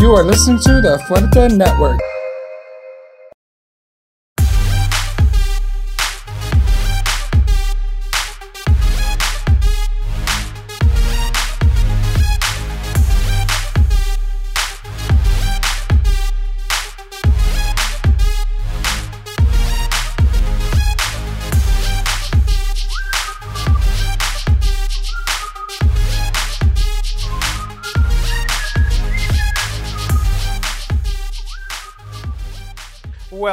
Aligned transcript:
You 0.00 0.12
are 0.12 0.22
listening 0.22 0.60
to 0.60 0.80
the 0.80 0.98
Fuerte 1.08 1.56
Network. 1.56 1.98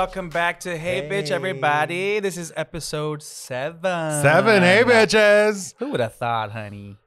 Welcome 0.05 0.29
back 0.29 0.59
to 0.61 0.77
Hey, 0.77 1.09
Bitch, 1.09 1.31
everybody. 1.31 2.19
This 2.19 2.37
is 2.37 2.53
episode 2.55 3.23
seven. 3.23 4.21
Seven, 4.21 4.61
hey 4.61 4.83
bitches. 4.85 5.73
Who 5.79 5.89
would 5.89 5.99
have 5.99 6.13
thought, 6.13 6.51
honey? 6.51 6.97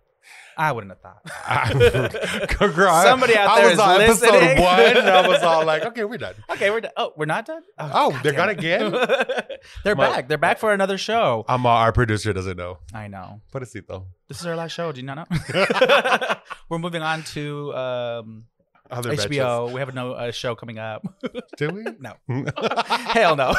I 0.57 0.73
wouldn't 0.73 0.91
have 0.93 1.01
thought. 1.01 2.59
Girl, 2.75 3.03
Somebody 3.05 3.37
out 3.37 3.51
I 3.51 3.61
there 3.61 3.65
was 3.67 3.75
is 3.75 3.79
on 3.79 4.01
episode 4.01 4.33
listening. 4.33 4.61
one, 4.65 4.81
and 4.81 5.09
I 5.09 5.29
was 5.29 5.41
all 5.45 5.65
like, 5.65 5.85
"Okay, 5.87 6.03
we're 6.03 6.19
done." 6.19 6.35
okay, 6.51 6.71
we're 6.71 6.81
done. 6.81 6.91
Oh, 6.97 7.13
we're 7.17 7.27
not 7.27 7.47
done. 7.47 7.63
Oh, 7.79 8.19
they're 8.25 8.33
gone 8.33 8.49
again. 8.49 8.91
They're 9.85 9.95
My- 9.95 10.11
back. 10.11 10.27
They're 10.29 10.37
back 10.37 10.59
for 10.59 10.73
another 10.73 10.99
show. 10.99 11.45
Um, 11.49 11.67
uh, 11.67 11.69
our 11.69 11.93
producer 11.93 12.33
doesn't 12.33 12.57
know. 12.57 12.79
I 12.93 13.07
know. 13.07 13.43
Pobrecito. 13.55 14.07
This 14.27 14.41
is 14.41 14.47
our 14.47 14.57
last 14.57 14.73
show. 14.73 14.91
Do 14.91 15.01
you 15.01 15.07
not 15.07 15.31
know? 15.31 16.35
we're 16.69 16.79
moving 16.81 17.03
on 17.03 17.23
to 17.35 17.73
um, 17.77 18.45
Other 18.91 19.15
HBO. 19.15 19.73
We 19.73 19.81
have 19.81 19.89
a 19.89 19.93
no 19.93 20.15
a 20.15 20.33
show 20.33 20.55
coming 20.55 20.79
up. 20.79 21.03
Do 21.57 21.71
we? 21.71 21.85
no. 22.01 22.15
Hell 22.87 23.37
no. 23.37 23.55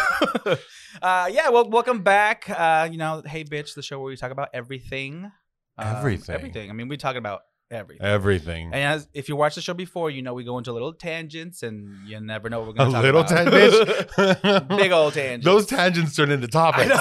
uh, 1.01 1.29
yeah, 1.31 1.49
well, 1.49 1.69
welcome 1.69 2.01
back. 2.01 2.49
Uh, 2.49 2.87
you 2.91 2.97
know, 2.97 3.21
hey, 3.25 3.43
bitch, 3.43 3.75
the 3.75 3.81
show 3.83 3.99
where 3.99 4.09
we 4.09 4.17
talk 4.17 4.31
about 4.31 4.49
everything. 4.53 5.31
Um, 5.77 5.95
Everything. 5.97 6.35
Everything. 6.35 6.69
I 6.69 6.73
mean, 6.73 6.87
we're 6.89 6.97
talking 6.97 7.19
about 7.19 7.41
everything. 7.71 8.05
Everything. 8.05 8.65
and 8.73 8.83
as, 8.83 9.07
if 9.13 9.29
you 9.29 9.35
watch 9.37 9.55
the 9.55 9.61
show 9.61 9.73
before, 9.73 10.09
you 10.11 10.21
know 10.21 10.33
we 10.33 10.43
go 10.43 10.57
into 10.57 10.73
little 10.73 10.93
tangents, 10.93 11.63
and 11.63 12.05
you 12.05 12.19
never 12.19 12.49
know 12.49 12.59
what 12.59 12.67
we're 12.69 12.73
going 12.73 12.91
to 12.91 12.95
talk 12.95 13.05
about. 13.05 13.51
little 13.51 14.25
about. 14.25 14.49
tangent. 14.51 14.67
Big 14.77 14.91
old 14.91 15.13
tangents. 15.13 15.45
Those 15.45 15.65
tangents 15.67 16.15
turn 16.15 16.31
into 16.31 16.47
topics. 16.47 16.93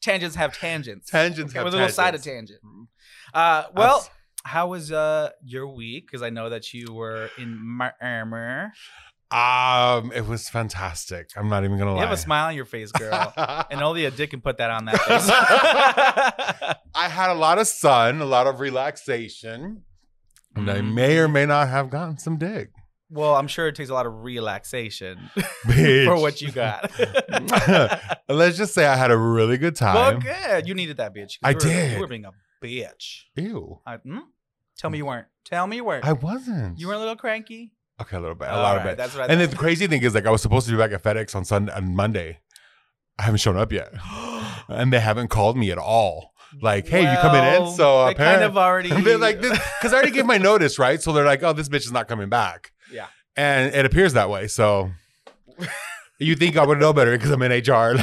tangents 0.00 0.34
have 0.36 0.58
tangents. 0.58 1.10
tangents 1.10 1.52
Okay, 1.52 1.58
have 1.58 1.64
with 1.66 1.74
a 1.74 1.76
little 1.76 1.92
side 1.92 2.14
of 2.14 2.22
tangents. 2.22 2.60
tangent. 2.62 2.88
Uh, 3.34 3.64
well, 3.76 4.08
how 4.48 4.68
was 4.68 4.90
uh 4.90 5.30
your 5.44 5.68
week? 5.68 6.06
Because 6.06 6.22
I 6.22 6.30
know 6.30 6.48
that 6.48 6.72
you 6.72 6.94
were 6.94 7.30
in 7.36 7.58
Miami. 7.60 8.70
Um, 9.30 10.10
it 10.14 10.26
was 10.26 10.48
fantastic. 10.48 11.28
I'm 11.36 11.50
not 11.50 11.64
even 11.64 11.76
gonna 11.76 11.92
lie. 11.92 11.98
You 11.98 12.06
have 12.06 12.12
a 12.12 12.16
smile 12.16 12.46
on 12.46 12.56
your 12.56 12.64
face, 12.64 12.90
girl. 12.92 13.34
and 13.70 13.82
only 13.82 14.06
a 14.06 14.10
dick 14.10 14.30
can 14.30 14.40
put 14.40 14.56
that 14.56 14.70
on 14.70 14.86
that 14.86 14.96
face. 15.02 15.28
I 16.94 17.08
had 17.08 17.30
a 17.30 17.34
lot 17.34 17.58
of 17.58 17.66
sun, 17.66 18.22
a 18.22 18.24
lot 18.24 18.46
of 18.46 18.58
relaxation, 18.58 19.82
and 20.56 20.70
I 20.70 20.80
may 20.80 21.18
or 21.18 21.28
may 21.28 21.44
not 21.44 21.68
have 21.68 21.90
gotten 21.90 22.16
some 22.16 22.38
dick. 22.38 22.70
well, 23.10 23.34
I'm 23.34 23.48
sure 23.48 23.68
it 23.68 23.74
takes 23.74 23.90
a 23.90 23.94
lot 23.94 24.06
of 24.06 24.24
relaxation 24.24 25.30
for 25.66 26.16
what 26.16 26.40
you 26.40 26.50
got. 26.50 26.90
Let's 28.30 28.56
just 28.56 28.72
say 28.72 28.86
I 28.86 28.96
had 28.96 29.10
a 29.10 29.18
really 29.18 29.58
good 29.58 29.76
time. 29.76 29.94
well, 29.94 30.18
good. 30.18 30.66
You 30.66 30.72
needed 30.74 30.96
that 30.96 31.14
bitch. 31.14 31.36
I 31.42 31.50
you 31.50 31.56
were, 31.56 31.60
did. 31.60 31.92
You 31.92 32.00
were 32.00 32.06
being 32.06 32.24
a 32.24 32.32
bitch. 32.64 33.24
Ew. 33.36 33.80
I, 33.86 33.96
hmm? 33.96 34.20
Tell 34.78 34.90
me 34.90 34.98
you 34.98 35.06
weren't. 35.06 35.26
Tell 35.44 35.66
me 35.66 35.76
you 35.76 35.84
weren't. 35.84 36.04
I 36.04 36.12
wasn't. 36.14 36.78
you 36.78 36.86
were 36.88 36.94
a 36.94 36.98
little 36.98 37.16
cranky. 37.16 37.72
okay, 38.00 38.16
a 38.16 38.20
little 38.20 38.34
bit, 38.34 38.48
a 38.48 38.52
All 38.52 38.62
lot 38.62 38.76
right, 38.76 38.78
of 38.78 38.84
bit. 38.84 38.96
That's 38.96 39.14
what 39.14 39.28
I 39.28 39.32
And 39.32 39.40
thought. 39.42 39.50
the 39.50 39.56
crazy 39.56 39.86
thing 39.86 40.02
is, 40.02 40.14
like, 40.14 40.24
I 40.26 40.30
was 40.30 40.40
supposed 40.42 40.66
to 40.66 40.72
be 40.72 40.78
back 40.78 40.92
at 40.92 41.02
FedEx 41.02 41.34
on 41.34 41.44
Sunday, 41.44 41.72
on 41.72 41.94
Monday. 41.96 42.38
I 43.18 43.24
haven't 43.24 43.38
shown 43.38 43.56
up 43.56 43.72
yet, 43.72 43.92
and 44.68 44.92
they 44.92 45.00
haven't 45.00 45.28
called 45.28 45.56
me 45.56 45.70
at 45.72 45.78
all. 45.78 46.32
Like, 46.62 46.86
hey, 46.88 47.02
you 47.02 47.18
coming 47.18 47.42
in? 47.42 47.62
Well, 47.62 47.70
So 47.72 48.06
they 48.06 48.14
kind 48.14 48.42
apparently, 48.42 48.46
of 48.46 48.56
already. 48.56 48.88
they're 49.02 49.18
like 49.18 49.40
because 49.40 49.92
I 49.92 49.96
already 49.96 50.12
gave 50.12 50.24
my 50.26 50.38
notice, 50.38 50.78
right? 50.78 51.02
So 51.02 51.12
they're 51.12 51.26
like, 51.26 51.42
oh, 51.42 51.52
this 51.52 51.68
bitch 51.68 51.84
is 51.84 51.92
not 51.92 52.08
coming 52.08 52.28
back. 52.28 52.72
Yeah. 52.92 53.06
and 53.36 53.74
it 53.74 53.84
appears 53.84 54.12
that 54.14 54.30
way. 54.30 54.46
So 54.48 54.90
you 56.18 56.34
think 56.34 56.56
I 56.56 56.64
would 56.66 56.78
know 56.78 56.92
better 56.92 57.12
because 57.16 57.30
I'm 57.30 57.42
in 57.42 57.52
HR? 57.52 57.62
Know. 57.94 58.00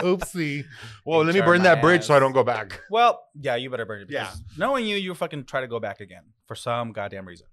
Oopsie. 0.00 0.64
Well, 1.04 1.24
let 1.24 1.34
me 1.34 1.40
burn 1.40 1.62
that 1.62 1.80
bridge 1.80 2.04
so 2.04 2.14
I 2.14 2.18
don't 2.18 2.32
go 2.32 2.42
back. 2.44 2.80
Well, 2.90 3.20
yeah, 3.40 3.56
you 3.56 3.70
better 3.70 3.86
burn 3.86 4.02
it. 4.02 4.10
Yeah. 4.10 4.30
Knowing 4.58 4.86
you, 4.86 4.96
you 4.96 5.14
fucking 5.14 5.44
try 5.44 5.60
to 5.60 5.68
go 5.68 5.78
back 5.80 6.00
again 6.00 6.24
for 6.46 6.54
some 6.54 6.92
goddamn 6.92 7.26
reason. 7.26 7.46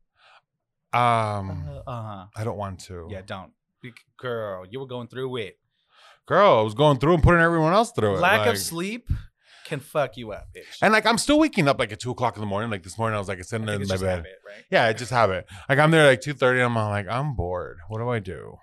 Um, 0.94 1.82
Uh 1.88 2.02
huh. 2.02 2.26
I 2.36 2.44
don't 2.44 2.58
want 2.58 2.80
to. 2.86 3.08
Yeah, 3.10 3.22
don't. 3.26 3.52
Girl, 4.20 4.66
you 4.70 4.80
were 4.80 4.88
going 4.88 5.08
through 5.08 5.38
it. 5.38 5.58
girl, 6.28 6.60
I 6.60 6.62
was 6.62 6.74
going 6.74 6.98
through 7.00 7.16
and 7.16 7.24
putting 7.24 7.42
everyone 7.42 7.74
else 7.74 7.92
through 7.92 8.16
it. 8.18 8.20
Lack 8.20 8.42
like- 8.42 8.50
of 8.50 8.58
sleep 8.58 9.10
can 9.66 9.80
fuck 9.80 10.18
you 10.18 10.32
up, 10.34 10.48
bitch. 10.56 10.78
And 10.82 10.92
like 10.92 11.06
I'm 11.06 11.18
still 11.18 11.40
waking 11.40 11.68
up 11.68 11.80
like 11.80 11.92
at 11.92 12.00
two 12.00 12.12
o'clock 12.12 12.36
in 12.36 12.42
the 12.42 12.48
morning. 12.48 12.70
Like 12.70 12.84
this 12.84 12.98
morning, 12.98 13.16
I 13.16 13.20
was 13.20 13.28
like 13.30 13.42
sitting 13.44 13.68
in 13.70 13.88
my 13.88 13.98
bed. 13.98 14.02
habit, 14.02 14.26
right? 14.46 14.64
Yeah, 14.70 14.86
I 14.86 14.94
just 14.94 15.12
have 15.12 15.32
it. 15.32 15.46
Like 15.70 15.80
I'm 15.80 15.92
there 15.92 16.06
like 16.06 16.22
two 16.22 16.34
thirty. 16.34 16.60
I'm 16.62 16.76
like 16.76 17.08
I'm 17.08 17.36
bored. 17.36 17.78
What 17.88 18.00
do 18.00 18.10
I 18.10 18.20
do? 18.20 18.58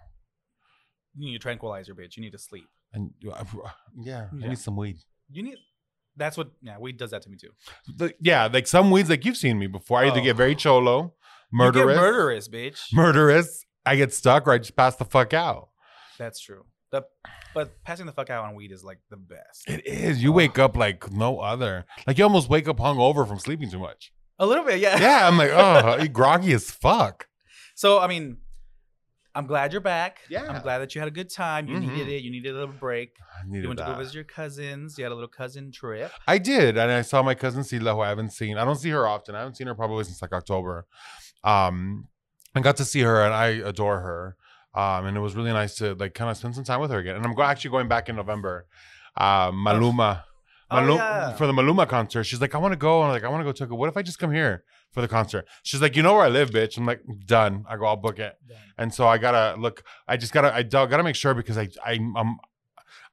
You 1.16 1.30
need 1.30 1.36
a 1.36 1.38
tranquilizer, 1.40 1.94
bitch. 1.94 2.16
You 2.16 2.22
need 2.22 2.32
to 2.32 2.38
sleep. 2.38 2.66
And 2.92 3.10
uh, 3.30 3.44
yeah, 3.96 4.28
I 4.42 4.48
need 4.48 4.58
some 4.58 4.76
weed. 4.76 4.96
You 5.30 5.42
need. 5.42 5.56
That's 6.16 6.36
what. 6.36 6.50
Yeah, 6.62 6.78
weed 6.78 6.96
does 6.96 7.10
that 7.12 7.22
to 7.22 7.30
me 7.30 7.36
too. 7.36 7.50
The- 7.96 8.14
yeah, 8.20 8.48
like 8.52 8.66
some 8.66 8.90
weeds, 8.90 9.10
like 9.10 9.24
you've 9.24 9.36
seen 9.36 9.58
me 9.58 9.66
before. 9.66 9.98
I 9.98 10.08
either 10.08 10.20
Oh. 10.20 10.24
get 10.24 10.36
very 10.36 10.54
cholo, 10.54 11.14
You 11.52 11.58
murderous, 11.58 11.96
get 11.96 12.00
murderous, 12.00 12.48
bitch. 12.48 12.80
murderous. 12.92 13.64
I 13.86 13.96
get 13.96 14.12
stuck, 14.12 14.46
or 14.46 14.52
I 14.52 14.58
just 14.58 14.76
pass 14.76 14.96
the 14.96 15.04
fuck 15.04 15.32
out. 15.34 15.68
That's 16.18 16.40
true. 16.40 16.64
The 16.90 17.02
but 17.54 17.82
passing 17.84 18.06
the 18.06 18.12
fuck 18.12 18.30
out 18.30 18.44
on 18.46 18.54
weed 18.54 18.72
is 18.72 18.82
like 18.84 18.98
the 19.10 19.16
best. 19.16 19.68
It 19.68 19.86
is. 19.86 20.22
You 20.22 20.32
wake 20.32 20.58
up 20.58 20.76
like 20.76 21.10
no 21.12 21.40
other. 21.40 21.84
Like 22.06 22.18
you 22.18 22.24
almost 22.24 22.48
wake 22.48 22.66
up 22.68 22.78
hungover 22.78 23.26
from 23.28 23.38
sleeping 23.38 23.70
too 23.70 23.78
much. 23.78 24.12
A 24.38 24.46
little 24.46 24.64
bit, 24.64 24.78
yeah. 24.80 24.98
Yeah, 25.00 25.26
I'm 25.28 25.36
like, 25.36 25.50
oh, 25.52 26.06
groggy 26.08 26.52
as 26.52 26.70
fuck. 26.70 27.26
So 27.74 27.98
I 28.00 28.06
mean, 28.08 28.38
I'm 29.38 29.46
glad 29.46 29.72
you're 29.72 29.80
back. 29.80 30.18
Yeah. 30.28 30.50
I'm 30.50 30.62
glad 30.62 30.78
that 30.78 30.94
you 30.94 31.00
had 31.00 31.06
a 31.06 31.12
good 31.12 31.30
time. 31.30 31.68
You 31.68 31.76
Mhm. 31.76 31.92
needed 31.92 32.08
it. 32.08 32.22
You 32.24 32.30
needed 32.32 32.50
a 32.50 32.58
little 32.58 32.74
break. 32.74 33.10
I 33.20 33.44
You 33.46 33.52
needed 33.52 33.68
went 33.68 33.78
to 33.78 33.84
go 33.84 33.90
that. 33.92 33.98
visit 33.98 34.14
your 34.14 34.24
cousins. 34.24 34.98
You 34.98 35.04
had 35.04 35.12
a 35.12 35.14
little 35.14 35.28
cousin 35.28 35.70
trip. 35.70 36.10
I 36.26 36.38
did, 36.38 36.76
and 36.76 36.90
I 36.90 37.02
saw 37.02 37.22
my 37.22 37.36
cousin 37.36 37.62
Sila, 37.62 37.94
who 37.94 38.00
I 38.00 38.08
haven't 38.08 38.30
seen. 38.30 38.58
I 38.58 38.64
don't 38.64 38.74
see 38.76 38.90
her 38.90 39.06
often. 39.06 39.36
I 39.36 39.38
haven't 39.38 39.54
seen 39.54 39.68
her 39.68 39.74
probably 39.76 40.02
since 40.04 40.20
like 40.20 40.32
October. 40.32 40.86
Um, 41.44 42.08
I 42.56 42.60
got 42.60 42.76
to 42.78 42.84
see 42.84 43.00
her, 43.02 43.22
and 43.24 43.32
I 43.32 43.46
adore 43.70 44.00
her. 44.00 44.36
Um, 44.74 45.06
and 45.06 45.16
it 45.16 45.20
was 45.20 45.36
really 45.36 45.52
nice 45.52 45.76
to 45.76 45.94
like 45.94 46.14
kind 46.14 46.30
of 46.30 46.36
spend 46.36 46.54
some 46.56 46.64
time 46.64 46.80
with 46.80 46.90
her 46.90 46.98
again. 46.98 47.14
And 47.16 47.24
I'm 47.24 47.34
go- 47.34 47.42
actually 47.42 47.70
going 47.70 47.86
back 47.88 48.08
in 48.08 48.16
November. 48.16 48.66
Uh, 49.16 49.50
Maluma, 49.52 50.24
Oh, 50.70 50.80
Malum- 50.80 50.96
yeah. 50.98 51.32
for 51.34 51.46
the 51.46 51.52
Maluma 51.52 51.88
concert. 51.88 52.24
She's 52.24 52.40
like, 52.40 52.54
I 52.54 52.58
want 52.58 52.72
to 52.72 52.76
go, 52.76 52.98
and 53.02 53.06
I'm 53.06 53.12
like, 53.12 53.24
I 53.24 53.28
want 53.28 53.40
to 53.40 53.44
go 53.44 53.52
to. 53.66 53.74
What 53.74 53.88
if 53.88 53.96
I 53.96 54.02
just 54.02 54.18
come 54.18 54.32
here 54.32 54.64
for 54.92 55.00
the 55.00 55.08
concert? 55.08 55.46
She's 55.62 55.80
like, 55.80 55.96
you 55.96 56.02
know 56.02 56.14
where 56.14 56.24
I 56.24 56.28
live, 56.28 56.50
bitch. 56.50 56.76
I'm 56.76 56.86
like, 56.86 57.00
done. 57.26 57.64
I 57.68 57.76
go, 57.76 57.86
I'll 57.86 57.96
book 57.96 58.18
it. 58.18 58.34
And 58.76 58.92
so 58.92 59.06
I 59.06 59.18
gotta 59.18 59.60
look. 59.60 59.82
I 60.06 60.16
just 60.16 60.32
gotta. 60.32 60.54
I 60.54 60.62
gotta 60.62 61.02
make 61.02 61.16
sure 61.16 61.34
because 61.34 61.58
I. 61.58 61.68
I 61.84 61.98
I'm. 62.16 62.36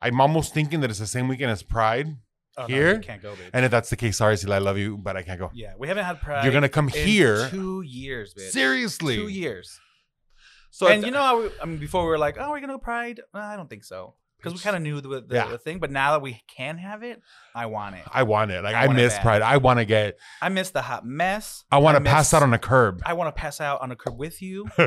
I'm 0.01 0.21
almost 0.21 0.53
thinking 0.53 0.81
that 0.81 0.89
it's 0.89 0.99
the 0.99 1.07
same 1.07 1.27
weekend 1.27 1.51
as 1.51 1.63
Pride. 1.63 2.07
Oh, 2.57 2.67
Here? 2.67 2.93
you 2.95 2.99
can't 2.99 3.21
go, 3.21 3.33
bitch. 3.33 3.49
And 3.53 3.65
if 3.65 3.71
that's 3.71 3.89
the 3.89 3.97
case, 3.97 4.17
sorry, 4.17 4.37
Sila, 4.37 4.55
I 4.55 4.59
love 4.59 4.77
you, 4.77 4.97
but 4.97 5.17
I 5.17 5.23
can't 5.23 5.39
go. 5.39 5.51
yeah, 5.53 5.73
we 5.77 5.87
haven't 5.89 6.05
had 6.05 6.21
pride. 6.21 6.43
You're 6.43 6.53
gonna 6.53 6.69
come 6.69 6.87
here. 6.87 7.49
two 7.49 7.81
years, 7.81 8.33
bitch. 8.33 8.51
Seriously. 8.51 9.15
two 9.17 9.27
years. 9.27 9.79
So 10.71 10.87
and 10.87 11.03
you 11.05 11.11
know, 11.11 11.21
how 11.21 11.41
we, 11.41 11.49
I 11.61 11.65
mean, 11.65 11.77
before 11.77 12.03
we 12.03 12.09
were 12.09 12.17
like, 12.17 12.35
"Oh, 12.39 12.49
we're 12.51 12.59
gonna 12.59 12.73
go 12.73 12.79
Pride." 12.79 13.21
Well, 13.33 13.43
I 13.43 13.55
don't 13.55 13.69
think 13.69 13.83
so 13.85 14.15
because 14.45 14.59
we 14.59 14.63
kind 14.63 14.75
of 14.75 14.81
knew 14.81 15.01
the, 15.01 15.21
the, 15.21 15.35
Yeah. 15.35 15.47
the 15.49 15.57
thing. 15.57 15.79
But 15.79 15.91
now 15.91 16.11
that 16.13 16.21
we 16.21 16.41
can 16.47 16.77
have 16.77 17.03
it, 17.03 17.21
I 17.53 17.65
want 17.65 17.95
it. 17.95 18.03
I 18.11 18.23
want 18.23 18.51
it. 18.51 18.63
Like 18.63 18.75
I 18.75 18.85
I, 18.85 18.87
miss. 18.87 19.17
Pride. 19.19 19.41
I 19.41 19.57
want 19.57 19.79
to 19.79 19.85
get. 19.85 20.17
I 20.41 20.49
miss 20.49 20.69
the 20.71 20.81
hot 20.81 21.05
mess. 21.05 21.63
I 21.71 21.79
want 21.79 21.97
to 21.97 22.03
pass 22.09 22.33
out 22.33 22.43
on 22.43 22.53
a 22.53 22.59
curb. 22.59 23.01
I 23.05 23.13
want 23.13 23.35
to 23.35 23.39
pass 23.39 23.59
out 23.59 23.81
on 23.81 23.91
a 23.91 23.95
curb 23.95 24.17
with 24.17 24.41
you. 24.41 24.65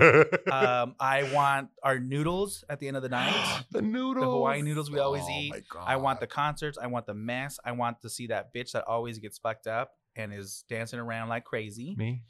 um, 0.51 0.95
I 1.01 1.31
want 1.33 1.69
our 1.83 1.99
noodles 1.99 2.65
at 2.69 2.81
the 2.81 2.89
end 2.89 2.97
of 2.97 3.03
the 3.03 3.09
night. 3.09 3.35
The 3.71 3.83
noodles. 3.83 4.25
The 4.25 4.31
Hawaiian 4.31 4.65
noodles 4.65 4.91
we 4.91 4.99
always 4.99 5.23
Oh 5.27 5.31
eat. 5.39 5.55
I 5.79 5.97
want 5.97 6.21
the 6.21 6.27
concerts. 6.27 6.79
I 6.81 6.87
want 6.87 7.07
the 7.07 7.15
mess. 7.15 7.59
I 7.65 7.73
want 7.73 8.01
to 8.03 8.09
see 8.09 8.29
that 8.29 8.55
bitch 8.55 8.73
that 8.73 8.85
always 8.87 9.19
gets 9.19 9.39
fucked 9.39 9.67
up 9.67 9.91
and 10.17 10.33
is 10.33 10.65
dancing 10.69 10.99
around 10.99 11.29
like 11.29 11.45
crazy. 11.45 11.95
me. 11.97 12.23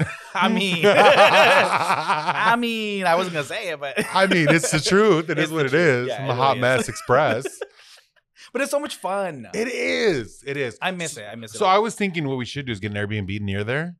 I 0.34 0.48
mean, 0.48 0.84
I 0.86 2.56
mean, 2.58 3.04
I 3.06 3.14
wasn't 3.14 3.34
gonna 3.34 3.46
say 3.46 3.70
it, 3.70 3.80
but 3.80 3.94
I 4.14 4.26
mean, 4.26 4.48
it's 4.48 4.70
the 4.70 4.80
truth. 4.80 5.28
It 5.30 5.38
is 5.44 5.50
what 5.50 5.66
it 5.66 5.74
is. 5.74 6.08
Yeah, 6.08 6.22
I'm 6.24 6.30
a 6.30 6.34
hot 6.34 6.58
mess 6.58 6.88
express. 6.88 7.46
but 8.52 8.62
it's 8.62 8.70
so 8.70 8.80
much 8.80 8.96
fun. 8.96 9.48
it 9.54 9.68
is. 9.68 10.42
It 10.46 10.56
is. 10.56 10.78
I 10.80 10.90
miss 10.90 11.16
it. 11.16 11.24
I 11.30 11.34
miss 11.34 11.54
it. 11.54 11.58
So 11.58 11.66
I 11.66 11.78
was 11.78 11.94
thinking 11.94 12.26
what 12.28 12.38
we 12.38 12.44
should 12.44 12.66
do 12.66 12.72
is 12.72 12.80
get 12.80 12.92
an 12.92 12.96
Airbnb 12.96 13.40
near 13.40 13.64
there. 13.64 13.96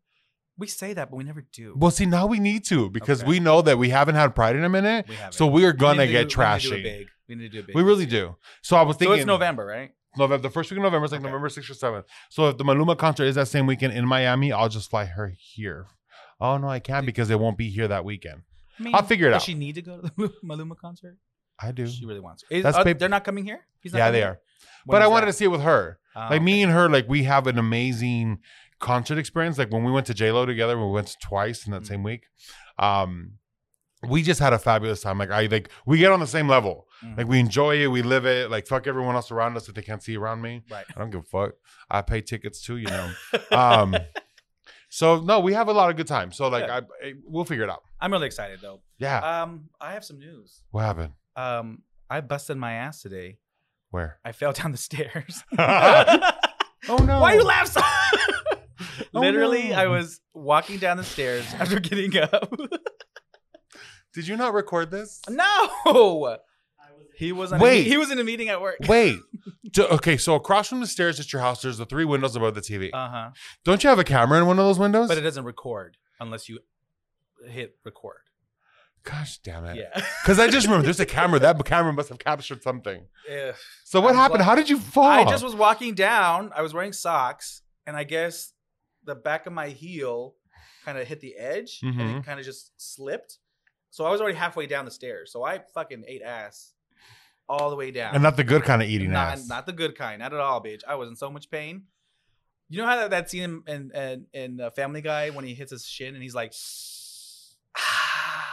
we 0.59 0.67
say 0.67 0.93
that, 0.93 1.11
but 1.11 1.17
we 1.17 1.25
never 1.25 1.45
do. 1.53 1.75
Well, 1.77 1.91
see, 1.91 2.07
now 2.07 2.27
we 2.27 2.39
need 2.39 2.65
to 2.67 2.91
because 2.91 3.21
Okay. 3.23 3.29
we 3.29 3.41
know 3.41 3.63
that 3.63 3.79
we 3.79 3.89
haven't 3.91 4.15
had 4.15 4.35
Pride 4.35 4.57
in 4.57 4.65
a 4.65 4.69
minute. 4.69 5.07
we 5.09 5.15
haven't. 5.15 5.33
So 5.35 5.47
we're 5.47 5.73
gonna 5.73 6.01
need 6.03 6.07
to 6.07 6.13
get 6.13 6.29
do- 6.31 6.39
we 6.39 6.45
need 6.47 6.61
to 6.61 6.69
do 6.69 6.75
it 6.75 6.81
trashy. 6.81 6.83
big. 6.83 7.07
We 7.29 7.35
to 7.37 7.49
do 7.49 7.59
it 7.61 7.67
big. 7.69 7.77
We 7.77 7.83
really 7.83 8.07
do. 8.07 8.37
So 8.63 8.77
I 8.77 8.83
was 8.83 8.97
So 8.97 9.01
thinking 9.01 9.19
it's 9.19 9.27
November, 9.27 9.65
right? 9.65 9.93
November, 10.17 10.43
the 10.43 10.51
first 10.51 10.71
week 10.71 10.79
of 10.79 10.83
November 10.83 11.05
is 11.07 11.13
like 11.13 11.21
Okay. 11.21 11.29
November 11.29 11.49
6th 11.49 11.71
or 11.71 11.75
7th. 11.75 12.05
So 12.31 12.49
if 12.49 12.59
the 12.59 12.65
Maluma 12.65 12.97
concert 12.99 13.25
is 13.25 13.35
that 13.37 13.49
same 13.49 13.67
weekend 13.67 13.93
in 13.93 14.07
Miami, 14.07 14.53
I'll 14.53 14.69
just 14.69 14.91
fly 14.91 15.05
her 15.05 15.33
here. 15.39 15.87
Oh 16.41 16.57
no, 16.57 16.69
I 16.69 16.79
can't 16.81 17.07
because 17.07 17.31
it 17.31 17.39
won't 17.39 17.57
be 17.59 17.71
here 17.71 17.87
that 17.89 18.05
weekend. 18.05 18.43
I 18.79 18.83
mean, 18.83 18.95
I'll 18.95 19.03
figure 19.03 19.27
it 19.29 19.31
does 19.31 19.37
out. 19.37 19.39
Does 19.41 19.45
she 19.47 19.55
need 19.55 19.75
to 19.77 19.83
go 19.83 20.01
to 20.01 20.11
the 20.17 20.29
Maluma 20.45 20.77
concert? 20.77 21.17
I 21.63 21.73
do. 21.73 21.87
She 21.87 22.07
really 22.07 22.21
wants. 22.21 22.43
to. 22.49 22.57
Is, 22.57 22.63
That's 22.63 22.79
uh, 22.79 22.95
they're 22.95 23.09
not 23.11 23.25
coming 23.25 23.45
here. 23.45 23.61
He's 23.81 23.93
not 23.93 23.99
Yeah, 23.99 24.07
coming 24.07 24.21
they 24.21 24.27
are. 24.27 24.41
When 24.87 24.95
but 24.99 25.03
I 25.03 25.07
wanted 25.09 25.27
that? 25.27 25.33
to 25.33 25.39
see 25.39 25.45
it 25.45 25.49
with 25.49 25.61
her. 25.61 25.99
Oh, 26.17 26.27
Like 26.31 26.41
me 26.43 26.63
and 26.63 26.73
her, 26.73 26.89
like 26.89 27.07
we 27.07 27.25
have 27.25 27.47
an 27.47 27.59
amazing 27.59 28.39
concert 28.79 29.19
experience. 29.19 29.59
Like 29.59 29.71
when 29.71 29.85
we 29.85 29.93
went 29.93 30.07
to 30.07 30.15
J 30.15 30.33
Lo 30.33 30.47
together, 30.47 30.79
we 30.79 30.91
went 30.91 31.15
twice 31.23 31.67
in 31.67 31.73
that 31.73 31.83
Mhm. 31.83 31.87
same 31.87 32.03
week. 32.03 32.23
Um, 32.79 33.33
we 34.09 34.23
just 34.23 34.41
had 34.41 34.53
a 34.53 34.59
fabulous 34.59 35.01
time. 35.03 35.19
Like 35.19 35.31
I 35.31 35.47
like 35.47 35.71
we 35.87 35.99
get 35.99 36.11
on 36.13 36.21
the 36.21 36.27
same 36.27 36.49
level. 36.49 36.87
Mhm. 37.05 37.19
Like 37.19 37.29
we 37.29 37.39
enjoy 37.39 37.77
it, 37.83 37.89
we 37.89 38.03
live 38.03 38.25
it. 38.27 38.51
Like 38.51 38.67
fuck 38.67 38.87
everyone 38.87 39.15
else 39.15 39.31
around 39.31 39.57
us 39.57 39.69
if 39.69 39.75
they 39.75 39.83
can't 39.83 40.03
see 40.03 40.17
around 40.17 40.41
me. 40.43 40.63
Right. 40.71 40.85
I 40.95 40.99
don't 40.99 41.11
give 41.11 41.21
a 41.21 41.23
fuck. 41.25 41.53
I 41.91 42.03
pay 42.03 42.21
tickets 42.23 42.63
too, 42.63 42.77
you 42.79 42.87
know. 42.89 43.11
um, 43.53 43.97
so 44.89 45.21
no, 45.21 45.41
we 45.41 45.53
have 45.53 45.69
a 45.69 45.73
lot 45.73 45.91
of 45.91 45.97
good 45.97 46.07
time. 46.07 46.33
So 46.33 46.49
like 46.49 46.67
Yeah. 46.67 46.77
I, 47.03 47.07
I 47.09 47.13
we'll 47.27 47.45
figure 47.45 47.65
it 47.65 47.71
out. 47.71 47.83
I'm 48.01 48.13
really 48.13 48.27
excited 48.27 48.61
though. 48.63 48.81
Yeah. 48.99 49.43
Um, 49.43 49.69
I 49.81 49.93
have 49.93 50.05
some 50.05 50.19
news. 50.19 50.63
what 50.71 50.83
happened? 50.83 51.13
Um, 51.37 51.83
I 52.09 52.21
busted 52.23 52.57
my 52.57 52.73
ass 52.75 53.03
today. 53.03 53.39
Where? 53.91 54.19
I 54.25 54.33
fell 54.33 54.53
down 54.53 54.73
the 54.73 54.79
stairs. 54.79 55.43
Oh 56.89 56.97
no. 56.97 57.21
Why 57.21 57.35
you 57.35 57.45
laugh 57.45 57.67
so? 57.69 57.81
Oh, 59.13 59.21
Literally, 59.21 59.69
no. 59.71 59.75
I 59.77 59.87
was 59.89 60.21
walking 60.33 60.79
down 60.79 60.97
the 60.97 61.05
stairs 61.05 61.45
after 61.59 61.81
getting 61.81 62.17
up. 62.17 62.51
Did 64.15 64.27
you 64.27 64.37
not 64.37 64.53
record 64.55 64.91
this? 64.91 65.21
no, 65.29 66.39
he 67.17 67.33
was. 67.33 67.53
On 67.53 67.61
Wait. 67.61 67.87
a, 67.87 67.89
he 67.89 67.97
was 67.97 68.11
in 68.11 68.19
a 68.19 68.25
meeting 68.25 68.49
at 68.49 68.61
work. 68.61 68.77
Wait. 68.89 69.19
Okay, 69.79 70.17
so 70.17 70.35
across 70.35 70.69
from 70.69 70.81
the 70.81 70.87
stairs 70.87 71.21
at 71.21 71.33
your 71.33 71.43
house, 71.43 71.63
there's 71.63 71.79
the 71.79 71.87
three 71.87 72.05
windows 72.05 72.35
above 72.35 72.55
the 72.55 72.61
TV. 72.61 72.91
Uh 72.93 73.09
huh. 73.09 73.31
Don't 73.65 73.85
you 73.85 73.91
have 73.91 73.99
a 73.99 74.05
camera 74.05 74.39
in 74.41 74.47
one 74.47 74.59
of 74.59 74.65
those 74.65 74.79
windows? 74.79 75.09
But 75.09 75.19
it 75.19 75.23
doesn't 75.23 75.45
record 75.45 75.97
unless 76.19 76.49
you 76.49 76.59
hit 77.47 77.77
record. 77.85 78.23
Gosh 79.03 79.39
damn 79.39 79.65
it. 79.67 79.77
Yeah. 79.77 80.03
Because 80.23 80.39
I 80.39 80.49
just 80.49 80.67
remember 80.67 80.85
there's 80.85 81.01
a 81.01 81.07
camera. 81.07 81.39
That 81.39 81.63
camera 81.65 81.93
must 81.93 82.09
have 82.11 82.19
captured 82.19 82.63
something. 82.63 83.07
Ugh. 83.31 83.55
So 83.85 84.01
what 84.01 84.15
happened? 84.15 84.39
glad- 84.39 84.45
How 84.47 84.55
did 84.55 84.69
you 84.69 84.79
fall? 84.79 85.07
I 85.09 85.25
just 85.25 85.43
was 85.45 85.55
walking 85.55 85.95
down. 85.95 86.51
I 86.55 86.61
was 86.63 86.75
wearing 86.75 86.93
socks, 86.93 87.63
and 87.87 87.97
I 87.97 88.05
guess 88.05 88.53
the 89.05 89.15
back 89.15 89.47
of 89.47 89.53
my 89.55 89.69
heel 89.69 90.35
kind 90.85 90.99
of 90.99 91.07
hit 91.07 91.21
the 91.21 91.37
edge, 91.37 91.81
and 91.83 91.95
Mhm. 91.95 92.19
it 92.21 92.25
kind 92.27 92.39
of 92.41 92.45
just 92.47 92.73
slipped. 92.77 93.39
So 93.91 94.05
I 94.05 94.11
was 94.11 94.21
already 94.21 94.37
halfway 94.37 94.67
down 94.67 94.85
the 94.85 94.91
stairs. 94.91 95.33
So 95.33 95.45
I 95.45 95.61
fucking 95.75 96.05
ate 96.07 96.23
ass 96.23 96.73
all 97.49 97.71
the 97.71 97.77
way 97.77 97.91
down. 97.91 98.15
and 98.15 98.23
not 98.23 98.37
the 98.37 98.45
good 98.45 98.63
kind 98.63 98.81
of 98.81 98.89
eating 98.89 99.11
not, 99.11 99.33
ass. 99.33 99.49
not 99.49 99.67
the 99.67 99.73
good 99.73 99.97
kind, 99.97 100.21
not 100.21 100.33
at 100.33 100.39
all, 100.41 100.63
bitch. 100.63 100.83
I 100.87 100.95
was 100.95 101.09
in 101.09 101.17
so 101.17 101.31
much 101.31 101.51
pain. 101.51 101.85
You 102.69 102.79
know 102.79 102.87
how 102.87 102.97
that, 102.97 103.11
that 103.11 103.31
scene 103.31 103.63
in 103.67 103.91
in, 103.93 104.27
in 104.33 104.61
uh, 104.61 104.71
Family 104.71 105.03
Guy 105.03 105.31
when 105.31 105.45
he 105.45 105.55
hits 105.55 105.73
his 105.73 105.85
shin 105.85 106.15
and 106.15 106.23
he's 106.23 106.35
like, 106.35 106.55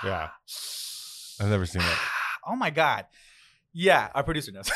yeah. 0.04 0.30
I've 1.40 1.50
never 1.50 1.66
seen 1.66 1.82
that. 1.82 2.00
Oh 2.50 2.56
my 2.56 2.70
god. 2.70 3.08
Yeah, 3.74 4.08
our 4.16 4.24
producer 4.24 4.54
knows. 4.54 4.72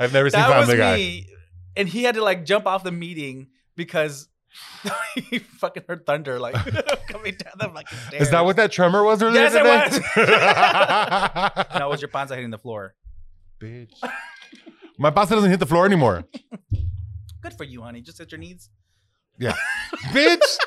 I've 0.00 0.12
never 0.12 0.28
seen 0.30 0.40
that 0.40 0.48
was 0.48 0.66
Family 0.66 0.76
Guy. 0.78 0.96
me, 0.96 1.28
and 1.76 1.88
he 1.88 2.02
had 2.02 2.16
to 2.16 2.24
like 2.24 2.44
jump 2.44 2.66
off 2.66 2.82
the 2.82 2.90
meeting 2.90 3.50
because 3.76 4.26
he 5.14 5.38
fucking 5.38 5.84
heard 5.88 6.04
thunder 6.06 6.38
like 6.38 6.54
coming 7.08 7.34
down 7.36 7.52
the 7.58 7.68
fucking 7.68 7.98
stairs. 8.08 8.22
Is 8.24 8.30
that 8.30 8.44
what 8.44 8.56
that 8.56 8.70
tremor 8.72 9.02
was 9.04 9.22
earlier 9.22 9.42
Yes, 9.42 9.54
it 9.54 9.58
today? 9.58 9.80
was. 11.56 11.66
No, 11.78 11.86
it 11.88 11.90
was 11.90 12.00
your 12.00 12.08
panza 12.08 12.34
hitting 12.34 12.50
the 12.50 12.58
floor. 12.58 12.94
Bitch. 13.60 13.92
My 14.98 15.10
pasta 15.10 15.34
doesn't 15.34 15.50
hit 15.50 15.60
the 15.60 15.66
floor 15.66 15.86
anymore. 15.86 16.24
Good 17.42 17.54
for 17.54 17.64
you, 17.64 17.82
honey. 17.82 18.00
Just 18.02 18.18
hit 18.18 18.30
your 18.32 18.38
knees. 18.38 18.70
Yeah. 19.38 19.54
Bitch. 20.12 20.58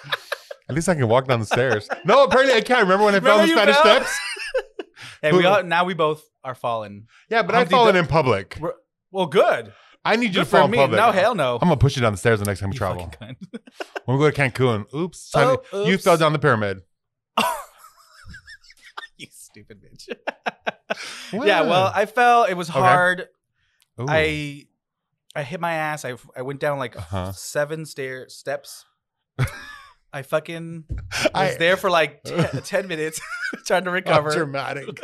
At 0.67 0.75
least 0.75 0.89
I 0.89 0.95
can 0.95 1.07
walk 1.07 1.27
down 1.27 1.39
the 1.39 1.45
stairs. 1.45 1.87
No, 2.05 2.23
apparently 2.23 2.55
I 2.55 2.61
can't. 2.61 2.81
Remember 2.81 3.05
when 3.05 3.13
I 3.15 3.19
fell 3.19 3.39
Remember 3.39 3.43
the 3.43 3.47
you 3.69 3.75
Spanish 3.75 3.75
fell? 3.77 3.95
steps? 4.05 4.19
Hey, 5.21 5.31
we 5.31 5.45
all 5.45 5.63
now 5.63 5.85
we 5.85 5.93
both 5.93 6.23
are 6.43 6.55
fallen. 6.55 7.07
Yeah, 7.29 7.43
but 7.43 7.53
I've 7.55 7.69
fallen 7.69 7.95
in 7.95 8.07
public. 8.07 8.57
We're- 8.59 8.73
well, 9.11 9.27
good. 9.27 9.71
I 10.06 10.16
need 10.18 10.28
you 10.28 10.34
Good 10.34 10.40
to 10.42 10.46
fall 10.46 10.68
me. 10.68 10.78
public. 10.78 10.98
No, 11.00 11.12
hell 11.12 11.34
no. 11.36 11.56
I'm 11.56 11.68
gonna 11.68 11.78
push 11.78 11.96
you 11.96 12.02
down 12.02 12.13
the 12.13 12.18
stairs 12.18 12.40
the 12.40 12.46
next 12.46 12.60
time 12.60 12.69
we 12.69 12.75
You 12.75 12.78
travel. 12.80 13.04
fucking 13.19 13.36
cunt. 13.52 13.60
When 14.06 14.18
we 14.18 14.24
go 14.24 14.31
to 14.31 14.40
Cancun. 14.40 14.94
Oops. 14.94 15.31
Oh, 15.34 15.62
You 15.74 15.94
oops. 15.96 16.04
fell 16.04 16.16
down 16.18 16.31
the 16.34 16.40
pyramid. 16.40 16.81
you 19.18 19.28
stupid 19.31 19.81
bitch. 19.81 20.07
yeah, 21.34 21.62
well, 21.62 21.92
I 21.94 22.06
fell. 22.06 22.44
It 22.44 22.54
was 22.54 22.69
Okay. 22.69 22.80
hard. 22.80 23.28
Ooh. 24.00 24.06
I 24.07 24.66
I 25.36 25.44
hit 25.44 25.60
my 25.60 25.74
ass. 25.74 26.06
I 26.06 26.16
I 26.36 26.42
went 26.44 26.60
down 26.60 26.78
like 26.80 26.96
Uh-huh. 26.98 27.31
seven 27.31 27.86
stair 27.86 28.30
steps. 28.30 28.86
I 30.13 30.22
fucking 30.22 30.86
was 30.90 31.30
I- 31.34 31.56
there 31.57 31.78
for 31.78 31.90
like 31.90 32.24
ten, 32.24 32.62
10 32.63 32.88
minutes 32.88 33.19
trying 33.66 33.84
to 33.86 33.90
How 33.90 33.96
recover. 33.96 34.31
dramatic. 34.31 35.00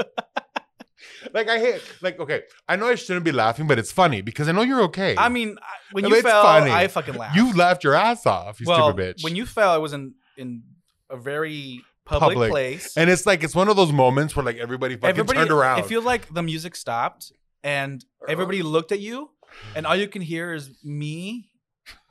Like 1.33 1.49
I 1.49 1.59
hate 1.59 1.81
like 2.01 2.19
okay, 2.19 2.43
I 2.67 2.75
know 2.75 2.87
I 2.87 2.95
shouldn't 2.95 3.25
be 3.25 3.31
laughing, 3.31 3.67
but 3.67 3.77
it's 3.79 3.91
funny 3.91 4.21
because 4.21 4.47
I 4.47 4.51
know 4.51 4.61
you're 4.61 4.81
okay. 4.83 5.15
I 5.17 5.29
mean, 5.29 5.57
I- 5.61 5.65
when 5.91 6.05
you 6.05 6.13
it's 6.15 6.23
fell, 6.23 6.43
funny. 6.43 6.71
I 6.71 6.87
fucking 6.87 7.15
laughed. 7.15 7.35
you 7.35 7.53
laughed 7.53 7.83
your 7.83 7.93
ass 7.95 8.25
off, 8.25 8.59
you 8.59 8.65
well, 8.67 8.89
stupid 8.89 9.17
bitch. 9.17 9.23
when 9.23 9.35
you 9.35 9.45
fell, 9.45 9.71
I 9.71 9.77
was 9.77 9.93
in 9.93 10.13
in 10.37 10.63
a 11.09 11.17
very 11.17 11.81
public, 12.05 12.35
Public. 12.35 12.51
place. 12.51 12.95
and 12.97 13.09
it's 13.09 13.25
like 13.25 13.43
it's 13.43 13.55
one 13.55 13.69
of 13.69 13.75
those 13.75 13.91
moments 13.91 14.35
where 14.35 14.43
like 14.45 14.57
everybody 14.57 14.95
fucking 14.97 15.25
turned 15.25 15.51
around. 15.51 15.79
It 15.79 15.85
feels 15.85 16.05
like 16.05 16.33
the 16.33 16.41
music 16.43 16.75
stopped 16.75 17.31
and 17.63 18.03
everybody 18.27 18.63
looked 18.63 18.91
at 18.91 18.99
you, 18.99 19.29
and 19.75 19.85
all 19.85 19.95
you 19.95 20.07
can 20.07 20.21
hear 20.21 20.53
is 20.53 20.69
me. 20.83 21.49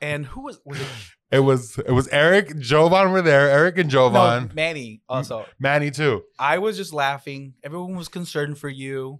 And 0.01 0.25
who 0.25 0.41
was 0.41 0.59
was 0.65 0.79
it? 0.79 0.87
It 1.31 1.39
was 1.39 1.77
it 1.79 1.91
was 1.91 2.07
Eric, 2.09 2.57
Jovan 2.59 3.11
were 3.11 3.21
there, 3.21 3.49
Eric 3.49 3.77
and 3.77 3.89
Jovan, 3.89 4.47
No, 4.47 4.53
Manny. 4.53 5.01
Also, 5.07 5.45
Manny 5.59 5.91
too. 5.91 6.23
I 6.37 6.57
was 6.59 6.77
just 6.77 6.93
laughing. 6.93 7.53
Everyone 7.63 7.95
was 7.95 8.07
concerned 8.09 8.57
for 8.57 8.69
you. 8.69 9.19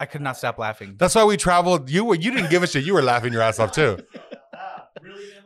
I 0.00 0.06
could 0.06 0.20
not 0.20 0.36
stop 0.36 0.58
laughing. 0.58 0.96
That's 0.98 1.14
why 1.14 1.24
we 1.24 1.36
traveled. 1.36 1.88
You 1.88 2.04
were 2.04 2.16
you 2.16 2.30
didn't 2.32 2.50
give 2.50 2.62
a 2.62 2.66
shit. 2.66 2.84
You 2.84 2.94
were 2.94 3.02
laughing 3.02 3.32
your 3.32 3.42
ass 3.42 3.58
off 3.60 3.72
too. 3.72 3.98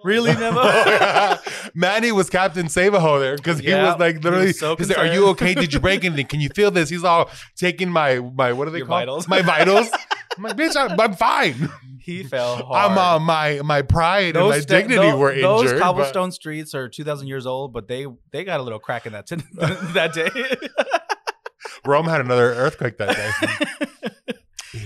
Really, 0.05 0.33
Memo? 0.35 0.63
Manny 1.75 2.13
was 2.13 2.31
Captain 2.31 2.67
Savaho 2.67 3.19
there 3.19 3.37
because 3.37 3.59
he 3.59 3.69
Yeah, 3.71 3.91
was 3.91 3.99
like 3.99 4.17
he 4.17 4.21
literally. 4.21 4.47
was 4.49 4.59
so 4.61 4.77
he's 4.77 4.89
like, 4.89 4.99
"Are 4.99 5.07
you 5.07 5.35
concerned. 5.35 5.41
okay? 5.43 5.55
Did 5.55 5.73
you 5.75 5.81
break 5.81 6.05
anything? 6.05 6.27
Can 6.27 6.41
you 6.41 6.49
feel 6.51 6.71
this?" 6.71 6.89
He's 6.91 7.03
all 7.03 7.29
taking 7.57 7.91
my 7.91 8.21
my 8.21 8.53
what 8.53 8.69
are 8.69 8.71
they 8.71 8.79
Your 8.79 8.87
called? 8.87 9.01
vitals. 9.01 9.27
My 9.27 9.43
vitals. 9.43 9.89
I'm 10.37 10.43
like, 10.45 10.57
bitch, 10.57 10.77
I'm, 10.77 10.99
I'm 11.01 11.15
fine. 11.15 11.69
he 12.01 12.23
fell 12.23 12.57
hard. 12.57 12.91
I'm 12.93 12.99
uh, 12.99 13.19
my 13.19 13.61
my 13.63 13.83
pride 13.83 14.37
and 14.37 14.49
my 14.49 14.61
sta- 14.61 14.77
dignity 14.79 15.11
tho- 15.11 15.17
were 15.17 15.31
injured. 15.31 15.45
Those 15.45 15.73
but- 15.73 15.81
cobblestone 15.81 16.31
streets 16.33 16.75
are 16.75 16.89
2,000 16.89 17.27
years 17.29 17.47
old, 17.47 17.73
but 17.73 17.89
they 17.89 18.07
they 18.33 18.45
got 18.45 18.61
a 18.61 18.63
little 18.63 18.79
crack 18.79 19.07
in 19.07 19.13
that 19.13 19.27
t- 19.27 19.37
that 19.57 20.13
day. 20.13 20.29
Rome 21.87 22.07
had 22.07 22.21
another 22.21 22.53
earthquake 22.53 22.99
that 22.99 23.17
day. 23.17 24.33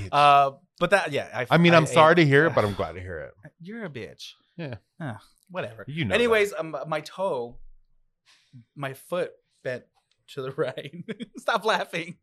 uh, 0.13 0.53
but 0.79 0.91
that 0.91 1.13
yeah. 1.13 1.29
I, 1.35 1.47
I 1.51 1.59
mean, 1.59 1.75
I'm 1.75 1.83
I- 1.85 1.87
sorry 1.87 2.15
to 2.17 2.25
hear 2.25 2.47
it, 2.47 2.55
but 2.55 2.65
I'm 2.65 2.75
glad 2.75 2.93
to 2.93 3.01
hear 3.01 3.19
it. 3.21 3.51
You're 3.61 3.85
a 3.85 3.91
bitch. 3.91 4.33
Yeah. 4.57 4.75
Ah, 5.01 5.21
whatever. 5.51 5.85
You 5.89 6.05
know. 6.05 6.15
Anyways, 6.15 6.53
um, 6.59 6.77
my 6.87 7.01
toe, 7.01 7.59
my 8.77 8.95
foot 8.95 9.33
bent 9.65 9.85
to 10.35 10.43
the 10.43 10.51
right. 10.57 10.93
Stop 11.37 11.65
laughing. 11.65 12.17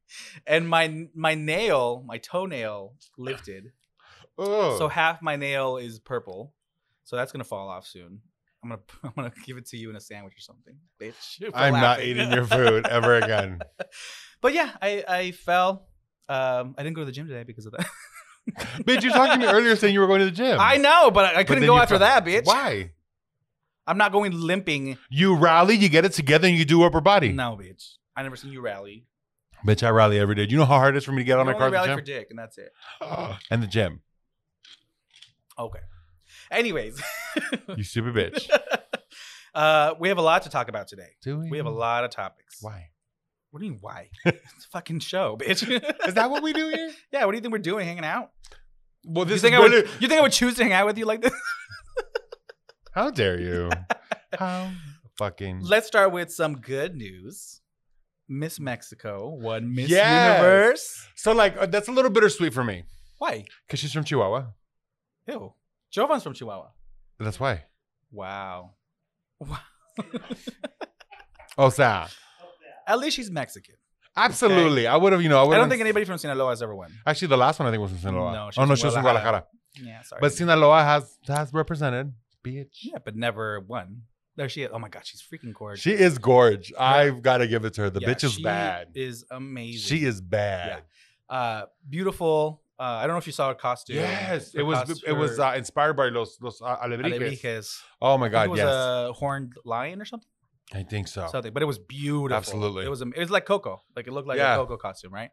And 0.45 0.67
my 0.67 1.07
my 1.15 1.35
nail, 1.35 2.03
my 2.05 2.17
toenail 2.17 2.95
lifted. 3.17 3.71
Oh. 4.37 4.77
So 4.77 4.87
half 4.87 5.21
my 5.21 5.35
nail 5.35 5.77
is 5.77 5.99
purple. 5.99 6.53
So 7.03 7.15
that's 7.15 7.31
gonna 7.31 7.43
fall 7.43 7.69
off 7.69 7.85
soon. 7.85 8.21
I'm 8.63 8.69
gonna 8.69 8.81
I'm 9.03 9.11
gonna 9.15 9.31
give 9.45 9.57
it 9.57 9.67
to 9.67 9.77
you 9.77 9.89
in 9.89 9.95
a 9.95 10.01
sandwich 10.01 10.33
or 10.35 10.41
something, 10.41 10.77
bitch. 11.01 11.51
I'm 11.53 11.73
not 11.73 12.03
eating 12.03 12.31
your 12.31 12.45
food 12.45 12.87
ever 12.87 13.15
again. 13.15 13.59
but 14.41 14.53
yeah, 14.53 14.71
I 14.81 15.03
I 15.07 15.31
fell. 15.31 15.87
Um, 16.29 16.75
I 16.77 16.83
didn't 16.83 16.95
go 16.95 17.01
to 17.01 17.05
the 17.05 17.11
gym 17.13 17.27
today 17.27 17.43
because 17.43 17.65
of 17.65 17.73
that. 17.73 17.87
Bitch, 18.83 19.03
you 19.03 19.11
talked 19.11 19.33
to 19.33 19.39
me 19.39 19.45
earlier 19.45 19.75
saying 19.75 19.93
you 19.93 19.99
were 19.99 20.07
going 20.07 20.19
to 20.19 20.25
the 20.25 20.31
gym. 20.31 20.57
I 20.59 20.77
know, 20.77 21.11
but 21.11 21.25
I, 21.35 21.39
I 21.39 21.43
couldn't 21.43 21.61
then 21.61 21.67
go 21.67 21.77
after 21.77 21.97
fell. 21.97 22.21
that, 22.21 22.25
bitch. 22.25 22.45
Why? 22.45 22.91
I'm 23.87 23.97
not 23.97 24.11
going 24.11 24.33
limping. 24.33 24.97
You 25.09 25.35
rally, 25.35 25.75
you 25.75 25.87
get 25.89 26.03
it 26.05 26.11
together, 26.11 26.47
and 26.47 26.57
you 26.57 26.65
do 26.65 26.83
upper 26.83 27.01
body. 27.01 27.31
No, 27.31 27.57
bitch. 27.59 27.93
I 28.15 28.23
never 28.23 28.35
seen 28.35 28.51
you 28.51 28.61
rally. 28.61 29.05
Bitch, 29.65 29.81
I 29.81 29.89
rally 29.89 30.19
every 30.19 30.35
day. 30.35 30.45
Do 30.45 30.51
you 30.51 30.57
know 30.59 30.65
how 30.65 30.77
hard 30.77 30.95
it 30.95 30.97
is 30.99 31.03
for 31.05 31.11
me 31.13 31.19
to 31.19 31.23
get 31.23 31.33
You 31.33 31.39
on 31.39 31.45
my 31.47 31.53
only 31.53 31.59
car 31.61 31.71
rally 31.71 31.87
the 31.89 31.93
for 31.95 32.01
gym? 32.01 32.15
dick, 32.19 32.27
and 32.29 32.37
that's 32.37 32.57
it. 32.57 32.71
and 33.49 33.63
the 33.63 33.67
gym. 33.67 34.01
Okay. 35.57 35.79
Anyways, 36.51 37.01
You 37.75 37.83
stupid 37.83 38.13
bitch. 38.13 38.49
uh, 39.55 39.93
we 39.99 40.09
have 40.09 40.17
a 40.17 40.21
lot 40.21 40.43
to 40.43 40.49
talk 40.49 40.69
about 40.69 40.87
today. 40.87 41.09
Do 41.23 41.39
we? 41.39 41.49
We 41.49 41.57
have 41.57 41.65
a 41.65 41.71
lot 41.71 42.03
of 42.03 42.11
topics. 42.11 42.57
Why? 42.61 42.89
What 43.51 43.59
do 43.61 43.65
you 43.65 43.71
mean 43.71 43.79
why? 43.81 44.09
it's 44.25 44.65
a 44.65 44.69
fucking 44.71 44.99
show, 44.99 45.35
bitch. 45.37 45.63
Is 46.07 46.13
that 46.13 46.29
what 46.29 46.43
we 46.43 46.53
do 46.53 46.67
here? 46.69 46.91
yeah. 47.11 47.25
What 47.25 47.31
do 47.31 47.37
you 47.37 47.41
think 47.41 47.51
we're 47.51 47.57
doing? 47.59 47.85
Hanging 47.87 48.05
out? 48.05 48.31
Well, 49.03 49.25
You 49.25 49.31
this 49.31 49.41
think 49.41 49.55
I 49.55 49.59
would? 49.59 49.71
You 49.73 50.07
think 50.07 50.13
I 50.13 50.21
would 50.21 50.31
choose 50.33 50.55
to 50.55 50.63
hang 50.63 50.73
out 50.73 50.85
with 50.85 50.97
you 50.97 51.05
like 51.05 51.21
this? 51.21 51.33
How 52.97 53.11
dare 53.11 53.39
you? 53.39 53.69
How 54.39 54.71
fucking. 55.19 55.59
Let's 55.61 55.85
start 55.85 56.11
with 56.11 56.33
some 56.33 56.55
good 56.55 56.95
news. 56.95 57.61
Miss 58.27 58.59
Mexico 58.59 59.29
won 59.39 59.75
Miss 59.75 59.87
Yes. 59.87 60.39
Universe. 60.39 61.07
So, 61.15 61.31
like, 61.31 61.55
uh, 61.59 61.67
that's 61.67 61.87
a 61.89 61.91
little 61.91 62.09
bittersweet 62.09 62.55
for 62.55 62.63
me 62.63 62.85
Why? 63.19 63.45
because 63.67 63.79
she's 63.79 63.93
from 63.93 64.03
Chihuahua. 64.03 64.47
Ew. 65.27 65.53
Jovan's 65.91 66.23
from 66.23 66.33
Chihuahua. 66.33 66.69
That's 67.19 67.39
why. 67.39 67.65
Wow. 68.11 68.71
Wow. 69.39 69.59
Oh, 71.59 71.69
sad. 71.69 72.09
At 72.87 72.97
least 72.99 73.15
she's 73.15 73.29
Mexican. 73.31 73.75
Absolutely. 74.15 74.85
I 74.87 74.95
would 74.95 75.11
have, 75.13 75.21
you 75.23 75.29
know, 75.29 75.43
I, 75.51 75.55
I 75.55 75.57
don't 75.57 75.69
think 75.69 75.81
anybody 75.81 76.05
from 76.05 76.17
Sinaloa 76.19 76.49
has 76.51 76.61
ever 76.61 76.75
won. 76.75 76.91
Actually, 77.05 77.29
the 77.29 77.37
last 77.37 77.59
one 77.59 77.67
I 77.67 77.71
think 77.71 77.81
was 77.81 77.91
from 77.91 77.99
Sinaloa. 77.99 78.31
No, 78.31 78.51
she 78.51 78.59
oh 78.59 78.63
no, 78.63 78.67
from 78.69 78.75
she 78.75 78.85
was 78.85 78.93
from 78.93 79.03
Guadalajara. 79.03 79.45
Guadalajara. 79.75 79.97
Yeah, 79.97 80.01
sorry. 80.03 80.19
But 80.21 80.33
Sinaloa 80.33 80.83
has 80.83 81.17
has 81.27 81.51
represented. 81.53 82.13
Bitch. 82.53 82.79
yeah, 82.83 82.97
but 83.03 83.15
never 83.15 83.59
won. 83.61 84.03
There 84.35 84.49
she 84.49 84.61
is. 84.63 84.69
Oh 84.71 84.79
my 84.79 84.89
god, 84.89 85.03
she's 85.05 85.21
freaking 85.21 85.53
gorgeous. 85.53 85.81
She 85.81 85.91
is 85.91 86.17
gorge. 86.19 86.71
I've 86.77 87.21
got 87.21 87.37
to 87.39 87.47
give 87.47 87.65
it 87.65 87.73
to 87.75 87.81
her. 87.83 87.89
The 87.89 87.99
Yeah, 88.01 88.09
bitch 88.09 88.23
is 88.23 88.33
she 88.33 88.43
bad. 88.43 88.89
Is 88.95 89.25
amazing. 89.31 89.97
She 89.97 90.05
is 90.05 90.21
bad. 90.21 90.83
uh 91.29 91.63
beautiful. 91.89 92.61
Uh, 92.79 92.83
I 92.83 93.07
don't 93.07 93.15
know 93.15 93.17
if 93.17 93.25
you 93.25 93.33
saw 93.33 93.47
her 93.49 93.55
costume. 93.55 93.95
Yes, 93.95 94.53
Her 94.53 94.59
it 94.59 94.63
was. 94.63 94.77
cost- 94.77 95.03
it 95.07 95.13
was 95.13 95.37
her 95.37 95.43
uh, 95.45 95.55
inspired 95.55 95.95
by 95.97 96.09
los 96.09 96.37
los 96.39 96.61
uh, 96.61 96.77
alebrijes. 96.77 97.41
alebrijes. 97.41 97.79
Oh 97.99 98.17
my 98.19 98.27
I 98.27 98.29
think 98.29 98.31
god, 98.33 98.45
it 98.45 98.49
was 98.51 98.57
yes, 98.59 98.67
a 98.69 99.13
horned 99.13 99.53
lion 99.65 99.99
or 99.99 100.05
something. 100.05 100.29
I 100.73 100.83
think 100.83 101.07
so. 101.07 101.27
Something, 101.31 101.53
but 101.53 101.63
it 101.63 101.65
was 101.65 101.79
beautiful. 101.79 102.35
Absolutely. 102.37 102.85
it 102.85 102.89
was. 102.89 103.01
am- 103.01 103.13
It 103.15 103.19
was 103.21 103.31
like 103.31 103.45
Coco. 103.45 103.81
Like 103.95 104.05
it 104.05 104.13
looked 104.13 104.27
like 104.27 104.37
Yeah. 104.37 104.53
a 104.53 104.57
Coco 104.57 104.77
costume, 104.77 105.11
right? 105.13 105.31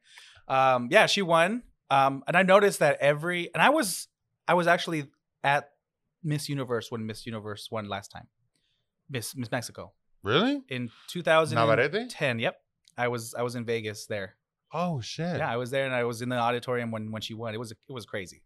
Um, 0.49 0.89
yeah, 0.91 1.05
she 1.07 1.21
won. 1.21 1.65
Um, 1.91 2.25
and 2.27 2.35
I 2.37 2.43
noticed 2.45 2.79
that 2.79 2.97
every 3.01 3.53
and 3.53 3.63
I 3.63 3.69
was 3.69 4.09
I 4.49 4.55
was 4.55 4.67
actually 4.67 5.09
at 5.43 5.69
Miss 6.25 6.49
Universe 6.49 6.91
when 6.91 7.05
Miss 7.07 7.27
Universe 7.27 7.69
won 7.71 7.89
last 7.89 8.09
time. 8.11 8.27
Miss 9.11 9.37
Miss 9.37 9.51
Mexico 9.51 9.93
Really? 10.23 10.63
in 10.69 10.91
2010. 11.09 11.55
Navarrete? 11.67 12.41
Yep, 12.41 12.57
I 12.97 13.09
was 13.09 13.35
I 13.35 13.43
was 13.43 13.55
in 13.55 13.65
Vegas 13.65 14.07
there. 14.07 14.37
Oh 14.73 15.01
shit. 15.01 15.37
Yeah, 15.37 15.51
I 15.51 15.57
was 15.57 15.71
there 15.71 15.85
and 15.85 15.95
I 15.95 16.05
was 16.05 16.23
in 16.23 16.29
the 16.31 16.37
auditorium 16.37 16.91
when 16.91 17.13
when 17.13 17.23
she 17.23 17.35
won. 17.35 17.55
It 17.55 17.59
was 17.59 17.71
it 17.73 17.79
was 17.93 18.07
crazy. 18.07 18.43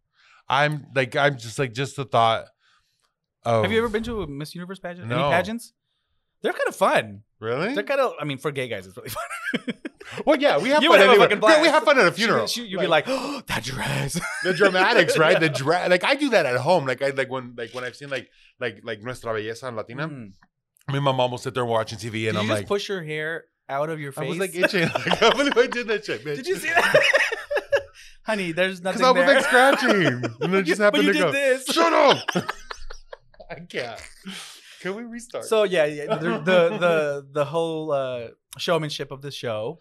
I'm 0.49 0.87
like 0.95 1.15
I'm 1.17 1.39
just 1.39 1.59
like 1.59 1.73
just 1.73 1.97
the 1.97 2.05
thought. 2.05 2.47
Of, 3.45 3.63
Have 3.63 3.73
you 3.73 3.79
ever 3.79 3.89
been 3.89 4.03
to 4.03 4.23
a 4.23 4.27
Miss 4.27 4.55
Universe 4.55 4.81
pageant? 4.81 5.11
Any 5.11 5.21
No. 5.21 5.31
pageants? 5.31 5.73
They're 6.43 6.53
kind 6.53 6.69
of 6.69 6.77
fun. 6.77 7.23
really? 7.41 7.75
They're 7.75 7.83
kind 7.85 8.01
of. 8.01 8.13
I 8.21 8.25
mean, 8.25 8.39
for 8.39 8.51
gay 8.53 8.69
guys, 8.69 8.87
it's 8.87 8.97
really 8.97 9.09
fun. 9.11 9.75
well, 10.27 10.39
yeah, 10.39 10.59
we 10.59 10.69
have 10.71 10.83
You 10.83 10.91
fun 10.91 10.99
have 11.01 11.09
a 11.09 11.11
anyway. 11.13 11.29
fucking 11.29 11.43
Yeah, 11.43 11.63
we 11.63 11.69
have 11.69 11.83
fun 11.85 11.99
at 11.99 12.07
a 12.07 12.13
funeral. 12.13 12.47
she- 12.47 12.65
you'd 12.67 12.81
be 12.81 12.87
like, 12.87 13.05
oh, 13.09 13.43
that 13.49 13.65
dress. 13.65 14.21
the 14.45 14.55
dramatics, 14.55 15.19
right? 15.19 15.39
The 15.41 15.47
Yeah. 15.53 15.53
dra- 15.53 15.87
like 15.89 16.05
I 16.05 16.15
do 16.15 16.31
that 16.31 16.47
at 16.47 16.57
home. 16.61 16.87
Like 16.87 17.03
I 17.03 17.11
like 17.11 17.31
when 17.31 17.55
like 17.57 17.75
when 17.75 17.85
I've 17.85 17.97
seen 17.97 18.09
like 18.11 18.29
like 18.61 18.81
like 18.85 19.03
Nuestra 19.03 19.33
Belleza 19.33 19.65
en 19.65 19.77
Latina. 19.77 20.09
Mm. 20.09 20.33
Me 20.91 20.95
and 20.97 21.05
my 21.05 21.13
mom 21.13 21.31
will 21.33 21.39
sit 21.39 21.55
there 21.55 21.67
watching 21.67 21.99
TV, 21.99 22.29
and 22.29 22.35
you 22.35 22.41
I'm 22.41 22.47
just 22.47 22.51
like, 22.51 22.67
push 22.67 22.89
your 22.89 23.03
hair 23.03 23.45
out 23.69 23.91
of 23.91 24.01
your 24.01 24.13
face? 24.13 24.25
I 24.25 24.29
was 24.29 24.39
like 24.39 24.55
itching. 24.55 24.83
Like, 24.89 25.07
I 25.13 25.17
can't 25.17 25.37
believe 25.37 25.59
I 25.59 25.67
did 25.67 25.87
that 25.89 26.05
shit, 26.07 26.25
bitch. 26.25 26.37
Did 26.37 26.47
you 26.47 26.57
see 26.57 26.69
that? 26.69 27.03
Honey, 28.23 28.53
there's 28.53 28.81
nothing 28.83 29.01
Because 29.01 29.17
I 29.17 29.19
was 29.19 29.27
there. 29.27 29.35
like 29.37 29.45
scratching, 29.45 30.33
and 30.43 30.55
it 30.55 30.63
just 30.65 30.79
but 30.79 30.85
happened 30.85 31.05
you 31.05 31.13
to 31.15 31.19
did 31.19 31.25
go. 31.25 31.33
this. 31.33 31.65
Shut 31.67 31.93
up! 31.93 32.47
I 33.51 33.55
can't. 33.69 34.01
Can 34.81 34.95
we 34.97 35.03
restart? 35.05 35.45
So 35.45 35.65
yeah, 35.65 35.85
yeah 35.87 36.07
the, 36.17 36.31
the 36.39 36.79
the 36.85 37.27
the 37.33 37.45
whole 37.45 37.93
uh, 37.93 38.29
showmanship 38.59 39.11
of 39.11 39.23
the 39.23 39.31
show. 39.31 39.81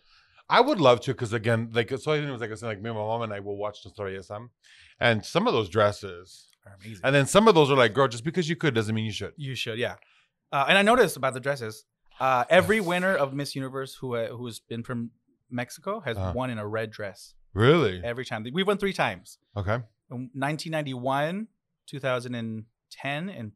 I 0.49 0.61
would 0.61 0.79
love 0.79 1.01
to, 1.01 1.11
because 1.11 1.33
again, 1.33 1.71
like 1.73 1.89
so, 1.89 2.13
I 2.13 2.17
think 2.17 2.29
it 2.29 2.31
was 2.31 2.39
like 2.39 2.51
I 2.51 2.55
said, 2.55 2.67
like 2.67 2.81
me 2.81 2.89
and 2.89 2.97
my 2.97 3.03
mom 3.03 3.21
and 3.23 3.33
I 3.33 3.41
will 3.41 3.57
watch 3.57 3.83
the 3.83 3.89
story 3.89 4.17
Sam, 4.23 4.49
and 4.99 5.25
some 5.25 5.45
of 5.45 5.53
those 5.53 5.67
dresses, 5.67 6.47
Are 6.65 6.73
amazing. 6.79 7.01
and 7.03 7.13
then 7.13 7.25
some 7.25 7.49
of 7.49 7.55
those 7.55 7.69
are 7.69 7.75
like, 7.75 7.93
girl, 7.93 8.07
just 8.07 8.23
because 8.23 8.47
you 8.47 8.55
could 8.55 8.73
doesn't 8.73 8.95
mean 8.95 9.03
you 9.05 9.11
should. 9.11 9.33
You 9.35 9.55
should, 9.55 9.77
yeah. 9.77 9.95
Uh, 10.53 10.65
and 10.69 10.77
I 10.77 10.83
noticed 10.83 11.17
about 11.17 11.33
the 11.33 11.41
dresses. 11.41 11.83
Uh, 12.19 12.45
every 12.49 12.79
winner 12.79 13.13
of 13.13 13.33
Miss 13.33 13.55
Universe 13.55 13.95
who 13.95 14.15
uh, 14.15 14.27
who's 14.29 14.59
been 14.61 14.83
from 14.83 15.11
Mexico 15.51 15.99
has 15.99 16.15
Uh-huh. 16.17 16.31
won 16.33 16.49
in 16.49 16.57
a 16.59 16.67
red 16.67 16.91
dress 16.91 17.33
Really? 17.53 18.01
every 18.03 18.23
time. 18.23 18.45
We've 18.53 18.65
won 18.65 18.77
three 18.77 18.93
times: 18.93 19.39
Okay. 19.57 19.79
In 20.09 20.29
1991, 20.33 21.47
2000 21.87 22.35
and 22.35 22.63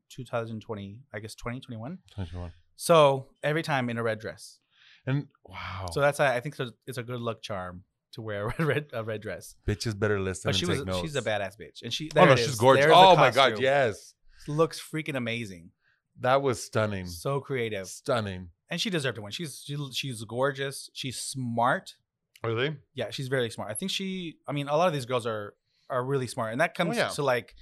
2020. 0.10 1.00
I 1.14 1.20
guess 1.20 1.36
2021. 1.36 1.98
21. 2.16 2.52
So 2.76 3.28
every 3.44 3.64
time 3.64 3.90
in 3.90 3.98
a 3.98 4.04
red 4.04 4.20
dress. 4.20 4.60
And 5.06 5.28
wow, 5.46 5.88
So 5.92 6.00
that's 6.02 6.20
I 6.20 6.40
think 6.40 6.56
it's 6.88 6.98
a- 6.98 7.04
good 7.04 7.20
luck 7.22 7.42
charm 7.42 7.84
to 8.14 8.22
wear 8.22 8.46
a 8.46 8.48
red 8.48 8.60
red, 8.68 8.86
a 8.94 9.04
red 9.04 9.22
dress. 9.22 9.56
bitches 9.68 9.98
better 9.98 10.20
listen 10.20 10.50
But 10.50 10.56
and 10.56 10.58
she 10.60 10.66
was 10.66 10.86
notes. 10.86 11.02
she's 11.02 11.16
a 11.16 11.22
badass 11.22 11.56
bitch, 11.60 11.82
and 11.84 11.92
she 11.94 12.10
Oh 12.16 12.26
no, 12.26 12.36
she's 12.36 12.56
gorgeous. 12.56 12.86
There's 12.86 12.96
Oh 12.96 13.16
my 13.16 13.32
god, 13.32 13.60
yes, 13.60 14.14
looks 14.48 14.80
freaking 14.82 15.16
amazing. 15.16 15.72
that 16.20 16.42
was 16.42 16.62
stunning, 16.64 17.08
So 17.08 17.40
creative, 17.40 17.88
stunning. 17.88 18.50
and 18.70 18.80
she 18.82 18.90
deserved 18.90 19.16
to 19.16 19.22
win. 19.22 19.32
She's 19.32 19.64
she, 19.66 19.76
she's 19.94 20.24
gorgeous. 20.24 20.90
She's 20.94 21.18
smart. 21.20 21.96
Really? 22.44 22.76
Yeah, 22.96 23.12
she's 23.12 23.28
very 23.28 23.50
smart. 23.52 23.70
I 23.72 23.76
think 23.76 23.92
she. 23.92 24.36
I 24.48 24.52
mean, 24.52 24.68
a 24.68 24.76
lot 24.76 24.88
of 24.88 24.94
these 24.94 25.06
girls 25.06 25.26
are 25.26 25.54
are 25.90 26.04
really 26.04 26.28
smart, 26.28 26.52
and 26.52 26.62
that 26.62 26.72
oh, 26.76 26.78
comes 26.84 26.98
yeah. 26.98 27.08
to 27.10 27.24
like 27.24 27.56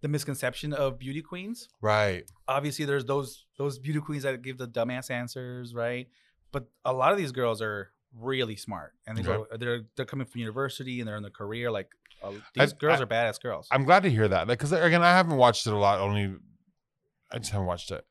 the 0.00 0.08
misconception 0.08 0.72
of 0.72 0.98
beauty 0.98 1.22
queens. 1.22 1.68
Right. 1.80 2.24
Obviously, 2.46 2.84
there's 2.84 3.04
those 3.04 3.46
those 3.58 3.78
beauty 3.78 4.00
queens 4.00 4.22
that 4.24 4.40
give 4.42 4.58
the 4.58 4.68
dumbass 4.68 5.10
answers, 5.10 5.74
right? 5.74 6.08
But 6.52 6.68
a 6.84 6.92
lot 6.92 7.12
of 7.12 7.18
these 7.18 7.32
girls 7.32 7.60
are 7.60 7.90
really 8.14 8.56
smart, 8.56 8.94
and 9.06 9.16
they 9.18 9.22
go, 9.22 9.46
they're 9.58 9.82
they're 9.96 10.06
coming 10.06 10.26
from 10.26 10.40
university 10.40 11.00
and 11.00 11.08
they're 11.08 11.16
in 11.16 11.22
their 11.22 11.30
career. 11.30 11.70
Like 11.70 11.88
uh, 12.22 12.30
these 12.54 12.72
I- 12.72 12.76
girls 12.76 13.00
I- 13.00 13.02
are 13.02 13.06
badass 13.06 13.40
girls. 13.40 13.68
I'm 13.70 13.84
glad 13.84 14.02
to 14.04 14.10
hear 14.10 14.28
that. 14.28 14.48
Like, 14.48 14.58
because 14.58 14.72
again, 14.72 15.02
I 15.02 15.10
haven't 15.10 15.36
watched 15.36 15.66
it 15.66 15.72
a 15.72 15.76
lot. 15.76 16.00
Only, 16.00 16.34
I 17.30 17.38
just 17.38 17.50
haven't 17.50 17.66
watched 17.66 17.90
it. 17.90 18.04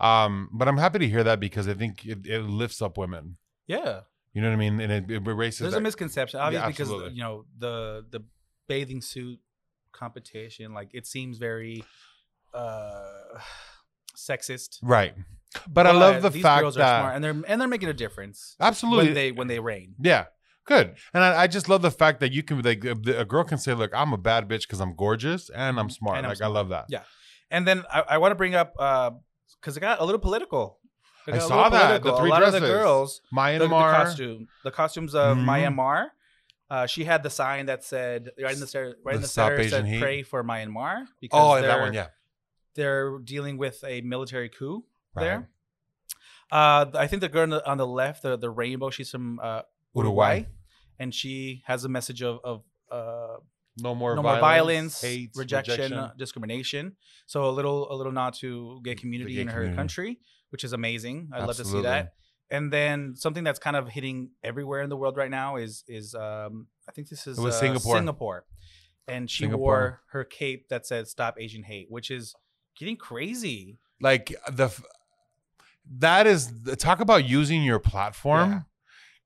Um, 0.00 0.48
but 0.52 0.66
I'm 0.66 0.76
happy 0.76 0.98
to 1.00 1.08
hear 1.08 1.22
that 1.24 1.38
because 1.38 1.68
I 1.68 1.74
think 1.74 2.04
it, 2.04 2.26
it 2.26 2.42
lifts 2.42 2.82
up 2.82 2.98
women. 2.98 3.36
yeah, 3.68 4.00
You 4.32 4.42
know 4.42 4.48
what 4.48 4.54
I 4.54 4.58
mean? 4.58 4.80
And 4.80 4.90
it, 4.92 5.10
it 5.10 5.26
erases. 5.26 5.60
there's 5.60 5.72
that- 5.74 5.78
a 5.78 5.82
misconception, 5.82 6.40
obviously, 6.40 6.72
because 6.72 7.12
you 7.14 7.22
know 7.22 7.44
the 7.58 8.04
the 8.10 8.20
bathing 8.66 9.00
suit 9.02 9.38
competition. 9.94 10.74
Like 10.74 10.90
it 10.92 11.06
seems 11.06 11.38
very 11.38 11.84
uh 12.52 13.02
sexist. 14.16 14.78
right. 14.82 15.14
But, 15.68 15.86
I 15.86 15.92
love 15.92 16.20
the 16.20 16.32
fact 16.32 16.62
girls 16.62 16.76
are 16.76 16.80
that 16.80 17.00
smart 17.00 17.14
and 17.14 17.22
they're 17.24 17.42
and 17.46 17.60
they're 17.60 17.68
making 17.68 17.88
a 17.88 17.92
difference 17.94 18.56
absolutely 18.60 19.04
when 19.06 19.14
they 19.14 19.32
when 19.32 19.46
they 19.46 19.60
reign. 19.60 19.94
Yeah, 20.02 20.24
good. 20.66 20.96
And 21.14 21.22
I, 21.22 21.42
I 21.42 21.46
just 21.46 21.68
love 21.68 21.80
the 21.80 21.92
fact 21.92 22.18
that 22.20 22.32
you 22.32 22.42
can 22.42 22.60
like 22.62 22.84
a 22.84 23.24
girl 23.24 23.44
can 23.44 23.58
say, 23.58 23.72
"Look, 23.72 23.92
I'm 23.94 24.12
a 24.12 24.18
bad 24.18 24.48
bitch 24.48 24.62
because 24.62 24.80
I'm 24.80 24.96
gorgeous 24.96 25.50
and 25.50 25.78
I'm 25.78 25.90
smart." 25.90 26.16
And 26.18 26.26
I'm 26.26 26.30
like 26.30 26.38
smart. 26.38 26.50
I 26.50 26.52
love 26.54 26.68
that. 26.70 26.86
Yeah. 26.88 27.02
And 27.52 27.68
then 27.68 27.84
I, 27.88 28.00
I 28.10 28.18
want 28.18 28.32
to 28.32 28.34
bring 28.34 28.56
up 28.56 28.74
uh 28.80 29.12
because 29.60 29.76
it 29.76 29.80
got 29.80 30.00
a 30.00 30.04
little 30.04 30.18
political. 30.18 30.80
I 31.28 31.38
saw 31.38 31.68
that, 31.68 32.02
the 32.02 32.16
three 32.16 32.28
a 32.28 32.32
lot 32.32 32.42
of 32.42 32.52
the 32.52 32.58
girls, 32.60 33.22
Myanmar. 33.32 33.58
the, 33.60 33.68
the 33.68 33.68
costume, 33.68 34.48
the 34.64 34.70
costumes 34.72 35.14
of 35.14 35.36
Mhm. 35.38 35.44
Myanmar. 35.46 36.06
Uh, 36.70 36.86
she 36.86 37.04
had 37.04 37.22
the 37.22 37.30
sign 37.30 37.66
that 37.66 37.84
said 37.84 38.30
right 38.42 38.54
in 38.54 38.60
the 38.60 38.66
center, 38.66 38.96
right 39.04 39.14
in 39.14 39.20
The 39.20 39.26
the 39.26 39.28
Stop 39.28 39.50
center 39.50 39.60
it 39.60 39.70
said 39.70 39.84
Asian. 39.86 40.00
"Pray 40.00 40.22
for 40.22 40.42
Myanmar" 40.42 41.06
because 41.20 41.38
Oh, 41.40 41.54
and 41.54 41.64
that 41.64 41.68
they're- 41.68 41.80
one, 41.82 41.92
yeah. 41.94 42.06
they're 42.74 43.18
dealing 43.18 43.58
with 43.58 43.84
a 43.86 44.00
military 44.00 44.48
coup 44.48 44.84
there. 45.14 45.48
Uh, 46.50 46.86
I 46.94 47.06
think 47.06 47.20
the 47.20 47.28
girl 47.28 47.42
on 47.44 47.50
the, 47.50 47.66
on 47.70 47.78
the 47.78 47.86
left, 47.86 48.22
the, 48.22 48.36
the 48.36 48.50
rainbow, 48.50 48.90
she's 48.90 49.10
from 49.10 49.38
uh, 49.40 49.62
Uruguay, 49.94 50.34
Uruguay. 50.36 50.48
and 50.98 51.14
she 51.14 51.62
has 51.66 51.84
a 51.84 51.88
message 51.88 52.22
of, 52.22 52.38
of 52.44 52.62
uh, 52.90 53.36
No 53.78 53.94
more 53.94 54.14
no 54.14 54.22
violence, 54.22 54.40
more 54.40 54.40
violence, 54.40 55.00
hate, 55.02 55.30
rejection, 55.34 55.92
uh, 55.92 56.12
discrimination. 56.16 56.96
So 57.26 57.44
a 57.48 57.50
little 57.50 57.90
a 57.92 57.94
little 57.96 58.12
nod 58.12 58.34
to 58.34 58.80
gay 58.84 58.94
community 58.94 59.34
gay 59.36 59.40
in 59.42 59.48
her 59.48 59.54
community. 59.54 59.76
country, 59.76 60.18
which 60.50 60.64
is 60.64 60.72
amazing. 60.72 61.30
I'd 61.32 61.40
love 61.40 61.56
to 61.56 61.64
see 61.64 61.78
Absolutely. 61.78 61.90
that. 61.90 62.14
And 62.54 62.72
then 62.72 63.14
something 63.16 63.44
that's 63.44 63.58
kind 63.58 63.76
of 63.76 63.88
hitting 63.88 64.30
everywhere 64.42 64.82
in 64.82 64.90
the 64.90 64.96
world 64.96 65.16
right 65.16 65.30
now 65.30 65.56
is 65.56 65.84
is 65.88 66.14
um, 66.14 66.66
I 66.88 66.92
think 66.92 67.08
this 67.08 67.26
is 67.26 67.38
It 67.38 67.42
was 67.42 67.54
uh, 67.56 67.60
Singapore. 67.60 67.96
Singapore, 67.96 68.44
and 69.08 69.28
she 69.30 69.42
Singapore. 69.44 69.60
wore 69.60 70.00
her 70.14 70.24
cape 70.24 70.68
that 70.68 70.86
said 70.86 71.08
"Stop 71.08 71.34
Asian 71.38 71.62
Hate," 71.64 71.88
which 71.90 72.10
is 72.10 72.34
getting 72.78 72.96
crazy. 72.96 73.78
Like 74.00 74.26
the, 74.52 74.64
f- 74.64 74.82
that 75.98 76.26
is 76.26 76.52
talk 76.78 77.00
about 77.00 77.24
using 77.28 77.62
your 77.62 77.78
platform 77.78 78.50
Yeah. 78.50 78.60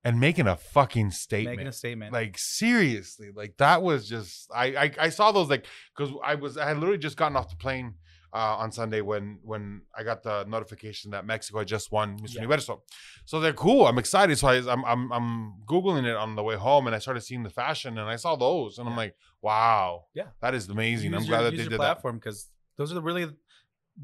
and 0.05 0.21
making 0.21 0.47
a 0.47 0.57
fucking 0.57 1.11
statement. 1.11 1.57
Making 1.57 1.69
a 1.69 1.73
statement. 1.73 2.13
like 2.13 2.37
seriously, 2.39 3.29
like 3.35 3.57
that 3.59 3.83
was 3.83 4.09
just 4.09 4.51
I 4.55 4.67
I, 4.85 4.93
I 5.07 5.09
saw 5.11 5.33
those 5.33 5.49
like 5.51 5.67
because 5.97 6.15
I 6.25 6.35
was 6.35 6.57
I 6.57 6.67
had 6.69 6.79
literally 6.79 6.99
just 6.99 7.17
gotten 7.17 7.37
off 7.37 7.49
the 7.51 7.57
plane 7.57 7.95
uh, 8.33 8.57
on 8.63 8.71
Sunday 8.73 9.01
when 9.01 9.39
when 9.43 9.83
I 9.97 10.03
got 10.03 10.23
the 10.23 10.45
notification 10.45 11.11
that 11.13 11.25
Mexico 11.25 11.59
had 11.61 11.69
just 11.69 11.91
won 11.93 12.19
Mr. 12.19 12.35
Yeah. 12.35 12.43
Universo. 12.43 12.83
So 13.25 13.41
they're 13.41 13.53
cool. 13.53 13.87
I'm 13.87 13.99
excited. 13.99 14.39
So 14.39 14.49
I, 14.49 14.57
I'm 14.73 14.85
I'm 14.85 15.13
I'm 15.13 15.55
googling 15.67 16.05
it 16.05 16.17
on 16.17 16.37
the 16.37 16.43
way 16.43 16.57
home, 16.57 16.87
and 16.87 16.95
I 16.95 16.99
started 16.99 17.21
seeing 17.23 17.43
the 17.43 17.51
fashion, 17.51 17.99
and 17.99 18.09
I 18.09 18.17
saw 18.17 18.37
those, 18.37 18.79
and 18.79 18.89
I'm 18.89 18.97
like, 18.97 19.15
wow, 19.43 20.05
Yeah. 20.15 20.29
that 20.41 20.55
is 20.55 20.69
amazing. 20.69 21.15
I'm 21.15 21.21
Use 21.21 21.29
glad 21.29 21.41
your- 21.41 21.51
that 21.51 21.57
they 21.57 21.63
did 21.65 21.73
that. 21.73 21.77
platform 21.79 22.17
because 22.19 22.49
those 22.77 22.91
are 22.93 22.95
the 22.97 23.03
really 23.03 23.27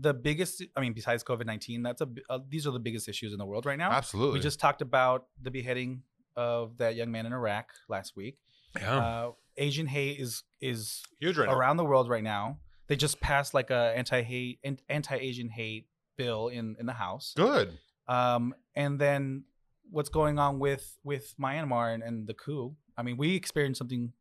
the 0.00 0.14
biggest. 0.14 0.62
I 0.76 0.80
mean, 0.80 0.92
besides 0.94 1.22
COVID 1.22 1.46
nineteen, 1.46 1.82
that's 1.82 2.00
a 2.00 2.08
uh, 2.30 2.38
these 2.48 2.66
are 2.66 2.72
the 2.72 2.80
biggest 2.80 3.08
issues 3.08 3.32
in 3.32 3.38
the 3.38 3.46
world 3.46 3.66
right 3.66 3.78
now. 3.78 3.90
Absolutely. 3.92 4.38
We 4.38 4.40
just 4.42 4.58
talked 4.58 4.82
about 4.82 5.26
the 5.40 5.50
beheading 5.50 6.02
of 6.36 6.78
that 6.78 6.96
young 6.96 7.10
man 7.12 7.26
in 7.26 7.32
Iraq 7.32 7.66
last 7.88 8.16
week. 8.16 8.38
yeah. 8.80 8.96
Uh, 8.98 9.30
Asian 9.56 9.86
hate 9.86 10.18
is 10.18 10.42
is 10.60 11.02
huge 11.20 11.36
right 11.38 11.48
now. 11.48 11.54
around 11.54 11.76
the 11.76 11.84
world 11.84 12.08
right 12.08 12.24
now. 12.24 12.58
They 12.86 12.96
just 12.96 13.20
passed 13.20 13.54
like 13.54 13.70
a 13.70 13.92
anti 13.96 14.22
hate 14.22 14.58
anti 14.88 15.16
Asian 15.16 15.48
hate 15.48 15.86
bill 16.16 16.48
in 16.48 16.76
in 16.78 16.86
the 16.86 16.92
House. 16.92 17.32
Good. 17.36 17.78
Um, 18.08 18.54
and 18.76 18.98
then 19.00 19.44
what's 19.90 20.08
going 20.10 20.38
on 20.38 20.58
with 20.58 20.98
with 21.02 21.34
Myanmar 21.40 21.94
and, 21.94 22.02
and 22.02 22.26
the 22.26 22.34
coup? 22.34 22.76
I 22.96 23.02
mean, 23.02 23.16
we 23.16 23.34
experienced 23.34 23.78
something 23.78 24.12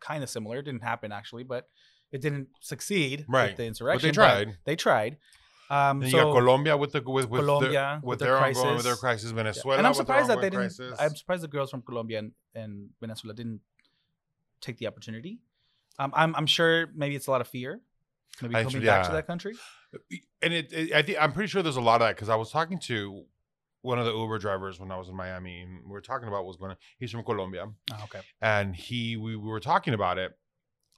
kind 0.00 0.22
of 0.22 0.30
similar. 0.30 0.58
It 0.58 0.64
didn't 0.64 0.82
happen 0.82 1.12
actually, 1.12 1.44
but 1.44 1.68
it 2.12 2.20
didn't 2.20 2.48
succeed 2.60 3.24
Right. 3.28 3.48
with 3.50 3.56
the 3.56 3.62
But 3.62 3.66
insurrection. 3.68 4.08
they 4.08 4.12
tried. 4.12 4.58
They 4.64 4.76
tried. 4.76 5.16
Um, 5.70 6.02
And 6.02 6.10
so 6.10 6.16
you 6.18 6.22
got 6.24 6.32
Colombia 6.32 6.76
with 6.76 6.92
the 6.92 7.00
with 7.00 7.28
with 7.30 7.40
Colombia 7.42 7.70
their, 7.70 7.94
with 7.96 8.04
with 8.04 8.18
their 8.18 8.28
their 8.34 8.44
ongoing 8.44 8.74
with 8.76 8.84
their 8.84 8.96
crisis. 8.96 9.30
Venezuela, 9.30 9.78
and 9.78 9.86
I'm 9.86 9.94
surprised 9.94 10.28
that 10.28 10.40
they 10.40 10.48
ongoing 10.48 10.68
didn't. 10.68 11.00
I'm 11.00 11.14
surprised 11.14 11.42
the 11.44 11.48
girls 11.48 11.70
from 11.70 11.82
Colombia 11.82 12.18
and, 12.18 12.32
and 12.54 12.90
Venezuela 13.00 13.34
didn't 13.34 13.60
take 14.60 14.78
the 14.78 14.86
opportunity. 14.88 15.38
Um, 15.98 16.12
I'm 16.14 16.34
I'm 16.34 16.46
sure 16.46 16.88
maybe 16.94 17.14
it's 17.14 17.28
a 17.28 17.30
lot 17.30 17.40
of 17.40 17.46
fear, 17.48 17.80
maybe 18.42 18.54
coming 18.64 18.82
back 18.86 19.06
to 19.06 19.12
that 19.12 19.26
country. 19.26 19.54
and 20.42 20.52
it, 20.54 20.72
it 20.72 20.92
I 20.94 21.02
think 21.02 21.18
I'm 21.20 21.32
pretty 21.32 21.48
sure 21.48 21.62
there's 21.62 21.76
a 21.76 21.80
lot 21.80 22.00
of 22.00 22.06
that 22.06 22.16
because 22.16 22.28
I 22.28 22.36
was 22.36 22.50
talking 22.50 22.78
to 22.80 23.24
one 23.82 23.98
of 23.98 24.04
the 24.04 24.12
Uber 24.14 24.38
drivers 24.38 24.78
when 24.78 24.90
I 24.90 24.98
was 24.98 25.08
in 25.08 25.16
Miami, 25.16 25.60
and 25.62 25.84
we 25.86 25.90
were 25.92 26.00
talking 26.02 26.28
about 26.28 26.38
what 26.44 26.48
was 26.48 26.56
going 26.56 26.72
on. 26.72 26.76
He's 26.98 27.10
from 27.10 27.24
Colombia, 27.24 27.66
Oh, 27.92 28.04
okay. 28.04 28.20
and 28.42 28.76
he 28.76 29.16
we, 29.16 29.36
we 29.36 29.48
were 29.48 29.60
talking 29.60 29.94
about 29.94 30.18
it, 30.18 30.32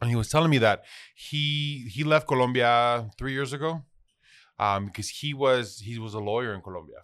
and 0.00 0.10
he 0.10 0.16
was 0.16 0.28
telling 0.28 0.50
me 0.50 0.58
that 0.58 0.82
he 1.14 1.88
he 1.88 2.02
left 2.04 2.26
Colombia 2.26 3.08
three 3.18 3.32
years 3.32 3.52
ago, 3.52 3.82
um, 4.58 4.86
because 4.86 5.08
he 5.08 5.32
was 5.32 5.78
he 5.78 5.98
was 5.98 6.14
a 6.14 6.20
lawyer 6.20 6.54
in 6.54 6.60
Colombia. 6.60 6.98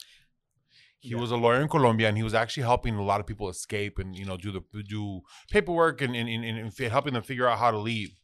He 1.00 1.11
Yeah. 1.11 1.20
was 1.20 1.30
a 1.30 1.37
lawyer 1.37 1.61
in 1.61 1.68
Colombia, 1.68 2.08
and 2.08 2.16
he 2.16 2.25
was 2.25 2.35
actually 2.35 2.64
helping 2.64 2.97
a 2.97 3.02
lot 3.04 3.20
of 3.20 3.26
people 3.26 3.49
escape 3.49 3.99
and 4.00 4.16
you 4.16 4.25
know 4.25 4.37
do 4.37 4.50
the 4.50 4.62
do 4.82 5.20
paperwork 5.49 6.02
and 6.02 6.16
and, 6.16 6.28
and, 6.28 6.44
and 6.58 6.76
helping 6.90 7.14
them 7.14 7.23
figure 7.23 7.47
out 7.49 7.58
how 7.61 7.70
to 7.70 7.78
leave. 7.78 8.17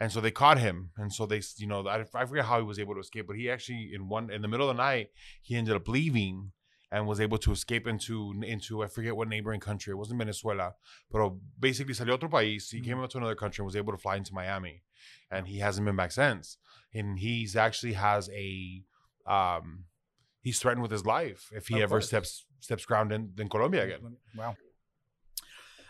And 0.00 0.10
so 0.10 0.20
they 0.20 0.30
caught 0.32 0.58
him, 0.58 0.90
and 0.96 1.12
so 1.12 1.24
they, 1.24 1.40
you 1.56 1.66
know, 1.66 1.86
I, 1.86 2.04
I 2.14 2.24
forget 2.26 2.44
how 2.46 2.58
he 2.58 2.64
was 2.64 2.78
able 2.78 2.94
to 2.94 3.00
escape, 3.00 3.26
but 3.28 3.36
he 3.36 3.48
actually 3.50 3.92
in 3.94 4.08
one 4.08 4.30
in 4.30 4.42
the 4.42 4.48
middle 4.48 4.68
of 4.68 4.76
the 4.76 4.82
night 4.82 5.10
he 5.40 5.56
ended 5.56 5.74
up 5.76 5.86
leaving 5.88 6.52
and 6.90 7.06
was 7.06 7.20
able 7.20 7.38
to 7.38 7.52
escape 7.52 7.86
into 7.86 8.34
into 8.44 8.82
I 8.82 8.88
forget 8.88 9.16
what 9.16 9.28
neighboring 9.28 9.60
country. 9.60 9.92
It 9.92 9.96
wasn't 9.96 10.18
Venezuela, 10.18 10.74
but 11.10 11.32
basically 11.58 11.94
salió 11.94 12.14
otro 12.14 12.28
país. 12.28 12.70
He 12.70 12.80
came 12.80 12.98
up 13.00 13.10
to 13.10 13.18
another 13.18 13.34
country 13.36 13.62
and 13.62 13.66
was 13.66 13.76
able 13.76 13.92
to 13.92 13.98
fly 13.98 14.16
into 14.16 14.34
Miami, 14.34 14.82
and 15.30 15.46
he 15.46 15.58
hasn't 15.58 15.84
been 15.86 15.96
back 15.96 16.12
since. 16.12 16.58
And 16.92 17.18
he's 17.18 17.56
actually 17.56 17.94
has 17.94 18.28
a 18.30 18.82
um, 19.26 19.84
he's 20.40 20.58
threatened 20.60 20.82
with 20.82 20.90
his 20.92 21.06
life 21.06 21.50
if 21.52 21.68
he 21.68 21.76
Of 21.76 21.82
ever 21.82 21.94
course. 21.96 22.06
steps 22.08 22.46
steps 22.60 22.84
ground 22.84 23.12
in, 23.12 23.32
in 23.38 23.48
Colombia 23.48 23.84
again. 23.84 24.16
Wow. 24.36 24.56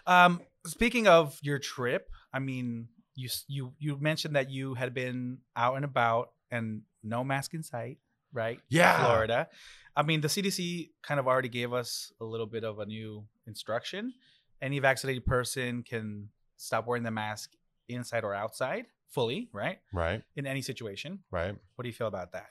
Um, 0.07 0.41
speaking 0.67 1.07
of 1.09 1.39
your 1.43 1.59
trip, 1.59 2.09
I 2.33 2.39
mean, 2.39 2.89
you 3.15 3.29
you 3.49 3.73
you 3.79 3.99
mentioned 4.01 4.37
that 4.37 4.51
you 4.51 4.75
had 4.75 4.95
been 4.95 5.39
out 5.57 5.77
and 5.77 5.85
about 5.85 6.31
and 6.51 6.83
no 7.03 7.23
mask 7.25 7.55
in 7.55 7.63
sight, 7.63 7.99
right? 8.33 8.61
Yeah. 8.69 9.05
Florida. 9.05 9.49
I 9.97 10.03
mean, 10.03 10.21
the 10.21 10.29
CDC 10.29 10.91
kind 11.03 11.21
of 11.21 11.27
already 11.29 11.49
gave 11.49 11.73
us 11.73 12.13
a 12.21 12.25
little 12.25 12.47
bit 12.47 12.65
of 12.65 12.79
a 12.81 12.87
new 12.87 13.25
instruction. 13.47 14.13
Any 14.61 14.79
vaccinated 14.81 15.25
person 15.25 15.83
can 15.83 16.31
stop 16.57 16.87
wearing 16.87 17.03
the 17.05 17.11
mask 17.11 17.51
inside 17.89 18.25
or 18.25 18.35
outside 18.35 18.87
fully, 19.09 19.49
right? 19.53 19.79
Right, 19.93 20.23
In 20.35 20.47
any 20.47 20.63
situation. 20.63 21.21
right. 21.31 21.55
What 21.77 21.83
do 21.83 21.89
you 21.89 21.93
feel 21.95 22.09
about 22.09 22.33
that? 22.33 22.49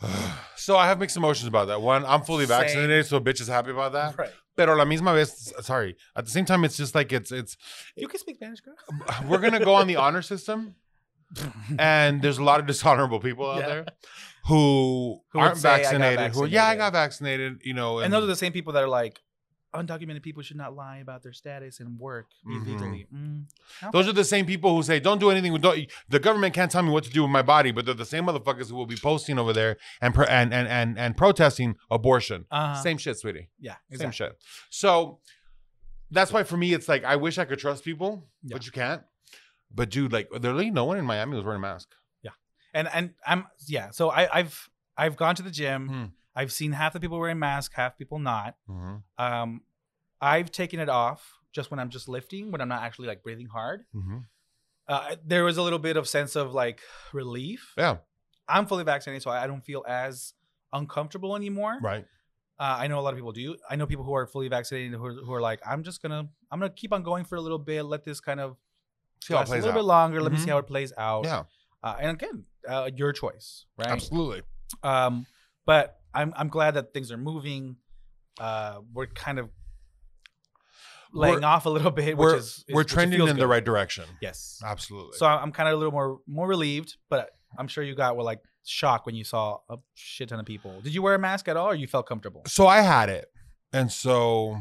so 0.56 0.76
I 0.76 0.86
have 0.86 0.98
mixed 0.98 1.16
emotions 1.16 1.46
about 1.48 1.66
that. 1.68 1.80
One, 1.80 2.04
I'm 2.04 2.22
fully 2.22 2.46
Same. 2.46 2.58
vaccinated, 2.60 3.06
so 3.06 3.20
bitch 3.20 3.40
is 3.40 3.48
happy 3.48 3.70
about 3.70 3.92
that. 3.92 4.16
Right. 4.18 4.30
Pero 4.58 4.74
la 4.74 4.84
misma 4.84 5.14
vez, 5.14 5.52
sorry. 5.62 5.96
At 6.16 6.24
the 6.26 6.30
same 6.32 6.44
time, 6.44 6.64
it's 6.64 6.76
just 6.76 6.94
like 6.94 7.12
it's 7.12 7.30
it's 7.32 7.56
You 7.96 8.08
can 8.08 8.18
speak 8.18 8.36
Spanish, 8.36 8.60
girl. 8.60 8.74
we're 9.28 9.38
gonna 9.38 9.64
go 9.64 9.74
on 9.74 9.86
the 9.86 9.96
honor 9.96 10.20
system, 10.20 10.74
and 11.78 12.20
there's 12.22 12.38
a 12.38 12.44
lot 12.44 12.58
of 12.60 12.66
dishonorable 12.66 13.20
people 13.20 13.48
out 13.50 13.60
Yeah. 13.60 13.66
there 13.68 13.86
who, 14.46 15.20
Who 15.32 15.38
aren't 15.38 15.58
say, 15.58 15.68
"I 15.70 15.76
vaccinated, 15.78 16.32
Who, 16.34 16.46
yeah, 16.46 16.66
I 16.66 16.74
got 16.76 16.92
vaccinated. 16.92 17.60
You 17.64 17.74
know, 17.74 18.00
and 18.00 18.12
those 18.12 18.24
are 18.24 18.26
the 18.26 18.36
same 18.36 18.52
people 18.52 18.72
that 18.72 18.82
are 18.82 18.88
like, 18.88 19.20
undocumented 19.80 20.22
people 20.22 20.42
should 20.42 20.56
not 20.56 20.74
lie 20.74 20.98
about 20.98 21.22
their 21.22 21.32
status 21.32 21.80
and 21.80 21.98
work 21.98 22.26
Mhm. 22.46 22.66
illegally. 22.66 23.06
Mm. 23.14 23.44
Those 23.92 24.08
are 24.08 24.12
the 24.12 24.24
same 24.24 24.44
people 24.46 24.74
who 24.74 24.82
say, 24.82 24.98
"Don't 25.00 25.18
do 25.18 25.30
anything. 25.30 25.54
Don't, 25.60 25.90
the 26.08 26.18
government 26.18 26.54
can't 26.54 26.70
tell 26.70 26.82
me 26.82 26.90
what 26.90 27.04
to 27.04 27.10
do 27.10 27.22
with 27.22 27.30
my 27.30 27.42
body," 27.42 27.70
but 27.72 27.84
they're 27.84 27.94
the 27.94 28.04
same 28.14 28.24
motherfuckers 28.26 28.68
who 28.70 28.76
will 28.76 28.86
be 28.86 28.96
posting 28.96 29.38
over 29.38 29.52
there 29.52 29.76
and 30.00 30.14
pro- 30.14 30.26
and 30.26 30.52
and 30.52 30.66
and, 30.68 30.98
and 30.98 31.16
protesting 31.16 31.76
abortion. 31.90 32.46
Uh-huh. 32.50 32.74
Same 32.82 32.98
shit, 32.98 33.18
sweetie. 33.18 33.48
Yeah, 33.60 33.76
Same 33.92 34.10
shit. 34.10 34.32
So 34.70 35.20
that's 36.10 36.32
why 36.32 36.42
for 36.42 36.56
me, 36.56 36.72
it's 36.72 36.88
like 36.88 37.04
I 37.04 37.16
wish 37.16 37.38
I 37.38 37.44
could 37.44 37.58
trust 37.58 37.84
people, 37.84 38.28
Yeah. 38.42 38.54
but 38.54 38.66
you 38.66 38.72
can't. 38.72 39.02
But 39.70 39.90
dude, 39.90 40.12
like 40.12 40.28
literally, 40.32 40.70
no 40.70 40.84
one 40.86 40.96
in 40.98 41.04
Miami 41.04 41.36
was 41.36 41.44
wearing 41.44 41.58
a 41.58 41.66
mask. 41.70 41.88
Yeah, 42.22 42.30
and 42.72 42.88
and 42.88 43.14
I'm 43.26 43.46
yeah. 43.66 43.90
So 43.90 44.10
I, 44.10 44.38
I've 44.38 44.70
I've 44.96 45.16
gone 45.16 45.34
to 45.36 45.42
the 45.42 45.50
gym. 45.50 45.88
Hmm. 45.88 46.04
I've 46.34 46.52
seen 46.52 46.70
half 46.72 46.92
the 46.92 47.00
people 47.00 47.18
wearing 47.18 47.38
masks, 47.40 47.74
half 47.74 47.98
people 47.98 48.18
not. 48.20 48.54
Mm-hmm. 48.70 48.96
Um, 49.24 49.60
I've 50.20 50.50
taken 50.50 50.80
it 50.80 50.88
off 50.88 51.34
just 51.52 51.70
when 51.70 51.80
I'm 51.80 51.90
just 51.90 52.08
lifting, 52.08 52.50
when 52.52 52.60
I'm 52.60 52.68
not 52.68 52.82
actually 52.82 53.08
like 53.08 53.22
breathing 53.22 53.46
hard. 53.46 53.84
Mm-hmm. 53.94 54.18
Uh, 54.88 55.16
there 55.24 55.44
was 55.44 55.56
a 55.58 55.62
little 55.62 55.78
bit 55.78 55.96
of 55.96 56.08
sense 56.08 56.34
of 56.36 56.54
like 56.54 56.80
relief. 57.12 57.74
Yeah, 57.76 57.98
I'm 58.48 58.66
fully 58.66 58.84
vaccinated, 58.84 59.22
so 59.22 59.30
I 59.30 59.46
don't 59.46 59.64
feel 59.64 59.84
as 59.86 60.34
uncomfortable 60.72 61.36
anymore. 61.36 61.78
right. 61.82 62.04
Uh, 62.60 62.76
I 62.80 62.88
know 62.88 62.98
a 62.98 63.02
lot 63.02 63.10
of 63.14 63.16
people 63.16 63.30
do. 63.30 63.56
I 63.70 63.76
know 63.76 63.86
people 63.86 64.04
who 64.04 64.12
are 64.14 64.26
fully 64.26 64.48
vaccinated 64.48 64.92
who 64.94 65.04
are, 65.04 65.12
who 65.12 65.32
are 65.32 65.40
like, 65.40 65.60
I'm 65.64 65.84
just 65.84 66.02
gonna, 66.02 66.28
I'm 66.50 66.58
gonna 66.58 66.72
keep 66.72 66.92
on 66.92 67.04
going 67.04 67.24
for 67.24 67.36
a 67.36 67.40
little 67.40 67.58
bit. 67.58 67.84
Let 67.84 68.02
this 68.04 68.18
kind 68.18 68.40
of 68.40 68.56
See 69.22 69.32
how 69.32 69.38
it 69.38 69.42
last 69.42 69.50
a 69.50 69.54
little 69.54 69.70
out. 69.70 69.74
bit 69.74 69.84
longer. 69.84 70.20
Let 70.22 70.32
me 70.32 70.38
see 70.38 70.46
Mhm. 70.46 70.50
how 70.50 70.58
it 70.58 70.66
plays 70.66 70.92
out. 70.98 71.24
Yeah, 71.24 71.44
Uh, 71.84 71.96
and 72.00 72.10
again, 72.10 72.44
uh, 72.68 72.90
your 72.96 73.12
choice, 73.12 73.64
right? 73.76 73.86
absolutely. 73.88 74.42
Um, 74.82 75.26
but 75.66 76.00
I'm 76.12 76.32
I'm 76.36 76.48
glad 76.48 76.74
that 76.74 76.92
things 76.92 77.12
are 77.12 77.16
moving. 77.16 77.76
Uh, 78.40 78.80
we're 78.92 79.06
kind 79.06 79.38
of 79.38 79.50
laying 81.12 81.34
We're- 81.36 81.44
off 81.44 81.66
a 81.66 81.70
little 81.70 81.90
bit. 82.02 82.16
We're 82.16 82.32
which 82.34 82.40
is, 82.40 82.64
is- 82.68 82.74
we're 82.74 82.84
trending 82.84 83.26
in 83.26 83.36
the 83.36 83.46
right 83.46 83.64
direction. 83.64 84.04
Yes. 84.20 84.60
Absolutely. 84.64 85.16
So 85.18 85.26
I'm 85.26 85.52
kind 85.52 85.68
of 85.68 85.74
a 85.74 85.76
little 85.76 85.92
more 85.92 86.20
more 86.26 86.46
relieved, 86.46 86.96
but 87.08 87.30
I'm 87.58 87.68
sure 87.68 87.82
you 87.84 87.94
got 87.94 88.16
well 88.16 88.26
like 88.26 88.40
shocked 88.64 89.06
when 89.06 89.14
you 89.14 89.24
saw 89.24 89.58
a 89.70 89.76
shit 89.94 90.28
ton 90.28 90.38
of 90.40 90.46
people. 90.46 90.80
Did 90.82 90.94
you 90.94 91.02
wear 91.02 91.14
a 91.14 91.18
mask 91.18 91.48
at 91.48 91.56
all, 91.56 91.68
or 91.68 91.74
you 91.74 91.86
felt 91.86 92.06
comfortable? 92.06 92.42
so 92.46 92.66
I 92.66 92.80
had 92.80 93.08
it, 93.08 93.30
and 93.72 93.90
so 93.90 94.58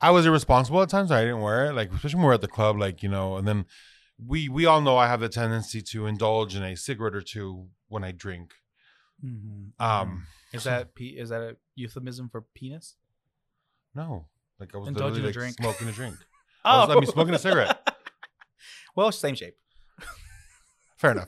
I 0.00 0.10
was 0.10 0.26
irresponsible 0.26 0.80
at 0.82 0.88
times. 0.88 1.10
I 1.10 1.22
didn't 1.22 1.40
wear 1.40 1.66
it, 1.66 1.72
like 1.74 1.92
especially 1.92 2.16
when 2.18 2.22
we 2.24 2.26
we're 2.28 2.34
at 2.34 2.40
the 2.40 2.48
club, 2.48 2.78
like 2.78 3.02
you 3.02 3.08
know. 3.08 3.36
And 3.36 3.46
then 3.46 3.66
we 4.24 4.48
we 4.48 4.64
all 4.66 4.80
know 4.80 4.96
I 4.96 5.06
have 5.08 5.20
the 5.20 5.28
tendency 5.28 5.82
to 5.82 6.06
indulge 6.06 6.54
in 6.54 6.62
a 6.62 6.76
cigarette 6.76 7.14
or 7.14 7.20
two 7.22 7.66
when 7.88 8.04
I 8.04 8.12
drink. 8.12 8.54
Mm-hmm. 9.24 9.82
Um, 9.84 10.26
is 10.52 10.64
that 10.64 10.90
is 10.98 11.28
that 11.30 11.42
a 11.42 11.56
euphemism 11.74 12.28
for 12.30 12.42
penis? 12.54 12.94
no, 13.94 14.26
like 14.60 14.74
I 14.74 14.78
was 14.78 14.88
Indulging 14.88 15.22
literally 15.22 15.22
a 15.22 15.26
like, 15.26 15.34
drink. 15.34 15.56
smoking 15.56 15.88
a 15.88 15.92
drink. 15.92 16.16
I 16.64 16.80
was- 16.80 16.90
I 16.90 16.94
mean, 16.94 17.06
smoking 17.06 17.34
a 17.34 17.38
cigarette. 17.38 17.96
well, 18.96 19.12
same 19.12 19.34
shape. 19.34 19.54
Fair 20.96 21.12
enough. 21.12 21.26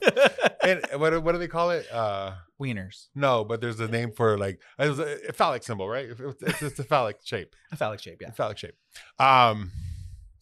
And 0.63 0.81
what 0.97 1.11
do- 1.11 1.21
what 1.21 1.31
do 1.31 1.37
they 1.37 1.47
call 1.47 1.71
it? 1.71 1.85
Uh, 1.91 2.33
Wieners, 2.61 3.07
no, 3.15 3.43
but 3.43 3.59
there's 3.61 3.79
a 3.79 3.87
name 3.87 4.11
for 4.11 4.37
like 4.37 4.59
it 4.77 4.87
was 4.89 4.99
a, 4.99 5.17
a 5.29 5.33
phallic 5.33 5.63
symbol, 5.63 5.89
right? 5.89 6.09
It's, 6.09 6.19
it's, 6.43 6.61
it's 6.61 6.79
a 6.79 6.83
phallic 6.83 7.17
shape. 7.23 7.55
a 7.71 7.75
phallic 7.75 7.99
shape. 8.01 8.19
Yeah. 8.21 8.27
A 8.29 8.31
phallic 8.31 8.57
shape. 8.57 8.75
Um. 9.19 9.71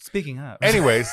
Speaking 0.02 0.40
of, 0.40 0.58
Anyways, 0.62 1.12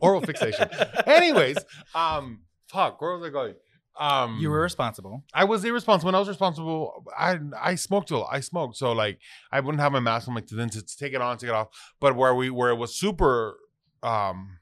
oral 0.00 0.20
fixation. 0.20 0.68
Anyways, 1.06 1.56
um, 1.94 2.40
fuck, 2.66 3.00
where 3.00 3.16
was 3.16 3.24
I 3.24 3.30
going? 3.30 3.54
Um, 3.98 4.38
you 4.40 4.50
were 4.50 4.60
responsible. 4.60 5.24
I 5.34 5.44
was 5.44 5.64
irresponsible. 5.64 6.08
When 6.08 6.14
I 6.14 6.18
was 6.20 6.28
responsible, 6.28 7.04
I 7.18 7.38
I 7.60 7.74
smoked. 7.74 8.10
a 8.10 8.18
lot. 8.18 8.28
I 8.30 8.40
smoked. 8.40 8.76
So 8.76 8.92
like, 8.92 9.18
I 9.50 9.60
wouldn't 9.60 9.80
have 9.80 9.92
my 9.92 10.00
mask 10.00 10.28
on. 10.28 10.34
Like 10.34 10.46
to 10.46 10.54
then 10.54 10.70
to, 10.70 10.82
to 10.84 10.96
take 10.96 11.14
it 11.14 11.20
on, 11.20 11.36
take 11.38 11.48
it 11.50 11.54
off. 11.54 11.68
But 12.00 12.14
where 12.16 12.34
we 12.34 12.48
where 12.50 12.70
it 12.70 12.76
was 12.76 12.94
super 12.94 13.56
um 14.02 14.58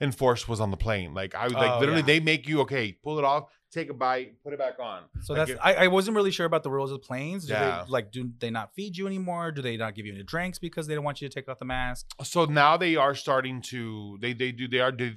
enforced 0.00 0.48
was 0.48 0.60
on 0.60 0.70
the 0.72 0.76
plane. 0.76 1.14
Like 1.14 1.34
I 1.34 1.44
was 1.44 1.52
like 1.54 1.70
Oh, 1.72 1.78
literally, 1.78 2.00
yeah. 2.00 2.06
they 2.06 2.20
make 2.20 2.48
you 2.48 2.60
okay. 2.62 2.92
Pull 2.92 3.18
it 3.18 3.24
off, 3.24 3.44
take 3.72 3.88
a 3.90 3.94
bite, 3.94 4.40
put 4.44 4.52
it 4.52 4.58
back 4.58 4.78
on. 4.78 5.02
So 5.22 5.32
Like 5.32 5.38
that's 5.48 5.50
it- 5.52 5.58
I, 5.62 5.84
I 5.84 5.88
wasn't 5.88 6.14
really 6.16 6.30
sure 6.30 6.44
about 6.46 6.62
the 6.62 6.70
rules 6.70 6.90
of 6.92 7.00
the 7.00 7.06
planes. 7.06 7.46
Do 7.46 7.54
Yeah. 7.54 7.84
they 7.84 7.90
like 7.90 8.12
do 8.12 8.30
they 8.38 8.50
not 8.50 8.74
feed 8.74 8.96
you 8.96 9.06
anymore? 9.06 9.50
Do 9.50 9.62
they 9.62 9.76
not 9.76 9.94
give 9.94 10.04
you 10.06 10.12
any 10.14 10.22
drinks 10.22 10.58
because 10.58 10.86
they 10.86 10.94
don't 10.94 11.04
want 11.04 11.20
you 11.22 11.28
to 11.28 11.34
take 11.34 11.48
off 11.48 11.58
the 11.58 11.64
mask? 11.64 12.06
so 12.22 12.44
now 12.44 12.76
they 12.76 12.96
are 12.96 13.14
starting 13.14 13.62
to 13.62 14.18
they 14.20 14.32
they 14.34 14.52
do 14.52 14.68
they 14.68 14.80
are 14.80 14.92
they, 14.92 15.14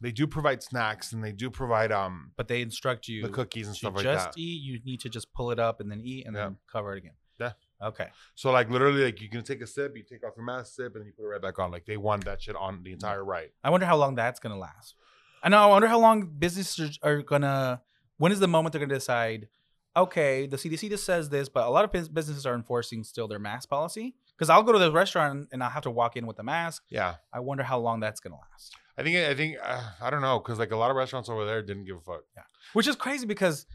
they 0.00 0.12
do 0.12 0.26
provide 0.26 0.62
snacks 0.62 1.12
and 1.12 1.24
they 1.24 1.32
do 1.32 1.50
provide 1.50 1.90
um 1.92 2.32
But 2.36 2.48
they 2.48 2.60
instruct 2.62 3.08
you 3.08 3.22
the 3.22 3.28
cookies 3.30 3.66
and 3.68 3.76
stuff 3.76 3.94
like 3.94 4.04
just 4.04 4.32
that. 4.32 4.38
eat. 4.38 4.62
You 4.62 4.80
need 4.84 5.00
to 5.00 5.08
just 5.08 5.32
pull 5.32 5.50
it 5.50 5.58
up 5.58 5.80
and 5.80 5.90
then 5.90 6.00
eat 6.02 6.26
and 6.26 6.36
Yeah. 6.36 6.44
then 6.44 6.56
cover 6.70 6.94
it 6.94 6.98
again. 6.98 7.14
Yeah. 7.40 7.52
Okay. 7.82 8.08
So 8.34 8.50
like 8.52 8.70
literally, 8.70 9.04
like 9.04 9.20
you 9.20 9.28
can 9.28 9.42
take 9.42 9.60
a 9.60 9.66
sip, 9.66 9.96
you 9.96 10.04
take 10.04 10.24
off 10.24 10.34
your 10.36 10.44
mask, 10.46 10.74
sip, 10.76 10.92
and 10.94 11.00
then 11.02 11.06
you 11.06 11.12
put 11.12 11.24
it 11.24 11.28
right 11.28 11.42
back 11.42 11.58
on. 11.58 11.70
Like 11.72 11.84
they 11.86 11.96
want 11.96 12.24
that 12.26 12.40
shit 12.42 12.54
on 12.54 12.82
the 12.84 12.92
entire 12.92 13.24
ride. 13.24 13.50
I 13.64 13.70
wonder 13.70 13.86
how 13.86 13.96
long 13.96 14.14
that's 14.14 14.38
gonna 14.40 14.58
last. 14.58 14.94
I 15.42 15.48
know. 15.50 15.58
I 15.58 15.66
wonder 15.66 15.88
how 15.88 15.98
long 15.98 16.26
businesses 16.38 16.98
are 17.02 17.20
gonna. 17.22 17.82
When 18.18 18.32
is 18.32 18.40
the 18.40 18.48
moment 18.48 18.72
they're 18.72 18.80
gonna 18.80 18.94
decide? 18.94 19.48
Okay, 19.96 20.46
the 20.46 20.56
CDC 20.56 20.88
just 20.88 21.04
says 21.04 21.28
this, 21.28 21.48
but 21.48 21.66
a 21.66 21.70
lot 21.70 21.84
of 21.84 21.92
businesses 21.92 22.44
are 22.46 22.54
enforcing 22.54 23.04
still 23.04 23.28
their 23.28 23.38
mask 23.38 23.68
policy. 23.68 24.16
Because 24.36 24.50
I'll 24.50 24.64
go 24.64 24.72
to 24.72 24.78
the 24.80 24.90
restaurant 24.90 25.48
and 25.52 25.62
I'll 25.62 25.70
have 25.70 25.84
to 25.84 25.90
walk 25.90 26.16
in 26.16 26.26
with 26.26 26.38
a 26.40 26.42
mask. 26.42 26.82
Yeah, 26.90 27.16
I 27.32 27.38
wonder 27.40 27.62
how 27.62 27.78
long 27.78 28.00
that's 28.00 28.20
gonna 28.20 28.36
last. 28.50 28.74
I 28.98 29.02
think 29.02 29.16
I 29.16 29.34
think 29.34 29.56
uh, 29.62 29.82
I 30.00 30.10
don't 30.10 30.22
know 30.22 30.40
because 30.40 30.58
like 30.58 30.72
a 30.72 30.76
lot 30.76 30.90
of 30.90 30.96
restaurants 30.96 31.28
over 31.28 31.44
there 31.44 31.62
didn't 31.62 31.84
give 31.84 31.96
a 31.96 32.00
fuck. 32.00 32.22
Yeah, 32.36 32.42
which 32.72 32.88
is 32.88 32.96
crazy 32.96 33.26
because 33.26 33.66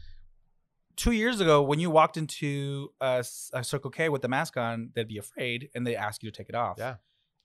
two 0.96 1.12
years 1.12 1.40
ago, 1.40 1.62
when 1.62 1.80
you 1.80 1.90
walked 1.90 2.18
into 2.18 2.92
a 3.00 3.24
Circle 3.24 3.90
K 3.90 4.10
with 4.10 4.20
the 4.20 4.28
mask 4.28 4.58
on, 4.58 4.90
they'd 4.94 5.08
be 5.08 5.16
afraid 5.16 5.70
and 5.74 5.86
they 5.86 5.96
ask 5.96 6.22
you 6.22 6.30
to 6.30 6.36
take 6.36 6.50
it 6.50 6.54
off. 6.54 6.76
Yeah. 6.78 6.96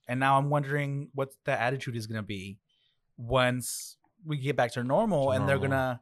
And 0.06 0.20
now 0.20 0.36
I'm 0.36 0.50
wondering 0.50 1.08
what 1.14 1.30
the 1.44 1.58
attitude 1.58 1.96
is 1.96 2.06
gonna 2.06 2.22
be 2.22 2.58
once 3.16 3.96
we 4.24 4.36
get 4.36 4.56
back 4.56 4.72
to 4.72 4.84
normal, 4.84 5.26
To 5.26 5.30
and 5.30 5.48
they're 5.48 5.58
gonna 5.58 6.00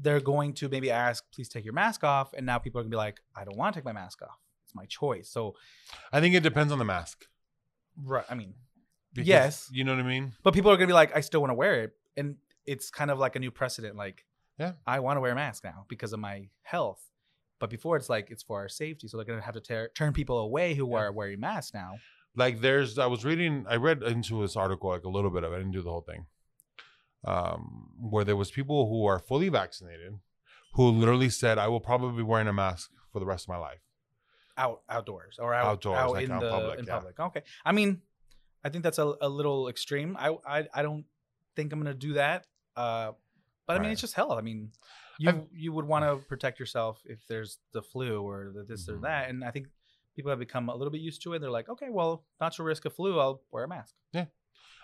they're 0.00 0.20
going 0.20 0.52
to 0.54 0.68
maybe 0.68 0.90
ask, 0.90 1.24
please 1.32 1.48
take 1.48 1.64
your 1.64 1.74
mask 1.74 2.04
off, 2.04 2.32
and 2.34 2.44
now 2.44 2.58
people 2.58 2.80
are 2.80 2.84
gonna 2.84 2.90
be 2.90 2.96
like, 2.96 3.20
I 3.34 3.44
don't 3.44 3.56
want 3.56 3.74
to 3.74 3.80
take 3.80 3.84
my 3.84 3.92
mask 3.92 4.22
off. 4.22 4.38
It's 4.64 4.74
my 4.74 4.84
choice. 4.86 5.28
So, 5.30 5.54
I 6.12 6.20
think 6.20 6.34
it 6.34 6.42
depends 6.42 6.72
on 6.72 6.78
the 6.78 6.84
mask. 6.84 7.26
right, 8.04 8.24
I 8.28 8.34
mean, 8.34 8.54
Because- 9.14 9.28
Yes. 9.28 9.70
You 9.72 9.84
know 9.84 9.94
what 9.96 10.04
I 10.04 10.08
mean? 10.08 10.34
but 10.42 10.52
people 10.52 10.70
are 10.70 10.76
gonna 10.76 10.86
be 10.88 10.92
like, 10.92 11.16
I 11.16 11.20
still 11.20 11.40
want 11.40 11.50
to 11.50 11.54
wear 11.54 11.82
it, 11.84 11.96
and 12.18 12.36
it's 12.66 12.90
kind 12.90 13.10
of 13.10 13.18
like 13.18 13.34
a 13.36 13.38
new 13.38 13.50
precedent. 13.50 13.96
Like, 13.96 14.26
Yeah. 14.58 14.72
I 14.86 15.00
want 15.00 15.16
to 15.16 15.20
wear 15.22 15.32
a 15.32 15.34
mask 15.34 15.64
now 15.64 15.86
because 15.88 16.12
of 16.12 16.20
my 16.20 16.48
health. 16.62 17.10
But 17.58 17.70
before 17.70 17.96
it's 17.96 18.10
like 18.10 18.30
it's 18.30 18.42
for 18.42 18.58
our 18.60 18.68
safety, 18.68 19.08
so 19.08 19.16
they're 19.16 19.24
gonna 19.24 19.40
have 19.40 19.54
to 19.54 19.60
tear, 19.62 19.88
turn 19.94 20.12
people 20.12 20.38
away 20.38 20.74
who 20.74 20.90
Yeah. 20.90 20.96
are 20.98 21.12
wearing 21.12 21.40
masks 21.40 21.72
now. 21.72 21.98
like 22.38 22.60
there's 22.60 22.98
i 22.98 23.06
was 23.06 23.24
reading 23.24 23.64
i 23.66 23.76
read 23.76 24.02
into 24.02 24.42
this 24.42 24.56
article 24.56 24.90
like 24.90 25.04
a 25.04 25.08
little 25.08 25.30
bit 25.30 25.42
of 25.42 25.54
it 25.54 25.56
i 25.56 25.58
didn't 25.58 25.72
do 25.72 25.80
the 25.80 25.88
whole 25.88 26.02
thing 26.02 26.26
um 27.24 27.90
where 28.00 28.24
there 28.24 28.36
was 28.36 28.50
people 28.50 28.88
who 28.88 29.04
are 29.06 29.18
fully 29.18 29.48
vaccinated 29.48 30.12
who 30.74 30.88
literally 30.90 31.28
said 31.30 31.58
i 31.58 31.66
will 31.68 31.80
probably 31.80 32.16
be 32.16 32.22
wearing 32.22 32.46
a 32.48 32.52
mask 32.52 32.90
for 33.12 33.20
the 33.20 33.26
rest 33.26 33.44
of 33.44 33.48
my 33.48 33.56
life 33.56 33.80
out 34.58 34.82
outdoors 34.88 35.38
or 35.38 35.52
out, 35.52 35.66
Outdoors, 35.66 35.98
out 35.98 36.10
like 36.12 36.24
in 36.24 36.32
out 36.32 36.40
the 36.40 36.50
public, 36.50 36.78
in 36.78 36.84
yeah. 36.86 36.94
public. 36.94 37.20
Okay, 37.20 37.42
I 37.64 37.72
mean, 37.72 38.00
I 38.64 38.70
think 38.70 38.84
that's 38.84 38.98
a, 38.98 39.14
a 39.20 39.28
little 39.28 39.68
extreme. 39.68 40.16
I, 40.18 40.34
I 40.48 40.66
I 40.72 40.80
don't 40.82 41.04
think 41.54 41.74
I'm 41.74 41.78
gonna 41.78 41.92
do 41.92 42.14
that. 42.14 42.46
Uh, 42.74 43.12
but 43.66 43.74
I 43.74 43.78
mean, 43.80 43.88
Right. 43.88 43.92
it's 43.92 44.00
just 44.00 44.14
hell. 44.14 44.32
I 44.32 44.40
mean, 44.40 44.70
you 45.18 45.28
I've- 45.28 45.46
you 45.52 45.74
would 45.74 45.84
want 45.84 46.06
to 46.06 46.26
protect 46.26 46.58
yourself 46.58 47.02
if 47.04 47.18
there's 47.28 47.58
the 47.74 47.82
flu 47.82 48.22
or 48.22 48.50
the 48.54 48.62
this 48.64 48.88
or 48.88 48.94
Mhm. 48.96 49.02
that, 49.02 49.28
and 49.28 49.44
I 49.44 49.50
think 49.50 49.66
people 50.14 50.30
have 50.30 50.38
become 50.38 50.70
a 50.70 50.74
little 50.74 50.90
bit 50.90 51.02
used 51.02 51.20
to 51.24 51.34
it. 51.34 51.40
They're 51.40 51.50
like, 51.50 51.68
okay, 51.68 51.90
well, 51.90 52.24
not 52.40 52.52
to 52.54 52.62
risk 52.62 52.86
a 52.86 52.90
flu, 52.90 53.18
I'll 53.20 53.42
wear 53.50 53.64
a 53.64 53.68
mask. 53.68 53.94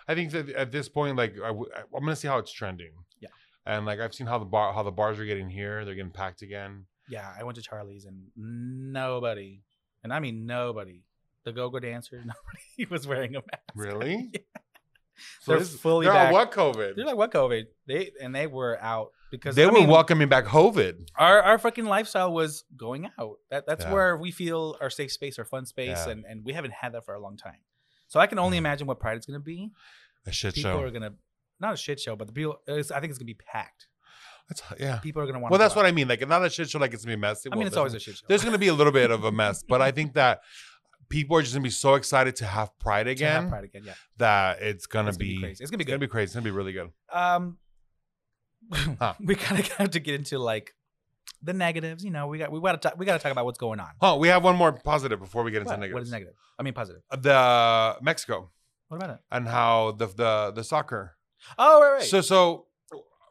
I 0.07 0.15
think 0.15 0.31
that 0.31 0.49
at 0.49 0.71
this 0.71 0.89
point 0.89 1.17
like 1.17 1.33
I 1.43 1.47
w- 1.47 1.69
i'm 1.95 1.99
gonna 2.01 2.15
see 2.15 2.27
how 2.27 2.37
it's 2.37 2.51
trending 2.51 2.91
Yeah. 3.19 3.29
and 3.65 3.85
like 3.85 3.99
i've 3.99 4.13
seen 4.13 4.27
how 4.27 4.37
the 4.39 4.45
bar 4.45 4.73
how 4.73 4.83
the 4.83 4.91
bars 4.91 5.19
are 5.19 5.25
getting 5.25 5.49
here 5.49 5.85
they're 5.85 5.95
getting 5.95 6.11
packed 6.11 6.41
again 6.41 6.85
Yeah, 7.09 7.29
I 7.37 7.43
went 7.43 7.55
to 7.57 7.61
Charlie's 7.61 8.05
and 8.05 8.31
nobody, 8.37 9.61
and 10.03 10.13
I 10.13 10.19
mean 10.19 10.45
nobody, 10.45 11.03
the 11.43 11.51
go-go 11.51 11.79
dancer, 11.79 12.17
nobody 12.33 12.89
was 12.89 13.05
wearing 13.05 13.35
a 13.35 13.39
mask. 13.41 13.71
really 13.75 14.31
They're 15.45 15.59
this- 15.59 15.77
fully 15.79 16.05
they're 16.05 16.13
back. 16.13 16.27
on 16.27 16.33
what 16.33 16.51
covid 16.51 16.95
They're 16.95 17.05
like, 17.05 17.15
what 17.15 17.31
COVID? 17.31 17.63
They 17.87 18.11
and 18.21 18.33
they 18.33 18.47
were 18.47 18.81
out 18.81 19.09
because 19.31 19.55
they 19.55 19.63
I 19.63 19.67
were 19.67 19.73
mean, 19.73 19.87
welcoming 19.87 20.27
back 20.29 20.45
covid 20.45 21.07
our 21.17 21.41
our 21.41 21.57
fucking 21.59 21.85
lifestyle 21.85 22.33
was 22.33 22.63
going 22.75 23.09
out. 23.19 23.37
That 23.51 23.65
that's 23.67 23.83
Yeah. 23.85 23.93
where 23.93 24.17
we 24.17 24.31
feel 24.31 24.75
our 24.81 24.89
safe 24.89 25.11
space, 25.11 25.37
our 25.37 25.45
fun 25.45 25.65
space, 25.65 26.01
Yeah. 26.05 26.11
and 26.13 26.25
and 26.25 26.43
we 26.45 26.53
haven't 26.53 26.73
had 26.73 26.93
that 26.93 27.05
for 27.05 27.13
a 27.13 27.19
long 27.19 27.37
time. 27.37 27.61
So 28.13 28.19
I 28.19 28.27
can 28.27 28.37
only 28.37 28.57
Mm. 28.57 28.65
imagine 28.65 28.85
what 28.85 28.99
Pride 28.99 29.17
is 29.17 29.25
going 29.25 29.39
to 29.39 29.43
be. 29.43 29.71
a 30.27 30.31
shit 30.31 30.53
people 30.53 30.69
show 30.71 30.79
are 30.83 30.91
gonna 30.91 31.13
not 31.59 31.73
a 31.73 31.77
shit 31.77 31.99
show, 31.99 32.15
but 32.15 32.27
the 32.27 32.33
people. 32.33 32.57
It's, 32.67 32.91
I 32.91 32.99
think 32.99 33.09
it's 33.09 33.17
gonna 33.17 33.25
be 33.25 33.33
packed. 33.33 33.87
That's, 34.47 34.61
yeah 34.79 34.97
People 34.99 35.23
are 35.23 35.25
gonna 35.25 35.39
want. 35.39 35.49
well 35.51 35.57
that's 35.57 35.75
what 35.75 35.85
i 35.87 35.91
mean 35.91 36.07
like 36.07 36.25
not 36.27 36.45
a 36.45 36.49
shit 36.49 36.69
show 36.69 36.77
like 36.77 36.93
it's 36.93 37.03
gonna 37.05 37.15
be 37.17 37.21
messy 37.21 37.49
I 37.51 37.55
mean, 37.55 37.65
it's 37.65 37.75
always 37.77 37.93
a 37.95 37.99
shit 37.99 38.17
show. 38.17 38.25
there's 38.27 38.41
going 38.43 38.51
to 38.53 38.59
be 38.59 38.67
a 38.67 38.73
little 38.73 38.93
bit 38.93 39.09
of 39.09 39.23
a 39.23 39.31
mess, 39.31 39.63
but 39.67 39.81
I 39.81 39.89
think 39.91 40.13
that 40.21 40.41
people 41.09 41.35
are 41.37 41.41
just 41.41 41.53
going 41.55 41.63
to 41.63 41.67
be 41.67 41.71
so 41.71 41.95
excited 41.95 42.35
to 42.37 42.45
have 42.45 42.69
Pride 42.77 43.03
To 43.05 43.09
have 43.09 43.17
again 43.17 43.49
Pride 43.49 43.63
again. 43.63 43.81
Yeah, 43.85 43.93
that 44.17 44.61
it's 44.61 44.85
going 44.85 45.05
to 45.05 45.09
It's 45.09 45.17
gonna 45.17 45.29
be, 45.33 45.39
crazy. 45.39 45.61
It's 45.63 45.71
gonna 45.71 45.77
be 45.79 45.85
good. 45.85 45.93
it's 45.93 45.97
gonna 45.97 46.07
be 46.07 46.11
crazy. 46.15 46.23
It's 46.25 46.33
going 46.35 46.43
to 46.43 46.51
be 46.51 46.55
really 46.55 46.73
good. 46.73 46.89
um, 47.11 47.57
Huh. 48.99 49.13
we 49.19 49.33
kind 49.35 49.59
of 49.59 49.67
have 49.79 49.91
to 49.91 49.99
get 49.99 50.15
into 50.15 50.37
like 50.39 50.73
the 51.43 51.53
negatives. 51.53 52.03
You 52.03 52.11
know, 52.11 52.27
we 52.27 52.37
got 52.37 52.51
we 52.51 52.59
got 52.61 52.71
to 52.81 52.89
talk. 52.89 52.97
We 52.97 53.05
got 53.05 53.13
to 53.17 53.19
talk 53.23 53.31
about 53.31 53.45
what's 53.45 53.57
going 53.59 53.79
on. 53.79 53.89
Oh, 54.01 54.17
we 54.17 54.29
have 54.29 54.43
one 54.43 54.55
more 54.55 54.71
positive 54.71 55.19
before 55.19 55.43
we 55.43 55.51
get 55.51 55.59
into 55.61 55.71
What? 55.71 55.79
negative. 55.79 55.93
what 55.95 56.03
is 56.03 56.11
negative? 56.11 56.33
I 56.57 56.63
mean, 56.63 56.73
positive. 56.73 57.01
Uh, 57.11 57.17
the 57.17 58.03
Mexico 58.03 58.49
What 58.87 58.97
about 58.97 59.09
it? 59.11 59.19
and 59.31 59.47
how 59.47 59.91
the 59.91 60.07
the 60.07 60.51
the 60.55 60.63
soccer. 60.63 61.17
Oh, 61.57 61.81
right, 61.81 61.91
right. 61.93 62.03
So 62.03 62.21
so 62.21 62.67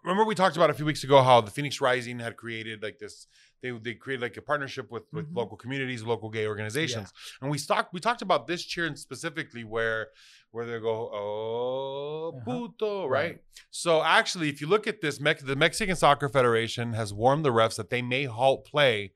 remember 0.04 0.24
we 0.24 0.34
talked 0.34 0.56
about 0.56 0.70
a 0.70 0.74
few 0.74 0.84
weeks 0.84 1.02
ago 1.04 1.22
how 1.22 1.40
the 1.40 1.50
Phoenix 1.50 1.80
Rising 1.80 2.18
had 2.18 2.36
created 2.36 2.82
like 2.82 2.98
this 2.98 3.26
they 3.62 3.70
they 3.70 3.94
created 3.94 4.22
like 4.22 4.36
a 4.36 4.42
partnership 4.42 4.90
with 4.90 5.04
with 5.12 5.30
Mhm. 5.30 5.36
local 5.36 5.56
communities, 5.56 6.02
local 6.02 6.28
gay 6.28 6.46
organizations. 6.46 7.12
And 7.40 7.50
we 7.50 7.58
talked 7.58 7.92
we 7.92 8.00
talked 8.00 8.22
about 8.22 8.46
this 8.46 8.64
cheer 8.64 8.86
and 8.86 8.98
specifically 8.98 9.64
where 9.64 10.08
where 10.50 10.66
they 10.66 10.78
go 10.80 11.10
oh 11.12 12.32
Uh-huh. 12.36 12.44
puto, 12.44 13.06
right? 13.06 13.22
Right. 13.22 13.40
So 13.70 14.02
actually 14.02 14.48
if 14.48 14.60
you 14.60 14.66
look 14.66 14.86
at 14.86 15.00
this 15.00 15.18
the 15.18 15.56
Mexican 15.56 15.96
Soccer 15.96 16.28
Federation 16.28 16.92
has 16.94 17.12
warned 17.14 17.44
the 17.44 17.50
refs 17.52 17.76
that 17.76 17.90
they 17.90 18.02
may 18.02 18.24
halt 18.24 18.64
play 18.66 19.12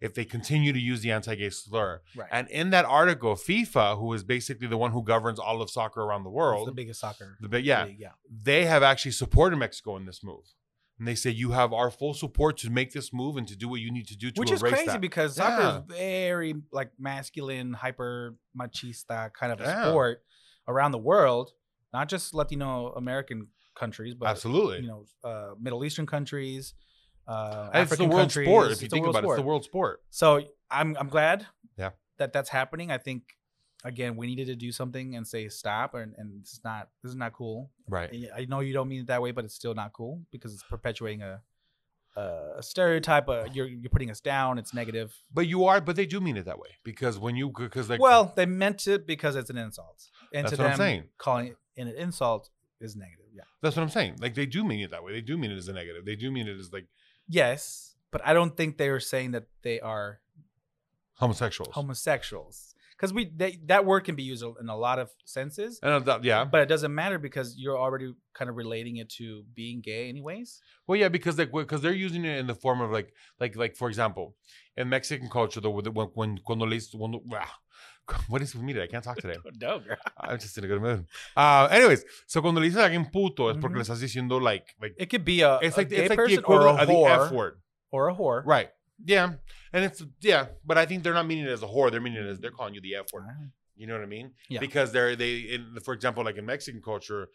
if 0.00 0.14
they 0.14 0.24
continue 0.24 0.72
to 0.72 0.78
use 0.78 1.00
the 1.00 1.10
anti-gay 1.10 1.50
slur. 1.50 2.00
right. 2.14 2.28
And 2.30 2.48
in 2.50 2.70
that 2.70 2.84
article, 2.84 3.34
FIFA, 3.34 3.98
who 3.98 4.12
is 4.12 4.22
basically 4.22 4.68
the 4.68 4.76
one 4.78 4.92
who 4.92 5.02
governs 5.02 5.40
all 5.40 5.60
of 5.60 5.68
soccer 5.70 6.00
around 6.02 6.22
the 6.22 6.30
It's 6.30 6.36
world, 6.36 6.68
the 6.68 6.72
biggest 6.72 7.00
soccer. 7.00 7.36
the 7.40 7.48
big 7.48 7.64
yeah, 7.66 7.84
league, 7.86 7.98
yeah. 7.98 8.12
they 8.30 8.64
have 8.66 8.84
actually 8.84 9.10
supported 9.10 9.56
Mexico 9.56 9.96
in 9.96 10.04
this 10.06 10.22
move. 10.22 10.44
And 10.98 11.06
they 11.06 11.14
say 11.14 11.30
you 11.30 11.52
have 11.52 11.72
our 11.72 11.90
full 11.90 12.12
support 12.12 12.56
to 12.58 12.70
make 12.70 12.92
this 12.92 13.12
move 13.12 13.36
and 13.36 13.46
to 13.46 13.56
do 13.56 13.68
what 13.68 13.80
you 13.80 13.92
need 13.92 14.08
to 14.08 14.16
do 14.16 14.30
to 14.32 14.40
Which 14.40 14.50
is 14.50 14.60
erase 14.62 14.72
crazy 14.72 14.86
that. 14.86 15.00
because 15.00 15.36
soccer 15.36 15.62
Yeah. 15.62 15.78
is 15.78 15.82
very 15.86 16.54
like 16.72 16.90
masculine, 16.98 17.72
hyper 17.72 18.36
machista 18.58 19.32
kind 19.32 19.52
of 19.52 19.60
a 19.60 19.64
Yeah. 19.64 19.88
sport 19.90 20.24
around 20.66 20.90
the 20.92 20.98
world, 20.98 21.52
not 21.92 22.08
just 22.08 22.34
Latino 22.34 22.92
American 22.94 23.48
countries, 23.76 24.14
but 24.14 24.28
Absolutely. 24.28 24.80
you 24.80 24.88
know, 24.88 25.04
uh, 25.22 25.54
Middle 25.60 25.84
Eastern 25.84 26.04
countries, 26.06 26.74
uh, 27.28 27.70
it's 27.74 27.96
the 27.96 28.04
world 28.04 28.14
countries. 28.22 28.46
sport. 28.48 28.72
If 28.72 28.82
you 28.82 28.86
a 28.86 28.90
think 28.90 29.06
about 29.06 29.22
it, 29.22 29.26
it's 29.28 29.36
the 29.36 29.42
world 29.42 29.64
sport. 29.64 30.02
So 30.10 30.42
I'm 30.70 30.96
I'm 30.98 31.08
glad 31.08 31.46
Yeah. 31.76 31.90
that 32.18 32.32
that's 32.32 32.48
happening. 32.50 32.90
I 32.90 32.98
think 32.98 33.22
again 33.84 34.16
we 34.16 34.26
needed 34.26 34.46
to 34.46 34.56
do 34.56 34.72
something 34.72 35.14
and 35.14 35.26
say 35.26 35.48
stop 35.48 35.94
and, 35.94 36.14
and 36.18 36.40
it's 36.40 36.60
not 36.64 36.88
this 37.02 37.10
is 37.10 37.16
not 37.16 37.32
cool. 37.32 37.70
Right. 37.88 38.10
And 38.12 38.28
I 38.36 38.44
know 38.46 38.60
you 38.60 38.72
don't 38.72 38.88
mean 38.88 39.02
it 39.02 39.06
that 39.06 39.22
way, 39.22 39.30
but 39.30 39.44
it's 39.44 39.54
still 39.54 39.74
not 39.74 39.92
cool 39.92 40.22
because 40.32 40.52
it's 40.52 40.62
perpetuating 40.62 41.22
a 41.22 41.40
a 42.16 42.62
stereotype. 42.62 43.28
Uh, 43.28 43.44
you're 43.52 43.66
you're 43.66 43.90
putting 43.90 44.10
us 44.10 44.20
down. 44.20 44.58
It's 44.58 44.74
negative. 44.74 45.14
But 45.32 45.46
you 45.46 45.66
are, 45.66 45.80
but 45.80 45.96
they 45.96 46.06
do 46.06 46.20
mean 46.20 46.36
it 46.36 46.46
that 46.46 46.58
way 46.58 46.70
because 46.82 47.18
when 47.18 47.36
you 47.36 47.52
because 47.56 47.88
like 47.88 48.00
well, 48.00 48.32
they 48.34 48.46
meant 48.46 48.86
it 48.88 49.06
because 49.06 49.36
it's 49.36 49.50
an 49.50 49.58
insult, 49.58 50.10
and 50.34 50.44
That's 50.44 50.56
to 50.56 50.62
what 50.62 50.72
I'm 50.72 50.76
saying. 50.76 51.04
calling 51.18 51.48
it 51.48 51.56
an 51.82 51.88
insult 51.88 52.50
is 52.80 52.96
negative. 52.96 53.26
Yeah. 53.32 53.42
that's 53.62 53.76
what 53.76 53.82
I'm 53.82 53.88
saying. 53.88 54.16
Like 54.20 54.34
they 54.34 54.46
do 54.46 54.64
mean 54.64 54.80
it 54.80 54.90
that 54.90 55.04
way. 55.04 55.12
They 55.12 55.20
do 55.20 55.38
mean 55.38 55.52
it 55.52 55.56
as 55.58 55.68
a 55.68 55.72
negative. 55.72 56.04
They 56.04 56.16
do 56.16 56.30
mean 56.30 56.48
it 56.48 56.58
as 56.58 56.72
like 56.72 56.86
Yes, 57.28 57.94
but 58.10 58.20
I 58.26 58.32
don't 58.32 58.56
think 58.56 58.78
they 58.78 58.90
were 58.90 59.00
saying 59.00 59.32
that 59.32 59.44
they 59.62 59.78
are 59.80 60.20
homosexuals. 61.14 61.72
homosexuals 61.74 62.74
because 62.98 63.12
we 63.14 63.30
they, 63.34 63.58
that 63.66 63.84
word 63.86 64.00
can 64.00 64.16
be 64.16 64.24
used 64.24 64.42
in 64.60 64.68
a 64.68 64.76
lot 64.76 64.98
of 64.98 65.08
senses. 65.24 65.78
and 65.82 66.04
that- 66.04 66.24
yeah. 66.24 66.44
But 66.44 66.62
it 66.62 66.68
doesn't 66.68 66.92
matter 66.94 67.18
because 67.18 67.54
you're 67.56 67.78
already 67.78 68.12
kind 68.34 68.50
of 68.50 68.56
relating 68.56 68.96
it 68.96 69.08
to 69.18 69.44
being 69.54 69.80
gay, 69.80 70.08
anyways. 70.08 70.60
Well, 70.86 70.98
yeah, 70.98 71.08
because 71.08 71.38
like 71.38 71.52
because 71.52 71.80
they're 71.80 71.92
using 71.92 72.24
it 72.24 72.38
in 72.38 72.46
the 72.48 72.54
form 72.56 72.80
of 72.80 72.90
like 72.90 73.12
like 73.40 73.54
like 73.56 73.76
for 73.76 73.88
example, 73.88 74.34
in 74.76 74.88
Mexican 74.88 75.28
culture, 75.30 75.60
the 75.60 75.70
when 75.70 75.86
when 76.14 76.38
cuando 76.44 76.66
le 76.66 76.78
cuando, 76.98 77.22
ah, 77.34 77.54
what 78.28 78.42
is 78.42 78.54
with 78.54 78.64
me 78.64 78.72
today? 78.72 78.84
I 78.84 78.88
can't 78.88 79.04
talk 79.04 79.18
today. 79.26 79.36
No, 79.60 79.78
girl. 79.78 79.96
I'm 80.18 80.38
just 80.38 80.58
in 80.58 80.64
a 80.64 80.66
good 80.66 80.82
mood. 80.82 81.06
Uh, 81.36 81.68
anyways, 81.70 82.04
so 82.26 82.40
cuando 82.40 82.60
le 82.60 82.66
dices 82.68 82.78
a 82.82 82.88
alguien 82.88 83.10
puto 83.12 83.48
es 83.50 83.56
porque 83.58 83.74
Mhm. 83.74 83.76
le 83.78 83.82
estás 83.84 84.00
diciendo 84.00 84.40
like 84.42 84.74
like 84.82 84.94
It 84.98 85.08
could 85.10 85.24
be 85.24 85.42
a, 85.42 85.58
it's 85.62 85.76
a 85.76 85.80
like 85.80 85.88
gay 85.90 85.96
it's 86.06 86.10
like 86.10 86.18
the 86.26 86.34
a 86.34 86.38
equivalent 86.40 86.80
of 86.80 86.88
the 86.88 87.04
F 87.04 87.30
word, 87.32 87.60
or 87.92 88.08
a 88.08 88.14
whore. 88.14 88.42
right? 88.44 88.70
Yeah, 89.04 89.34
and 89.72 89.84
it's 89.84 90.02
yeah, 90.20 90.46
but 90.64 90.76
I 90.78 90.86
think 90.86 91.02
they're 91.02 91.14
not 91.14 91.26
meaning 91.26 91.44
it 91.44 91.50
as 91.50 91.62
a 91.62 91.66
whore. 91.66 91.90
They're 91.90 92.00
meaning 92.00 92.24
it 92.24 92.28
as 92.28 92.40
they're 92.40 92.50
calling 92.50 92.74
you 92.74 92.80
the 92.80 92.96
F 92.96 93.06
word. 93.12 93.24
Ah, 93.28 93.34
You 93.76 93.86
know 93.86 93.94
what 93.94 94.02
I 94.02 94.06
mean? 94.06 94.32
Yeah. 94.48 94.58
Because 94.60 94.90
they're 94.92 95.14
they 95.14 95.36
in 95.38 95.78
for 95.84 95.94
example, 95.94 96.24
like 96.24 96.36
in 96.36 96.44
Mexican 96.46 96.82
culture, 96.82 97.28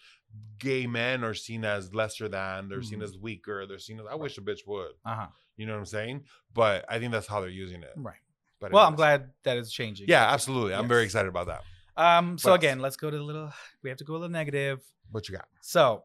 gay 0.59 0.85
men 0.87 1.23
are 1.23 1.33
seen 1.33 1.63
as 1.63 1.93
lesser 1.93 2.27
than. 2.27 2.67
They're 2.69 2.81
seen 2.81 2.99
Mhm. 2.99 3.03
as 3.03 3.17
weaker. 3.17 3.65
They're 3.65 3.79
seen 3.79 3.99
as 3.99 4.05
I 4.09 4.15
wish 4.15 4.37
a 4.37 4.41
bitch 4.41 4.67
would. 4.67 4.91
Uh-huh. 5.05 5.27
You 5.55 5.65
know 5.65 5.73
what 5.73 5.79
I'm 5.79 5.85
saying? 5.85 6.25
But 6.53 6.85
I 6.89 6.99
think 6.99 7.11
that's 7.11 7.27
how 7.27 7.39
they're 7.39 7.49
using 7.49 7.81
it. 7.83 7.93
Right. 7.95 8.19
But 8.59 8.71
Well, 8.71 8.85
I'm 8.85 8.95
glad 8.95 9.31
that 9.43 9.57
it's 9.57 9.71
changing. 9.71 10.07
Yeah, 10.09 10.31
absolutely. 10.31 10.73
I'm 10.73 10.87
very 10.87 11.03
excited 11.03 11.29
about 11.29 11.47
that. 11.47 11.63
Um. 11.95 12.37
So 12.37 12.51
What 12.51 12.59
again, 12.59 12.79
let's 12.79 12.97
go 12.97 13.09
to 13.09 13.17
the 13.17 13.23
little. 13.23 13.53
We 13.83 13.89
have 13.89 13.97
to 13.99 14.03
go 14.03 14.13
a 14.13 14.15
little 14.17 14.29
negative. 14.29 14.81
What 15.11 15.29
you 15.29 15.35
got? 15.35 15.47
So, 15.61 16.03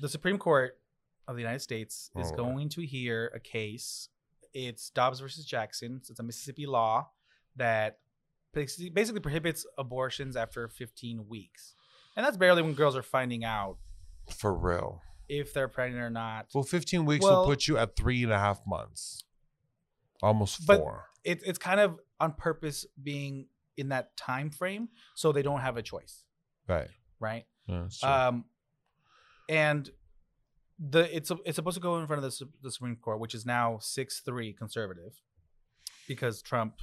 the 0.00 0.08
Supreme 0.08 0.36
Court 0.38 0.78
of 1.28 1.36
the 1.36 1.42
United 1.42 1.60
States 1.60 2.10
is 2.16 2.28
right. 2.28 2.36
going 2.36 2.68
to 2.70 2.82
hear 2.82 3.30
a 3.34 3.38
case. 3.40 4.08
It's 4.54 4.90
Dobbs 4.90 5.20
versus 5.20 5.44
Jackson. 5.44 6.00
It's 6.08 6.18
a 6.18 6.22
Mississippi 6.22 6.66
law 6.66 7.10
that 7.56 7.98
basically 8.52 9.20
prohibits 9.20 9.64
abortions 9.78 10.36
after 10.36 10.68
15 10.68 11.28
weeks, 11.28 11.74
and 12.16 12.24
that's 12.26 12.36
barely 12.36 12.62
when 12.62 12.74
girls 12.74 12.96
are 12.96 13.02
finding 13.02 13.44
out 13.44 13.78
For 14.36 14.52
real. 14.52 15.02
if 15.28 15.52
they're 15.54 15.68
pregnant 15.68 16.02
or 16.02 16.10
not. 16.10 16.46
Well, 16.54 16.64
15 16.64 17.04
weeks 17.04 17.24
Well- 17.24 17.40
will 17.40 17.46
put 17.46 17.68
you 17.68 17.78
at 17.78 17.96
three 17.96 18.22
and 18.24 18.32
a 18.32 18.38
half 18.38 18.60
months. 18.66 19.24
Almost 20.22 20.64
four. 20.64 21.06
It, 21.24 21.40
it's 21.46 21.58
kind 21.58 21.80
of 21.80 21.98
on 22.18 22.32
purpose 22.32 22.84
being 23.02 23.46
in 23.76 23.88
that 23.90 24.16
time 24.16 24.50
frame 24.50 24.88
so 25.14 25.32
they 25.32 25.42
don't 25.42 25.60
have 25.60 25.76
a 25.78 25.82
choice, 25.82 26.24
right. 26.68 26.88
right? 27.18 27.46
Yeah. 27.66 27.86
Um, 28.02 28.44
and 29.48 29.88
the 30.82 31.14
it's 31.14 31.30
it's 31.44 31.56
supposed 31.56 31.74
to 31.76 31.80
go 31.80 31.98
in 31.98 32.06
front 32.06 32.24
of 32.24 32.30
the, 32.38 32.46
the 32.62 32.70
Supreme 32.70 32.96
Court, 32.96 33.20
which 33.20 33.34
is 33.34 33.44
now 33.44 33.78
six 33.80 34.20
three 34.20 34.52
conservative, 34.52 35.12
because 36.08 36.40
Trump 36.42 36.74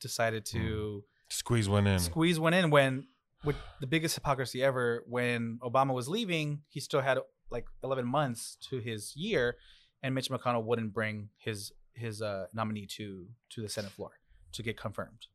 decided 0.00 0.44
to 0.46 1.04
Squeeze 1.28 1.68
one 1.68 1.86
in. 1.86 1.98
squeeze 1.98 2.38
one 2.38 2.52
in 2.54 2.70
when 2.70 3.06
with 3.44 3.56
the 3.80 3.86
biggest 3.86 4.14
hypocrisy 4.14 4.62
ever, 4.62 5.02
when 5.08 5.58
Obama 5.62 5.92
was 5.94 6.08
leaving, 6.08 6.60
he 6.68 6.78
still 6.78 7.00
had 7.00 7.18
like 7.50 7.64
11 7.82 8.06
months 8.06 8.56
to 8.70 8.78
his 8.78 9.16
year, 9.16 9.56
and 10.02 10.14
Mitch 10.14 10.28
McConnell 10.30 10.62
wouldn't 10.64 10.92
bring 10.92 11.30
his 11.38 11.72
his 11.94 12.22
uh, 12.22 12.46
nominee 12.54 12.86
to 12.86 13.26
to 13.50 13.62
the 13.62 13.68
Senate 13.68 13.90
floor 13.92 14.10
to 14.52 14.62
get 14.62 14.76
confirmed. 14.76 15.26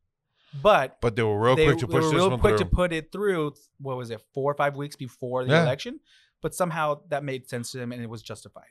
But 0.62 1.00
But 1.02 1.16
they 1.16 1.22
were 1.22 1.38
real 1.38 1.56
they, 1.56 1.66
quick 1.66 1.78
to 1.80 1.86
push 1.88 2.04
they 2.04 2.10
were 2.16 2.28
real 2.28 2.38
quick 2.38 2.56
through. 2.56 2.66
to 2.68 2.74
put 2.74 2.92
it 2.92 3.12
through. 3.12 3.54
What 3.80 3.96
was 3.98 4.10
it? 4.10 4.22
Four 4.32 4.52
or 4.52 4.54
five 4.54 4.76
weeks 4.76 4.96
before 4.96 5.44
the 5.44 5.50
Yeah. 5.50 5.62
election, 5.64 6.00
but 6.40 6.54
somehow 6.54 7.00
that 7.08 7.24
made 7.24 7.48
sense 7.48 7.72
to 7.72 7.80
him 7.80 7.92
and 7.92 8.02
it 8.02 8.08
was 8.08 8.22
justified. 8.22 8.70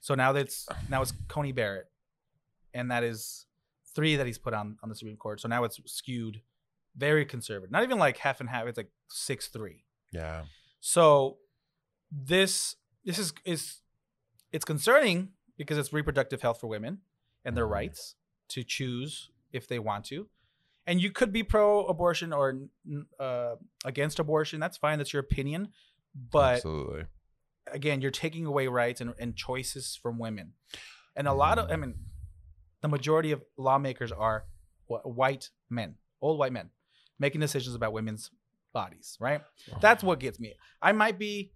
So 0.00 0.14
now 0.14 0.32
that's 0.32 0.66
now 0.88 1.02
it's 1.02 1.12
Coney 1.28 1.52
Barrett, 1.52 1.88
and 2.74 2.90
that 2.90 3.04
is 3.04 3.46
three 3.94 4.16
that 4.16 4.26
he's 4.26 4.38
put 4.38 4.54
on 4.54 4.76
on 4.82 4.88
the 4.88 4.94
Supreme 4.94 5.16
Court. 5.16 5.40
So 5.40 5.48
now 5.48 5.64
it's 5.64 5.78
skewed 5.86 6.40
very 6.96 7.24
conservative. 7.24 7.70
Not 7.70 7.82
even 7.84 7.98
like 7.98 8.18
half 8.18 8.40
and 8.40 8.48
half. 8.48 8.66
It's 8.66 8.76
like 8.76 8.90
six 9.08 9.48
three. 9.48 9.84
yeah. 10.10 10.44
So 10.80 11.38
this 12.10 12.74
this 13.04 13.18
is 13.18 13.32
is 13.44 13.76
it's 14.50 14.64
concerning 14.64 15.28
because 15.56 15.78
it's 15.78 15.92
reproductive 15.92 16.42
health 16.42 16.60
for 16.60 16.66
women 16.66 16.98
and 17.44 17.56
their 17.56 17.66
Mhm. 17.66 17.70
rights 17.70 18.16
to 18.48 18.64
choose 18.64 19.30
if 19.52 19.68
they 19.68 19.78
want 19.78 20.04
to. 20.06 20.28
And 20.86 21.00
you 21.00 21.12
could 21.12 21.32
be 21.32 21.44
pro 21.44 21.86
abortion 21.86 22.32
or 22.32 22.58
uh, 23.20 23.54
against 23.84 24.18
abortion. 24.18 24.58
That's 24.58 24.76
fine. 24.76 24.98
That's 24.98 25.12
your 25.12 25.20
opinion. 25.20 25.68
But 26.14 26.56
Absolutely. 26.56 27.04
again, 27.70 28.00
you're 28.00 28.10
taking 28.10 28.46
away 28.46 28.66
rights 28.66 29.00
and, 29.00 29.14
and 29.18 29.34
choices 29.36 29.98
from 30.00 30.18
women. 30.18 30.52
And 31.16 31.26
a 31.28 31.32
lot 31.32 31.58
of, 31.58 31.70
I 31.70 31.76
mean, 31.76 31.94
the 32.80 32.88
majority 32.88 33.32
of 33.32 33.42
lawmakers 33.56 34.12
are 34.12 34.44
white 34.86 35.50
men, 35.70 35.94
old 36.20 36.38
white 36.38 36.52
men, 36.52 36.70
making 37.18 37.40
decisions 37.40 37.74
about 37.74 37.92
women's 37.92 38.30
bodies, 38.72 39.16
right? 39.20 39.42
That's 39.80 40.02
what 40.02 40.20
gets 40.20 40.40
me. 40.40 40.54
I 40.80 40.92
might 40.92 41.18
be 41.18 41.52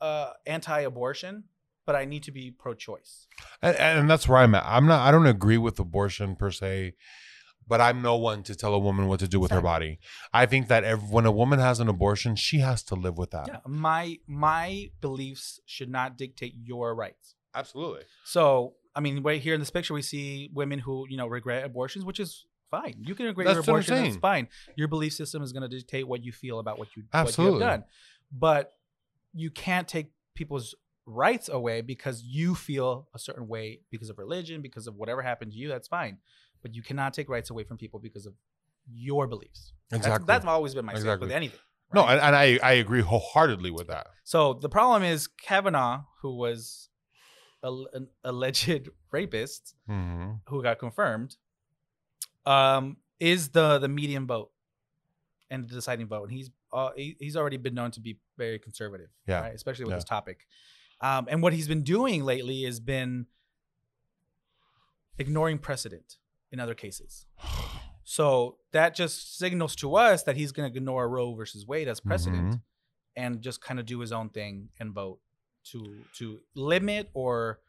uh, 0.00 0.30
anti-abortion, 0.46 1.44
but 1.86 1.96
I 1.96 2.04
need 2.04 2.22
to 2.24 2.32
be 2.32 2.50
pro-choice. 2.50 3.26
and, 3.62 3.76
and 3.76 4.10
that's 4.10 4.28
where 4.28 4.38
I'm 4.38 4.54
at. 4.54 4.64
I'm 4.64 4.86
not. 4.86 5.06
I 5.06 5.10
don't 5.10 5.26
agree 5.26 5.58
with 5.58 5.78
abortion 5.78 6.36
per 6.36 6.50
se, 6.50 6.94
but 7.70 7.80
I'm 7.80 8.02
no 8.02 8.16
one 8.16 8.42
to 8.42 8.54
tell 8.56 8.74
a 8.74 8.78
woman 8.78 9.06
what 9.06 9.20
to 9.20 9.28
do 9.28 9.38
with 9.38 9.52
her 9.52 9.60
body. 9.60 10.00
I 10.32 10.44
think 10.44 10.66
that 10.68 10.82
ev 10.82 11.10
when 11.10 11.24
a 11.24 11.30
woman 11.30 11.60
has 11.60 11.78
an 11.78 11.88
abortion, 11.88 12.34
she 12.34 12.58
has 12.58 12.82
to 12.84 12.96
live 12.96 13.16
with 13.16 13.30
that. 13.30 13.46
Yeah, 13.46 13.58
my 13.66 14.18
my 14.26 14.90
beliefs 15.00 15.60
should 15.64 15.88
not 15.88 16.18
dictate 16.18 16.54
your 16.62 16.94
rights. 16.94 17.36
Absolutely. 17.54 18.02
So, 18.24 18.74
I 18.94 19.00
mean, 19.00 19.22
right 19.22 19.40
here 19.40 19.54
in 19.54 19.60
this 19.60 19.70
picture, 19.70 19.94
we 19.94 20.02
see 20.02 20.50
women 20.52 20.80
who 20.80 21.06
you 21.08 21.16
know 21.16 21.28
regret 21.28 21.64
abortions, 21.64 22.04
which 22.04 22.18
is 22.18 22.44
fine. 22.72 22.96
You 23.00 23.14
can 23.14 23.26
regret 23.26 23.46
your 23.46 23.54
That's 23.54 23.66
what 23.66 23.72
I'm 23.72 23.76
abortion. 23.76 23.94
That's 23.94 24.08
saying. 24.10 24.20
fine. 24.20 24.48
Your 24.76 24.88
belief 24.88 25.12
system 25.12 25.42
is 25.42 25.52
going 25.52 25.62
to 25.62 25.68
dictate 25.68 26.06
what 26.08 26.24
you 26.24 26.32
feel 26.32 26.58
about 26.58 26.78
what 26.78 26.88
you 26.96 27.04
Absolutely. 27.12 27.52
what 27.54 27.58
you 27.58 27.64
have 27.66 27.80
done. 27.80 27.84
But 28.32 28.72
you 29.32 29.50
can't 29.50 29.86
take 29.86 30.10
people's 30.34 30.74
rights 31.06 31.48
away 31.48 31.80
because 31.80 32.22
you 32.22 32.54
feel 32.54 33.08
a 33.14 33.18
certain 33.18 33.48
way 33.48 33.80
because 33.90 34.10
of 34.10 34.18
religion, 34.18 34.60
because 34.62 34.86
of 34.86 34.96
whatever 34.96 35.22
happened 35.22 35.52
to 35.52 35.58
you. 35.58 35.68
That's 35.68 35.88
fine. 35.88 36.18
But 36.62 36.74
you 36.74 36.82
cannot 36.82 37.14
take 37.14 37.28
rights 37.28 37.50
away 37.50 37.64
from 37.64 37.76
people 37.78 38.00
because 38.00 38.26
of 38.26 38.34
your 38.90 39.26
beliefs. 39.26 39.72
Exactly. 39.92 40.24
That's, 40.26 40.44
always 40.44 40.74
been 40.74 40.84
my 40.84 40.92
stance 40.92 41.04
Exactly. 41.04 41.26
with 41.26 41.36
anything. 41.36 41.60
No, 41.92 42.06
and, 42.06 42.20
and 42.20 42.36
I 42.36 42.58
I 42.62 42.72
agree 42.74 43.00
wholeheartedly 43.00 43.72
with 43.72 43.88
that. 43.88 44.06
So 44.22 44.54
the 44.54 44.68
problem 44.68 45.02
is 45.02 45.26
Kavanaugh, 45.26 46.04
who 46.22 46.36
was 46.36 46.88
a, 47.62 47.72
an 47.92 48.08
alleged 48.22 48.88
rapist, 49.10 49.74
hmm 49.86 50.32
who 50.46 50.62
got 50.62 50.78
confirmed, 50.78 51.36
um, 52.46 52.96
is 53.18 53.48
the 53.50 53.78
the 53.78 53.88
median 53.88 54.26
vote 54.26 54.52
and 55.50 55.68
the 55.68 55.74
deciding 55.74 56.06
vote, 56.06 56.28
and 56.28 56.32
he's 56.32 56.50
uh, 56.72 56.90
he, 56.96 57.16
he's 57.18 57.36
already 57.36 57.56
been 57.56 57.74
known 57.74 57.90
to 57.90 58.00
be 58.00 58.18
very 58.38 58.58
conservative, 58.60 59.08
Yeah. 59.26 59.40
right? 59.40 59.54
especially 59.54 59.84
with 59.84 59.92
Yeah. 59.92 59.96
this 59.96 60.04
topic. 60.04 60.46
Um, 61.00 61.26
and 61.28 61.42
what 61.42 61.52
he's 61.52 61.66
been 61.66 61.82
doing 61.82 62.24
lately 62.24 62.62
has 62.62 62.78
been 62.78 63.26
ignoring 65.18 65.58
precedent 65.58 66.16
in 66.52 66.60
other 66.60 66.74
cases. 66.74 67.26
So 68.04 68.58
that 68.72 68.94
just 68.94 69.38
signals 69.38 69.76
to 69.76 69.94
us 69.94 70.24
that 70.24 70.36
he's 70.36 70.52
going 70.52 70.70
to 70.70 70.76
ignore 70.76 71.08
Roe 71.08 71.34
versus 71.34 71.66
Wade 71.66 71.86
as 71.88 72.00
precedent 72.00 72.54
Mhm. 72.54 72.62
and 73.16 73.40
just 73.40 73.60
kind 73.60 73.78
of 73.78 73.86
do 73.86 74.00
his 74.00 74.10
own 74.12 74.30
thing 74.30 74.70
and 74.80 74.92
vote 74.92 75.20
to 75.64 76.04
to 76.18 76.40
limit 76.54 77.10
or 77.14 77.60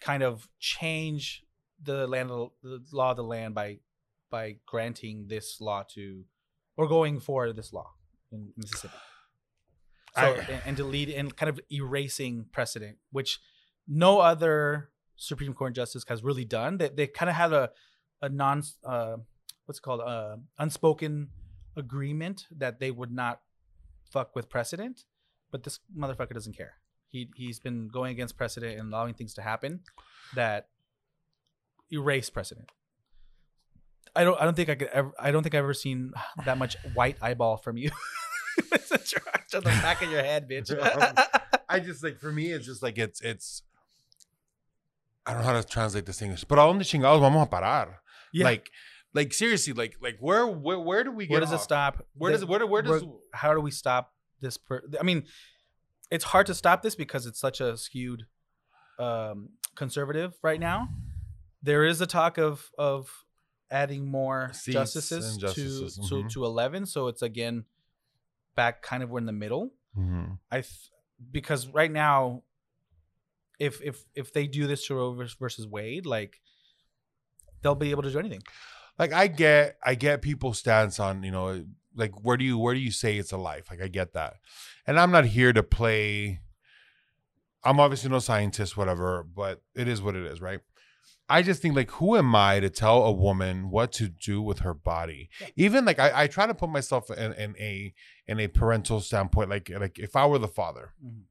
kind 0.00 0.22
of 0.22 0.48
change 0.58 1.44
the 1.82 2.06
land 2.06 2.30
of 2.30 2.52
the 2.62 2.82
law 2.92 3.10
of 3.10 3.16
the 3.16 3.24
land 3.24 3.54
by 3.54 3.80
by 4.30 4.58
granting 4.66 5.26
this 5.28 5.60
law 5.60 5.82
to 5.82 6.24
or 6.76 6.86
going 6.88 7.20
for 7.20 7.52
this 7.52 7.72
law 7.72 7.92
in 8.32 8.52
Mississippi. 8.56 8.94
So 10.14 10.20
I- 10.22 10.36
and, 10.38 10.62
and 10.66 10.76
delete 10.76 11.10
and 11.10 11.36
kind 11.36 11.50
of 11.50 11.60
erasing 11.70 12.46
precedent, 12.50 12.98
which 13.10 13.40
no 13.86 14.20
other 14.20 14.90
Supreme 15.16 15.52
Court 15.54 15.74
justice 15.74 16.04
has 16.08 16.22
really 16.22 16.44
done. 16.44 16.78
They 16.78 16.88
they 16.88 17.06
kind 17.06 17.28
of 17.28 17.36
had 17.36 17.52
a 17.52 17.72
a 18.22 18.28
non 18.28 18.62
uh, 18.84 19.16
what's 19.66 19.78
it 19.78 19.82
called 19.82 20.00
uh, 20.00 20.36
unspoken 20.58 21.28
agreement 21.76 22.46
that 22.56 22.80
they 22.80 22.90
would 22.90 23.12
not 23.12 23.40
fuck 24.10 24.34
with 24.34 24.48
precedent, 24.48 25.04
but 25.50 25.62
this 25.64 25.80
motherfucker 25.96 26.32
doesn't 26.32 26.56
care. 26.56 26.74
He 27.08 27.28
he's 27.36 27.60
been 27.60 27.88
going 27.88 28.12
against 28.12 28.36
precedent 28.36 28.78
and 28.78 28.92
allowing 28.92 29.14
things 29.14 29.34
to 29.34 29.42
happen 29.42 29.80
that 30.34 30.68
erase 31.92 32.30
precedent. 32.30 32.70
I 34.14 34.24
don't 34.24 34.40
I 34.40 34.44
don't 34.44 34.54
think 34.54 34.68
I 34.68 34.74
could 34.74 34.88
ever 34.88 35.12
I 35.18 35.30
don't 35.30 35.42
think 35.42 35.54
I've 35.54 35.64
ever 35.64 35.74
seen 35.74 36.12
that 36.44 36.58
much 36.58 36.76
white 36.94 37.16
eyeball 37.20 37.58
from 37.58 37.76
you. 37.76 37.90
it's 38.72 38.90
a 38.90 38.98
charge 38.98 39.54
on 39.54 39.62
the 39.62 39.70
back 39.82 40.02
of 40.02 40.10
your 40.10 40.22
head, 40.22 40.48
bitch. 40.48 40.72
I 41.68 41.80
just 41.80 42.02
like 42.02 42.18
for 42.18 42.32
me, 42.32 42.52
it's 42.52 42.66
just 42.66 42.82
like 42.82 42.98
it's 42.98 43.20
it's. 43.20 43.62
I 45.26 45.32
don't 45.32 45.42
know 45.42 45.48
how 45.48 45.60
to 45.60 45.66
translate 45.66 46.06
this 46.06 46.22
English, 46.22 46.44
but 46.44 46.58
¿a 46.58 46.62
dónde 46.62 46.84
chingados 46.84 47.20
vamos 47.20 47.42
a 47.42 47.50
parar? 47.50 48.00
Yeah. 48.32 48.44
Like, 48.44 48.70
like 49.14 49.32
seriously, 49.32 49.72
like 49.72 49.96
like 50.00 50.18
where 50.20 50.46
where 50.46 50.78
where 50.78 51.04
do 51.04 51.10
we 51.10 51.26
get? 51.26 51.32
where 51.32 51.40
does 51.40 51.52
it 51.52 51.60
stop? 51.60 52.06
Where 52.14 52.32
does 52.32 52.42
it 52.42 52.48
where, 52.48 52.66
where 52.66 52.82
does 52.82 53.02
Where- 53.02 53.14
how 53.32 53.54
do 53.54 53.60
we 53.60 53.70
stop 53.70 54.12
this? 54.40 54.56
Per- 54.58 54.82
I 55.00 55.02
mean, 55.02 55.24
it's 56.10 56.24
hard 56.24 56.46
to 56.46 56.54
stop 56.54 56.82
this 56.82 56.94
because 56.94 57.24
it's 57.26 57.40
such 57.40 57.60
a 57.60 57.76
skewed 57.76 58.26
um, 58.98 59.50
conservative 59.74 60.34
right 60.42 60.60
now. 60.60 60.88
There 61.62 61.84
is 61.84 62.00
a 62.00 62.06
talk 62.06 62.36
of 62.36 62.70
of 62.78 63.10
adding 63.70 64.06
more 64.06 64.52
justices, 64.66 65.36
justices, 65.36 65.96
to 65.96 66.08
to 66.08 66.14
mhm. 66.24 66.30
to 66.32 66.44
eleven, 66.44 66.84
so 66.86 67.08
it's 67.08 67.22
again 67.22 67.64
back 68.54 68.82
kind 68.82 69.02
of 69.02 69.10
we're 69.10 69.18
in 69.18 69.26
the 69.26 69.32
middle. 69.32 69.72
Mhm. 69.96 70.38
I 70.50 70.60
th- 70.60 70.90
because 71.32 71.68
right 71.68 71.90
now, 71.90 72.42
if 73.58 73.80
if 73.82 74.04
if 74.14 74.32
they 74.32 74.46
do 74.46 74.66
this 74.66 74.86
to 74.86 74.94
Roe 74.94 75.12
versus 75.38 75.66
Wade, 75.66 76.04
like 76.06 76.40
they'll 77.66 77.74
be 77.74 77.90
able 77.90 78.02
to 78.04 78.10
do 78.12 78.18
anything. 78.18 78.42
like 78.98 79.12
I 79.12 79.26
get 79.26 79.76
I 79.84 79.94
get 79.96 80.22
people's 80.22 80.58
stance 80.58 80.98
on 81.00 81.22
you 81.22 81.32
know 81.32 81.64
like 81.94 82.12
where 82.24 82.36
do 82.36 82.44
you 82.44 82.56
where 82.58 82.74
do 82.74 82.80
you 82.80 82.90
say 82.92 83.16
it's 83.18 83.32
a 83.32 83.36
life? 83.36 83.66
Like 83.70 83.82
I 83.82 83.88
get 83.88 84.12
that. 84.12 84.34
And 84.86 84.98
I'm 85.00 85.10
not 85.10 85.24
here 85.26 85.52
to 85.52 85.62
play 85.62 86.40
I'm 87.64 87.80
obviously 87.80 88.10
no 88.10 88.20
scientist 88.20 88.76
whatever 88.76 89.24
but 89.24 89.62
it 89.74 89.88
is 89.88 90.00
what 90.00 90.14
it 90.14 90.24
is 90.24 90.40
right? 90.40 90.60
I 91.28 91.42
just 91.42 91.60
think 91.60 91.74
like 91.74 91.90
who 91.90 92.16
am 92.16 92.34
I 92.36 92.60
to 92.60 92.70
tell 92.70 93.02
a 93.02 93.10
woman 93.12 93.70
what 93.70 93.90
to 93.94 94.08
do 94.08 94.40
with 94.40 94.60
her 94.60 94.74
body? 94.74 95.28
Even 95.56 95.84
like 95.84 95.98
I, 95.98 96.22
I 96.22 96.26
try 96.28 96.46
to 96.46 96.54
put 96.54 96.70
myself 96.70 97.10
in, 97.10 97.32
in 97.32 97.56
a 97.58 97.92
in 98.28 98.38
a 98.38 98.46
parental 98.48 99.00
standpoint 99.00 99.50
like 99.50 99.68
like 99.70 99.98
if 99.98 100.14
I 100.14 100.24
were 100.26 100.38
the 100.38 100.48
father 100.60 100.92
Mhm. 101.04 101.22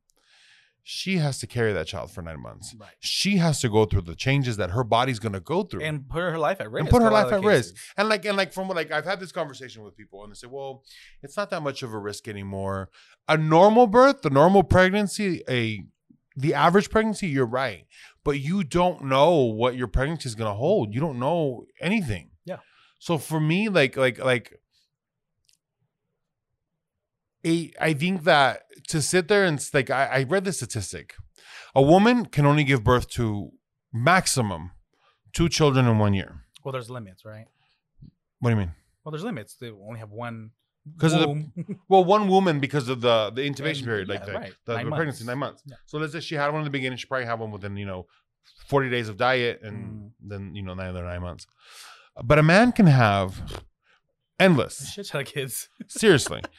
She 0.88 1.18
has 1.18 1.40
to 1.40 1.48
carry 1.48 1.74
that 1.74 1.88
child 1.88 2.12
for 2.12 2.22
nine 2.22 2.40
months 2.40 2.76
Right. 2.80 2.92
she 3.00 3.38
has 3.38 3.60
to 3.62 3.70
go 3.70 3.86
through 3.86 4.04
the 4.04 4.14
changes 4.16 4.58
that 4.58 4.70
her 4.70 4.84
body's 4.84 5.18
going 5.18 5.34
to 5.34 5.40
go 5.40 5.64
through 5.64 5.82
And 5.82 6.08
put 6.08 6.20
her 6.22 6.38
life 6.38 6.62
at 6.62 6.70
risk. 6.70 6.82
And 6.82 6.90
put 6.92 7.02
her 7.02 7.10
life 7.10 7.32
at 7.34 7.42
the 7.42 7.48
risk. 7.48 7.74
And 7.98 8.08
like 8.08 8.24
and 8.26 8.38
like 8.38 8.54
from 8.54 8.68
what 8.68 8.78
like 8.78 8.92
I've 8.92 9.04
had 9.06 9.20
this 9.20 9.32
conversation 9.32 9.84
with 9.84 9.98
people 9.98 10.24
and 10.24 10.32
they 10.32 10.36
say, 10.36 10.48
well, 10.48 10.84
it's 11.24 11.36
not 11.36 11.50
that 11.50 11.62
much 11.64 11.82
of 11.82 11.92
a 11.92 11.98
risk 11.98 12.28
anymore. 12.28 12.90
A 13.28 13.36
normal 13.36 13.88
birth, 13.88 14.22
the 14.22 14.30
normal 14.30 14.62
pregnancy, 14.64 15.42
a 15.50 15.84
the 16.38 16.54
average 16.54 16.90
pregnancy, 16.92 17.28
you're 17.28 17.46
right. 17.48 17.86
But 18.24 18.40
you 18.40 18.64
don't 18.64 19.06
know 19.06 19.34
what 19.62 19.76
your 19.76 19.88
pregnancy 19.88 20.28
is 20.30 20.36
gonna 20.36 20.54
hold. 20.54 20.94
You 20.94 21.00
don't 21.00 21.18
know 21.18 21.66
anything. 21.82 22.30
Yeah. 22.46 22.58
So 23.00 23.18
for 23.18 23.40
me, 23.40 23.70
like 23.70 23.98
like 23.98 24.20
like 24.24 24.54
a, 27.46 27.72
I 27.80 27.94
think 27.94 28.24
that 28.24 28.64
to 28.90 29.02
sit 29.02 29.28
there 29.28 29.46
and 29.46 29.60
like 29.74 29.90
I, 29.90 30.06
I 30.06 30.24
read 30.24 30.46
the 30.46 30.54
statistic. 30.54 31.16
A 31.76 31.82
woman 31.82 32.26
can 32.26 32.46
only 32.46 32.64
give 32.64 32.84
birth 32.84 33.10
to 33.12 33.52
maximum 33.94 34.72
two 35.34 35.50
children 35.50 35.86
in 35.88 35.98
one 36.00 36.14
year. 36.14 36.42
Well, 36.64 36.72
there's 36.72 36.90
limits, 36.90 37.26
right? 37.26 37.46
What 38.40 38.50
do 38.50 38.56
you 38.56 38.60
mean? 38.60 38.72
Well, 39.04 39.12
there's 39.12 39.24
limits. 39.24 39.56
They 39.56 39.70
only 39.70 40.00
have 40.00 40.12
one. 40.12 40.52
Because 40.96 41.14
of 41.14 41.20
the- 41.22 41.76
Well, 41.90 42.04
one 42.04 42.28
woman 42.28 42.60
because 42.60 42.90
of 42.90 43.02
the 43.02 43.32
the 43.32 43.42
intubation 43.42 43.78
And- 43.80 43.86
period, 43.86 44.08
yeah, 44.08 44.14
like 44.16 44.26
the, 44.26 44.34
right. 44.34 44.54
the, 44.66 44.74
Nine 44.76 44.86
the 44.90 44.96
pregnancy, 44.96 45.26
nine 45.26 45.38
months. 45.40 45.64
Yeah. 45.66 45.76
So 45.86 45.98
let's 45.98 46.14
say 46.14 46.20
she 46.22 46.36
had 46.36 46.50
one 46.50 46.62
in 46.62 46.64
the 46.66 46.70
beginning, 46.70 46.98
she 46.98 47.08
probably 47.08 47.26
had 47.26 47.40
one 47.40 47.52
within 47.52 47.76
you 47.78 47.86
know 47.86 48.08
forty 48.68 48.90
days 48.90 49.10
of 49.10 49.18
diet, 49.18 49.62
and 49.64 49.78
Mm. 49.78 50.12
then 50.22 50.56
you 50.56 50.62
know 50.64 50.74
nine 50.76 50.90
other 50.90 51.04
nine 51.04 51.22
months. 51.22 51.48
But 52.24 52.40
a 52.40 52.44
man 52.44 52.72
can 52.72 52.88
have 52.88 53.62
endless. 54.40 54.90
Shit 54.94 55.08
ton 55.08 55.22
of 55.22 55.28
kids. 55.28 55.70
Seriously. 55.88 56.42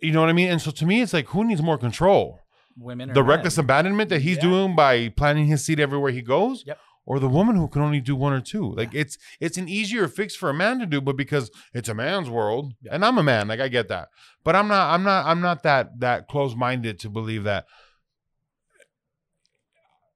you 0.00 0.12
know 0.12 0.20
what 0.20 0.28
I 0.30 0.32
mean? 0.32 0.50
And 0.50 0.60
so 0.62 0.70
to 0.70 0.86
me, 0.86 1.02
it's 1.02 1.12
like, 1.12 1.26
who 1.28 1.44
needs 1.44 1.62
more 1.62 1.78
control? 1.78 2.40
Women. 2.78 3.10
Or 3.10 3.14
The 3.14 3.20
men. 3.22 3.28
reckless 3.30 3.58
abandonment 3.58 4.08
that 4.10 4.22
he's 4.22 4.36
Yeah. 4.36 4.42
doing 4.42 4.76
by 4.76 5.08
planting 5.10 5.46
his 5.46 5.64
seed 5.64 5.80
everywhere 5.80 6.12
he 6.12 6.22
goes? 6.22 6.64
Yep. 6.66 6.78
Or 7.06 7.18
the 7.18 7.28
woman 7.28 7.56
who 7.56 7.66
can 7.66 7.82
only 7.82 8.00
do 8.00 8.14
one 8.14 8.32
or 8.32 8.40
two. 8.40 8.72
Like 8.72 8.94
it's 8.94 9.18
it's 9.40 9.56
an 9.58 9.68
easier 9.68 10.06
fix 10.06 10.36
for 10.36 10.48
a 10.48 10.54
man 10.54 10.78
to 10.78 10.86
do, 10.86 11.00
but 11.00 11.16
because 11.16 11.50
it's 11.74 11.88
a 11.88 11.94
man's 11.94 12.30
world, 12.30 12.74
Yeah. 12.82 12.94
and 12.94 13.04
I'm 13.04 13.18
a 13.18 13.22
man, 13.22 13.48
like 13.48 13.58
I 13.58 13.68
get 13.68 13.88
that. 13.88 14.08
But 14.44 14.54
I'm 14.54 14.68
not 14.68 14.94
I'm 14.94 15.02
not 15.02 15.26
I'm 15.26 15.40
not 15.40 15.62
that 15.64 15.98
that 16.00 16.28
close 16.28 16.54
minded 16.54 17.00
to 17.00 17.10
believe 17.10 17.42
that 17.44 17.64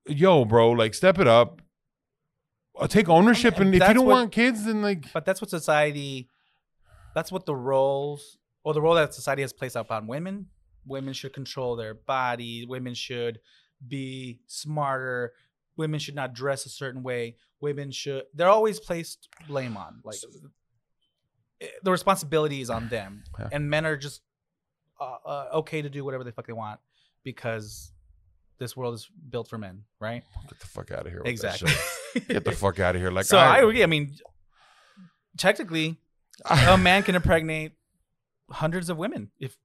yo, 0.07 0.45
bro, 0.45 0.71
like 0.71 0.95
step 0.95 1.19
it 1.19 1.27
up. 1.27 1.61
Uh, 2.79 2.87
Take 2.87 3.09
ownership, 3.09 3.57
And 3.57 3.67
and 3.67 3.75
if 3.77 3.89
you 3.89 3.95
don't 3.95 4.07
what- 4.07 4.13
want 4.15 4.33
kids, 4.33 4.65
then 4.65 4.83
like 4.83 5.13
But 5.13 5.25
that's 5.25 5.41
what 5.41 5.51
society. 5.51 6.29
That's 7.15 7.31
what 7.31 7.47
the 7.47 7.55
roles 7.57 8.39
or 8.65 8.75
the 8.75 8.81
role 8.81 8.95
that 8.95 9.15
society 9.15 9.43
has 9.43 9.53
placed 9.53 9.77
upon 9.77 10.07
women. 10.07 10.47
Women 10.87 11.15
should 11.15 11.33
control 11.33 11.77
their 11.77 11.95
body. 11.95 12.67
Women 12.67 12.95
should 12.95 13.39
be 13.87 14.41
smarter. 14.47 15.33
Women 15.77 16.01
should 16.01 16.15
not 16.15 16.35
dress 16.35 16.67
a 16.67 16.69
certain 16.69 17.03
way. 17.03 17.37
Women 17.61 17.91
should. 17.91 18.25
They're 18.35 18.49
always 18.49 18.81
placed 18.81 19.29
blame 19.47 19.77
on. 19.77 20.01
Like 20.05 20.17
eh, 21.61 21.67
the 21.83 21.91
responsibility 21.91 22.61
is 22.61 22.71
on 22.71 22.89
them, 22.89 23.25
Yeah. 23.39 23.49
and 23.53 23.71
men 23.71 23.87
are 23.87 23.97
just 23.97 24.23
uh, 25.01 25.17
uh, 25.25 25.47
okay 25.55 25.83
to 25.83 25.89
do 25.89 26.05
whatever 26.05 26.25
the 26.25 26.33
fuck 26.33 26.47
they 26.47 26.53
want 26.53 26.81
because 27.23 27.93
this 28.59 28.77
world 28.77 28.95
is 28.95 29.09
built 29.31 29.49
for 29.49 29.59
men, 29.59 29.83
right? 30.01 30.23
get 30.49 30.61
the 30.61 30.67
fuck 30.67 30.91
out 30.93 31.07
of 31.07 31.13
here. 31.13 31.23
Exactly. 31.25 31.73
Get 32.29 32.45
the 32.45 32.53
fuck 32.53 32.79
out 32.79 32.95
of 32.95 33.01
here. 33.01 33.11
Like 33.11 33.25
so 33.35 33.39
I, 33.39 33.59
agree. 33.59 33.83
I 33.83 33.87
mean, 33.87 34.15
technically, 35.39 35.97
a 36.45 36.79
man 36.79 37.03
can 37.03 37.15
impregnate 37.15 37.73
hundreds 38.55 38.89
of 38.89 38.97
women 38.97 39.31
if 39.39 39.57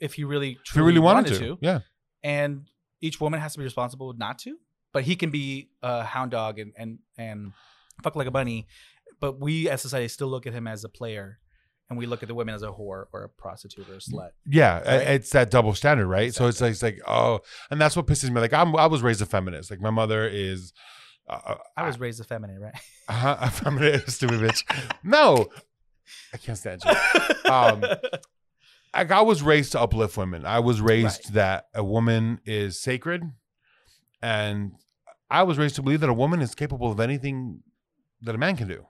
if 0.00 0.14
he 0.14 0.24
really 0.24 0.52
if 0.52 0.64
truly 0.64 0.88
really 0.88 1.00
wanted, 1.00 1.34
to. 1.38 1.58
yeah. 1.60 1.80
and 2.22 2.68
each 3.00 3.20
woman 3.20 3.40
has 3.40 3.52
to 3.52 3.58
be 3.58 3.64
responsible 3.64 4.12
not 4.12 4.38
to. 4.40 4.56
But 4.92 5.04
he 5.04 5.14
can 5.16 5.30
be 5.30 5.68
a 5.82 6.04
hound 6.04 6.30
dog 6.30 6.58
and 6.58 6.72
and 6.76 6.98
and 7.18 7.52
fuck 8.02 8.16
like 8.16 8.26
a 8.26 8.30
bunny. 8.30 8.66
But 9.20 9.40
we 9.40 9.68
as 9.68 9.82
society 9.82 10.08
still 10.08 10.28
look 10.28 10.46
at 10.46 10.52
him 10.54 10.66
as 10.66 10.84
a 10.84 10.88
player, 10.88 11.38
and 11.90 11.98
we 11.98 12.06
look 12.06 12.22
at 12.22 12.28
the 12.28 12.34
women 12.34 12.54
as 12.54 12.62
a 12.62 12.66
whore 12.68 13.04
or 13.12 13.24
a 13.24 13.28
prostitute 13.28 13.88
or 13.90 13.94
a 13.94 13.98
slut. 13.98 14.30
Yeah, 14.46 14.78
Right? 14.78 15.06
it's 15.08 15.30
that 15.30 15.50
double 15.50 15.74
standard, 15.74 16.06
right? 16.06 16.34
So 16.34 16.46
it's 16.48 16.60
like, 16.60 16.72
it's 16.72 16.82
like, 16.82 17.00
oh, 17.06 17.40
and 17.70 17.80
that's 17.80 17.94
what 17.96 18.06
pisses 18.06 18.30
me. 18.30 18.40
Like, 18.40 18.52
I'm, 18.54 18.74
I 18.76 18.86
was 18.86 19.02
raised 19.02 19.20
a 19.22 19.26
feminist. 19.26 19.70
Like, 19.70 19.80
my 19.80 19.90
mother 19.90 20.26
is, 20.28 20.72
uh, 21.28 21.56
I 21.76 21.86
was 21.86 21.98
raised 22.00 22.20
a 22.20 22.24
feminine, 22.24 22.60
right? 22.60 22.74
uh, 23.08 23.36
a 23.40 23.50
feminist, 23.50 24.10
stupid 24.10 24.40
bitch. 24.40 24.62
No, 25.02 25.46
I 26.34 26.36
can't 26.36 26.58
stand 26.58 26.82
you. 26.84 27.50
Um, 27.50 27.84
Like, 28.94 29.10
I 29.10 29.20
was 29.20 29.42
raised 29.42 29.72
to 29.72 29.80
uplift 29.80 30.16
women. 30.16 30.46
I 30.46 30.60
was 30.60 30.80
raised 30.80 31.26
Right. 31.26 31.34
that 31.34 31.66
a 31.74 31.84
woman 31.84 32.40
is 32.46 32.80
sacred, 32.80 33.22
and 34.22 34.72
I 35.30 35.42
was 35.42 35.58
raised 35.58 35.74
to 35.76 35.82
believe 35.82 36.00
that 36.00 36.08
a 36.08 36.14
woman 36.14 36.40
is 36.40 36.54
capable 36.54 36.90
of 36.90 36.98
anything 37.00 37.62
that 38.22 38.34
a 38.34 38.38
man 38.38 38.56
can 38.56 38.68
do. 38.68 38.86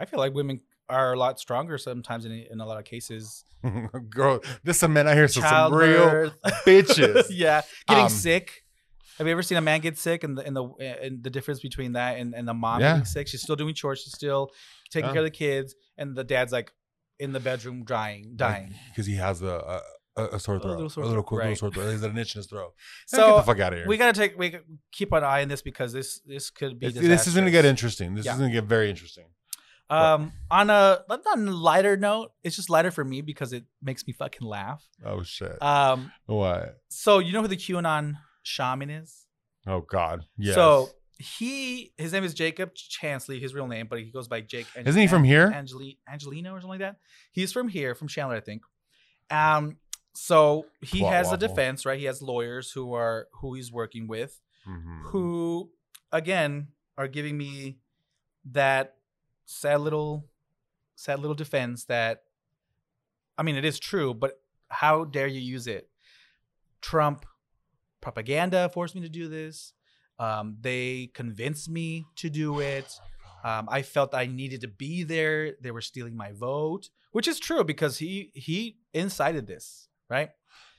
I 0.00 0.06
feel 0.06 0.18
like 0.18 0.32
women 0.34 0.60
are 0.88 1.12
a 1.12 1.18
lot 1.18 1.38
stronger 1.38 1.76
sometimes 1.78 2.24
in 2.24 2.32
in 2.32 2.60
a 2.60 2.66
lot 2.66 2.78
of 2.78 2.84
cases. 2.84 3.44
Girl, 4.10 4.40
there's 4.62 4.78
some 4.78 4.92
men 4.92 5.06
out 5.08 5.14
here, 5.14 5.28
so 5.28 5.40
some 5.42 5.74
real 5.74 6.32
bitches. 6.66 7.26
yeah, 7.30 7.62
getting 7.88 8.04
Um, 8.04 8.10
sick. 8.10 8.63
Have 9.18 9.26
you 9.26 9.32
ever 9.32 9.42
seen 9.42 9.58
a 9.58 9.60
man 9.60 9.80
get 9.80 9.96
sick 9.98 10.24
and 10.24 10.36
the 10.36 10.44
and 10.46 10.56
the 10.56 10.64
and 11.02 11.22
the 11.22 11.30
difference 11.30 11.60
between 11.60 11.92
that 11.92 12.18
and, 12.18 12.34
and 12.34 12.46
the 12.48 12.54
mom 12.54 12.80
Yeah. 12.80 12.92
getting 12.92 13.04
sick? 13.04 13.28
She's 13.28 13.42
still 13.42 13.56
doing 13.56 13.74
chores. 13.74 14.02
She's 14.02 14.12
still 14.14 14.50
taking 14.90 15.08
Yeah. 15.08 15.12
care 15.12 15.20
of 15.22 15.26
the 15.26 15.30
kids, 15.30 15.74
and 15.96 16.16
the 16.16 16.24
dad's 16.24 16.52
like 16.52 16.72
in 17.18 17.32
the 17.32 17.40
bedroom 17.40 17.84
dying, 17.84 18.32
dying. 18.36 18.74
because 18.90 19.06
he 19.06 19.14
has 19.14 19.40
a 19.42 19.46
a, 20.16 20.22
a, 20.22 20.26
a 20.36 20.40
sore 20.40 20.58
throat, 20.58 20.64
a 20.64 20.68
little 20.68 20.74
little, 20.76 20.88
sore 20.90 21.04
throat, 21.04 21.10
little 21.24 21.38
right. 21.38 21.58
sore 21.58 21.70
throat. 21.70 21.90
He's 21.92 22.00
got 22.00 22.10
an 22.10 22.18
itch 22.18 22.34
in 22.34 22.40
his 22.40 22.46
throat. 22.46 22.72
So 23.06 23.18
get 23.30 23.36
the 23.36 23.42
fuck 23.42 23.60
out 23.60 23.72
of 23.72 23.78
here. 23.80 23.88
we 23.88 23.96
gotta 23.96 24.12
take 24.18 24.36
we 24.38 24.56
keep 24.92 25.12
an 25.12 25.22
eye 25.24 25.42
on 25.42 25.48
this 25.48 25.62
because 25.62 25.92
this 25.92 26.20
this 26.26 26.50
could 26.50 26.78
be 26.80 26.90
This- 26.90 27.26
is 27.26 27.34
going 27.34 27.44
to 27.46 27.50
get 27.52 27.64
interesting. 27.64 28.14
This 28.14 28.26
Yeah. 28.26 28.32
is 28.32 28.38
going 28.38 28.50
to 28.50 28.54
get 28.60 28.64
very 28.64 28.90
interesting. 28.90 29.26
Um, 29.90 30.32
on 30.50 30.70
a 30.70 31.04
on 31.10 31.46
a 31.46 31.50
lighter 31.52 31.96
note, 31.96 32.32
it's 32.42 32.56
just 32.56 32.70
lighter 32.70 32.90
for 32.90 33.04
me 33.04 33.20
because 33.20 33.52
it 33.52 33.64
makes 33.82 34.06
me 34.06 34.12
fucking 34.14 34.46
laugh. 34.46 34.82
Oh 35.04 35.22
shit! 35.22 35.60
Um, 35.62 36.10
what? 36.26 36.80
so 36.88 37.18
you 37.18 37.32
know 37.32 37.42
who 37.42 37.48
the 37.48 37.56
QAnon 37.56 38.14
shaman 38.44 38.90
is? 38.90 39.26
Oh 39.66 39.80
god. 39.80 40.24
Yes. 40.38 40.54
So 40.54 40.88
he 41.18 41.92
his 41.96 42.12
name 42.12 42.22
is 42.24 42.34
Jacob 42.34 42.74
Chansley, 42.74 43.40
his 43.40 43.54
real 43.54 43.66
name, 43.66 43.86
but 43.88 43.98
he 43.98 44.10
goes 44.10 44.28
by 44.28 44.40
Jake. 44.40 44.66
Ang- 44.76 44.86
Isn't 44.86 45.00
he 45.00 45.06
from 45.08 45.24
here? 45.24 45.50
Angeli- 45.52 45.98
Angelino 46.08 46.52
or 46.52 46.60
something 46.60 46.68
like 46.70 46.80
that. 46.80 46.96
He's 47.32 47.52
from 47.52 47.68
here, 47.68 47.94
from 47.94 48.08
Chandler, 48.08 48.36
I 48.36 48.40
think. 48.40 48.62
Um, 49.30 49.78
so 50.14 50.66
he 50.82 51.00
Twat 51.00 51.10
has 51.12 51.32
a 51.32 51.36
defense, 51.36 51.84
right? 51.86 51.98
He 51.98 52.04
has 52.04 52.20
lawyers 52.22 52.70
who 52.72 52.92
are 52.94 53.26
who 53.40 53.54
he's 53.54 53.72
working 53.72 54.06
with, 54.06 54.40
Mhm. 54.68 55.02
who 55.06 55.70
again 56.12 56.68
are 56.98 57.08
giving 57.08 57.36
me 57.36 57.78
that 58.44 58.96
sad 59.46 59.80
little 59.80 60.28
sad 60.96 61.18
little 61.20 61.34
defense 61.34 61.84
that 61.86 62.24
I 63.38 63.42
mean 63.42 63.56
it 63.56 63.64
is 63.64 63.78
true, 63.78 64.14
but 64.14 64.40
how 64.68 65.04
dare 65.04 65.26
you 65.26 65.40
use 65.40 65.66
it? 65.66 65.90
Trump 66.80 67.24
propaganda 68.04 68.68
forced 68.68 68.94
me 68.94 69.00
to 69.00 69.08
do 69.08 69.28
this. 69.28 69.72
Um, 70.18 70.58
they 70.60 71.10
convinced 71.14 71.68
me 71.68 72.04
to 72.16 72.30
do 72.30 72.60
it. 72.60 72.86
Um, 73.42 73.68
I 73.70 73.82
felt 73.82 74.14
I 74.14 74.26
needed 74.26 74.60
to 74.60 74.68
be 74.68 75.02
there. 75.02 75.54
They 75.60 75.72
were 75.72 75.80
stealing 75.80 76.16
my 76.16 76.32
vote, 76.32 76.90
which 77.12 77.26
is 77.26 77.40
true 77.40 77.64
because 77.64 77.98
he 77.98 78.30
he 78.34 78.78
incited 78.92 79.46
this, 79.46 79.88
right? 80.08 80.30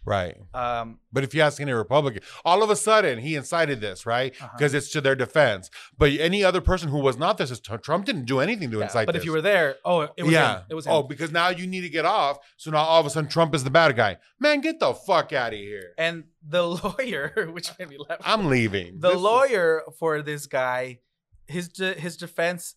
Right. 0.05 0.37
Um, 0.53 0.99
But 1.11 1.23
if 1.23 1.33
you 1.33 1.41
ask 1.41 1.59
any 1.59 1.71
Republican, 1.71 2.21
all 2.43 2.61
of 2.61 2.69
a 2.69 2.75
sudden 2.75 3.19
he 3.19 3.35
incited 3.35 3.81
this, 3.81 4.05
right? 4.05 4.33
Uh-huh. 4.39 4.49
Because 4.55 4.73
it's 4.75 4.89
to 4.91 5.01
their 5.01 5.15
defense. 5.15 5.71
But 5.97 6.11
any 6.19 6.43
other 6.43 6.61
person 6.61 6.89
who 6.89 6.99
was 6.99 7.17
not 7.17 7.37
this, 7.39 7.49
is 7.49 7.59
Trump 7.59 8.05
didn't 8.05 8.25
do 8.25 8.39
anything 8.39 8.69
to 8.71 8.77
yeah, 8.77 8.83
incite 8.83 9.07
but 9.07 9.13
this. 9.13 9.21
if 9.21 9.25
you 9.25 9.31
were 9.31 9.41
there, 9.41 9.77
oh, 9.83 10.01
it 10.15 10.21
was 10.23 10.31
yeah. 10.31 10.57
him. 10.59 10.63
It 10.69 10.75
was 10.75 10.85
him. 10.85 10.93
Oh, 10.93 11.03
because 11.03 11.31
now 11.31 11.49
you 11.49 11.65
need 11.65 11.81
to 11.81 11.89
get 11.89 12.05
off. 12.05 12.37
So 12.57 12.69
now 12.71 12.83
all 12.83 12.99
of 12.99 13.05
a 13.05 13.09
sudden 13.09 13.29
Trump 13.29 13.55
is 13.55 13.63
the 13.63 13.69
bad 13.71 13.95
guy. 13.95 14.17
Man, 14.39 14.61
get 14.61 14.79
the 14.79 14.93
fuck 14.93 15.33
out 15.33 15.53
of 15.53 15.59
here. 15.59 15.93
and 15.97 16.25
the 16.47 16.67
lawyer, 16.83 17.49
which 17.51 17.71
made 17.79 17.89
me 17.89 17.97
laugh. 18.07 18.19
I'm 18.23 18.47
leaving. 18.49 18.99
the 18.99 19.07
This 19.09 19.17
is- 19.17 19.23
lawyer 19.23 19.81
for 19.97 20.21
this 20.21 20.45
guy, 20.45 20.99
his 21.47 21.67
de- 21.69 21.93
his 21.95 22.15
defense 22.17 22.75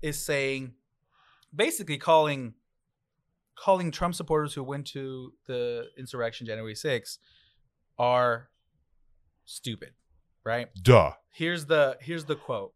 is 0.00 0.18
saying, 0.24 0.72
basically 1.54 1.98
calling, 1.98 2.54
calling 3.62 3.92
Trump 3.92 4.12
supporters 4.12 4.52
who 4.54 4.62
went 4.64 4.84
to 4.88 5.32
the 5.46 5.86
insurrection 5.96 6.44
January 6.44 6.74
6th 6.74 7.18
are 7.96 8.48
stupid, 9.44 9.90
right? 10.42 10.68
Duh. 10.82 11.12
Here's 11.30 11.66
the 11.66 11.96
here's 12.00 12.24
the 12.24 12.34
quote. 12.34 12.74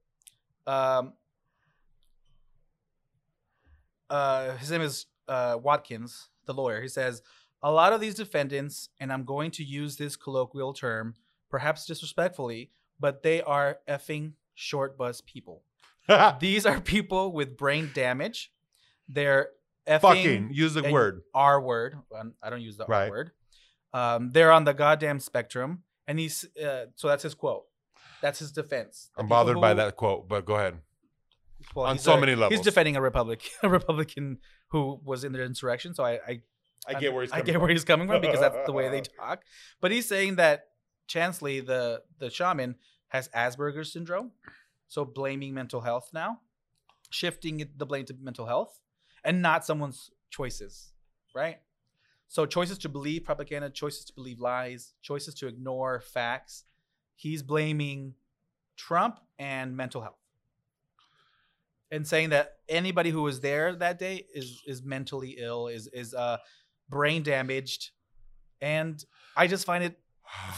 Um, 0.65 1.15
uh, 4.09 4.57
his 4.59 4.71
name 4.71 4.83
is 4.83 5.07
uh, 5.27 5.59
Watkins, 5.61 6.29
the 6.47 6.55
lawyer. 6.55 6.81
He 6.81 6.89
says 6.89 7.21
a 7.65 7.73
lot 7.73 7.93
of 7.93 8.01
these 8.01 8.15
defendants, 8.15 8.89
and 9.01 9.13
I'm 9.13 9.25
going 9.25 9.51
to 9.53 9.65
use 9.65 9.97
this 9.97 10.15
colloquial 10.15 10.73
term, 10.73 11.15
perhaps 11.51 11.85
disrespectfully, 11.85 12.71
but 13.01 13.25
they 13.25 13.43
are 13.43 13.79
effing 13.89 14.35
short 14.55 14.97
bus 14.97 15.21
people. 15.21 15.65
These 16.39 16.65
are 16.65 16.81
people 16.81 17.33
with 17.33 17.57
brain 17.57 17.91
damage. 17.93 18.53
They're 19.09 19.49
Fucking 19.87 20.51
use 20.53 20.75
the 20.75 20.91
word. 20.91 21.23
R 21.35 21.61
word. 21.61 21.97
Um, 22.19 22.35
I 22.43 22.51
don't 22.51 22.61
use 22.63 22.77
the 22.77 22.87
Right. 22.87 23.05
R 23.05 23.11
word. 23.11 23.31
Um, 23.95 24.31
they're 24.33 24.53
on 24.53 24.65
the 24.65 24.75
goddamn 24.75 25.21
spectrum, 25.21 25.83
and 26.07 26.19
he's 26.19 26.45
uh, 26.63 26.87
so 26.97 27.09
that's 27.09 27.23
his 27.23 27.35
quote. 27.35 27.65
That's 28.21 28.39
his 28.39 28.51
defense. 28.53 29.11
The 29.17 29.23
I'm 29.23 29.29
bothered 29.29 29.61
by 29.61 29.75
that 29.75 29.97
quote, 29.97 30.29
but 30.29 30.45
go 30.45 30.57
ahead. 30.57 30.79
well, 31.75 31.87
on 31.87 31.99
so 31.99 32.15
a- 32.15 32.21
many 32.21 32.35
levels, 32.35 32.59
He's 32.59 32.65
defending 32.65 32.97
a 32.97 33.01
Republican, 33.01 33.51
a 33.63 33.69
Republican 33.69 34.39
who 34.69 35.01
was 35.05 35.23
in 35.25 35.33
the 35.33 35.43
insurrection. 35.43 35.95
So 35.95 36.05
I, 36.05 36.13
I, 36.27 36.41
I 36.89 36.95
get 37.01 37.13
where 37.15 37.23
he's 37.23 37.33
I 37.33 37.41
get 37.43 37.53
from. 37.53 37.63
where 37.63 37.71
he's 37.71 37.85
coming 37.85 38.09
from 38.09 38.21
because 38.21 38.41
that's 38.41 38.67
the 38.67 38.73
way 38.73 38.89
they 38.89 39.01
talk. 39.21 39.43
But 39.81 39.93
he's 39.93 40.07
saying 40.09 40.37
that 40.37 40.65
Chansley, 41.09 41.65
the 41.65 42.03
the 42.19 42.29
shaman, 42.31 42.75
has 43.09 43.29
Asperger's 43.29 43.93
syndrome, 43.93 44.33
so 44.89 45.05
blaming 45.05 45.55
mental 45.55 45.81
health 45.81 46.11
now, 46.13 46.41
shifting 47.11 47.65
the 47.77 47.87
blame 47.87 48.05
to 48.07 48.15
mental 48.21 48.47
health, 48.47 48.81
and 49.27 49.43
not 49.43 49.67
someone's 49.67 50.11
choices, 50.31 50.93
right? 51.35 51.59
So 52.29 52.47
choices 52.47 52.79
to 52.79 52.89
believe 52.89 53.25
propaganda, 53.25 53.69
choices 53.69 54.05
to 54.07 54.15
believe 54.15 54.41
lies, 54.41 54.95
choices 55.03 55.35
to 55.35 55.47
ignore 55.49 56.01
facts. 56.01 56.65
He's 57.15 57.43
blaming 57.43 58.15
Trump 58.77 59.21
and 59.39 59.77
mental 59.77 60.01
health. 60.01 60.17
And 61.91 62.07
saying 62.07 62.31
that 62.31 62.57
anybody 62.69 63.11
who 63.11 63.23
was 63.23 63.41
there 63.41 63.75
that 63.77 63.99
day 63.99 64.27
is 64.35 64.61
is 64.67 64.83
mentally 64.83 65.37
ill, 65.39 65.69
is 65.69 65.87
is 65.93 66.15
uh 66.15 66.39
brain 66.89 67.23
damaged. 67.23 67.91
And 68.61 69.03
I 69.37 69.47
just 69.47 69.65
find 69.67 69.85
it 69.85 69.99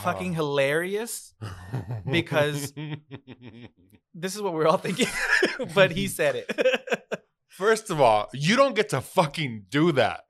fucking 0.03 0.33
hilarious. 0.41 1.35
because- 2.11 2.73
This 4.15 4.35
is 4.35 4.43
what 4.43 4.53
we're 4.53 4.67
all 4.67 4.79
thinking. 4.79 5.07
but 5.75 5.93
he 5.93 6.09
said 6.09 6.35
it. 6.35 7.23
First 7.49 7.91
of 7.91 8.01
all, 8.01 8.29
you 8.33 8.57
don't 8.57 8.75
get 8.77 8.91
to 8.91 9.01
fucking 9.01 9.65
do 9.71 9.93
that, 9.93 10.21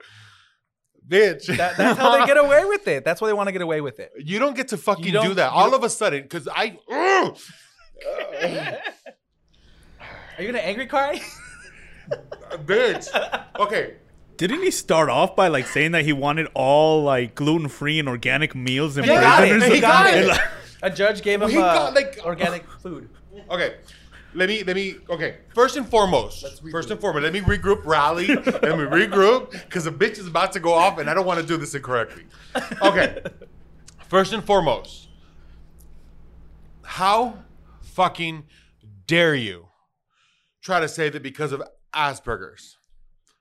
bitch. 1.06 1.46
That, 1.56 1.76
that's 1.76 1.98
how 1.98 2.18
they 2.18 2.26
get 2.26 2.36
away 2.44 2.64
with 2.64 2.86
it. 2.88 3.04
That's 3.04 3.20
why 3.20 3.28
they 3.28 3.34
want 3.34 3.48
to 3.48 3.52
get 3.52 3.60
away 3.62 3.80
with 3.80 3.98
it. 4.00 4.10
You 4.18 4.38
don't 4.38 4.56
get 4.56 4.68
to 4.68 4.76
fucking 4.76 5.12
don't- 5.12 5.34
that 5.36 5.52
all 5.52 5.74
of 5.74 5.82
a 5.84 5.90
sudden 5.90 6.22
because 6.22 6.48
I. 6.48 6.78
Ugh! 6.90 7.36
Are 10.38 10.42
you 10.42 10.46
gonna 10.46 10.58
angry 10.58 10.86
cry? 10.86 11.20
bitch. 12.64 13.08
Okay. 13.58 13.96
Didn't 14.36 14.62
he 14.62 14.70
start 14.70 15.10
off 15.10 15.34
by 15.34 15.48
like 15.48 15.66
saying 15.66 15.92
that 15.92 16.04
he 16.04 16.12
wanted 16.12 16.46
all 16.54 17.02
like 17.02 17.34
gluten 17.34 17.68
free 17.68 17.98
and 17.98 18.08
organic 18.08 18.54
meals 18.54 18.96
in 18.96 19.02
He 19.04 19.10
prison 19.10 19.24
got 19.24 19.42
or 19.42 19.46
it. 19.46 19.52
He 19.54 19.60
something? 19.60 19.80
got 19.80 20.14
it. 20.14 20.40
A 20.82 20.90
judge 20.90 21.22
gave 21.22 21.42
him 21.42 21.50
He 21.50 21.58
uh, 21.58 21.60
got, 21.60 21.94
like- 21.94 22.20
organic 22.24 22.64
food. 22.80 23.10
Okay. 23.50 23.74
Let 24.38 24.48
me 24.48 24.62
let 24.62 24.76
me 24.76 24.94
okay. 25.10 25.38
First 25.52 25.76
and 25.76 25.84
foremost, 25.88 26.62
first 26.70 26.92
and 26.92 27.00
foremost, 27.00 27.24
let 27.24 27.32
me 27.32 27.40
regroup, 27.40 27.84
rally, 27.84 28.26
let 28.36 28.44
me 28.44 28.84
regroup 28.84 29.50
because 29.50 29.82
the 29.82 29.90
bitch 29.90 30.16
is 30.16 30.28
about 30.28 30.52
to 30.52 30.60
go 30.60 30.72
off, 30.72 30.98
and 30.98 31.10
I 31.10 31.14
don't 31.14 31.26
want 31.26 31.40
to 31.40 31.46
do 31.46 31.56
this 31.56 31.74
incorrectly. 31.74 32.24
Okay. 32.80 33.20
First 34.06 34.32
and 34.32 34.44
foremost, 34.44 35.08
how 36.82 37.38
fucking 37.82 38.44
dare 39.06 39.34
you 39.34 39.66
try 40.62 40.78
to 40.78 40.88
say 40.88 41.08
that 41.08 41.22
because 41.22 41.50
of 41.50 41.60
Asperger's? 41.92 42.78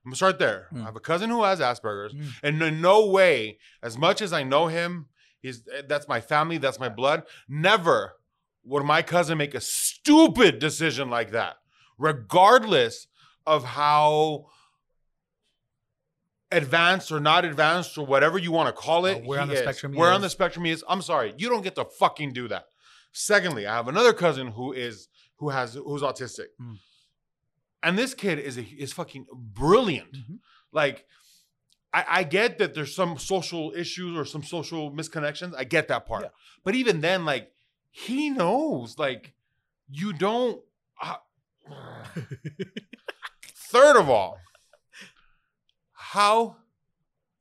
I'm 0.03 0.09
gonna 0.09 0.15
start 0.15 0.39
there. 0.39 0.65
Hmm. 0.71 0.81
I 0.81 0.85
have 0.85 0.95
a 0.95 0.99
cousin 0.99 1.29
who 1.29 1.43
has 1.43 1.59
Asperger's, 1.59 2.13
hmm. 2.13 2.23
and 2.41 2.59
in 2.63 2.81
no 2.81 3.05
way, 3.05 3.59
as 3.83 3.99
much 3.99 4.19
as 4.19 4.33
I 4.33 4.41
know 4.41 4.65
him, 4.65 5.09
he's 5.41 5.61
that's 5.87 6.07
my 6.07 6.21
family, 6.21 6.57
that's 6.57 6.79
my 6.79 6.89
blood. 6.89 7.21
Never 7.47 8.16
would 8.68 8.84
my 8.84 9.01
cousin 9.01 9.38
make 9.38 9.55
a 9.55 9.61
stupid 9.61 10.59
decision 10.59 11.09
like 11.09 11.32
that, 11.32 11.55
regardless 11.97 13.07
of 13.45 13.63
how 13.63 14.47
advanced 16.51 17.11
or 17.11 17.20
not 17.20 17.45
advanced 17.45 17.97
or 17.97 18.05
whatever 18.05 18.38
you 18.38 18.51
want 18.51 18.68
to 18.74 18.74
call 18.82 19.05
it. 19.05 19.18
Uh, 19.18 19.26
where 19.26 19.41
on 19.41 19.47
the 19.47 19.53
is. 19.55 19.59
spectrum 19.61 19.93
he 19.93 19.99
Where 19.99 20.11
on 20.11 20.22
the 20.22 20.30
spectrum 20.30 20.65
he 20.65 20.72
is. 20.72 20.84
I'm 20.88 21.01
sorry, 21.01 21.34
you 21.38 21.49
don't 21.49 21.61
get 21.63 21.76
to 21.76 21.86
fucking 21.86 22.34
do 22.34 22.47
that. 22.47 22.65
Secondly, 23.11 23.65
I 23.68 23.76
have 23.76 23.88
another 23.88 24.13
cousin 24.13 24.47
who 24.49 24.72
is 24.74 25.07
who 25.38 25.49
has 25.49 25.74
who's 25.76 26.01
autistic, 26.01 26.47
Mm. 26.61 26.78
and 27.84 27.97
this 27.97 28.13
kid 28.13 28.39
is 28.39 28.57
a, 28.57 28.63
is 28.63 28.93
fucking 28.93 29.26
brilliant. 29.34 30.13
Mhm. 30.13 30.39
Like, 30.72 31.05
I, 31.93 32.05
I 32.07 32.24
get 32.24 32.57
that 32.59 32.74
there's 32.74 32.95
some 32.95 33.18
social 33.18 33.72
issues 33.76 34.18
or 34.18 34.26
some 34.26 34.43
social 34.43 34.91
misconnections. 34.91 35.53
I 35.55 35.63
get 35.63 35.88
that 35.89 36.05
part, 36.05 36.24
Yeah. 36.24 36.30
but 36.63 36.76
even 36.76 37.01
then, 37.01 37.24
like, 37.26 37.51
he 38.05 38.29
knows, 38.29 38.99
like, 38.99 39.33
you 39.89 40.13
don't. 40.13 40.61
Uh, 41.01 41.15
third 43.71 43.97
of 43.97 44.07
all, 44.09 44.37
how 45.93 46.57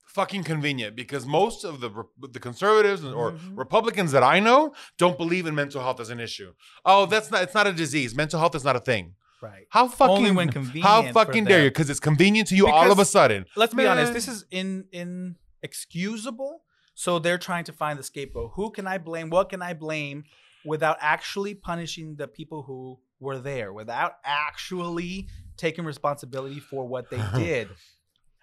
fucking 0.06 0.42
convenient 0.44 0.96
because 0.96 1.26
most 1.26 1.62
of 1.62 1.80
the 1.80 1.90
the 2.30 2.40
conservatives 2.40 3.04
or 3.04 3.32
Mhm. 3.32 3.58
Republicans 3.58 4.12
that 4.12 4.22
I 4.22 4.40
know 4.40 4.72
don't 4.96 5.18
believe 5.18 5.46
in 5.46 5.54
mental 5.54 5.82
health 5.82 6.00
as 6.00 6.08
an 6.08 6.20
issue. 6.20 6.54
Oh, 6.86 7.04
that's 7.04 7.30
not 7.30 7.42
it's 7.42 7.54
not 7.54 7.66
a 7.66 7.72
disease. 7.72 8.14
Mental 8.14 8.40
health 8.40 8.54
is 8.54 8.64
not 8.64 8.76
a 8.76 8.80
thing. 8.80 9.14
Right. 9.42 9.66
How 9.68 9.86
fucking 9.88 10.16
Only 10.16 10.30
when 10.30 10.48
how 10.48 10.52
convenient 10.54 11.06
for 11.08 11.12
fucking 11.12 11.44
dare 11.44 11.64
you? 11.64 11.70
Because 11.70 11.90
it's 11.90 12.00
convenient 12.00 12.48
to 12.48 12.56
you 12.56 12.66
all 12.68 12.90
of 12.90 12.98
a 12.98 13.04
sudden. 13.04 13.44
Let's 13.56 13.74
be 13.74 13.86
honest. 13.86 14.14
This 14.14 14.26
is 14.26 14.46
in 14.50 14.86
inexcusable. 14.90 16.62
So 16.94 17.18
they're 17.18 17.36
trying 17.36 17.64
to 17.64 17.74
find 17.74 17.98
the 17.98 18.02
scapegoat. 18.02 18.52
Who 18.54 18.70
can 18.70 18.86
I 18.86 18.96
blame? 18.96 19.28
What 19.28 19.50
can 19.50 19.60
I 19.60 19.74
blame 19.74 20.24
without 20.66 20.96
actually 21.00 21.54
punishing 21.54 22.16
the 22.16 22.28
people 22.28 22.62
who 22.62 22.98
were 23.20 23.38
there, 23.38 23.72
without 23.72 24.14
actually 24.24 25.28
taking 25.56 25.84
responsibility 25.84 26.60
for 26.60 26.86
what 26.86 27.10
they 27.10 27.22
did? 27.34 27.68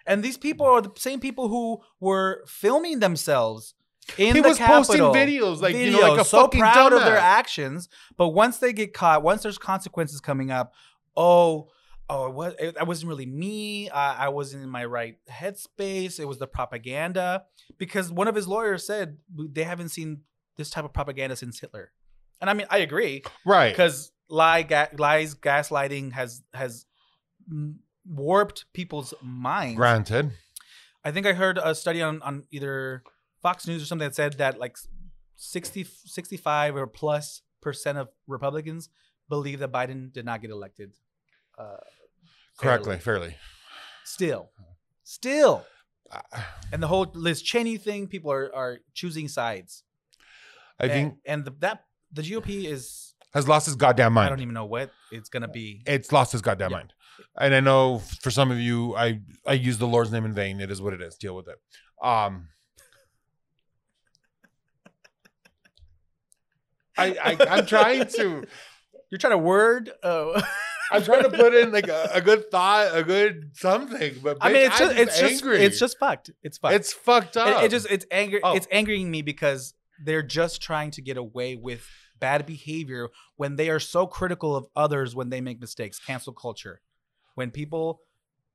And 0.06 0.22
these 0.22 0.36
people 0.36 0.66
are 0.66 0.82
the 0.82 0.92
same 0.96 1.20
people 1.20 1.48
who 1.48 1.80
were 2.00 2.44
filming 2.46 3.00
themselves 3.00 3.74
in 4.18 4.34
He 4.34 4.42
the 4.42 4.48
was 4.48 4.58
posting 4.58 5.00
videos, 5.00 5.60
like, 5.60 5.74
you 5.74 5.90
know, 5.92 6.00
like 6.00 6.20
a 6.20 6.24
so 6.24 6.42
fucking 6.42 6.60
proud 6.60 6.92
of 6.92 7.00
their 7.00 7.16
actions. 7.16 7.88
But 8.16 8.30
once 8.30 8.58
they 8.58 8.72
get 8.72 8.92
caught, 8.92 9.22
once 9.22 9.42
there's 9.42 9.58
consequences 9.58 10.20
coming 10.20 10.50
up, 10.50 10.74
oh, 11.16 11.68
oh, 12.10 12.26
it 12.26 12.34
was 12.34 12.54
it, 12.58 12.74
that 12.74 12.86
wasn't 12.86 13.08
really 13.08 13.26
me. 13.26 13.88
I, 13.90 14.26
I 14.26 14.28
wasn't 14.28 14.62
in 14.62 14.68
my 14.68 14.84
right 14.84 15.16
headspace. 15.30 16.20
It 16.20 16.26
was 16.26 16.38
the 16.38 16.46
propaganda. 16.46 17.44
Because 17.78 18.12
one 18.12 18.28
of 18.28 18.34
his 18.34 18.46
lawyers 18.46 18.86
said 18.86 19.18
they 19.34 19.64
haven't 19.64 19.88
seen 19.88 20.20
this 20.56 20.70
type 20.70 20.84
of 20.84 20.92
propaganda 20.92 21.36
since 21.36 21.60
Hitler. 21.60 21.92
And 22.44 22.50
I 22.50 22.52
mean, 22.52 22.66
I 22.68 22.78
agree 22.78 23.22
Right. 23.46 23.70
because 23.72 24.12
lie, 24.28 24.62
ga- 24.64 24.88
lies, 24.98 25.34
gaslighting 25.34 26.12
has 26.12 26.42
has 26.52 26.84
warped 28.06 28.66
people's 28.74 29.14
minds. 29.22 29.76
Granted. 29.76 30.32
I 31.04 31.10
think 31.10 31.24
I 31.26 31.32
heard 31.32 31.56
a 31.56 31.74
study 31.74 32.02
on, 32.02 32.20
on 32.20 32.44
either 32.50 33.02
Fox 33.40 33.66
News 33.66 33.82
or 33.82 33.86
something 33.86 34.06
that 34.08 34.14
said 34.14 34.34
that 34.34 34.58
like 34.58 34.76
60, 35.36 35.84
65 36.04 36.76
or 36.76 36.86
plus 36.86 37.40
percent 37.62 37.96
of 37.96 38.08
Republicans 38.26 38.90
believe 39.30 39.58
that 39.60 39.72
Biden 39.72 40.12
did 40.12 40.26
not 40.26 40.42
get 40.42 40.50
elected. 40.50 40.92
Uh, 41.58 41.76
Correctly, 42.58 42.98
fairly. 42.98 43.30
fairly. 43.30 43.36
Still, 44.04 44.50
still. 45.02 45.64
I 46.12 46.20
And 46.72 46.82
the 46.82 46.88
whole 46.88 47.10
Liz 47.14 47.40
Cheney 47.40 47.78
thing, 47.78 48.06
people 48.06 48.30
are, 48.30 48.54
are 48.54 48.78
choosing 48.92 49.28
sides. 49.28 49.82
I 50.78 50.88
think 50.88 51.14
and, 51.26 51.40
and 51.40 51.44
the, 51.46 51.54
that 51.60 51.84
the 52.14 52.22
GOP 52.22 52.64
is, 52.64 53.14
has 53.34 53.46
lost 53.48 53.66
his 53.66 53.76
goddamn 53.76 54.12
mind. 54.14 54.26
I 54.26 54.30
don't 54.30 54.40
even 54.40 54.54
know 54.54 54.64
what 54.64 54.90
it's 55.12 55.28
going 55.28 55.42
to 55.42 55.48
be. 55.48 55.82
it's 55.86 56.12
lost 56.12 56.32
his 56.32 56.40
goddamn 56.42 56.70
Yeah. 56.70 56.76
mind. 56.78 56.92
And 57.38 57.54
I 57.54 57.60
know 57.60 57.98
for 58.22 58.30
some 58.30 58.50
of 58.50 58.58
you, 58.58 58.96
I 58.96 59.20
I 59.46 59.52
use 59.52 59.78
the 59.78 59.86
Lord's 59.86 60.10
name 60.10 60.24
in 60.24 60.32
vain. 60.34 60.60
It 60.60 60.70
is 60.70 60.80
what 60.82 60.94
it 60.94 61.00
is. 61.02 61.16
Deal 61.16 61.36
with 61.36 61.46
it. 61.48 61.56
Um, 62.02 62.48
I, 66.96 67.16
I 67.22 67.36
I'm 67.58 67.66
trying 67.66 68.06
to 68.06 68.44
You're 69.10 69.18
trying 69.18 69.32
to 69.32 69.38
word. 69.38 69.90
Uh, 70.02 70.42
I'm 70.90 71.02
trying 71.04 71.22
to 71.22 71.30
put 71.30 71.54
in 71.54 71.70
like 71.70 71.86
a, 71.88 72.10
a 72.14 72.20
good 72.20 72.50
thought, 72.50 72.96
a 72.96 73.04
good 73.04 73.50
something. 73.54 74.16
But 74.22 74.38
I 74.40 74.52
mean, 74.52 74.62
bitch, 74.62 74.66
it's 74.66 74.78
just, 74.78 74.96
it's 74.96 75.20
just, 75.20 75.44
it's 75.44 75.78
just 75.78 75.98
fucked. 75.98 76.30
It's 76.42 76.58
fucked. 76.58 76.74
it's 76.74 76.92
fucked 76.92 77.36
up. 77.36 77.62
It, 77.62 77.66
it 77.66 77.70
just 77.70 77.86
it's 77.90 78.06
anger 78.10 78.40
Oh. 78.42 78.56
it's 78.56 78.66
angering 78.72 79.08
me 79.10 79.22
because 79.22 79.74
they're 80.04 80.22
just 80.22 80.60
trying 80.62 80.90
to 80.92 81.02
get 81.02 81.16
away 81.16 81.54
with 81.54 81.86
bad 82.20 82.46
behavior 82.46 83.08
when 83.36 83.56
they 83.56 83.68
are 83.70 83.80
so 83.80 84.06
critical 84.06 84.54
of 84.56 84.66
others 84.76 85.14
when 85.14 85.30
they 85.30 85.40
make 85.40 85.60
mistakes. 85.60 85.98
Cancel 85.98 86.32
culture. 86.32 86.80
When 87.34 87.50
people 87.50 88.00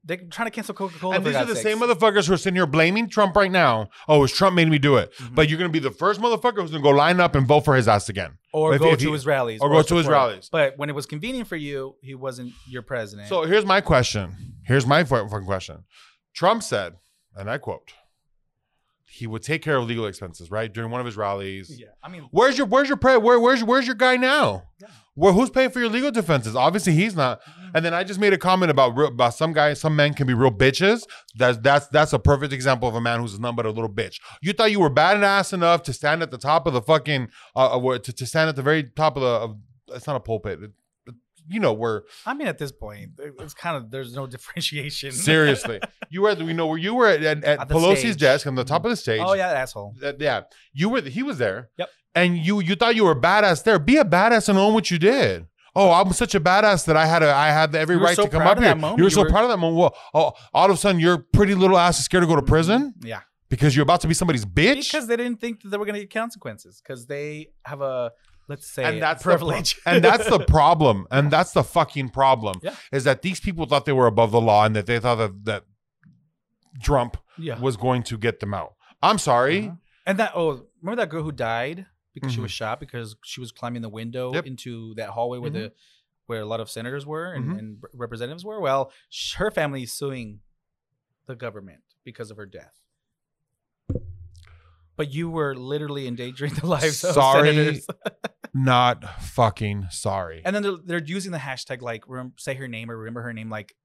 they're 0.06 0.16
trying 0.16 0.46
to 0.48 0.52
cancel 0.52 0.74
Coca 0.74 0.98
Cola. 0.98 1.16
and 1.18 1.26
these 1.26 1.36
are 1.36 1.44
the 1.44 1.58
same 1.58 1.78
motherfuckers 1.80 2.26
who 2.26 2.34
are 2.34 2.38
sitting 2.38 2.56
here 2.56 2.66
blaming 2.66 3.10
Trump 3.10 3.36
right 3.36 3.52
now. 3.52 3.90
Oh, 4.08 4.24
it's 4.24 4.34
Trump 4.36 4.56
made 4.56 4.70
me 4.70 4.80
do 4.80 4.96
it. 4.96 5.14
Mhm. 5.18 5.36
But 5.36 5.50
you're 5.50 5.58
gonna 5.58 5.68
be 5.68 5.80
the 5.80 5.92
first 5.92 6.22
motherfucker 6.22 6.62
who's 6.62 6.72
gonna 6.72 6.82
go 6.82 6.92
line 6.92 7.20
up 7.20 7.36
and 7.36 7.46
vote 7.46 7.66
for 7.66 7.76
his 7.76 7.88
ass 7.90 8.08
again. 8.08 8.38
or 8.54 8.74
if- 8.76 8.80
go 8.80 8.94
if 8.94 9.00
to 9.00 9.06
he- 9.08 9.12
his 9.12 9.26
rallies, 9.28 9.60
or 9.62 9.70
go 9.70 9.82
to 9.84 9.96
his 9.98 10.08
rallies. 10.08 10.48
But 10.50 10.78
when 10.78 10.90
it 10.90 10.96
was 10.96 11.06
convenient 11.06 11.48
for 11.50 11.58
you, 11.58 11.98
he 12.02 12.16
wasn't 12.16 12.54
your 12.68 12.82
president. 12.82 13.28
So 13.28 13.44
here's 13.44 13.66
my 13.66 13.82
question. 13.82 14.56
Here's 14.66 14.88
my 14.88 15.04
fucking 15.04 15.46
question. 15.46 15.84
Trump 16.34 16.64
said, 16.64 16.96
and 17.36 17.50
I 17.50 17.58
quote, 17.58 17.92
he 19.10 19.28
would 19.28 19.42
take 19.42 19.62
care 19.62 19.78
of 19.78 19.86
legal 19.86 20.06
expenses, 20.06 20.52
right? 20.52 20.72
During 20.72 20.92
one 20.92 21.00
of 21.00 21.06
his 21.06 21.18
rallies. 21.18 21.78
yeah, 21.80 21.88
I 22.04 22.10
mean, 22.10 22.28
Where's 22.32 22.58
your 22.58 22.68
where's 22.68 22.88
your 22.88 22.98
where 22.98 23.40
where's 23.40 23.64
where's 23.64 23.86
your 23.86 23.96
guy 23.96 24.18
now? 24.18 24.64
Yeah. 24.80 24.88
Where 25.16 25.34
who's 25.34 25.50
paying 25.50 25.70
for 25.72 25.80
your 25.80 25.90
legal 25.90 26.12
defenses? 26.12 26.56
Obviously 26.56 26.94
he's 26.94 27.16
not. 27.16 27.42
And 27.74 27.84
then 27.84 27.94
I 27.94 28.04
just 28.04 28.20
made 28.20 28.32
a 28.34 28.38
comment 28.38 28.72
about 28.72 28.96
real, 28.96 29.10
about 29.10 29.34
some 29.34 29.52
guys, 29.52 29.80
some 29.80 29.96
men 29.96 30.14
can 30.14 30.26
be 30.28 30.34
real 30.34 30.52
bitches. 30.52 31.04
That's 31.36 31.58
that's 31.58 31.88
that's 31.88 32.14
a 32.14 32.20
perfect 32.20 32.54
example 32.54 32.88
of 32.88 32.96
a 32.96 33.02
man 33.02 33.20
who's 33.20 33.38
nothing 33.40 33.56
but 33.58 33.66
a 33.66 33.72
little 33.72 33.90
bitch. 33.90 34.20
You 34.42 34.54
thought 34.54 34.72
you 34.72 34.80
were 34.80 34.90
badass 34.90 35.52
enough 35.54 35.84
to 35.84 35.94
stand 35.94 36.22
at 36.22 36.32
the 36.32 36.38
top 36.38 36.68
of 36.68 36.74
the 36.74 36.82
fucking 36.82 37.30
uh, 37.56 37.78
uh, 37.78 37.98
to, 37.98 38.14
to 38.14 38.26
stand 38.26 38.50
at 38.50 38.56
the 38.56 38.62
very 38.62 38.84
top 38.84 39.18
of 39.18 39.24
the 39.24 39.28
of, 39.28 39.58
it's 39.90 40.08
not 40.08 40.16
a 40.16 40.20
pulpit. 40.20 40.60
You 41.48 41.60
know 41.60 41.74
where 41.74 42.04
I 42.26 42.34
mean, 42.34 42.48
at 42.48 42.58
this 42.58 42.72
point, 42.72 43.12
it's 43.18 43.54
kind 43.54 43.78
of 43.78 43.92
there's 43.92 44.14
no 44.16 44.28
differentiation. 44.34 45.12
seriously 45.12 45.80
you 46.10 46.22
were 46.22 46.34
we 46.36 46.54
know 46.54 46.68
where 46.68 46.78
you 46.78 46.94
were 46.96 47.08
at, 47.08 47.24
at, 47.24 47.44
at 47.44 47.70
Pelosi's 47.70 48.00
stage. 48.00 48.18
desk 48.18 48.48
on 48.48 48.56
the 48.56 48.64
top 48.64 48.84
of 48.86 48.90
the 48.92 48.96
stage. 48.98 49.22
oh 49.24 49.34
yeah, 49.34 49.48
asshole. 49.50 49.96
Uh, 50.04 50.14
yeah, 50.20 50.42
you 50.74 50.90
were. 50.90 51.02
He 51.02 51.24
was 51.24 51.38
there. 51.38 51.70
Yep. 51.78 51.90
And 52.16 52.38
you 52.38 52.60
you 52.60 52.76
thought 52.76 52.96
you 52.96 53.06
were 53.06 53.16
badass 53.16 53.64
there. 53.64 53.78
Be 53.80 53.98
a 53.98 54.04
badass 54.06 54.50
and 54.50 54.58
own 54.58 54.74
what 54.74 54.90
you 54.92 54.98
did. 54.98 55.46
Oh, 55.76 55.92
I'm 55.92 56.12
such 56.14 56.34
a 56.34 56.40
badass 56.40 56.86
that 56.88 56.98
I 56.98 57.06
had 57.06 57.22
a 57.22 57.32
I 57.32 57.50
had 57.52 57.76
every 57.76 57.96
right 57.96 58.16
so 58.16 58.24
to 58.24 58.30
come 58.30 58.42
proud 58.42 58.52
up 58.54 58.58
of 58.58 58.64
here. 58.64 58.74
that 58.74 58.80
moment. 58.80 58.98
You 58.98 59.04
were 59.04 59.10
You 59.10 59.14
so 59.16 59.22
were- 59.22 59.30
proud 59.30 59.44
of 59.44 59.50
that 59.52 59.58
moment. 59.58 59.80
Well, 59.80 59.96
oh, 60.16 60.32
all 60.54 60.66
of 60.66 60.72
a 60.72 60.78
sudden 60.78 61.00
your 61.00 61.20
pretty 61.20 61.54
little 61.56 61.78
ass 61.78 62.00
is 62.00 62.06
scared 62.06 62.24
to 62.24 62.28
go 62.28 62.36
to 62.36 62.42
prison 62.42 62.96
Yeah. 63.02 63.22
because 63.50 63.76
you're 63.76 63.84
about 63.84 64.02
to 64.02 64.08
be 64.08 64.16
somebody's 64.16 64.46
bitch. 64.46 64.92
Because 64.92 65.06
they 65.06 65.16
didn't 65.16 65.40
think 65.40 65.62
that 65.62 65.70
they 65.70 65.78
were 65.78 65.86
going 65.86 65.94
to 65.96 66.02
get 66.02 66.12
consequences. 66.12 66.82
Because 66.84 67.06
they 67.06 67.50
have 67.66 67.82
a 67.82 68.12
let's 68.50 68.68
say 68.68 68.84
and 68.84 69.02
that's 69.02 69.24
privilege. 69.24 69.80
Pro- 69.82 69.94
and 69.94 70.04
that's 70.04 70.28
the 70.30 70.40
problem. 70.58 71.08
And 71.12 71.32
that's 71.32 71.52
the 71.54 71.64
fucking 71.64 72.10
problem. 72.10 72.60
Yeah. 72.62 72.76
Is 72.92 73.06
that 73.06 73.22
these 73.22 73.40
people 73.40 73.66
thought 73.66 73.86
they 73.86 73.94
were 73.94 74.08
above 74.08 74.32
the 74.32 74.42
law 74.42 74.66
and 74.66 74.76
that 74.76 74.86
they 74.88 75.00
thought 75.00 75.16
that 75.16 75.46
that 75.46 75.64
Trump 76.84 77.16
yeah. 77.38 77.58
was 77.60 77.78
going 77.78 78.04
to 78.04 78.18
get 78.18 78.42
them 78.42 78.54
out. 78.54 78.74
I'm 79.02 79.18
sorry. 79.18 79.68
Uh-huh. 79.68 79.76
And 80.06 80.20
that 80.20 80.32
oh, 80.36 80.66
remember 80.82 81.02
that 81.02 81.10
girl 81.10 81.24
who 81.24 81.32
died 81.32 81.86
because 82.14 82.32
she 82.34 82.40
Mhm. 82.40 82.44
was 82.44 82.52
shot 82.52 82.80
because 82.82 83.16
she 83.24 83.40
was 83.40 83.52
climbing 83.52 83.82
the 83.84 83.90
window 83.90 84.34
Yep. 84.34 84.46
into 84.48 84.94
that 84.96 85.10
hallway 85.12 85.38
where 85.38 85.52
Mhm. 85.52 85.54
the 85.54 85.72
where 86.26 86.42
a 86.42 86.46
lot 86.46 86.60
of 86.60 86.70
senators 86.70 87.06
were 87.08 87.32
and, 87.34 87.46
Mhm. 87.46 87.58
and 87.60 87.84
representatives 87.94 88.44
were. 88.46 88.60
Well, 88.60 88.92
sh- 89.10 89.34
her 89.36 89.50
family 89.52 89.84
is 89.84 89.92
suing 89.94 90.42
the 91.26 91.36
government 91.36 91.82
because 92.04 92.30
of 92.30 92.38
her 92.38 92.46
death. 92.46 92.74
But 94.96 95.12
you 95.14 95.30
were 95.30 95.56
literally 95.56 96.08
endangering 96.08 96.54
the 96.56 96.66
lives 96.76 97.04
of 97.04 97.14
Sorry. 97.14 97.50
senators. 97.56 97.88
Not 98.54 99.22
fucking 99.22 99.88
sorry. 99.92 100.42
And 100.44 100.56
then 100.56 100.64
they're, 100.64 100.78
they're 100.84 101.04
using 101.04 101.32
the 101.32 101.38
hashtag 101.38 101.82
like 101.82 102.04
rem- 102.08 102.34
say 102.38 102.56
her 102.56 102.68
name 102.68 102.90
or 102.90 102.98
remember 102.98 103.22
her 103.22 103.34
name 103.34 103.50
like 103.50 103.76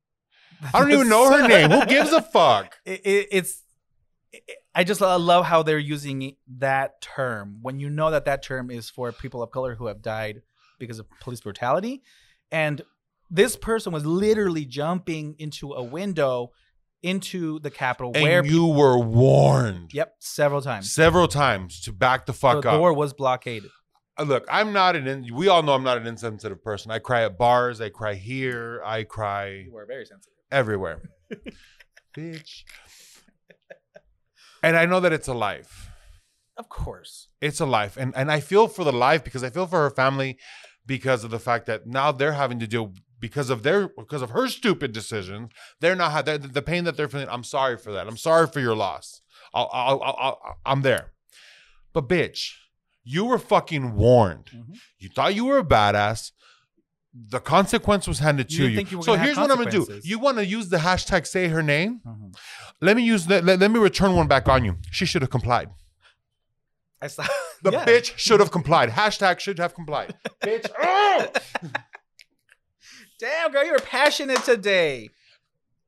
I 0.72 0.80
don't 0.80 0.92
even 0.92 1.08
know 1.08 1.30
her 1.30 1.46
name. 1.46 1.70
Who 1.70 1.84
gives 1.86 2.12
a 2.12 2.22
fuck? 2.22 2.78
it, 2.84 3.00
it, 3.04 3.28
it's 3.32 3.62
it, 4.32 4.42
I 4.74 4.84
just 4.84 5.00
love 5.00 5.44
how 5.44 5.62
they're 5.62 5.78
using 5.78 6.36
that 6.58 7.00
term 7.00 7.58
when 7.62 7.78
you 7.78 7.90
know 7.90 8.10
that 8.10 8.24
that 8.24 8.42
term 8.42 8.70
is 8.70 8.90
for 8.90 9.12
people 9.12 9.42
of 9.42 9.50
color 9.50 9.74
who 9.74 9.86
have 9.86 10.02
died 10.02 10.42
because 10.78 10.98
of 10.98 11.06
police 11.20 11.40
brutality 11.40 12.02
and 12.50 12.82
this 13.30 13.56
person 13.56 13.92
was 13.92 14.04
literally 14.04 14.64
jumping 14.64 15.34
into 15.38 15.72
a 15.72 15.82
window 15.82 16.50
into 17.02 17.58
the 17.60 17.70
capitol 17.70 18.12
And 18.14 18.22
where 18.22 18.44
you 18.44 18.66
were 18.66 18.98
warned 18.98 19.92
yep 19.94 20.14
several 20.18 20.62
times 20.62 20.90
several 20.90 21.28
times 21.28 21.80
to 21.82 21.92
back 21.92 22.26
the 22.26 22.32
fuck 22.32 22.62
the 22.62 22.68
up. 22.68 22.74
The 22.74 22.78
door 22.78 22.92
was 22.92 23.12
blockaded 23.12 23.70
Uh, 24.18 24.22
look, 24.22 24.44
I'm 24.50 24.72
not 24.72 24.96
an. 24.96 25.06
In, 25.06 25.34
we 25.34 25.48
all 25.48 25.62
know 25.62 25.74
I'm 25.74 25.82
not 25.82 25.98
an 25.98 26.06
insensitive 26.06 26.62
person. 26.62 26.90
I 26.90 26.98
cry 26.98 27.24
at 27.24 27.36
bars. 27.36 27.80
I 27.80 27.88
cry 27.88 28.14
here. 28.14 28.80
I 28.84 29.04
cry 29.04 29.64
you 29.66 29.72
were 29.72 29.86
very 29.86 30.06
sensitive 30.06 30.34
everywhere. 30.52 31.02
Bitch. 32.16 32.62
And 34.62 34.76
I 34.76 34.86
know 34.86 35.00
that 35.00 35.12
it's 35.12 35.28
a 35.28 35.34
life. 35.34 35.90
of 36.56 36.68
course 36.68 37.28
It's 37.40 37.60
a 37.60 37.66
life. 37.66 37.96
And 37.96 38.14
and 38.16 38.30
I 38.30 38.40
feel 38.40 38.68
for 38.68 38.84
the 38.84 38.92
life 38.92 39.24
because 39.24 39.42
I 39.42 39.50
feel 39.50 39.66
for 39.66 39.80
her 39.80 39.90
family 39.90 40.38
because 40.86 41.24
of 41.24 41.30
the 41.30 41.38
fact 41.38 41.66
that 41.66 41.86
now 41.86 42.12
they're 42.12 42.32
having 42.34 42.58
to 42.60 42.66
deal 42.66 42.92
because 43.18 43.50
of 43.50 43.62
their 43.62 43.88
because 43.88 44.22
of 44.22 44.30
her 44.30 44.46
stupid 44.48 44.92
decisions. 44.92 45.50
They're 45.80 45.96
not 45.96 46.12
ha- 46.12 46.22
the, 46.22 46.38
the 46.38 46.62
pain 46.62 46.84
that 46.84 46.96
they're 46.96 47.08
feeling. 47.08 47.28
I'm 47.28 47.44
sorry 47.44 47.76
for 47.76 47.92
that. 47.92 48.06
I'm 48.06 48.16
sorry 48.16 48.46
for 48.46 48.60
your 48.60 48.76
loss. 48.76 49.22
I'll, 49.52 49.68
I'll, 49.72 50.02
I'll, 50.02 50.16
I'll, 50.18 50.56
I'm 50.64 50.82
there. 50.82 51.12
But 51.92 52.08
bitch, 52.08 52.52
you 53.04 53.24
were 53.26 53.38
fucking 53.38 53.94
warned. 53.94 54.46
Mhm. 54.54 54.78
You 54.98 55.08
thought 55.14 55.34
you 55.34 55.44
were 55.44 55.58
a 55.58 55.64
badass. 55.64 56.32
The 57.12 57.38
consequence 57.38 58.08
was 58.08 58.18
handed 58.18 58.50
You 58.52 58.58
to 58.66 58.70
you. 58.70 58.86
you 58.90 59.02
so 59.02 59.14
here's 59.14 59.36
what 59.36 59.50
I'm 59.50 59.58
gonna 59.58 59.70
do. 59.70 60.00
You 60.02 60.18
want 60.18 60.38
to 60.38 60.46
use 60.46 60.68
the 60.68 60.78
hashtag 60.78 61.26
say 61.26 61.48
her 61.48 61.62
name? 61.62 62.00
Mhm. 62.04 62.34
Let 62.80 62.96
me 62.96 63.04
use 63.04 63.26
that. 63.26 63.44
Let, 63.44 63.60
let 63.60 63.70
me 63.70 63.78
return 63.78 64.16
one 64.16 64.26
back 64.26 64.48
on 64.48 64.64
you. 64.64 64.78
She 64.90 65.06
should 65.06 65.22
have 65.22 65.30
complied. 65.30 65.68
i 67.00 67.06
saw 67.06 67.24
The 67.62 67.70
yeah. 67.72 67.84
bitch 67.84 68.16
should 68.16 68.40
have 68.40 68.50
complied. 68.50 68.90
Hashtag 68.90 69.38
should 69.38 69.58
have 69.58 69.74
complied. 69.74 70.14
bitch. 70.42 70.68
Oh! 70.82 71.26
damn 73.20 73.52
girl 73.52 73.64
you 73.64 73.72
were 73.72 73.78
passionate 73.78 74.42
today 74.42 75.08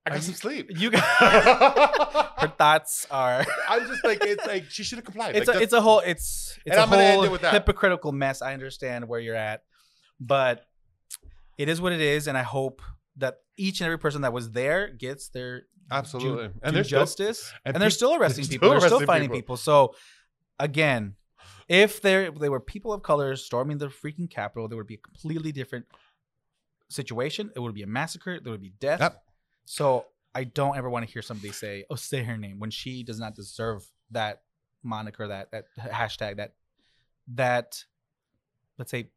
I 0.07 0.11
got 0.11 0.23
some 0.23 0.35
sleep. 0.35 0.71
you 0.71 0.91
got 0.97 1.03
her 2.39 2.49
thoughts 2.57 3.07
are 3.11 3.45
I'm 3.69 3.87
just 3.87 4.05
like 4.05 4.19
it's 4.23 4.47
like 4.47 4.71
she 4.71 4.83
should 4.85 4.99
have 4.99 5.05
complied. 5.05 5.35
it's 5.37 5.49
Like, 5.49 5.59
a, 5.59 5.63
it's 5.63 5.73
a 5.73 5.81
whole 5.81 5.99
it's 6.01 6.59
it's 6.65 6.77
a 6.77 6.81
I'm 6.81 6.91
gonna 6.91 7.03
end 7.03 7.15
whole 7.17 7.25
it 7.25 7.33
with 7.33 7.41
that. 7.43 7.53
hypocritical 7.53 8.13
mess. 8.13 8.41
I 8.43 8.55
understand 8.55 9.09
where 9.09 9.21
you're 9.21 9.35
at, 9.35 9.63
but 10.21 10.65
it 11.59 11.69
is 11.69 11.81
what 11.81 11.93
it 11.93 12.01
is, 12.01 12.27
and 12.29 12.37
I 12.39 12.43
hope 12.43 12.83
that 13.17 13.39
each 13.57 13.81
and 13.81 13.87
every 13.87 13.99
person 13.99 14.23
that 14.23 14.33
was 14.33 14.51
there 14.53 14.89
gets 14.89 15.29
their 15.31 15.63
absolutely. 15.91 16.49
due, 16.49 16.55
and 16.63 16.73
due 16.73 16.73
there's 16.73 16.87
still- 16.89 17.01
justice, 17.01 17.53
and 17.65 17.75
and, 17.75 17.83
they're 17.83 17.91
still 17.91 18.15
arresting 18.15 18.45
they're 18.45 18.51
people. 18.51 18.69
still 18.69 18.81
They're 18.81 18.89
still 18.99 19.07
finding 19.07 19.29
people. 19.31 19.39
people. 19.41 19.57
So 19.57 19.95
again, 20.61 21.17
if 21.69 22.01
there 22.03 22.31
they 22.31 22.49
were 22.49 22.61
people 22.61 22.93
of 22.93 23.03
color 23.03 23.35
storming 23.37 23.79
the 23.79 23.89
freaking 23.89 24.31
Capitol, 24.31 24.69
there 24.69 24.77
would 24.77 24.87
be 24.87 24.95
a 24.95 24.99
completely 24.99 25.51
different 25.51 25.87
situation. 26.89 27.51
It 27.57 27.61
would 27.61 27.75
be 27.75 27.83
a 27.83 27.87
massacre. 27.87 28.39
There 28.41 28.53
would 28.53 28.63
be 28.63 28.73
death. 28.79 29.01
Yep. 29.01 29.23
So 29.67 30.07
I 30.35 30.45
don't 30.45 30.77
ever 30.77 30.89
want 30.89 31.07
to 31.07 31.12
hear 31.12 31.23
somebody 31.23 31.53
say, 31.53 31.85
"Oh, 31.91 31.97
say 31.97 32.23
her 32.23 32.37
name" 32.39 32.59
when 32.59 32.71
she 32.71 33.03
does 33.03 33.21
not 33.21 33.35
deserve 33.35 33.85
that 34.12 34.43
moniker, 34.83 35.27
that 35.29 35.51
that 35.51 35.64
hashtag, 35.79 36.37
that 36.37 36.55
that 37.35 37.85
let's 38.79 38.91
say 38.91 39.11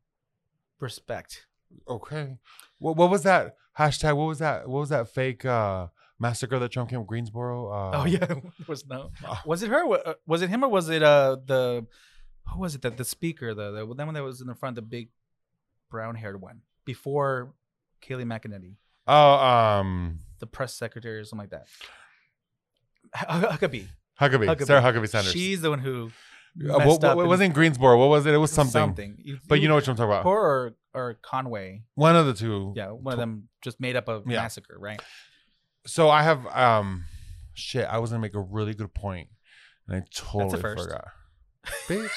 respect. 0.80 1.46
Okay. 1.88 2.38
What 2.80 2.98
what 2.98 3.10
was 3.10 3.24
that 3.24 3.56
hashtag? 3.78 4.18
What 4.18 4.26
was 4.26 4.40
that? 4.40 4.68
What 4.68 4.80
was 4.80 4.90
that 4.90 5.08
fake 5.10 5.46
uh 5.46 5.88
massacre 6.18 6.58
that 6.60 6.72
Trump 6.72 6.90
came 6.90 7.00
with 7.00 7.08
Greensboro? 7.08 7.70
Uh, 7.72 7.92
oh 8.02 8.06
yeah, 8.08 8.34
was 8.68 8.86
no. 8.88 9.12
Ah. 9.24 9.42
Was 9.46 9.62
it 9.64 9.70
her? 9.70 9.86
Uh, 9.88 10.14
Was 10.26 10.42
it 10.42 10.50
him 10.50 10.64
or 10.64 10.70
was 10.70 10.90
it 10.90 11.04
uh 11.04 11.38
the 11.46 11.86
who 12.48 12.60
was 12.60 12.74
it? 12.74 12.82
The 12.82 12.90
the 12.90 13.06
speaker, 13.06 13.54
the 13.54 13.72
the, 13.72 13.80
the 13.86 14.06
one 14.06 14.14
that 14.16 14.24
was 14.24 14.42
in 14.42 14.48
the 14.48 14.56
front, 14.56 14.76
the 14.76 14.82
big 14.82 15.10
brown 15.92 16.16
haired 16.16 16.42
one 16.42 16.62
before 16.86 17.54
Kayleigh 18.02 18.26
McEnany, 18.26 18.76
Oh, 19.06 19.34
um, 19.34 20.20
the 20.40 20.48
press 20.48 20.74
secretary 20.74 21.20
or 21.20 21.24
something 21.26 21.50
like 21.50 21.52
that. 21.52 21.68
Huckabee. 23.16 23.88
Huckabee, 24.20 24.48
Huckabee. 24.48 24.66
Sarah 24.66 24.82
Huckabee 24.82 25.10
Sanders. 25.10 25.32
She's 25.32 25.62
the 25.62 25.70
one 25.70 25.80
who 25.80 26.12
Uh, 26.60 26.80
what, 26.80 27.02
what, 27.02 27.24
it 27.24 27.28
wasn't 27.28 27.54
Greensboro. 27.54 27.98
What 27.98 28.10
was 28.10 28.26
it? 28.26 28.34
It 28.34 28.38
was 28.38 28.52
something. 28.52 28.72
something. 28.74 29.40
But 29.48 29.62
you 29.62 29.68
know 29.68 29.76
what 29.76 29.88
I'm 29.88 29.96
talking 29.96 30.12
about. 30.12 30.24
her 30.26 30.30
or 30.30 30.76
or 30.94 31.14
Conway. 31.22 31.84
One 31.96 32.16
of 32.16 32.26
the 32.26 32.34
two. 32.34 32.74
Yeah, 32.76 32.88
one 32.90 33.14
of 33.14 33.20
them 33.20 33.48
just 33.64 33.80
made 33.80 33.96
up 33.96 34.10
a 34.10 34.22
Yeah. 34.26 34.42
massacre, 34.42 34.78
right? 34.80 35.02
So 35.86 36.10
I 36.10 36.24
have 36.24 36.46
um, 36.48 37.06
shit. 37.54 37.86
I 37.86 38.00
was 38.00 38.10
gonna 38.10 38.22
make 38.22 38.34
a 38.34 38.42
really 38.42 38.74
good 38.74 38.94
point, 38.94 39.30
and 39.88 39.98
I 39.98 40.04
totally 40.14 40.60
forgot. 40.62 41.06
Bitch. 41.88 42.10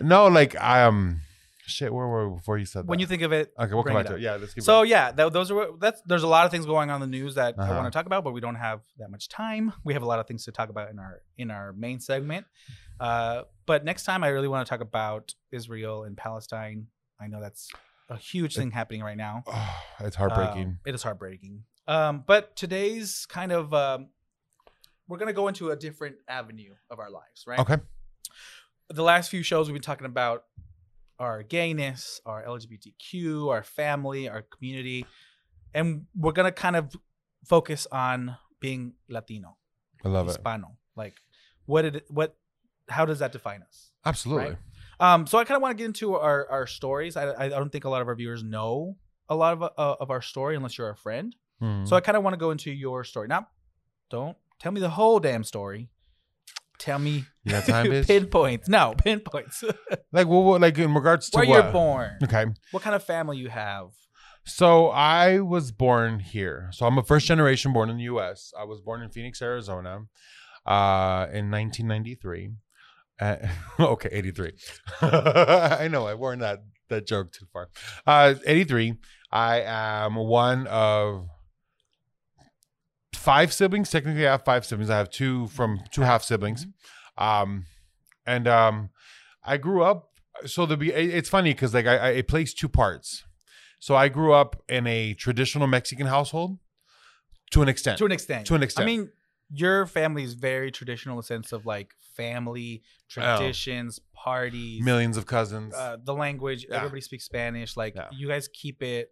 no, 0.00 0.26
like 0.26 0.56
I 0.60 0.84
um, 0.84 1.20
shit. 1.66 1.92
Where 1.92 2.06
were 2.06 2.28
we 2.30 2.36
before 2.36 2.58
you 2.58 2.64
said 2.64 2.82
that? 2.84 2.86
When 2.86 2.98
you 2.98 3.06
think 3.06 3.22
of 3.22 3.32
it, 3.32 3.52
okay, 3.58 3.72
we'll 3.74 3.82
come 3.84 3.96
it 3.96 4.00
back 4.04 4.06
to 4.06 4.14
it. 4.16 4.20
Yeah, 4.22 4.36
let's 4.36 4.54
keep. 4.54 4.62
So 4.64 4.78
going. 4.80 4.90
yeah, 4.90 5.12
th- 5.12 5.32
those 5.32 5.50
are 5.50 5.54
what- 5.54 5.80
that's 5.80 6.00
there's 6.06 6.22
a 6.22 6.28
lot 6.28 6.44
of 6.46 6.50
things 6.50 6.66
going 6.66 6.90
on 6.90 7.02
in 7.02 7.10
the 7.10 7.16
news 7.18 7.34
that 7.36 7.54
I 7.58 7.62
Uh-huh. 7.62 7.74
want 7.74 7.86
to 7.92 7.96
talk 7.96 8.06
about, 8.06 8.24
but 8.24 8.32
we 8.32 8.40
don't 8.40 8.54
have 8.56 8.80
that 8.98 9.10
much 9.10 9.28
time. 9.28 9.72
We 9.84 9.92
have 9.94 10.02
a 10.02 10.06
lot 10.06 10.18
of 10.18 10.26
things 10.26 10.44
to 10.44 10.52
talk 10.52 10.68
about 10.70 10.90
in 10.90 10.98
our 10.98 11.22
in 11.38 11.50
our 11.50 11.72
main 11.72 12.00
segment. 12.00 12.46
Uh, 13.00 13.42
but 13.66 13.84
next 13.84 14.04
time, 14.04 14.22
I 14.22 14.28
really 14.28 14.48
want 14.48 14.66
to 14.66 14.70
talk 14.70 14.80
about 14.80 15.34
Israel 15.50 16.04
and 16.04 16.16
Palestine. 16.16 16.86
I 17.20 17.26
know 17.26 17.40
that's 17.40 17.70
a 18.08 18.16
huge 18.16 18.54
thing 18.56 18.70
happening 18.70 19.02
right 19.02 19.16
now. 19.16 19.42
Oh, 19.46 19.82
it's 20.00 20.16
heartbreaking. 20.16 20.62
Um, 20.66 20.78
it 20.86 20.94
is 20.94 21.02
heartbreaking. 21.02 21.64
Um, 21.88 22.24
but 22.26 22.54
today's 22.56 23.26
kind 23.26 23.52
of 23.52 23.72
um, 23.74 24.08
we're 25.08 25.18
gonna 25.18 25.32
go 25.32 25.48
into 25.48 25.70
a 25.70 25.76
different 25.76 26.16
avenue 26.28 26.74
of 26.90 26.98
our 26.98 27.10
lives, 27.10 27.44
right? 27.46 27.58
okay. 27.58 27.76
the 28.90 29.02
last 29.02 29.30
few 29.30 29.42
shows 29.42 29.66
we've 29.68 29.74
been 29.74 29.82
talking 29.82 30.06
about 30.06 30.44
our 31.18 31.42
gayness, 31.42 32.20
our 32.26 32.44
LGBTQ, 32.44 33.48
our 33.50 33.62
family, 33.62 34.28
our 34.28 34.42
community, 34.42 35.06
and 35.72 36.06
we're 36.16 36.32
gonna 36.32 36.52
kind 36.52 36.76
of 36.76 36.94
focus 37.44 37.86
on 37.92 38.36
being 38.60 38.94
Latino, 39.08 39.56
I 40.04 40.08
love 40.08 40.26
it. 40.26 40.30
Hispano. 40.30 40.76
Like, 40.96 41.14
what 41.66 41.82
did 41.82 41.96
it, 41.96 42.06
what? 42.08 42.36
How 42.88 43.04
does 43.04 43.18
that 43.20 43.32
define 43.32 43.62
us? 43.62 43.90
Absolutely. 44.04 44.44
right? 44.50 44.58
Um, 45.00 45.26
so 45.26 45.38
I 45.38 45.44
kind 45.44 45.56
of 45.56 45.62
want 45.62 45.76
to 45.76 45.82
get 45.82 45.86
into 45.86 46.14
our 46.14 46.48
our 46.50 46.66
stories. 46.66 47.16
I, 47.16 47.46
I 47.46 47.48
don't 47.48 47.70
think 47.70 47.84
a 47.84 47.90
lot 47.90 48.02
of 48.02 48.08
our 48.08 48.14
viewers 48.14 48.42
know 48.42 48.96
a 49.28 49.34
lot 49.34 49.52
of 49.54 49.62
uh, 49.62 49.96
of 50.00 50.10
our 50.10 50.22
story 50.22 50.56
unless 50.56 50.76
you're 50.78 50.90
a 50.90 50.96
friend. 50.96 51.34
Mhm. 51.62 51.88
So 51.88 51.96
I 51.96 52.00
kind 52.00 52.16
of 52.16 52.22
want 52.22 52.34
to 52.34 52.38
go 52.38 52.50
into 52.50 52.70
your 52.70 53.04
story. 53.04 53.26
Now, 53.28 53.48
don't 54.10 54.36
tell 54.58 54.72
me 54.72 54.80
the 54.80 54.90
whole 54.90 55.18
damn 55.20 55.44
story. 55.44 55.90
Tell 56.78 56.98
me 56.98 57.24
time, 57.46 57.86
bitch? 57.86 58.06
pinpoints. 58.06 58.68
No, 58.68 58.94
pinpoints. 58.98 59.62
like, 60.12 60.26
well, 60.26 60.42
what, 60.42 60.60
like 60.60 60.78
in 60.78 60.94
regards 60.94 61.30
to 61.30 61.38
Where 61.38 61.46
what? 61.46 61.64
you're 61.64 61.72
born. 61.72 62.18
Okay. 62.22 62.46
What 62.70 62.82
kind 62.82 62.96
of 62.96 63.02
family 63.04 63.36
you 63.38 63.48
have. 63.48 63.88
So 64.46 64.88
I 64.88 65.40
was 65.40 65.72
born 65.72 66.20
here. 66.20 66.68
So 66.72 66.86
I'm 66.86 66.98
a 66.98 67.02
first 67.02 67.26
generation 67.26 67.72
born 67.72 67.88
in 67.88 67.96
the 67.96 68.02
U.S. 68.04 68.52
I 68.58 68.64
was 68.64 68.80
born 68.82 69.00
in 69.02 69.08
Phoenix, 69.08 69.40
Arizona, 69.40 70.00
uh, 70.66 71.26
in 71.32 71.50
1993. 71.50 72.50
Uh, 73.20 73.36
okay, 73.80 74.10
83. 74.12 74.52
I 75.00 75.88
know 75.90 76.06
I 76.06 76.14
worn 76.14 76.40
that 76.40 76.58
that 76.88 77.06
joke 77.06 77.32
too 77.32 77.46
far. 77.52 77.70
Uh, 78.06 78.34
83. 78.44 78.94
I 79.32 79.62
am 79.62 80.16
one 80.16 80.66
of 80.66 81.28
five 83.16 83.52
siblings. 83.52 83.90
Technically, 83.90 84.26
I 84.26 84.32
have 84.32 84.44
five 84.44 84.64
siblings. 84.66 84.90
I 84.90 84.98
have 84.98 85.10
two 85.10 85.48
from 85.48 85.80
two 85.90 86.02
half 86.02 86.22
siblings. 86.22 86.66
Um, 87.18 87.66
and 88.26 88.46
um, 88.48 88.90
I 89.44 89.56
grew 89.56 89.82
up. 89.82 90.10
So 90.46 90.66
the 90.66 90.76
be 90.76 90.90
it's 90.92 91.28
funny 91.28 91.52
because 91.54 91.72
like 91.74 91.86
I, 91.86 91.96
I 91.96 92.08
it 92.10 92.28
plays 92.28 92.52
two 92.54 92.68
parts. 92.68 93.24
So 93.78 93.94
I 93.94 94.08
grew 94.08 94.32
up 94.32 94.62
in 94.68 94.86
a 94.86 95.14
traditional 95.14 95.66
Mexican 95.66 96.06
household 96.06 96.58
to 97.52 97.62
an 97.62 97.68
extent. 97.68 97.98
To 97.98 98.06
an 98.06 98.12
extent. 98.12 98.46
To 98.46 98.54
an 98.54 98.62
extent. 98.62 98.82
I 98.82 98.86
mean, 98.86 99.10
your 99.50 99.86
family 99.86 100.24
is 100.24 100.34
very 100.34 100.70
traditional 100.70 101.14
in 101.14 101.18
the 101.18 101.22
sense 101.24 101.52
of 101.52 101.66
like 101.66 101.92
family, 102.16 102.82
traditions, 103.08 104.00
parties, 104.14 104.82
Millions 104.82 105.16
of 105.16 105.26
cousins. 105.26 105.74
uh, 105.74 105.98
the 106.02 106.14
language. 106.14 106.66
Yeah. 106.68 106.76
Everybody 106.78 107.02
speaks 107.02 107.24
Spanish. 107.24 107.76
Like 107.76 107.94
Yeah. 107.94 108.08
you 108.12 108.26
guys 108.28 108.48
keep 108.48 108.82
it 108.82 109.10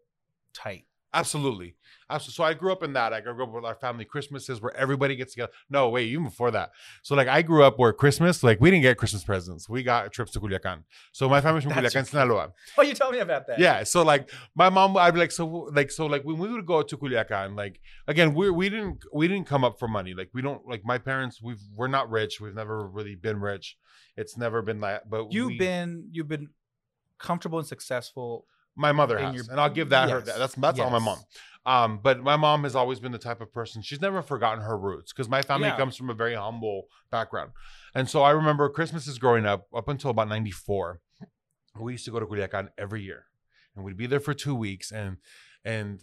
tight. 0.55 0.87
Absolutely. 1.15 1.77
Absolutely. 2.09 2.35
So 2.35 2.45
I 2.45 2.55
grew 2.55 2.73
up 2.73 2.83
in 2.83 2.93
that. 2.95 3.13
I 3.13 3.21
grew 3.21 3.43
up 3.43 3.53
with 3.53 3.65
our 3.65 3.75
family 3.75 4.05
Christmases 4.05 4.61
where 4.61 4.75
everybody 4.77 5.17
gets 5.17 5.33
together. 5.33 5.53
No, 5.71 5.89
wait, 5.89 6.09
even 6.09 6.25
before 6.25 6.51
that. 6.51 6.71
So 7.03 7.15
like 7.15 7.29
I 7.29 7.43
grew 7.43 7.65
up 7.65 7.79
where 7.79 7.93
Christmas, 7.93 8.43
like 8.43 8.61
we 8.61 8.71
didn't 8.71 8.83
get 8.83 8.97
Christmas 8.99 9.25
presents. 9.25 9.69
We 9.69 9.83
got 9.83 10.13
trips 10.13 10.33
to 10.33 10.41
Culiacan. 10.41 10.85
So 11.13 11.29
my 11.29 11.41
family's 11.41 11.65
from 11.65 11.73
That's 11.75 11.95
Culiacan, 11.95 12.07
Sinaloa. 12.07 12.53
Oh, 12.79 12.83
you 12.83 12.95
told 12.95 13.13
me 13.13 13.21
about 13.21 13.47
that. 13.47 13.59
Yeah. 13.59 13.83
So 13.85 14.03
like 14.03 14.31
my 14.55 14.69
mom, 14.69 14.97
I'd 14.97 15.15
be 15.15 15.21
like, 15.21 15.33
so 15.33 15.47
like 15.47 15.91
so 15.91 16.07
like 16.07 16.23
when 16.25 16.39
we 16.39 16.49
would 16.51 16.67
go 16.67 16.83
to 16.83 16.97
Culiacan, 16.97 17.57
like 17.57 17.81
again, 18.07 18.35
we 18.35 18.51
we 18.51 18.69
didn't 18.69 19.05
we 19.13 19.29
didn't 19.29 19.47
come 19.47 19.65
up 19.65 19.79
for 19.79 19.89
money. 19.89 20.15
Like 20.15 20.31
we 20.35 20.43
don't 20.43 20.67
like 20.69 20.83
my 20.85 20.99
parents, 20.99 21.41
we've 21.43 21.61
we're 21.75 21.89
not 21.89 22.11
rich. 22.11 22.41
We've 22.41 22.55
never 22.55 22.87
really 22.87 23.15
been 23.17 23.41
rich. 23.41 23.77
It's 24.17 24.37
never 24.37 24.61
been 24.63 24.81
that. 24.81 25.09
But 25.09 25.33
You've 25.33 25.47
we- 25.49 25.59
been 25.59 26.09
you've 26.11 26.29
been 26.29 26.49
comfortable 27.19 27.59
and 27.59 27.67
successful. 27.69 28.47
My 28.77 28.93
mother 28.93 29.19
has, 29.19 29.35
your- 29.35 29.45
and 29.51 29.61
I'll 29.61 29.71
give 29.71 29.91
that 29.91 30.09
her. 30.11 30.23
Yes. 30.27 30.39
That's 30.39 30.55
that's 30.55 30.79
all 30.81 30.91
my 30.91 30.99
mom. 30.99 31.19
Um, 31.65 32.01
but 32.03 32.21
my 32.23 32.37
mom 32.37 32.65
has 32.65 32.75
always 32.75 32.99
been 32.99 33.13
the 33.13 33.19
type 33.19 33.41
of 33.41 33.53
person. 33.53 33.83
She's 33.83 34.01
never 34.01 34.21
forgotten 34.23 34.65
her 34.65 34.77
roots 34.77 35.13
because 35.13 35.29
my 35.29 35.43
family 35.43 35.69
Yeah. 35.69 35.77
comes 35.77 35.97
from 35.97 36.11
a 36.11 36.15
very 36.15 36.35
humble 36.35 36.89
background, 37.11 37.53
and 37.95 38.09
so 38.11 38.23
I 38.23 38.31
remember 38.31 38.69
Christmases 38.69 39.19
growing 39.19 39.47
up 39.47 39.67
up 39.75 39.89
until 39.89 40.11
about 40.11 40.29
'94. 40.29 41.01
We 41.79 41.93
used 41.93 42.05
to 42.07 42.11
go 42.11 42.19
to 42.21 42.27
Culiacan 42.27 42.69
every 42.77 43.03
year, 43.03 43.27
and 43.77 43.85
we'd 43.85 43.97
be 43.97 44.07
there 44.07 44.21
for 44.21 44.35
two 44.35 44.55
weeks, 44.55 44.91
and 44.91 45.19
and 45.65 46.03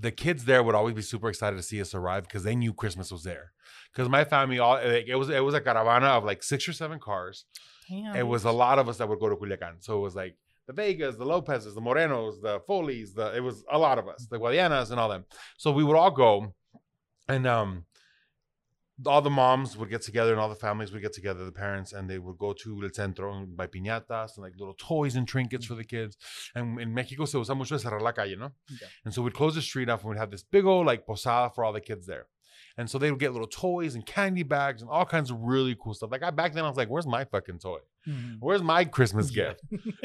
the 0.00 0.10
kids 0.10 0.46
there 0.46 0.62
would 0.64 0.74
always 0.74 0.94
be 0.96 1.02
super 1.02 1.28
excited 1.28 1.56
to 1.56 1.62
see 1.62 1.80
us 1.80 1.94
arrive 1.94 2.24
because 2.24 2.42
they 2.42 2.56
knew 2.56 2.72
Christmas 2.74 3.12
was 3.12 3.22
there. 3.22 3.52
Because 3.92 4.08
my 4.08 4.24
family, 4.24 4.58
all 4.58 4.74
like, 4.74 5.06
it 5.06 5.14
was 5.14 5.28
it 5.30 5.44
was 5.44 5.54
a 5.54 5.60
caravana 5.60 6.06
of 6.08 6.24
like 6.24 6.42
six 6.42 6.68
or 6.68 6.72
seven 6.72 6.98
cars, 6.98 7.44
Damn. 7.88 8.16
it 8.16 8.26
was 8.26 8.44
a 8.44 8.50
lot 8.50 8.80
of 8.80 8.88
us 8.88 8.98
that 8.98 9.08
would 9.08 9.20
go 9.20 9.28
to 9.28 9.36
Culiacan. 9.36 9.76
So 9.84 9.96
it 9.96 10.00
was 10.00 10.16
like 10.16 10.36
the 10.66 10.72
Vegas, 10.72 11.16
the 11.16 11.24
Lopez's, 11.24 11.74
the 11.74 11.80
Morenos, 11.80 12.40
the 12.42 12.60
Foley's, 12.66 13.14
the 13.14 13.36
it 13.36 13.40
was 13.40 13.64
a 13.70 13.78
lot 13.78 13.98
of 13.98 14.08
us, 14.08 14.26
the 14.30 14.38
Guadianas 14.38 14.90
and 14.90 15.00
all 15.00 15.08
them. 15.08 15.24
So 15.58 15.70
we 15.70 15.84
would 15.84 15.96
all 15.96 16.10
go 16.10 16.54
and 17.28 17.46
um 17.46 17.84
all 19.04 19.20
the 19.20 19.30
moms 19.30 19.76
would 19.76 19.90
get 19.90 20.00
together 20.00 20.32
and 20.32 20.40
all 20.40 20.48
the 20.48 20.54
families 20.54 20.90
would 20.90 21.02
get 21.02 21.12
together, 21.12 21.44
the 21.44 21.52
parents, 21.52 21.92
and 21.92 22.08
they 22.08 22.18
would 22.18 22.38
go 22.38 22.54
to 22.54 22.82
El 22.82 22.90
Centro 22.92 23.36
and 23.36 23.54
buy 23.54 23.66
piñatas 23.66 24.36
and 24.36 24.44
like 24.44 24.54
little 24.58 24.74
toys 24.78 25.16
and 25.16 25.28
trinkets 25.28 25.66
for 25.66 25.74
the 25.74 25.84
kids. 25.84 26.16
And 26.54 26.80
in 26.80 26.94
Mexico 26.94 27.26
se 27.26 27.38
usa 27.38 27.54
mucho 27.54 27.76
cerrar 27.76 28.00
la 28.00 28.12
calle, 28.12 28.36
no? 28.36 28.46
Okay. 28.46 28.86
And 29.04 29.12
so 29.12 29.20
we'd 29.20 29.34
close 29.34 29.54
the 29.54 29.60
street 29.60 29.90
off 29.90 30.00
and 30.00 30.10
we'd 30.10 30.18
have 30.18 30.30
this 30.30 30.42
big 30.42 30.64
old 30.64 30.86
like 30.86 31.06
posada 31.06 31.52
for 31.54 31.64
all 31.64 31.74
the 31.74 31.80
kids 31.80 32.06
there. 32.06 32.26
And 32.78 32.88
so 32.88 32.98
they 32.98 33.10
would 33.10 33.20
get 33.20 33.32
little 33.32 33.48
toys 33.48 33.94
and 33.94 34.04
candy 34.06 34.42
bags 34.42 34.80
and 34.80 34.90
all 34.90 35.04
kinds 35.04 35.30
of 35.30 35.40
really 35.40 35.76
cool 35.78 35.92
stuff. 35.92 36.10
Like 36.10 36.22
I 36.22 36.30
back 36.30 36.54
then 36.54 36.64
I 36.64 36.68
was 36.68 36.78
like, 36.78 36.88
where's 36.88 37.06
my 37.06 37.24
fucking 37.24 37.58
toy? 37.58 37.80
Mhm. 38.08 38.36
Where's 38.40 38.62
my 38.62 38.84
Christmas 38.84 39.30
gift? 39.30 39.60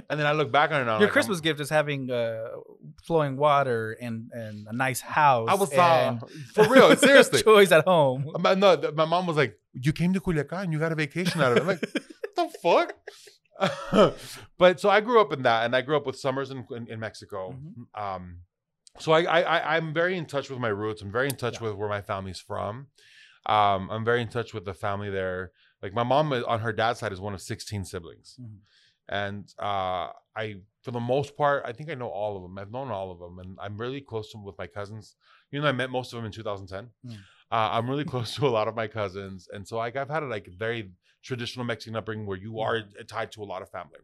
And 0.10 0.20
then 0.20 0.26
I 0.26 0.32
look 0.32 0.52
back 0.52 0.72
on 0.72 0.82
it 0.82 0.86
now. 0.86 0.98
Your 0.98 1.08
like, 1.08 1.12
Christmas 1.12 1.38
I'm- 1.38 1.44
gift 1.44 1.60
is 1.60 1.70
having 1.70 2.10
uh, 2.10 2.48
flowing 3.04 3.38
water 3.38 3.96
and 4.02 4.30
and 4.34 4.68
a 4.68 4.74
nice 4.74 5.02
house. 5.02 5.48
I 5.50 5.56
was 5.56 5.72
and 5.72 6.22
uh, 6.24 6.26
for 6.56 6.68
real, 6.68 6.96
seriously. 7.08 7.42
toys 7.44 7.72
at 7.72 7.86
home. 7.86 8.26
My, 8.40 8.56
no, 8.56 8.76
my 8.96 9.06
mom 9.06 9.28
was 9.28 9.38
like, 9.38 9.54
"You 9.74 9.94
came 9.94 10.14
to 10.14 10.20
Culiacan, 10.20 10.72
you 10.72 10.80
got 10.80 10.92
a 10.92 10.96
vacation 10.96 11.42
out 11.42 11.52
of 11.52 11.58
it." 11.58 11.62
I'm 11.62 11.68
like, 11.68 11.82
"What 11.82 12.36
the 12.36 12.48
fuck?" 12.64 12.94
but 14.58 14.80
so 14.80 14.90
I 14.90 15.02
grew 15.02 15.22
up 15.22 15.32
in 15.34 15.44
that, 15.44 15.66
and 15.66 15.76
I 15.76 15.82
grew 15.82 15.96
up 15.98 16.06
with 16.06 16.18
summers 16.18 16.52
in 16.52 16.66
in, 16.72 16.88
in 16.88 17.00
Mexico. 17.00 17.52
Mhm. 17.54 18.02
Um, 18.02 18.38
so 19.00 19.12
I, 19.12 19.22
I 19.24 19.42
I 19.42 19.76
I'm 19.78 19.94
very 19.94 20.18
in 20.18 20.26
touch 20.26 20.50
with 20.50 20.60
my 20.60 20.68
roots. 20.70 21.02
I'm 21.02 21.12
very 21.12 21.28
in 21.30 21.36
touch 21.36 21.56
Yeah. 21.62 21.68
with 21.70 21.76
where 21.76 21.90
my 21.90 22.02
family's 22.02 22.40
from. 22.40 22.88
Um, 23.46 23.90
I'm 23.90 24.06
very 24.06 24.22
in 24.22 24.28
touch 24.28 24.54
with 24.54 24.66
the 24.66 24.74
family 24.74 25.10
there. 25.10 25.52
Like 25.82 25.94
my 25.94 26.04
mom 26.04 26.32
on 26.34 26.60
her 26.60 26.74
dad's 26.74 27.00
side 27.00 27.12
is 27.14 27.20
one 27.20 27.34
of 27.34 27.42
16 27.42 27.86
siblings, 27.86 28.38
Mhm. 28.40 28.60
and 29.10 29.54
uh, 29.60 30.10
I 30.36 30.62
for 30.84 30.92
the 30.92 31.00
most 31.00 31.36
part 31.38 31.64
I 31.66 31.74
think 31.74 31.90
I 31.90 31.96
know 31.96 32.08
all 32.10 32.36
of 32.38 32.44
them. 32.44 32.58
I've 32.58 32.72
known 32.72 32.90
all 32.92 33.12
of 33.12 33.20
them, 33.20 33.40
and 33.40 33.58
I'm 33.60 33.78
really 33.78 34.02
close 34.02 34.32
to 34.32 34.38
with 34.38 34.58
my 34.58 34.68
cousins. 34.68 35.16
You 35.52 35.62
know, 35.62 35.68
I 35.68 35.72
met 35.72 35.90
most 35.90 36.14
of 36.14 36.18
them 36.18 36.26
in 36.26 36.32
2010. 36.32 36.90
Mm. 37.06 37.16
Uh, 37.52 37.70
I'm 37.74 37.90
really 37.90 38.06
close 38.06 38.36
to 38.36 38.48
a 38.48 38.50
lot 38.50 38.68
of 38.68 38.76
my 38.76 38.88
cousins, 38.88 39.48
and 39.52 39.68
so 39.68 39.78
like 39.78 39.96
I've 39.96 40.10
had 40.10 40.24
a 40.24 40.28
like 40.28 40.48
very 40.48 40.92
traditional 41.24 41.66
Mexican 41.66 41.96
upbringing 41.96 42.26
where 42.26 42.38
you 42.38 42.60
are 42.60 42.82
tied 43.08 43.32
to 43.34 43.44
a 43.44 43.46
lot 43.46 43.62
of 43.62 43.70
family. 43.70 44.00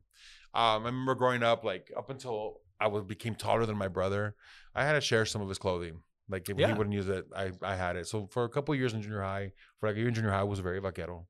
Um, 0.53 0.83
I 0.83 0.85
remember 0.87 1.15
growing 1.15 1.43
up, 1.43 1.63
like 1.63 1.91
up 1.97 2.09
until 2.09 2.61
I 2.79 2.87
was 2.87 3.03
became 3.03 3.35
taller 3.35 3.65
than 3.65 3.77
my 3.77 3.87
brother, 3.87 4.35
I 4.75 4.83
had 4.83 4.93
to 4.93 5.01
share 5.01 5.25
some 5.25 5.41
of 5.41 5.49
his 5.49 5.57
clothing. 5.57 6.01
Like 6.29 6.49
if 6.49 6.57
Yeah. 6.59 6.67
he 6.67 6.73
wouldn't 6.73 6.93
use 6.93 7.07
it, 7.07 7.25
I 7.35 7.51
I 7.61 7.75
had 7.75 7.95
it. 7.95 8.07
So 8.07 8.27
for 8.27 8.43
a 8.43 8.49
couple 8.49 8.73
of 8.73 8.79
years 8.79 8.93
in 8.93 9.01
junior 9.01 9.21
high, 9.21 9.53
for 9.79 9.87
like 9.89 9.95
a 9.95 9.99
year 9.99 10.09
in 10.09 10.13
junior 10.13 10.31
high, 10.31 10.41
I 10.41 10.43
was 10.43 10.59
very 10.59 10.79
vaquero. 10.79 11.27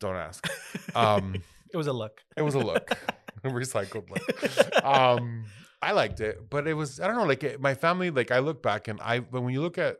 Don't 0.00 0.16
ask. 0.16 0.46
Um, 0.92 1.36
it 1.72 1.76
was 1.76 1.86
a 1.86 1.92
look. 1.92 2.20
it 2.36 2.42
was 2.42 2.56
a 2.56 2.58
look, 2.58 2.90
a 3.44 3.48
recycled 3.48 4.10
look. 4.10 4.84
Um, 4.84 5.44
I 5.80 5.92
liked 5.92 6.20
it, 6.20 6.50
but 6.50 6.66
it 6.66 6.74
was 6.74 6.98
I 6.98 7.06
don't 7.06 7.16
know. 7.16 7.24
Like 7.24 7.44
it, 7.44 7.60
my 7.60 7.74
family, 7.74 8.10
like 8.10 8.32
I 8.32 8.40
look 8.40 8.60
back 8.60 8.88
and 8.88 9.00
I 9.00 9.20
when 9.20 9.44
when 9.44 9.54
you 9.54 9.60
look 9.60 9.78
at 9.78 9.98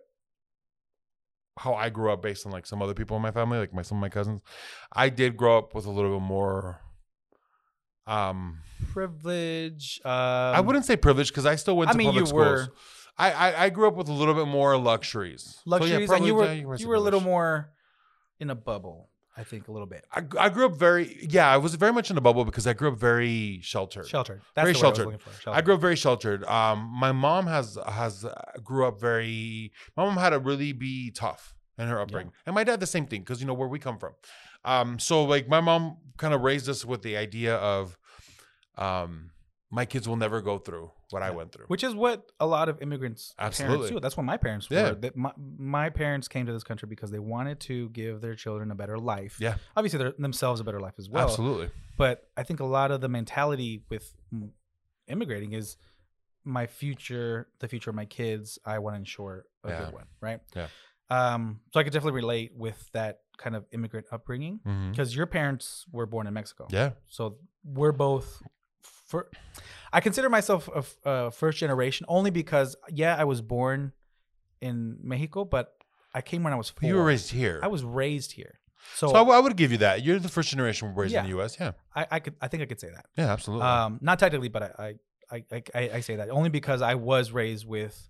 how 1.59 1.75
I 1.75 1.91
grew 1.91 2.11
up 2.13 2.23
based 2.23 2.45
on 2.45 2.51
like 2.51 2.67
some 2.67 2.83
other 2.83 2.95
people 2.95 3.17
in 3.17 3.23
my 3.23 3.31
family, 3.31 3.59
like 3.59 3.73
my 3.73 3.83
some 3.83 3.99
of 3.99 4.01
my 4.01 4.09
cousins, 4.09 4.41
I 4.93 5.11
did 5.11 5.37
grow 5.37 5.59
up 5.59 5.75
with 5.75 5.87
a 5.87 5.91
little 5.91 6.19
bit 6.19 6.27
more. 6.27 6.81
Um, 8.07 8.59
Privilege. 8.93 10.01
Um, 10.05 10.11
I 10.11 10.61
wouldn't 10.61 10.87
say 10.87 10.97
privilege 10.97 11.29
because 11.29 11.47
I 11.47 11.55
still 11.55 11.77
went 11.77 11.91
I 11.91 11.93
to 11.93 11.99
mean, 11.99 12.09
public 12.09 12.29
you 12.29 12.35
were. 12.35 12.69
I, 13.17 13.31
I 13.33 13.65
I 13.65 13.71
grew 13.71 13.87
up 13.87 13.95
with 13.95 14.09
a 14.09 14.13
little 14.13 14.35
bit 14.35 14.49
more 14.49 14.77
luxuries. 14.77 15.43
So, 15.43 15.61
yeah, 15.67 15.71
luxuries, 15.71 15.93
and 15.93 16.09
probably, 16.09 16.27
you 16.27 16.35
were 16.35 16.45
yeah, 16.47 16.53
you 16.53 16.69
might 16.69 16.79
say 16.81 16.87
were 16.87 16.95
a 16.95 17.01
little 17.01 17.21
more 17.21 17.71
in 18.41 18.51
a 18.51 18.57
bubble. 18.57 19.11
I 19.37 19.45
think 19.45 19.69
a 19.69 19.73
little 19.73 19.87
bit 19.87 20.05
I, 20.13 20.23
I 20.39 20.49
grew 20.49 20.67
up 20.67 20.75
very 20.77 21.27
yeah. 21.31 21.49
I 21.49 21.57
was 21.57 21.75
very 21.77 21.93
much 21.93 22.11
in 22.11 22.17
a 22.19 22.21
bubble 22.21 22.45
because 22.45 22.67
I 22.67 22.73
grew 22.73 22.93
up 22.93 22.99
very 22.99 23.61
sheltered. 23.63 24.07
sheltered. 24.09 24.43
That's 24.55 24.65
Very 24.65 24.75
word 24.75 24.85
I 24.85 24.89
was 24.89 24.97
sheltered. 24.99 25.05
looking 25.07 25.19
for, 25.19 25.51
I 25.51 25.61
grew 25.61 25.75
up 25.75 25.81
very 25.81 25.97
sheltered. 25.97 26.45
Um, 26.45 26.91
my 26.93 27.13
mom 27.13 27.47
has 27.47 27.79
has 27.87 28.25
uh, 28.25 28.35
grew 28.63 28.87
up 28.87 29.01
very. 29.01 29.73
My 29.97 30.05
mom 30.05 30.17
had 30.17 30.31
to 30.31 30.39
really 30.39 30.73
be 30.73 31.11
tough 31.11 31.55
in 31.79 31.89
her 31.89 32.01
upbringing, 32.01 32.33
and 32.45 32.55
my 32.55 32.65
dad 32.65 32.81
the 32.81 32.87
same 32.87 33.07
thing 33.07 33.21
because 33.21 33.41
you 33.41 33.47
know 33.47 33.55
where 33.55 33.69
we 33.69 33.79
come 33.79 33.99
from. 33.99 34.13
Um, 34.65 34.99
so 34.99 35.25
like 35.25 35.49
my 35.49 35.61
mom 35.61 35.97
kind 36.19 36.35
of 36.35 36.43
raised 36.43 36.69
us 36.69 36.85
with 36.85 37.03
the 37.03 37.17
idea 37.17 37.57
of, 37.57 37.97
um, 38.77 39.30
my 39.73 39.85
kids 39.85 40.09
will 40.09 40.17
never 40.17 40.41
go 40.43 40.59
through 40.59 40.91
what 41.11 41.23
I 41.23 41.31
went 41.31 41.53
through. 41.53 41.67
which 41.69 41.85
is 41.85 41.95
what 41.95 42.31
a 42.41 42.47
lot 42.47 42.69
of 42.69 42.83
immigrants 42.83 43.35
parents 43.39 43.61
Absolutely. 43.61 43.91
do. 43.91 44.01
That's 44.01 44.17
what 44.17 44.25
my 44.25 44.37
parents 44.37 44.67
Yeah. 44.71 44.91
were. 44.91 44.95
That 44.97 45.17
my, 45.17 45.33
my 45.59 45.91
parents 45.91 46.27
came 46.29 46.47
to 46.47 46.53
this 46.53 46.65
country 46.65 46.89
because 46.89 47.11
they 47.13 47.19
wanted 47.21 47.61
to 47.61 47.89
give 47.91 48.21
their 48.21 48.35
children 48.35 48.71
a 48.71 48.75
better 48.75 48.99
life. 48.99 49.37
Yeah. 49.41 49.57
obviously 49.77 50.13
themselves 50.19 50.61
a 50.61 50.65
better 50.65 50.81
life 50.81 50.95
as 50.99 51.09
well. 51.09 51.25
Absolutely. 51.29 51.71
But 51.97 52.29
I 52.37 52.43
think 52.43 52.59
a 52.61 52.65
lot 52.65 52.91
of 52.91 53.01
the 53.01 53.09
mentality 53.09 53.83
with 53.89 54.13
mm, 54.35 54.51
immigrating 55.07 55.53
is 55.53 55.77
my 56.45 56.67
future, 56.67 57.49
the 57.61 57.69
future 57.69 57.91
of 57.91 57.97
my 57.97 58.07
kids. 58.07 58.59
I 58.65 58.79
want 58.81 58.95
to 58.95 58.99
ensure 58.99 59.45
a 59.63 59.69
Yeah. 59.69 59.85
good 59.85 59.95
one, 59.95 60.07
right? 60.21 60.41
Yeah. 60.57 60.67
Um, 61.11 61.61
so 61.73 61.81
I 61.81 61.85
could 61.85 61.93
definitely 61.93 62.17
relate 62.21 62.53
with 62.57 62.89
that 62.93 63.21
kind 63.37 63.55
of 63.57 63.67
immigrant 63.73 64.07
upbringing 64.13 64.61
because 64.91 65.15
your 65.15 65.27
parents 65.27 65.85
were 65.93 66.07
born 66.07 66.27
in 66.27 66.35
Mexico. 66.35 66.67
Yeah. 66.71 66.91
So 67.09 67.39
we're 67.65 67.93
both. 67.93 68.43
For, 69.11 69.29
I 69.93 70.01
consider 70.01 70.31
myself 70.31 70.69
a 71.05 71.31
first 71.33 71.59
generation 71.59 72.07
only 72.09 72.31
because 72.31 72.77
yeah, 72.89 73.17
I 73.19 73.25
was 73.25 73.43
born 73.43 73.93
in 74.61 74.99
Mexico, 75.03 75.45
but 75.45 75.75
I 76.15 76.21
came 76.21 76.45
when 76.45 76.53
I 76.53 76.57
was 76.57 76.71
four. 76.71 76.89
you 76.89 76.95
were 76.95 77.05
raised 77.05 77.31
here. 77.33 77.59
I 77.61 77.67
was 77.67 77.83
raised 77.83 78.31
here, 78.33 78.61
so, 78.95 79.09
so 79.09 79.31
I, 79.31 79.41
would 79.41 79.57
give 79.57 79.73
you 79.73 79.79
that. 79.79 80.05
You're 80.05 80.21
the 80.21 80.29
first 80.29 80.49
generation 80.49 80.95
raised 80.95 81.15
in 81.15 81.25
the 81.25 81.31
U.S. 81.31 81.57
Yeah. 81.59 81.73
I, 81.95 82.07
I 82.11 82.19
could 82.21 82.35
I 82.41 82.47
think 82.47 82.63
I 82.63 82.67
could 82.67 82.81
say 82.81 82.91
that. 82.91 83.07
Yeah. 83.17 83.33
Absolutely. 83.33 83.67
Um, 83.67 83.99
not 84.01 84.21
technically, 84.21 84.49
but 84.49 84.79
I 84.79 84.95
I, 85.31 85.45
I 85.51 85.63
I 85.75 85.91
I 85.95 86.01
say 86.01 86.17
that 86.17 86.31
only 86.31 86.49
because 86.49 86.83
I 86.83 86.95
was 86.95 87.33
raised 87.33 87.67
with 87.67 88.09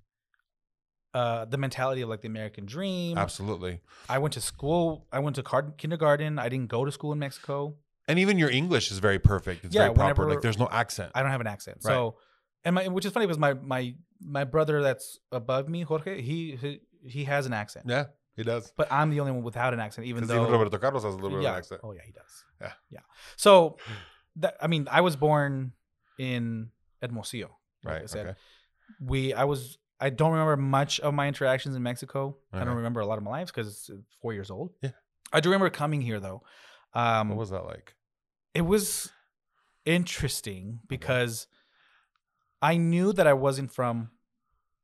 uh 1.14 1.46
the 1.46 1.56
mentality 1.56 2.02
of 2.02 2.08
like 2.08 2.20
the 2.20 2.28
American 2.28 2.66
dream. 2.66 3.16
absolutely. 3.16 3.80
I 4.08 4.18
went 4.18 4.34
to 4.34 4.40
school. 4.40 5.06
I 5.10 5.18
went 5.20 5.36
to 5.36 5.72
kindergarten. 5.78 6.38
I 6.38 6.48
didn't 6.48 6.68
go 6.68 6.84
to 6.84 6.92
school 6.92 7.12
in 7.12 7.18
Mexico. 7.18 7.76
And 8.10 8.18
even 8.18 8.38
your 8.38 8.50
English 8.50 8.90
is 8.90 8.98
very 8.98 9.18
perfect. 9.18 9.64
It's 9.64 9.74
Yeah, 9.74 9.82
very 9.82 9.94
proper. 9.94 10.22
whenever- 10.22 10.30
Like 10.34 10.42
there's 10.42 10.58
no 10.58 10.68
accent. 10.70 11.12
I 11.14 11.22
don't 11.22 11.30
have 11.30 11.40
an 11.40 11.46
accent. 11.46 11.78
Right. 11.84 11.92
So, 11.92 12.16
and 12.64 12.74
my 12.74 12.88
which 12.88 13.04
is 13.04 13.12
funny 13.12 13.26
because 13.26 13.38
my 13.38 13.54
my 13.54 13.94
my 14.20 14.44
brother 14.44 14.82
that's 14.82 15.18
above 15.32 15.68
me, 15.68 15.82
Jorge, 15.82 16.20
he 16.20 16.56
he, 16.56 16.80
he 17.04 17.24
has 17.24 17.46
an 17.46 17.52
accent, 17.52 17.86
yeah, 17.88 18.06
he 18.36 18.42
does. 18.42 18.72
but 18.76 18.92
I'm 18.92 19.10
the 19.10 19.20
only 19.20 19.32
one 19.32 19.42
without 19.42 19.72
an 19.72 19.80
accent. 19.80 20.06
Even 20.08 20.26
though, 20.26 20.42
even 20.42 20.52
Roberto 20.52 20.76
Carlos 20.76 21.04
has 21.04 21.14
a 21.14 21.16
little 21.16 21.38
bit 21.38 21.44
yeah, 21.44 21.50
of 21.50 21.54
an 21.54 21.58
accent. 21.58 21.80
oh 21.84 21.92
yeah, 21.92 22.02
he 22.04 22.12
does. 22.12 22.44
Yeah. 22.60 22.72
yeah. 22.90 23.00
So, 23.36 23.78
that 24.36 24.56
I 24.60 24.66
mean, 24.66 24.88
I 24.90 25.00
was 25.00 25.16
born 25.16 25.72
in 26.18 26.70
Hermosillo. 27.00 27.56
Like 27.84 27.94
right. 27.94 28.02
I 28.02 28.06
said, 28.06 28.26
okay. 28.26 28.38
we 29.00 29.32
I 29.32 29.44
was 29.44 29.78
I 29.98 30.10
don't 30.10 30.32
remember 30.32 30.56
much 30.56 31.00
of 31.00 31.14
my 31.14 31.28
interactions 31.28 31.74
in 31.76 31.82
Mexico. 31.82 32.36
I 32.52 32.64
don't 32.64 32.76
remember 32.76 33.00
a 33.00 33.06
lot 33.06 33.18
of 33.18 33.24
my 33.24 33.30
lives 33.30 33.50
because 33.50 33.68
it's 33.68 33.90
four 34.20 34.34
years 34.34 34.50
old. 34.50 34.72
Yeah. 34.82 34.90
I 35.32 35.40
do 35.40 35.48
remember 35.48 35.70
coming 35.70 36.00
here 36.00 36.20
though. 36.20 36.42
Um, 36.92 37.28
What 37.28 37.38
was 37.38 37.50
that 37.50 37.64
like? 37.64 37.94
It 38.54 38.62
was 38.62 39.10
interesting 39.84 40.80
because 40.88 41.46
I 42.62 42.76
knew 42.76 43.12
that 43.12 43.26
I 43.26 43.32
wasn't 43.32 43.72
from 43.72 44.10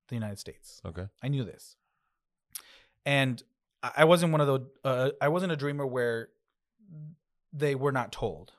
the 0.09 0.14
United 0.14 0.39
States. 0.39 0.81
Okay. 0.85 1.07
I 1.23 1.29
knew 1.29 1.45
this, 1.45 1.77
and 3.05 3.43
I 3.83 4.05
wasn't 4.05 4.33
one 4.33 4.41
of 4.41 4.47
those. 4.47 4.61
Uh, 4.85 5.11
I 5.21 5.29
wasn't 5.29 5.53
a 5.53 5.57
dreamer 5.57 5.87
where 5.87 6.29
they 7.53 7.75
were 7.75 7.93
not 7.93 8.12
told. 8.12 8.53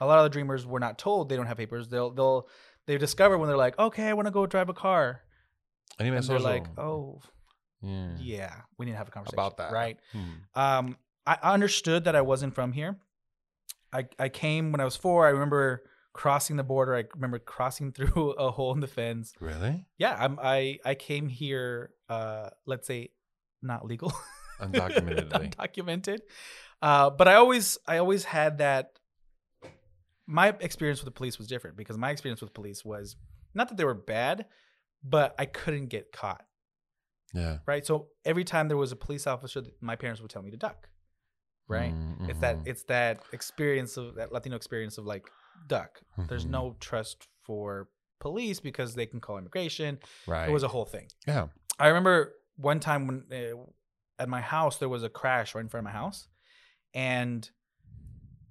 A 0.00 0.06
lot 0.06 0.18
of 0.18 0.24
the 0.24 0.30
dreamers 0.30 0.64
were 0.64 0.80
not 0.80 0.98
told 0.98 1.28
they 1.28 1.36
don't 1.36 1.46
have 1.46 1.56
papers. 1.56 1.88
They'll 1.88 2.10
they'll 2.10 2.48
they 2.86 2.96
discover 2.98 3.36
when 3.36 3.48
they're 3.48 3.56
like, 3.56 3.78
okay, 3.78 4.04
I 4.08 4.12
want 4.14 4.26
to 4.26 4.32
go 4.32 4.46
drive 4.46 4.68
a 4.68 4.74
car, 4.74 5.22
Anime 5.98 6.14
and 6.14 6.24
they're 6.24 6.38
like, 6.38 6.66
oh 6.78 7.20
yeah. 7.82 8.10
yeah, 8.18 8.54
we 8.78 8.86
need 8.86 8.92
to 8.92 8.98
have 8.98 9.08
a 9.08 9.10
conversation 9.10 9.38
About 9.38 9.56
that. 9.58 9.72
right? 9.72 9.98
Hmm. 10.12 10.60
Um, 10.60 10.96
I 11.26 11.38
understood 11.42 12.04
that 12.04 12.16
I 12.16 12.22
wasn't 12.22 12.54
from 12.54 12.72
here. 12.72 12.96
I 13.92 14.06
I 14.18 14.28
came 14.28 14.72
when 14.72 14.80
I 14.80 14.84
was 14.84 14.96
four. 14.96 15.26
I 15.26 15.30
remember 15.30 15.82
crossing 16.12 16.56
the 16.56 16.64
border. 16.64 16.96
I 16.96 17.04
remember 17.14 17.38
crossing 17.38 17.92
through 17.96 18.32
a 18.32 18.50
hole 18.50 18.72
in 18.72 18.80
the 18.80 18.86
fence. 18.86 19.32
Really? 19.40 19.84
Yeah, 19.98 20.16
I'm, 20.18 20.38
I 20.42 20.78
I 20.84 20.94
came 20.94 21.28
here. 21.28 21.90
Uh, 22.08 22.50
let's 22.66 22.86
say 22.86 23.10
not 23.62 23.84
legal, 23.86 24.12
Undocumented. 24.60 25.30
undocumented. 25.30 26.18
Uh, 26.80 27.10
but 27.10 27.28
I 27.28 27.34
always 27.34 27.78
I 27.86 27.98
always 27.98 28.24
had 28.24 28.58
that. 28.58 28.98
My 30.26 30.48
experience 30.60 31.00
with 31.00 31.06
the 31.06 31.16
police 31.16 31.38
was 31.38 31.46
different 31.46 31.76
because 31.76 31.96
my 31.96 32.10
experience 32.10 32.42
with 32.42 32.52
police 32.52 32.84
was 32.84 33.16
not 33.54 33.68
that 33.68 33.78
they 33.78 33.84
were 33.84 33.94
bad, 33.94 34.44
but 35.02 35.34
I 35.38 35.46
couldn't 35.46 35.86
get 35.86 36.12
caught. 36.12 36.44
Yeah. 37.32 37.58
Right. 37.66 37.84
So 37.86 38.08
every 38.24 38.44
time 38.44 38.68
there 38.68 38.76
was 38.76 38.92
a 38.92 38.96
police 38.96 39.26
officer, 39.26 39.62
my 39.80 39.96
parents 39.96 40.20
would 40.20 40.30
tell 40.30 40.42
me 40.42 40.50
to 40.50 40.56
duck. 40.58 40.88
Right. 41.68 41.92
Mm, 41.92 42.30
It's 42.30 42.38
that 42.40 42.56
it's 42.64 42.82
that 42.84 43.22
experience 43.32 43.96
of 43.96 44.14
that 44.14 44.32
Latino 44.32 44.56
experience 44.56 44.96
of 44.98 45.04
like 45.06 45.30
duck. 45.66 46.00
There's 46.28 46.46
Mhm. 46.46 46.50
no 46.50 46.76
trust 46.80 47.28
for 47.42 47.88
police 48.20 48.58
because 48.60 48.94
they 48.94 49.06
can 49.06 49.20
call 49.20 49.38
immigration. 49.38 49.98
right. 50.26 50.48
It 50.48 50.52
was 50.52 50.62
a 50.62 50.68
whole 50.68 50.84
thing. 50.86 51.08
yeah. 51.26 51.48
I 51.78 51.88
remember 51.88 52.34
one 52.56 52.80
time 52.80 53.06
when 53.06 53.32
uh, 53.32 53.56
at 54.18 54.28
my 54.28 54.40
house 54.40 54.78
there 54.78 54.88
was 54.88 55.02
a 55.04 55.08
crash 55.08 55.54
right 55.54 55.60
in 55.60 55.68
front 55.68 55.86
of 55.86 55.92
my 55.92 55.96
house, 55.98 56.26
and 56.94 57.48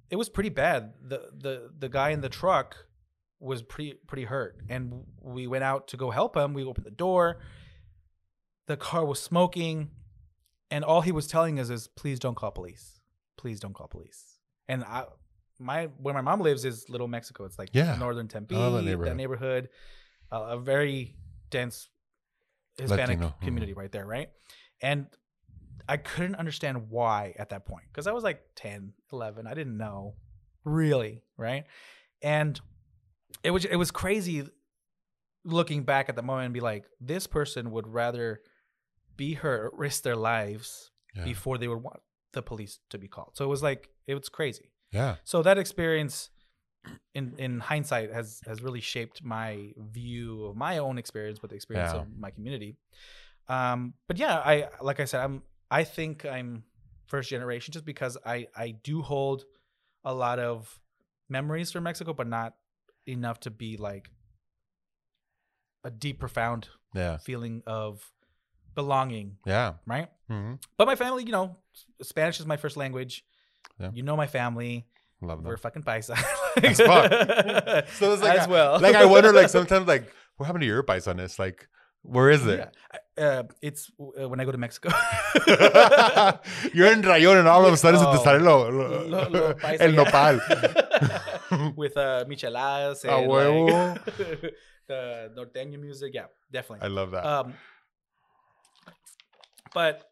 it 0.09 0.15
was 0.15 0.29
pretty 0.29 0.49
bad. 0.49 0.93
the 1.01 1.31
the 1.33 1.73
The 1.77 1.89
guy 1.89 2.11
in 2.11 2.21
the 2.21 2.29
truck 2.29 2.85
was 3.39 3.61
pretty 3.63 3.95
pretty 4.07 4.23
hurt, 4.25 4.61
and 4.69 5.05
we 5.21 5.47
went 5.47 5.63
out 5.63 5.87
to 5.89 5.97
go 5.97 6.11
help 6.11 6.37
him. 6.37 6.53
We 6.53 6.63
opened 6.63 6.85
the 6.85 6.91
door. 6.91 7.39
The 8.67 8.77
car 8.77 9.05
was 9.05 9.21
smoking, 9.21 9.91
and 10.71 10.83
all 10.85 11.01
he 11.01 11.11
was 11.11 11.27
telling 11.27 11.59
us 11.59 11.69
is, 11.69 11.87
"Please 11.87 12.19
don't 12.19 12.35
call 12.35 12.51
police. 12.51 12.96
Please 13.37 13.59
don't 13.59 13.73
call 13.73 13.87
police." 13.87 14.39
And 14.67 14.83
I, 14.83 15.05
my 15.59 15.85
where 15.97 16.13
my 16.13 16.21
mom 16.21 16.41
lives 16.41 16.65
is 16.65 16.89
Little 16.89 17.07
Mexico. 17.07 17.45
It's 17.45 17.57
like 17.57 17.69
Yeah. 17.73 17.95
northern 17.97 18.27
Tempe, 18.27 18.55
love 18.55 18.73
that 18.73 18.79
that 18.79 18.85
neighborhood. 18.85 19.17
neighborhood, 19.17 19.69
uh, 20.31 20.41
a 20.49 20.59
very 20.59 21.15
dense 21.49 21.89
Hispanic 22.77 23.19
Latino, 23.19 23.27
mhm. 23.29 23.41
community 23.41 23.73
right 23.73 23.91
there, 23.91 24.05
right? 24.05 24.29
And 24.81 25.07
I 25.89 25.97
couldn't 25.97 26.35
understand 26.35 26.89
why 26.89 27.33
at 27.39 27.49
that 27.49 27.65
point 27.65 27.85
because 27.87 28.07
I 28.07 28.11
was 28.11 28.23
like 28.23 28.41
10, 28.55 28.93
11. 29.11 29.47
I 29.47 29.53
didn't 29.53 29.77
know 29.77 30.15
really, 30.63 31.23
right? 31.37 31.65
And 32.21 32.59
it 33.43 33.51
was 33.51 33.65
it 33.65 33.77
was 33.77 33.89
crazy 33.91 34.47
looking 35.43 35.83
back 35.83 36.09
at 36.09 36.15
the 36.15 36.21
moment 36.21 36.45
and 36.45 36.53
be 36.53 36.59
like, 36.59 36.85
this 36.99 37.25
person 37.25 37.71
would 37.71 37.87
rather 37.87 38.41
be 39.15 39.33
hurt, 39.33 39.73
risk 39.73 40.03
their 40.03 40.15
lives 40.15 40.91
Yeah. 41.15 41.23
before 41.23 41.57
they 41.57 41.67
would 41.67 41.81
want 41.81 42.01
the 42.37 42.41
police 42.51 42.79
to 42.91 42.97
be 42.97 43.07
called. 43.15 43.31
So 43.37 43.41
it 43.47 43.51
was 43.55 43.63
like 43.69 43.89
it 44.11 44.15
was 44.19 44.29
crazy. 44.29 44.67
Yeah. 44.91 45.15
So 45.31 45.41
that 45.47 45.57
experience 45.57 46.29
in 47.17 47.25
in 47.37 47.59
hindsight 47.59 48.13
has 48.19 48.41
has 48.49 48.57
really 48.65 48.81
shaped 48.93 49.17
my 49.23 49.51
view 49.97 50.45
of 50.45 50.55
my 50.55 50.77
own 50.85 50.97
experience 50.97 51.41
with 51.41 51.49
the 51.51 51.55
experience 51.61 51.93
Yeah. 51.93 52.01
of 52.01 52.07
my 52.25 52.31
community. 52.31 52.71
Um 53.57 53.79
but 54.07 54.17
yeah, 54.23 54.35
I 54.53 54.55
like 54.89 54.99
I 55.03 55.05
said 55.05 55.21
I'm 55.25 55.35
I 55.79 55.83
think 55.97 56.25
I'm 56.25 56.63
first 57.13 57.29
generation 57.29 57.71
just 57.77 57.85
because 57.93 58.17
I 58.25 58.47
I 58.55 58.67
do 58.89 59.01
hold 59.01 59.43
a 60.03 60.13
lot 60.13 60.39
of 60.39 60.79
memories 61.29 61.71
from 61.73 61.83
Mexico 61.83 62.13
but 62.13 62.27
not 62.27 62.55
enough 63.05 63.39
to 63.41 63.51
be 63.51 63.71
like 63.89 64.05
a 65.83 65.91
deep 65.91 66.19
profound 66.19 66.69
Yeah. 66.93 67.17
feeling 67.17 67.63
of 67.65 68.11
belonging, 68.77 69.37
Yeah. 69.45 69.81
right? 69.89 70.07
hmm 70.29 70.53
But 70.77 70.85
my 70.87 70.95
family, 70.95 71.23
you 71.25 71.33
know, 71.33 71.57
Spanish 72.01 72.37
is 72.39 72.45
my 72.45 72.57
first 72.61 72.77
language. 72.77 73.25
Yeah. 73.81 73.89
You 73.97 74.03
know 74.07 74.15
my 74.15 74.27
family. 74.39 74.85
Love 75.19 75.39
them. 75.41 75.47
We're 75.49 75.57
fucking 75.57 75.81
paisa. 75.89 76.13
As 76.61 76.77
fuck. 76.79 77.09
So 77.97 78.13
it's 78.13 78.21
like 78.21 78.37
as 78.39 78.45
I- 78.47 78.51
well. 78.55 78.79
like 78.79 78.95
I 78.95 79.05
wonder, 79.09 79.33
like 79.33 79.49
sometimes, 79.57 79.87
like 79.89 80.05
what 80.37 80.45
happened 80.45 80.61
to 80.61 80.69
your 80.69 80.83
paisanes? 80.85 81.39
Like, 81.41 81.65
where 82.05 82.29
is 82.29 82.45
it? 82.45 82.59
Yeah. 82.61 82.69
Uh, 83.25 83.43
it's 83.65 83.89
uh, 83.99 84.29
when 84.29 84.39
I 84.39 84.45
go 84.45 84.51
to 84.53 84.61
Mexico. 84.61 84.89
You're 86.73 86.91
in 86.93 87.01
Rayon, 87.01 87.37
and 87.41 87.47
all 87.47 87.65
of 87.65 87.73
a 87.73 87.77
sudden 87.77 87.99
te 87.99 88.05
Oh. 88.05 88.23
sale 88.23 88.41
lo, 88.45 88.69
lo- 88.69 89.05
Lo- 89.13 89.27
lo 89.33 89.43
el 89.85 89.91
nopal. 89.97 90.37
With 91.75 91.97
uh, 91.97 92.25
micheladas 92.29 93.01
and 93.03 93.27
like, 93.27 94.53
the 94.87 95.31
norteño 95.35 95.79
music. 95.79 96.13
Yeah, 96.13 96.27
definitely. 96.51 96.85
I 96.85 96.89
love 96.93 97.09
that. 97.11 97.25
Um, 97.25 97.53
but 99.73 100.09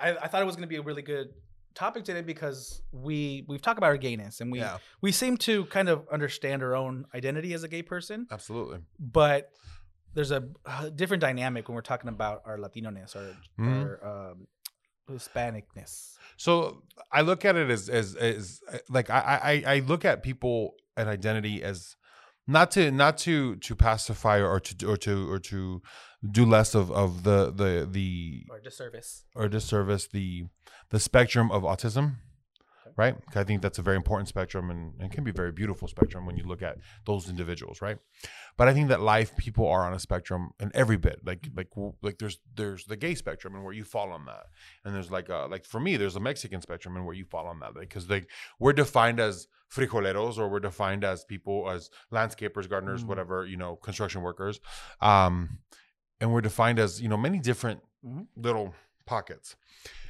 I, 0.00 0.16
I, 0.22 0.28
thought 0.28 0.42
it 0.42 0.46
was 0.46 0.56
going 0.56 0.62
to 0.62 0.68
be 0.68 0.76
a 0.76 0.82
really 0.82 1.02
good 1.02 1.28
topic 1.74 2.04
today 2.04 2.22
because 2.22 2.82
we 2.92 3.44
we've 3.48 3.62
talked 3.62 3.78
about 3.78 3.88
our 3.88 3.96
gayness 3.96 4.40
and 4.40 4.50
we 4.50 4.58
yeah, 4.58 4.78
we 5.00 5.12
seem 5.12 5.36
to 5.38 5.66
kind 5.66 5.88
of 5.88 6.06
understand 6.10 6.62
our 6.62 6.74
own 6.74 7.04
identity 7.14 7.52
as 7.52 7.62
a 7.62 7.68
gay 7.68 7.82
person, 7.82 8.26
absolutely. 8.30 8.80
but 8.98 9.50
there's 10.14 10.30
a, 10.32 10.48
a 10.66 10.90
different 10.90 11.20
dynamic 11.20 11.68
when 11.68 11.76
we're 11.76 11.82
talking 11.82 12.08
about 12.08 12.42
our 12.44 12.58
Latino-ness 12.58 13.14
or 13.14 13.34
Mhm. 13.58 13.98
our 14.02 14.30
um, 14.32 14.48
Hispanicness. 15.08 16.14
So 16.36 16.82
I 17.12 17.22
look 17.22 17.44
at 17.44 17.56
it 17.56 17.68
as 17.70 17.88
as 17.88 18.14
as 18.14 18.60
like 18.88 19.10
I 19.10 19.62
I 19.66 19.74
I 19.74 19.78
look 19.80 20.04
at 20.04 20.22
people 20.22 20.74
and 20.96 21.08
identity 21.08 21.62
as 21.62 21.96
not 22.50 22.70
to 22.72 22.90
not 22.90 23.16
to 23.18 23.56
to 23.56 23.74
pacify 23.76 24.40
or 24.40 24.60
to 24.60 24.86
or 24.90 24.96
to 24.96 25.30
or 25.32 25.38
to 25.38 25.80
do 26.38 26.44
less 26.44 26.74
of 26.74 26.90
of 26.90 27.22
the 27.22 27.50
the 27.52 27.88
the 27.90 28.44
or 28.50 28.60
disservice. 28.60 29.24
or 29.34 29.48
disservice 29.48 30.06
the 30.08 30.44
the 30.90 31.00
spectrum 31.00 31.50
of 31.50 31.62
autism 31.62 32.16
right? 32.96 33.16
I 33.34 33.44
think 33.44 33.62
that's 33.62 33.78
a 33.78 33.82
very 33.82 33.96
important 33.96 34.28
spectrum 34.28 34.70
and, 34.70 34.94
and 35.00 35.10
can 35.12 35.24
be 35.24 35.30
a 35.30 35.34
very 35.34 35.52
beautiful 35.52 35.88
spectrum 35.88 36.26
when 36.26 36.36
you 36.36 36.44
look 36.44 36.62
at 36.62 36.78
those 37.06 37.28
individuals 37.28 37.80
right? 37.82 37.98
But 38.56 38.68
i 38.68 38.74
think 38.74 38.88
that 38.88 39.00
life 39.00 39.36
people 39.36 39.66
are 39.66 39.84
on 39.86 39.94
a 39.94 39.98
spectrum 39.98 40.50
and 40.60 40.70
every 40.74 40.96
bit 40.96 41.20
like 41.24 41.48
like 41.56 41.68
like 42.02 42.18
there's 42.18 42.38
there's 42.54 42.84
the 42.84 42.96
gay 42.96 43.14
spectrum 43.14 43.54
and 43.54 43.64
where 43.64 43.74
you 43.74 43.84
fall 43.84 44.10
on 44.12 44.26
that. 44.26 44.44
And 44.84 44.94
there's 44.94 45.10
like 45.10 45.30
uh 45.30 45.46
like 45.48 45.64
for 45.64 45.80
me 45.80 45.96
there's 45.96 46.16
a 46.16 46.20
mexican 46.20 46.60
spectrum 46.60 46.96
and 46.96 47.04
where 47.06 47.14
you 47.14 47.24
fall 47.24 47.46
on 47.46 47.60
that 47.60 47.74
because 47.74 48.08
like 48.10 48.28
we're 48.58 48.72
defined 48.72 49.18
as 49.20 49.46
frijoleros 49.74 50.36
or 50.38 50.48
we're 50.48 50.60
defined 50.60 51.04
as 51.04 51.24
people 51.24 51.70
as 51.70 51.90
landscapers 52.12 52.68
gardeners 52.68 53.04
Mm. 53.04 53.08
whatever 53.08 53.46
you 53.46 53.56
know 53.56 53.76
construction 53.76 54.20
workers 54.22 54.60
um 55.00 55.58
and 56.20 56.32
we're 56.32 56.40
defined 56.42 56.78
as 56.78 57.00
you 57.00 57.08
know 57.08 57.16
many 57.16 57.38
different 57.38 57.80
Mhm. 58.04 58.26
little 58.36 58.74
pockets. 59.06 59.56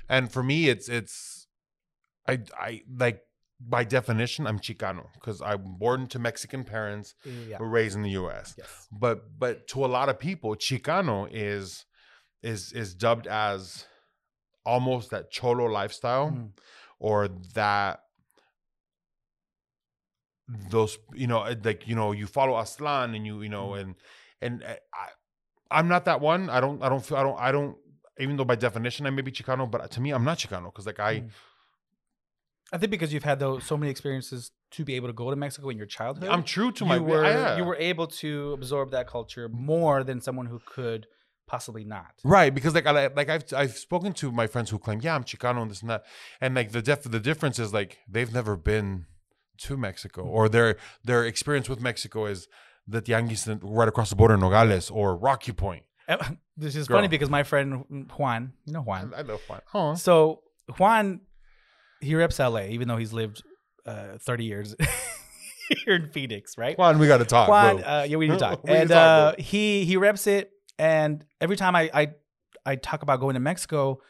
And 0.08 0.30
for 0.32 0.42
me 0.42 0.68
it's 0.68 0.88
it's 0.88 1.39
i 2.30 2.34
i 2.68 2.82
like 3.04 3.18
by 3.74 3.82
definition 3.84 4.46
i'm 4.46 4.58
chicano 4.66 5.04
because 5.14 5.38
i'm 5.42 5.62
born 5.84 6.06
to 6.12 6.18
mexican 6.18 6.62
parents 6.64 7.08
Yeah. 7.24 7.58
were 7.60 7.68
raised 7.78 7.96
in 7.98 8.02
the 8.02 8.10
us 8.10 8.54
Yes. 8.62 8.72
but 9.04 9.18
but 9.42 9.54
to 9.72 9.84
a 9.84 9.90
lot 9.96 10.08
of 10.12 10.16
people 10.28 10.50
chicano 10.66 11.28
is 11.30 11.84
is 12.42 12.72
is 12.72 12.88
dubbed 13.04 13.26
as 13.26 13.84
almost 14.64 15.10
that 15.10 15.24
cholo 15.36 15.66
lifestyle 15.80 16.28
Mm. 16.30 16.50
or 16.98 17.28
that 17.54 17.94
those 20.70 20.98
you 21.14 21.26
know 21.26 21.40
uh, 21.40 21.54
like 21.64 21.86
you 21.86 21.94
know 21.94 22.10
you 22.12 22.26
follow 22.26 22.54
Aztlán 22.54 23.14
and 23.16 23.24
you 23.26 23.42
you 23.42 23.48
know 23.48 23.68
Mm. 23.70 23.80
and 23.80 23.94
and 24.42 24.54
uh, 24.64 24.74
i 24.94 25.06
i'm 25.70 25.86
not 25.94 26.02
that 26.06 26.20
one 26.20 26.50
i 26.50 26.58
don't 26.60 26.82
i 26.82 26.88
don't 26.88 27.04
feel 27.06 27.16
i 27.18 27.22
don't 27.22 27.38
i 27.38 27.52
don't 27.52 27.76
even 28.18 28.36
though 28.36 28.44
by 28.44 28.56
definition 28.56 29.06
i 29.06 29.10
may 29.10 29.22
be 29.22 29.30
chicano 29.30 29.70
but 29.70 29.90
to 29.92 30.00
me 30.00 30.10
i'm 30.10 30.24
not 30.24 30.38
chicano 30.38 30.66
because 30.72 30.86
like 30.86 30.98
i 30.98 31.14
Mm. 31.20 31.30
I 32.72 32.78
think 32.78 32.90
because 32.90 33.12
you've 33.12 33.24
had 33.24 33.40
those 33.40 33.64
so 33.64 33.76
many 33.76 33.90
experiences 33.90 34.52
to 34.72 34.84
be 34.84 34.94
able 34.94 35.08
to 35.08 35.12
go 35.12 35.30
to 35.30 35.36
Mexico 35.36 35.68
in 35.70 35.76
your 35.76 35.86
childhood. 35.86 36.28
i'm 36.28 36.44
true 36.44 36.70
to 36.70 36.84
you 36.84 36.88
my 36.88 36.98
were 36.98 37.24
yeah. 37.24 37.56
you 37.56 37.64
were 37.64 37.76
able 37.76 38.06
to 38.06 38.52
absorb 38.52 38.92
that 38.92 39.06
culture 39.08 39.48
more 39.48 40.04
than 40.04 40.20
someone 40.20 40.46
who 40.46 40.60
could 40.64 41.06
possibly 41.50 41.82
not. 41.82 42.12
Right, 42.22 42.54
because 42.54 42.74
like 42.74 42.86
I 42.86 43.08
like 43.08 43.28
I've 43.28 43.44
I've 43.54 43.76
spoken 43.76 44.12
to 44.14 44.30
my 44.30 44.46
friends 44.46 44.70
who 44.70 44.78
claim, 44.78 45.00
yeah, 45.02 45.16
I'm 45.16 45.24
Chicano 45.24 45.62
and 45.62 45.70
this 45.70 45.80
and 45.80 45.90
that, 45.90 46.04
and 46.40 46.54
like 46.54 46.70
the 46.70 46.80
def 46.80 47.02
the 47.02 47.20
difference 47.20 47.58
is 47.58 47.74
like 47.74 47.98
they've 48.08 48.32
never 48.32 48.56
been 48.56 49.06
to 49.58 49.76
Mexico 49.76 50.22
or 50.22 50.48
their 50.48 50.76
their 51.04 51.26
experience 51.26 51.68
with 51.68 51.80
Mexico 51.80 52.26
is 52.26 52.46
that 52.86 53.04
the 53.04 53.12
tianguis 53.12 53.58
right 53.62 53.88
across 53.88 54.10
the 54.10 54.16
border 54.16 54.34
in 54.34 54.40
Nogales 54.40 54.90
or 54.90 55.16
Rocky 55.16 55.52
Point. 55.52 55.84
This 56.56 56.76
is 56.76 56.88
Girl. 56.88 56.98
funny 56.98 57.08
because 57.08 57.30
my 57.30 57.42
friend 57.42 58.10
Juan, 58.18 58.52
you 58.66 58.74
know 58.74 58.82
Juan. 58.82 59.14
I 59.16 59.22
love 59.22 59.40
Juan. 59.72 59.96
So 59.96 60.42
Juan, 60.78 61.22
he 62.00 62.14
reps 62.14 62.38
LA, 62.38 62.62
even 62.62 62.88
though 62.88 62.96
he's 62.96 63.12
lived 63.12 63.42
uh, 63.86 64.18
30 64.18 64.44
years 64.44 64.74
here 65.84 65.94
in 65.94 66.10
Phoenix, 66.10 66.56
right? 66.58 66.76
Juan, 66.78 66.98
we 66.98 67.06
got 67.06 67.18
to 67.18 67.24
talk. 67.24 67.48
Juan, 67.48 67.82
uh, 67.82 68.06
yeah, 68.08 68.16
we 68.16 68.26
need 68.28 68.34
to 68.34 68.38
talk. 68.40 68.62
To 68.66 68.72
and 68.72 68.88
talk, 68.90 68.98
uh, 68.98 69.34
he 69.42 69.84
he 69.84 69.96
reps 69.96 70.26
it, 70.26 70.50
and 70.78 71.24
every 71.40 71.56
time 71.56 71.74
I, 71.76 71.90
I 71.92 72.08
I 72.66 72.76
talk 72.76 73.02
about 73.02 73.20
going 73.20 73.34
to 73.34 73.40
Mexico, 73.40 74.00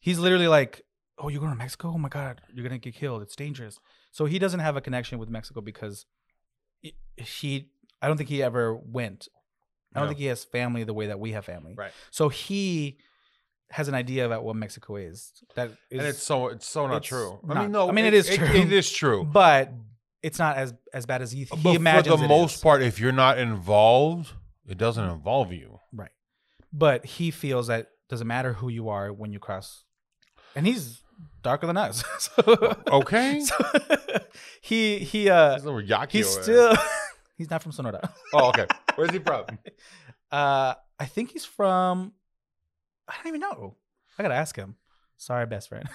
he's 0.00 0.18
literally 0.18 0.48
like, 0.48 0.82
"Oh, 1.18 1.28
you're 1.28 1.40
going 1.40 1.52
to 1.52 1.58
Mexico? 1.58 1.92
Oh 1.94 1.98
my 1.98 2.08
god, 2.08 2.40
you're 2.52 2.64
gonna 2.64 2.78
get 2.78 2.94
killed. 2.94 3.22
It's 3.22 3.36
dangerous." 3.36 3.78
So 4.10 4.24
he 4.24 4.38
doesn't 4.38 4.60
have 4.60 4.76
a 4.76 4.80
connection 4.80 5.18
with 5.18 5.28
Mexico 5.28 5.60
because 5.60 6.06
he- 6.80 6.96
he, 7.16 7.70
I 8.02 8.08
don't 8.08 8.16
think 8.16 8.28
he 8.30 8.42
ever 8.42 8.74
went 8.74 9.28
I 9.94 10.00
don't 10.00 10.06
No. 10.06 10.10
think 10.10 10.18
he 10.20 10.26
has 10.26 10.44
family 10.44 10.84
the 10.84 10.92
way 10.94 11.06
that 11.06 11.18
we 11.18 11.32
have 11.32 11.44
family. 11.46 11.74
Right. 11.76 11.92
So 12.10 12.28
he 12.28 12.98
has 13.70 13.88
an 13.88 13.94
idea 13.94 14.24
about 14.26 14.44
what 14.44 14.56
Mexico 14.56 14.96
is. 14.96 15.32
That 15.54 15.68
is, 15.90 15.98
and 15.98 16.02
it's 16.02 16.22
so 16.22 16.48
it's 16.48 16.66
so 16.66 16.86
not 16.86 16.98
it's 16.98 17.08
true. 17.08 17.38
I 17.48 17.62
mean, 17.62 17.72
no. 17.72 17.88
I 17.88 17.92
mean, 17.92 18.04
it 18.06 18.14
is 18.14 18.28
It, 18.28 18.36
true. 18.38 18.46
it 18.48 18.72
is 18.72 18.90
true. 18.90 19.24
but 19.24 19.72
it's 20.22 20.38
not 20.38 20.56
as 20.56 20.74
as 20.92 21.06
bad 21.06 21.22
as 21.22 21.30
he, 21.32 21.40
he 21.40 21.44
But 21.50 21.58
for 21.58 21.78
the 22.16 22.24
it 22.24 22.28
most 22.28 22.56
is. 22.56 22.62
part, 22.62 22.82
if 22.82 22.98
you're 22.98 23.12
not 23.12 23.38
involved, 23.38 24.32
it 24.66 24.78
doesn't 24.78 25.04
involve 25.04 25.52
you. 25.52 25.78
right? 25.92 26.10
But 26.72 27.04
he 27.06 27.30
feels 27.30 27.66
that 27.68 27.88
doesn't 28.08 28.26
matter 28.26 28.54
who 28.54 28.68
you 28.68 28.88
are 28.88 29.12
when 29.12 29.32
you 29.32 29.38
cross, 29.38 29.84
and 30.56 30.66
he's 30.66 31.02
darker 31.42 31.66
than 31.66 31.76
us. 31.76 32.02
so, 32.18 32.76
Okay. 32.88 33.40
so 33.44 33.54
he 34.60 34.98
he 34.98 35.28
uh 35.30 35.58
Yaqui 35.80 36.18
he's 36.18 36.28
still 36.28 36.74
he's 37.36 37.50
not 37.50 37.62
from 37.62 37.72
Sonora. 37.72 38.12
Oh, 38.32 38.48
okay. 38.48 38.66
Where's 38.96 39.10
he 39.10 39.18
from? 39.18 39.44
Uh, 40.30 40.74
I 40.98 41.04
think 41.06 41.30
he's 41.30 41.44
from. 41.44 42.12
I 43.08 43.14
don't 43.16 43.28
even 43.28 43.40
know. 43.40 43.76
I 44.18 44.22
gotta 44.22 44.34
ask 44.34 44.56
him. 44.56 44.76
Sorry, 45.16 45.46
best 45.46 45.68
friend. 45.68 45.88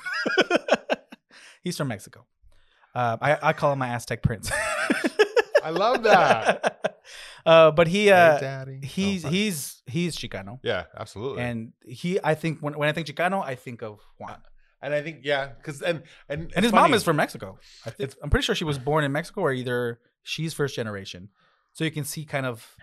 he's 1.62 1.78
from 1.78 1.88
Mexico. 1.90 2.26
Uh, 2.96 3.18
I 3.22 3.38
I 3.42 3.54
call 3.54 3.74
him 3.74 3.80
my 3.80 3.90
Aztec 3.90 4.22
prince. 4.22 4.52
I 5.64 5.70
love 5.70 6.04
that. 6.04 7.00
uh, 7.46 7.72
but 7.72 7.88
he 7.88 8.06
Hey, 8.06 8.12
uh, 8.12 8.40
Daddy. 8.40 8.80
he's 8.84 9.26
Oh, 9.26 9.30
he's 9.30 9.82
he's 9.86 10.16
Chicano, 10.18 10.60
yeah, 10.64 10.86
absolutely. 10.98 11.42
And, 11.42 11.74
he 11.86 12.20
I 12.24 12.36
think 12.36 12.60
when 12.60 12.78
when 12.78 12.90
I 12.90 12.92
think 12.92 13.08
Chicano, 13.08 13.44
I 13.44 13.56
think 13.56 13.82
of 13.82 14.00
Juan. 14.20 14.42
And 14.82 14.94
I 14.94 15.02
think 15.02 15.20
yeah, 15.24 15.48
because 15.48 15.82
and 15.82 16.04
and 16.28 16.52
And 16.56 16.66
his 16.66 16.74
mom 16.74 16.94
is 16.94 17.04
from 17.04 17.16
Mexico. 17.16 17.58
I 17.86 17.92
think, 17.92 18.14
I'm 18.22 18.30
pretty 18.30 18.44
sure 18.44 18.54
she 18.54 18.66
was 18.66 18.78
born 18.78 19.06
in 19.06 19.14
Mexico, 19.14 19.42
or 19.42 19.54
either 19.54 20.00
she's 20.24 20.54
first 20.54 20.76
generation. 20.76 21.30
So 21.72 21.86
you 21.86 21.92
can 21.92 22.04
see 22.04 22.26
kind 22.26 22.46
of 22.46 22.76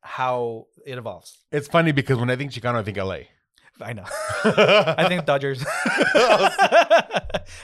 how 0.00 0.66
it 0.84 0.98
evolves. 0.98 1.38
It's 1.52 1.68
funny 1.68 1.92
because 1.92 2.18
when 2.18 2.30
I 2.30 2.36
think 2.36 2.50
Chicano, 2.50 2.76
I 2.76 2.82
think 2.82 2.96
LA. 2.96 3.18
I 3.80 3.92
know. 3.92 4.04
I 4.44 5.06
think 5.08 5.24
Dodgers. 5.26 5.64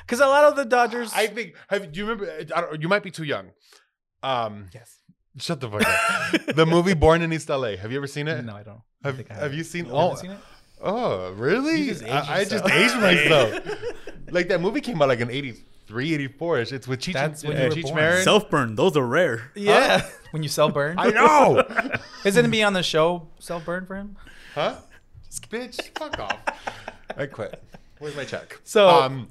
Because 0.06 0.20
a 0.20 0.26
lot 0.26 0.44
of 0.44 0.56
the 0.56 0.64
Dodgers. 0.64 1.12
I 1.14 1.26
think. 1.26 1.54
Have 1.68 1.90
do 1.92 1.98
you 2.00 2.06
remember? 2.06 2.30
I 2.54 2.60
don't, 2.60 2.80
you 2.82 2.88
might 2.88 3.02
be 3.02 3.10
too 3.10 3.24
young. 3.24 3.50
Um, 4.22 4.68
yes. 4.72 4.98
shut 5.38 5.60
the 5.60 5.68
fuck 5.68 5.82
up. 5.84 6.54
the 6.54 6.66
movie 6.66 6.94
Born 6.94 7.22
in 7.22 7.32
East 7.32 7.48
LA. 7.48 7.76
Have 7.76 7.90
you 7.90 7.96
ever 7.96 8.06
seen 8.06 8.28
it? 8.28 8.44
No, 8.44 8.54
I 8.54 8.62
don't. 8.62 8.80
I 9.02 9.08
Have, 9.08 9.16
think 9.16 9.30
I 9.30 9.34
have 9.34 9.54
you 9.54 9.64
seen? 9.64 9.86
You 9.86 9.92
Oh, 9.92 10.14
seen 10.14 10.30
it? 10.32 10.38
oh, 10.80 11.32
really? 11.32 11.80
You 11.80 11.86
just 11.86 12.02
aged 12.04 12.12
I, 12.12 12.36
I 12.38 12.44
just 12.44 12.64
aged 12.70 12.96
myself. 13.00 13.60
like 14.30 14.48
that 14.48 14.60
movie 14.60 14.80
came 14.80 15.02
out 15.02 15.08
like 15.08 15.18
in 15.20 15.30
83, 15.30 16.14
84 16.14 16.58
ish. 16.60 16.72
It's 16.72 16.86
with 16.86 17.00
Cheech, 17.00 17.14
That's 17.14 17.42
and, 17.42 17.52
when 17.54 17.62
you 17.62 17.68
were 17.68 17.74
Cheech 17.74 17.82
born. 17.84 17.94
Marin. 17.96 18.22
Self 18.22 18.48
burn, 18.50 18.74
those 18.76 18.96
are 18.96 19.06
rare. 19.06 19.50
Yeah. 19.56 20.06
When 20.30 20.44
you 20.44 20.48
self 20.48 20.72
burn. 20.74 20.96
I 20.98 21.10
know. 21.10 21.64
Isn't 22.24 22.44
it 22.44 22.48
be 22.50 22.62
on 22.62 22.72
the 22.74 22.82
show 22.84 23.28
self 23.40 23.64
burn 23.64 23.86
for 23.86 23.96
him? 23.96 24.16
huh? 24.54 24.76
Bitch, 25.50 25.96
fuck 25.98 26.18
off. 26.18 26.38
I 27.16 27.26
quit. 27.26 27.62
Where's 27.98 28.16
my 28.16 28.24
check? 28.24 28.60
So- 28.64 28.88
um, 28.88 29.28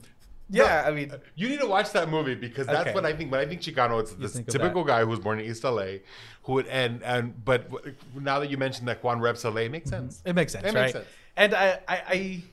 Yeah, 0.49 0.83
I 0.85 0.91
mean, 0.91 1.13
You 1.35 1.47
need 1.47 1.59
to 1.61 1.67
watch 1.67 1.91
that 1.93 2.09
movie 2.09 2.35
because 2.35 2.67
that's 2.67 2.81
Okay. 2.81 2.93
what 2.93 3.05
I 3.05 3.13
think. 3.13 3.31
When 3.31 3.39
I 3.39 3.45
think 3.45 3.61
Chicano, 3.61 4.01
it's 4.01 4.11
this 4.13 4.33
typical 4.47 4.83
guy 4.83 4.99
who 5.01 5.07
was 5.07 5.19
born 5.19 5.39
in 5.39 5.45
East 5.49 5.63
LA, 5.63 5.99
who 6.43 6.53
would 6.53 6.67
and 6.67 7.01
and 7.03 7.43
but 7.45 7.69
now 8.15 8.39
that 8.39 8.49
you 8.49 8.57
mentioned 8.57 8.87
that 8.89 9.01
Juan 9.03 9.19
reps 9.21 9.45
LA, 9.45 9.61
it 9.61 9.71
makes 9.71 9.89
sense. 9.89 10.21
it 10.25 10.33
makes 10.33 10.51
sense, 10.51 10.65
It 10.65 10.73
right? 10.73 10.81
makes 10.81 10.93
sense. 10.93 11.05
And 11.37 11.53
I, 11.55 11.79
I, 11.87 11.95
I, 12.07 12.43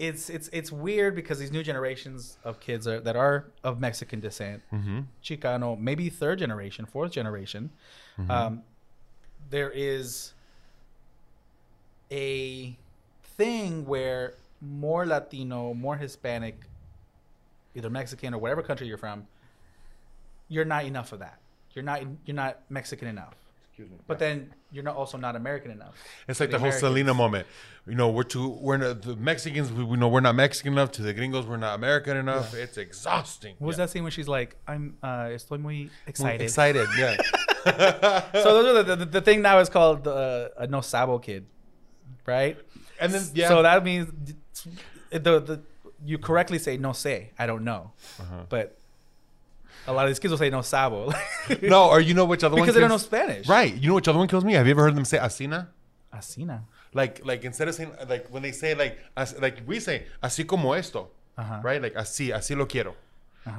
it's 0.00 0.28
it's 0.28 0.48
it's 0.52 0.72
weird 0.72 1.14
because 1.14 1.38
these 1.38 1.52
new 1.52 1.62
generations 1.62 2.36
of 2.42 2.58
kids 2.58 2.88
are, 2.88 2.98
that 3.00 3.14
are 3.14 3.44
of 3.62 3.78
Mexican 3.80 4.18
descent, 4.18 4.62
Mm-hmm. 4.72 5.00
Chicano, 5.22 5.78
maybe 5.78 6.08
third 6.08 6.38
generation, 6.40 6.84
fourth 6.86 7.12
generation, 7.12 7.70
Mm-hmm. 8.18 8.30
um, 8.30 8.62
there 9.50 9.70
is 9.70 10.32
a 12.10 12.76
thing 13.22 13.86
where 13.86 14.34
more 14.60 15.06
Latino, 15.06 15.74
more 15.74 15.96
Hispanic, 15.96 16.60
either 17.74 17.90
Mexican 17.90 18.34
or 18.34 18.38
whatever 18.38 18.62
country 18.62 18.86
you're 18.86 18.98
from, 18.98 19.26
you're 20.48 20.64
not 20.64 20.84
enough 20.84 21.12
of 21.12 21.20
that. 21.20 21.38
You're 21.72 21.84
not 21.84 22.02
you're 22.24 22.34
not 22.34 22.60
Mexican 22.68 23.08
enough. 23.08 23.34
Excuse 23.70 23.90
me. 23.90 23.96
But 24.06 24.18
then 24.18 24.52
you're 24.72 24.84
not 24.84 24.96
also 24.96 25.16
not 25.16 25.36
American 25.36 25.70
enough. 25.70 25.94
It's 26.28 26.40
like 26.40 26.50
the 26.50 26.56
the, 26.56 26.58
whole 26.58 26.68
Americans. 26.68 26.80
Selena 26.80 27.14
moment. 27.14 27.46
You 27.86 27.94
know, 27.94 28.10
we're 28.10 28.24
too 28.24 28.48
we're 28.60 28.76
not, 28.76 29.02
the 29.02 29.16
Mexicans. 29.16 29.72
We, 29.72 29.84
we 29.84 29.96
know 29.96 30.08
we're 30.08 30.20
not 30.20 30.34
Mexican 30.34 30.72
enough. 30.74 30.90
To 30.92 31.02
the 31.02 31.14
gringos, 31.14 31.46
we're 31.46 31.56
not 31.56 31.76
American 31.76 32.16
enough. 32.16 32.52
It's 32.54 32.76
exhausting. 32.76 33.54
What 33.58 33.68
was 33.68 33.78
Yeah. 33.78 33.84
that 33.86 33.90
scene 33.90 34.02
when 34.02 34.12
she's 34.12 34.28
like, 34.28 34.56
"I'm 34.66 34.96
uh, 35.02 35.30
estoy 35.36 35.60
muy 35.60 35.88
excited." 36.06 36.42
Excited, 36.42 36.88
yeah. 36.98 37.16
So 38.32 38.62
those 38.62 38.66
are 38.76 38.82
the, 38.82 38.96
the, 38.96 39.04
the 39.04 39.20
thing 39.20 39.42
now 39.42 39.58
is 39.60 39.68
called 39.68 40.08
uh, 40.08 40.48
a 40.56 40.66
no 40.66 40.80
sabo 40.80 41.18
kid, 41.18 41.46
right? 42.30 42.56
and 43.00 43.12
then 43.12 43.22
yeah. 43.34 43.48
So 43.48 43.62
that 43.62 43.82
means 43.84 44.06
the 45.10 45.18
the 45.40 45.60
you 46.04 46.16
correctly 46.18 46.58
say 46.58 46.76
no 46.76 46.92
say 46.92 47.30
I 47.38 47.46
don't 47.46 47.64
know, 47.64 47.90
Uh-huh. 48.20 48.44
but 48.48 48.76
a 49.86 49.92
lot 49.92 50.04
of 50.04 50.10
these 50.10 50.18
kids 50.18 50.30
will 50.30 50.38
say 50.38 50.50
no 50.50 50.62
sabo 50.62 51.12
no, 51.62 51.88
or 51.88 52.00
you 52.00 52.14
know 52.14 52.24
which 52.26 52.44
other 52.44 52.54
one? 52.54 52.62
because 52.62 52.74
they 52.74 52.80
don't 52.80 52.90
know 52.90 52.98
Spanish. 52.98 53.48
Right. 53.48 53.74
You 53.74 53.88
know 53.88 53.94
which 53.94 54.08
other 54.08 54.18
one 54.18 54.28
kills 54.28 54.44
me? 54.44 54.52
Have 54.54 54.66
you 54.66 54.72
ever 54.72 54.82
heard 54.82 54.94
them 54.94 55.04
say 55.04 55.18
asina? 55.18 55.68
Asina. 56.14 56.60
Like 56.92 57.24
like 57.24 57.44
instead 57.44 57.68
of 57.68 57.74
saying 57.74 57.92
like 58.08 58.28
when 58.28 58.42
they 58.42 58.52
say 58.52 58.74
like 58.74 58.98
as, 59.16 59.38
like 59.40 59.62
we 59.66 59.80
say 59.80 60.04
así 60.22 60.46
como 60.46 60.72
esto, 60.72 61.08
Uh-huh. 61.38 61.60
right? 61.62 61.80
Like 61.82 61.94
así 61.94 62.28
así 62.32 62.56
lo 62.56 62.66
quiero. 62.66 62.94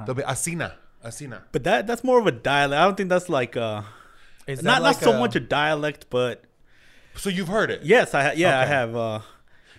They'll 0.06 0.14
be 0.14 0.22
asina 0.22 0.72
asina. 1.04 1.42
But 1.52 1.64
that 1.64 1.86
that's 1.86 2.04
more 2.04 2.18
of 2.20 2.26
a 2.26 2.32
dialect. 2.32 2.78
I 2.80 2.84
don't 2.84 2.96
think 2.96 3.08
that's 3.08 3.28
like 3.28 3.56
uh 3.56 3.82
Is 4.46 4.60
that 4.60 4.64
not 4.64 4.82
like 4.82 4.96
not 4.96 5.02
so 5.04 5.12
a- 5.12 5.18
much 5.18 5.34
a 5.36 5.40
dialect, 5.40 6.06
but 6.10 6.44
So 7.16 7.30
you've 7.30 7.48
heard 7.48 7.70
it. 7.70 7.82
yes, 7.82 8.14
I 8.14 8.22
ha- 8.24 8.32
yeah 8.36 8.58
I 8.60 8.64
have. 8.66 8.96
uh 8.96 9.20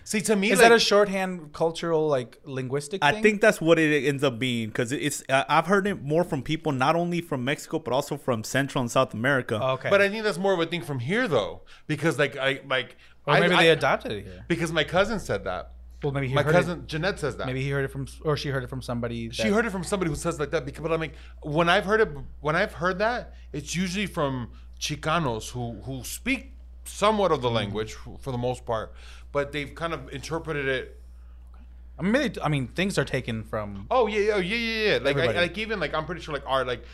See 0.06 0.20
to 0.20 0.36
me 0.36 0.50
Is 0.50 0.58
like, 0.58 0.68
that 0.68 0.74
a 0.74 0.78
shorthand 0.78 1.54
cultural 1.54 2.06
like 2.08 2.38
linguistic? 2.44 3.02
I 3.02 3.12
thing? 3.12 3.22
think 3.22 3.40
that's 3.40 3.58
what 3.58 3.78
it 3.78 4.06
ends 4.06 4.22
up 4.22 4.38
being 4.38 4.68
because 4.68 4.92
it's 4.92 5.22
I- 5.30 5.46
I've 5.48 5.66
heard 5.66 5.86
it 5.86 6.02
more 6.02 6.24
from 6.24 6.42
people 6.42 6.72
not 6.72 6.94
only 6.94 7.22
from 7.22 7.42
Mexico 7.42 7.78
but 7.78 7.94
also 7.94 8.18
from 8.18 8.44
Central 8.44 8.82
and 8.82 8.90
South 8.90 9.14
America. 9.14 9.54
Okay, 9.62 9.88
But 9.88 10.02
I 10.02 10.10
think 10.10 10.22
that's 10.24 10.36
more 10.36 10.52
of 10.52 10.60
a 10.60 10.66
thing 10.66 10.82
from 10.82 10.98
here 10.98 11.26
though, 11.26 11.62
because 11.86 12.18
like 12.18 12.36
I 12.36 12.60
like 12.68 12.96
or 13.26 13.32
I, 13.34 13.40
maybe 13.40 13.54
I- 13.54 13.62
they 13.62 13.70
adopted 13.70 14.12
it 14.12 14.24
here. 14.26 14.44
because 14.46 14.72
my 14.72 14.84
cousin 14.84 15.18
said 15.20 15.44
that. 15.44 15.70
Well, 16.02 16.12
maybe 16.12 16.28
he 16.28 16.34
My 16.34 16.42
heard 16.42 16.52
cousin 16.52 16.80
It, 16.80 16.86
Jeanette 16.86 17.18
says 17.18 17.38
that. 17.38 17.46
maybe 17.46 17.62
he 17.62 17.70
heard 17.70 17.86
it 17.86 17.90
from, 17.90 18.06
or 18.26 18.36
she 18.36 18.50
heard 18.50 18.62
it 18.62 18.68
from 18.68 18.82
somebody. 18.82 19.30
she 19.30 19.48
heard 19.48 19.64
it 19.64 19.70
from 19.70 19.84
somebody 19.84 20.10
who 20.10 20.16
says 20.16 20.38
like 20.38 20.50
that. 20.50 20.66
Because 20.66 20.82
but 20.82 20.92
I'm 20.92 21.00
like, 21.00 21.14
when 21.40 21.70
I've 21.70 21.86
heard 21.86 22.02
it, 22.02 22.10
when 22.42 22.54
I've 22.56 22.74
heard 22.74 22.98
that, 22.98 23.32
it's 23.54 23.74
usually 23.74 24.04
from 24.04 24.50
Chicanos 24.78 25.48
who 25.52 25.80
who 25.84 26.04
speak 26.04 26.53
somewhat 26.84 27.32
of 27.32 27.42
the 27.42 27.50
language 27.50 27.94
for 27.94 28.30
the 28.30 28.38
most 28.38 28.64
part, 28.64 28.92
but 29.32 29.52
they've 29.52 29.74
kind 29.74 29.92
of 29.92 30.12
interpreted 30.12 30.68
it. 30.68 31.00
I 31.98 32.02
mean, 32.02 32.12
maybe, 32.12 32.40
I 32.40 32.48
mean, 32.48 32.68
things 32.68 32.98
are 32.98 33.04
taken 33.04 33.44
from. 33.44 33.86
Oh 33.90 34.06
yeah, 34.06 34.18
yeah, 34.18 34.36
yeah, 34.38 34.56
yeah, 34.56 34.92
yeah. 34.92 34.98
Like 34.98 35.16
I, 35.16 35.32
like 35.32 35.58
even 35.58 35.80
like 35.80 35.94
I'm 35.94 36.06
pretty 36.06 36.20
sure 36.20 36.34
like 36.34 36.44
art 36.46 36.66
like 36.66 36.84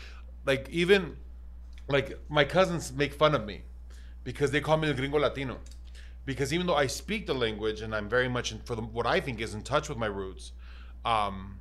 like 0.45 0.69
even 0.69 1.17
like 1.87 2.19
my 2.29 2.43
cousins 2.43 2.91
make 2.93 3.13
fun 3.13 3.35
of 3.35 3.45
me 3.45 3.61
because 4.23 4.51
they 4.51 4.61
call 4.61 4.77
me 4.77 4.87
the 4.87 4.93
gringo 4.93 5.17
latino 5.19 5.57
because 6.25 6.53
even 6.53 6.67
though 6.67 6.75
I 6.75 6.87
speak 6.87 7.25
the 7.25 7.33
language 7.33 7.81
and 7.81 7.95
I'm 7.95 8.07
very 8.07 8.29
much 8.29 8.51
in, 8.51 8.59
for 8.59 8.75
the, 8.75 8.81
what 8.81 9.05
I 9.05 9.19
think 9.19 9.41
is 9.41 9.53
in 9.53 9.63
touch 9.63 9.89
with 9.89 9.97
my 9.97 10.05
roots, 10.05 10.51
um, 11.03 11.57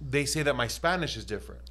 they 0.00 0.24
say 0.24 0.42
that 0.42 0.56
my 0.56 0.66
Spanish 0.66 1.16
is 1.16 1.24
different. 1.24 1.69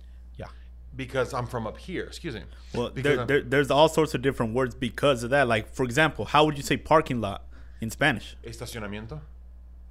Because 0.96 1.34
I'm 1.34 1.48
from 1.48 1.66
up 1.68 1.78
here. 1.78 2.04
Excuse 2.06 2.36
me. 2.36 2.44
well, 2.74 2.90
there, 2.94 3.26
there, 3.26 3.42
there's 3.42 3.72
all 3.72 3.90
sorts 3.90 4.14
of 4.14 4.22
different 4.22 4.54
words 4.54 4.76
because 4.76 5.24
of 5.24 5.30
that. 5.32 5.48
Like 5.48 5.74
for 5.74 5.84
example, 5.84 6.26
how 6.26 6.46
would 6.46 6.58
you 6.58 6.64
say 6.64 6.78
parking 6.78 7.22
lot 7.22 7.44
in 7.82 7.90
Spanish? 7.90 8.36
estacionamiento. 8.44 9.22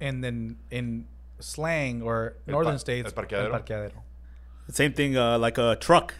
And 0.01 0.23
then 0.23 0.57
in 0.71 1.05
slang 1.39 2.01
or 2.01 2.35
El 2.47 2.53
northern 2.53 2.73
pa- 2.75 2.77
states, 2.79 3.07
el 3.07 3.11
parqueadero. 3.23 3.51
parqueadero. 3.51 4.01
The 4.67 4.73
same 4.73 4.93
thing 4.93 5.17
uh, 5.17 5.37
like 5.39 5.57
a 5.57 5.75
truck. 5.79 6.13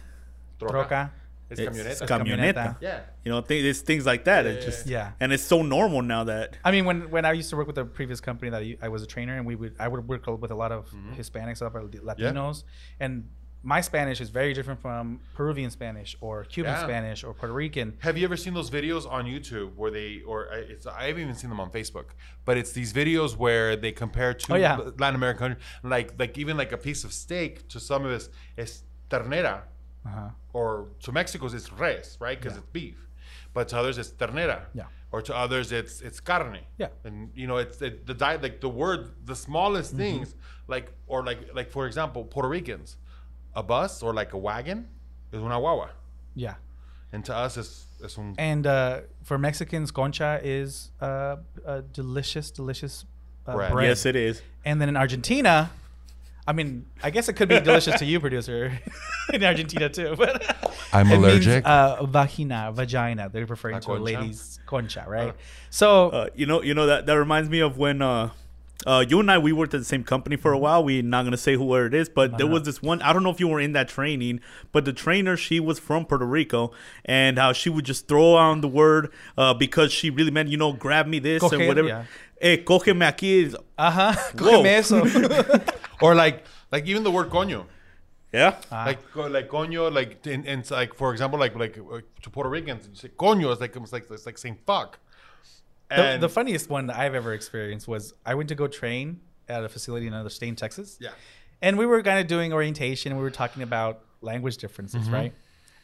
Troca. 0.58 1.10
Es 1.50 1.58
It's 1.58 2.00
camioneta. 2.00 2.06
camioneta. 2.06 2.76
yeah. 2.80 3.00
You 3.24 3.32
know, 3.32 3.40
th- 3.40 3.64
it's 3.64 3.80
things 3.80 4.06
like 4.06 4.24
that. 4.24 4.44
Yeah, 4.44 4.50
it's 4.52 4.64
just 4.64 4.86
yeah. 4.86 5.12
and 5.18 5.32
it's 5.32 5.42
so 5.42 5.62
normal 5.62 6.00
now 6.00 6.22
that 6.24 6.56
I 6.64 6.70
mean, 6.70 6.84
when 6.84 7.10
when 7.10 7.24
I 7.24 7.32
used 7.32 7.50
to 7.50 7.56
work 7.56 7.66
with 7.66 7.78
a 7.78 7.84
previous 7.84 8.20
company 8.20 8.50
that 8.50 8.62
I, 8.62 8.76
I 8.82 8.88
was 8.88 9.02
a 9.02 9.06
trainer, 9.06 9.36
and 9.36 9.44
we 9.46 9.56
would 9.56 9.74
I 9.80 9.88
would 9.88 10.06
work 10.06 10.26
with 10.26 10.50
a 10.52 10.54
lot 10.54 10.70
of 10.72 10.86
Mm-hmm. 10.90 11.14
Hispanics, 11.14 11.60
a 11.60 11.64
lot 11.64 11.74
of 11.76 11.90
Latinos, 11.90 12.62
and 13.00 13.28
my 13.62 13.80
Spanish 13.82 14.20
is 14.20 14.30
very 14.30 14.54
different 14.54 14.80
from 14.80 15.20
Peruvian 15.34 15.70
Spanish 15.70 16.16
or 16.20 16.44
Cuban 16.44 16.72
Yeah. 16.72 16.82
Spanish 16.82 17.22
or 17.24 17.34
Puerto 17.34 17.52
Rican. 17.54 17.96
Have 18.00 18.16
you 18.16 18.24
ever 18.24 18.36
seen 18.36 18.54
those 18.54 18.70
videos 18.70 19.10
on 19.10 19.26
YouTube 19.26 19.74
where 19.76 19.90
they, 19.90 20.22
or 20.26 20.48
I- 20.50 20.56
it's, 20.72 20.86
I 20.86 21.08
haven't 21.08 21.22
even 21.22 21.34
seen 21.34 21.50
them 21.50 21.60
on 21.60 21.70
Facebook, 21.70 22.06
but 22.46 22.56
it's 22.56 22.72
these 22.72 22.92
videos 22.94 23.36
where 23.36 23.76
they 23.76 23.92
compare 23.92 24.32
two 24.32 24.54
Oh, 24.54 24.56
yeah. 24.56 24.76
Latin 24.98 25.14
American 25.14 25.38
countries, 25.56 25.64
like 25.82 26.14
like 26.18 26.38
even 26.38 26.56
like 26.56 26.72
a 26.72 26.78
piece 26.78 27.04
of 27.04 27.12
steak 27.12 27.68
to 27.68 27.78
some 27.80 28.04
of 28.06 28.12
us 28.12 28.30
is 28.56 28.82
ternera, 29.10 29.62
Uh-huh. 30.06 30.30
or 30.54 30.88
to 31.00 31.12
Mexico's 31.12 31.52
it's 31.52 31.70
res, 31.70 32.16
right? 32.18 32.38
Because 32.40 32.54
Yeah. 32.54 32.60
it's 32.62 32.70
beef, 32.72 33.08
but 33.52 33.68
to 33.68 33.76
others 33.78 33.98
it's 33.98 34.10
ternera, 34.10 34.60
Yeah. 34.72 34.84
or 35.12 35.20
to 35.20 35.36
others 35.36 35.70
it's 35.70 36.00
it's 36.00 36.18
carne, 36.20 36.60
Yeah. 36.78 36.88
and 37.04 37.30
you 37.34 37.46
know 37.46 37.58
it's 37.58 37.82
it, 37.82 38.06
the 38.06 38.14
diet 38.14 38.40
like 38.42 38.62
the 38.62 38.70
word 38.70 39.00
the 39.26 39.36
smallest 39.36 39.90
Mm-hmm. 39.90 40.02
things 40.02 40.34
like 40.66 40.92
or 41.06 41.22
like 41.22 41.40
like 41.54 41.70
for 41.70 41.86
example 41.86 42.24
Puerto 42.24 42.48
Ricans, 42.48 42.96
a 43.54 43.62
bus 43.62 44.02
or 44.02 44.12
like 44.14 44.32
a 44.32 44.38
wagon 44.38 44.88
is 45.32 45.40
una 45.40 45.56
guagua. 45.58 45.90
Yeah. 46.34 46.54
and 47.12 47.24
to 47.24 47.34
us, 47.34 47.56
it's 47.56 47.86
it's 48.02 48.16
un, 48.18 48.34
And 48.38 48.66
uh, 48.66 49.00
for 49.24 49.36
Mexicans, 49.38 49.90
concha 49.90 50.40
is 50.42 50.90
uh, 51.00 51.36
a 51.66 51.82
delicious, 51.82 52.50
delicious 52.50 53.04
uh, 53.46 53.54
Bread. 53.54 53.72
bread. 53.72 53.88
Yes, 53.88 54.06
it 54.06 54.16
is. 54.16 54.40
And 54.64 54.80
then 54.80 54.88
in 54.88 54.96
Argentina, 54.96 55.70
I 56.46 56.52
mean, 56.52 56.86
I 57.02 57.10
guess 57.10 57.28
it 57.28 57.34
could 57.34 57.48
be 57.48 57.60
delicious 57.60 57.98
to 57.98 58.04
you, 58.06 58.20
producer, 58.26 58.78
in 59.34 59.42
Argentina 59.44 59.88
too. 59.88 60.14
But 60.16 60.32
I'm 60.92 61.06
it 61.08 61.10
means, 61.18 61.24
allergic. 61.24 61.66
uh, 61.66 62.04
vagina, 62.06 62.70
vagina. 62.72 63.28
They're 63.28 63.44
referring 63.46 63.76
A 63.76 63.80
to 63.80 63.92
a 63.92 63.98
lady's 63.98 64.58
concha, 64.66 65.04
right? 65.08 65.34
So 65.70 66.10
Uh, 66.10 66.28
you 66.34 66.46
know, 66.46 66.62
you 66.62 66.74
know 66.74 66.86
that 66.86 67.06
that 67.06 67.14
reminds 67.18 67.50
me 67.50 67.60
of 67.60 67.76
when 67.76 68.00
uh, 68.86 69.04
you 69.06 69.20
and 69.20 69.30
I 69.30 69.38
we 69.38 69.52
worked 69.52 69.74
at 69.74 69.80
the 69.80 69.84
same 69.84 70.04
company 70.04 70.36
for 70.36 70.52
a 70.52 70.58
while. 70.58 70.82
We're 70.82 71.02
not 71.02 71.24
gonna 71.24 71.36
say 71.36 71.54
who 71.54 71.64
where 71.64 71.86
it 71.86 71.94
is, 71.94 72.08
but 72.08 72.38
there 72.38 72.46
was 72.46 72.62
this 72.62 72.80
one. 72.80 73.02
I 73.02 73.12
don't 73.12 73.22
know 73.22 73.30
if 73.30 73.38
you 73.40 73.48
were 73.48 73.60
in 73.60 73.72
that 73.72 73.88
training, 73.88 74.40
but 74.72 74.84
the 74.84 74.92
trainer 74.92 75.36
she 75.36 75.60
was 75.60 75.78
from 75.78 76.06
Puerto 76.06 76.24
Rico, 76.26 76.72
and 77.04 77.38
how 77.38 77.52
she 77.52 77.68
would 77.68 77.84
just 77.84 78.08
throw 78.08 78.34
on 78.34 78.60
the 78.62 78.68
word 78.68 79.12
uh, 79.36 79.52
because 79.54 79.92
she 79.92 80.08
really 80.10 80.30
meant 80.30 80.48
you 80.48 80.56
know 80.56 80.72
grab 80.72 81.06
me 81.06 81.18
this 81.18 81.42
Coger, 81.42 81.58
and 81.58 81.68
whatever. 81.68 81.88
yeah. 81.88 82.04
Hey, 82.40 82.64
cógeme 82.64 83.06
aquí. 83.06 83.54
uh 83.76 83.90
huh, 83.90 84.14
Whoa. 84.38 84.62
eso. 84.64 85.04
or 86.00 86.14
like 86.14 86.44
like 86.72 86.86
even 86.86 87.02
the 87.02 87.10
word 87.10 87.28
coño. 87.28 87.66
Yeah. 88.32 88.56
Ah. 88.70 88.84
Like 88.86 89.10
co- 89.12 89.26
like 89.26 89.48
coño, 89.48 89.92
like 89.92 90.26
in, 90.26 90.44
in 90.44 90.64
like 90.70 90.94
for 90.94 91.12
example, 91.12 91.38
like 91.38 91.54
like 91.56 91.76
uh, 91.78 92.00
to 92.22 92.30
Puerto 92.30 92.48
Ricans, 92.48 92.88
you 92.88 92.94
say 92.94 93.08
coño 93.08 93.52
is 93.52 93.60
like 93.60 93.76
it's 93.76 93.92
like 93.92 94.10
it's 94.10 94.24
like 94.24 94.38
saying 94.38 94.58
fuck. 94.66 94.98
The, 95.96 96.18
the 96.20 96.28
funniest 96.28 96.70
one 96.70 96.90
I've 96.90 97.14
ever 97.14 97.32
experienced 97.34 97.86
was 97.88 98.14
I 98.24 98.34
went 98.34 98.48
to 98.50 98.54
go 98.54 98.66
train 98.66 99.20
at 99.48 99.64
a 99.64 99.68
facility 99.68 100.06
in 100.06 100.12
another 100.12 100.30
state 100.30 100.48
in 100.48 100.56
Texas. 100.56 100.96
yeah, 101.00 101.10
and 101.62 101.76
we 101.76 101.84
were 101.86 102.02
kind 102.02 102.18
of 102.20 102.26
doing 102.26 102.52
orientation. 102.52 103.12
And 103.12 103.18
we 103.18 103.24
were 103.24 103.30
talking 103.30 103.62
about 103.62 104.02
language 104.22 104.56
differences, 104.58 105.04
Mm-hmm. 105.04 105.14
right? 105.14 105.32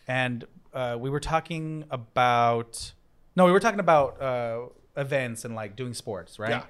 And 0.09 0.45
uh, 0.73 0.97
we 1.01 1.11
were 1.11 1.21
talking 1.21 1.85
about 1.91 2.93
no, 3.35 3.45
we 3.45 3.53
were 3.53 3.61
talking 3.61 3.81
about 3.81 4.23
uh, 4.23 4.67
events 4.97 5.45
and 5.45 5.55
like 5.55 5.75
doing 5.77 5.95
sports, 5.95 6.39
right? 6.39 6.51
Yeah. 6.51 6.63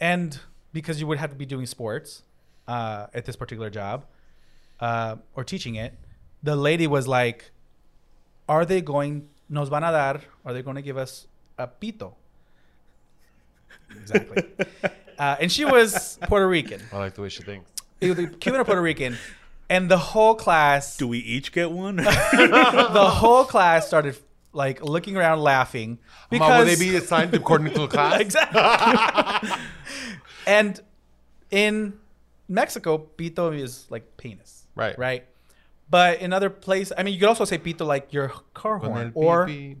And 0.00 0.38
because 0.72 1.00
you 1.00 1.06
would 1.06 1.18
have 1.18 1.30
to 1.30 1.36
be 1.36 1.46
doing 1.46 1.66
sports 1.66 2.22
uh, 2.66 3.06
at 3.14 3.24
this 3.24 3.36
particular 3.36 3.70
job 3.70 4.06
uh, 4.80 5.16
or 5.34 5.44
teaching 5.44 5.74
it, 5.76 5.94
the 6.42 6.56
lady 6.56 6.86
was 6.86 7.06
like, 7.08 7.50
"Are 8.48 8.64
they 8.64 8.80
going? 8.80 9.28
Nos 9.48 9.68
van 9.68 9.84
a 9.84 9.92
dar? 9.92 10.20
Are 10.44 10.52
they 10.52 10.62
going 10.62 10.76
to 10.76 10.82
give 10.82 10.96
us 10.96 11.26
a 11.58 11.66
pito?" 11.68 12.14
Exactly. 13.90 14.44
uh, 15.18 15.36
and 15.40 15.50
she 15.50 15.64
was 15.64 16.18
Puerto 16.28 16.46
Rican 16.48 16.80
I 16.92 16.98
like 16.98 17.14
the 17.14 17.22
way 17.22 17.28
she 17.28 17.42
thinks. 17.42 17.70
either 18.00 18.26
Cuban 18.26 18.60
or 18.60 18.64
Puerto 18.64 18.82
Rican, 18.82 19.16
and 19.68 19.90
the 19.90 19.98
whole 19.98 20.34
class, 20.34 20.96
Do 20.96 21.08
we 21.08 21.18
each 21.18 21.52
get 21.52 21.70
one? 21.70 21.96
the 21.96 23.10
whole 23.12 23.44
class 23.44 23.86
started 23.86 24.16
like 24.52 24.82
looking 24.82 25.16
around, 25.16 25.40
laughing 25.40 25.98
Because 26.30 26.46
because 26.46 26.58
will 26.68 26.76
they 26.86 26.90
be 26.92 26.96
assigned 26.96 27.34
according 27.34 27.72
to 27.74 27.80
the 27.80 27.86
class? 27.96 28.20
exactly. 28.20 28.60
and 30.46 30.80
in 31.50 31.94
Mexico, 32.48 33.06
pito 33.16 33.56
is 33.58 33.86
like 33.90 34.16
penis, 34.16 34.66
Right. 34.74 34.98
Right. 34.98 35.24
But 35.88 36.20
in 36.20 36.32
other 36.32 36.50
places, 36.50 36.92
I 36.98 37.02
mean, 37.04 37.14
you 37.14 37.20
could 37.20 37.28
also 37.28 37.44
say 37.44 37.58
pito 37.58 37.86
like 37.86 38.12
your 38.12 38.32
car 38.54 38.78
horn 38.78 39.12
or 39.14 39.46
pipí. 39.46 39.70
yeah. 39.70 39.76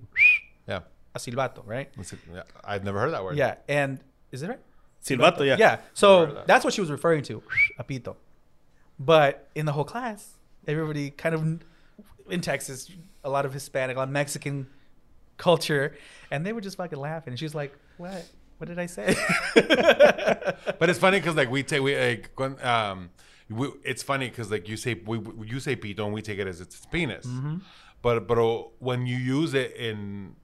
A 1.16 1.18
silbato, 1.18 1.62
right? 1.64 1.88
Yeah, 2.32 2.42
I've 2.64 2.84
never 2.84 3.00
heard 3.00 3.12
that 3.12 3.24
word. 3.24 3.36
Yeah, 3.36 3.56
and 3.68 3.98
is 4.30 4.42
it 4.42 4.48
right? 4.48 4.60
Silbato, 5.04 5.46
yeah. 5.46 5.56
Yeah. 5.58 5.78
So 5.94 6.26
that. 6.26 6.46
that's 6.46 6.64
what 6.64 6.74
she 6.74 6.80
was 6.80 6.90
referring 6.90 7.22
to, 7.24 7.42
a 7.78 7.84
pito. 7.84 8.16
But 8.98 9.48
in 9.54 9.66
the 9.66 9.72
whole 9.72 9.84
class, 9.84 10.34
everybody 10.66 11.10
kind 11.10 11.34
of 11.34 11.42
in 12.30 12.40
Texas, 12.40 12.90
a 13.24 13.30
lot 13.30 13.44
of 13.46 13.52
Hispanic, 13.52 13.96
a 13.96 14.00
lot 14.00 14.08
of 14.08 14.12
Mexican 14.12 14.66
culture, 15.36 15.96
and 16.30 16.44
they 16.46 16.52
were 16.52 16.60
just 16.60 16.76
fucking 16.76 16.98
laughing. 16.98 17.32
And 17.32 17.38
she's 17.38 17.54
like, 17.54 17.72
"What? 17.98 18.24
What 18.58 18.68
did 18.68 18.78
I 18.78 18.86
say?" 18.86 19.14
But 20.78 20.90
it's 20.90 20.98
funny 20.98 21.18
because 21.20 21.36
like 21.36 21.50
we 21.50 21.62
take 21.62 21.82
we 21.82 21.96
like 21.96 22.30
when, 22.36 22.60
um, 22.64 23.10
we, 23.48 23.68
it's 23.84 24.02
funny 24.02 24.28
because 24.28 24.50
like 24.50 24.68
you 24.68 24.76
say 24.76 24.94
we 25.06 25.18
we- 25.18 25.46
you 25.48 25.60
say 25.60 25.76
pito 25.76 26.00
and 26.04 26.12
we 26.12 26.22
take 26.22 26.38
it 26.38 26.46
as 26.46 26.60
it's 26.60 26.84
penis, 26.86 27.26
Mm-hmm. 27.26 27.56
but 28.02 28.26
but 28.26 28.38
uh, 28.38 28.64
when 28.78 29.06
you 29.06 29.16
use 29.16 29.54
it 29.54 29.74
in 29.76 30.34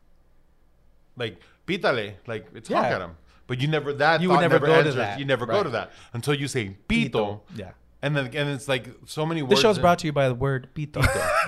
like 1.16 1.38
pítale, 1.66 2.14
like 2.26 2.46
it's 2.54 2.68
honk 2.68 2.86
at 2.86 3.00
him. 3.00 3.16
But 3.46 3.60
you 3.60 3.68
never 3.68 3.92
that 3.94 4.20
You 4.22 4.28
would 4.28 4.36
thought 4.36 4.40
never 4.42 4.58
go 4.58 4.82
to 4.82 4.92
that. 4.92 5.18
You 5.18 5.24
never 5.24 5.46
go 5.46 5.62
to 5.62 5.70
that 5.70 5.92
until 6.14 6.34
you 6.34 6.48
say 6.48 6.76
pito, 6.88 7.40
yeah. 7.54 7.72
and 8.00 8.16
then 8.16 8.26
and 8.26 8.48
it's 8.50 8.68
like 8.68 8.88
so 9.06 9.26
many 9.26 9.42
words. 9.42 9.50
This 9.54 9.60
show's 9.60 9.78
brought 9.78 9.98
to 10.00 10.06
you 10.06 10.12
by 10.12 10.28
the 10.28 10.34
word 10.34 10.68
pito. 10.74 11.02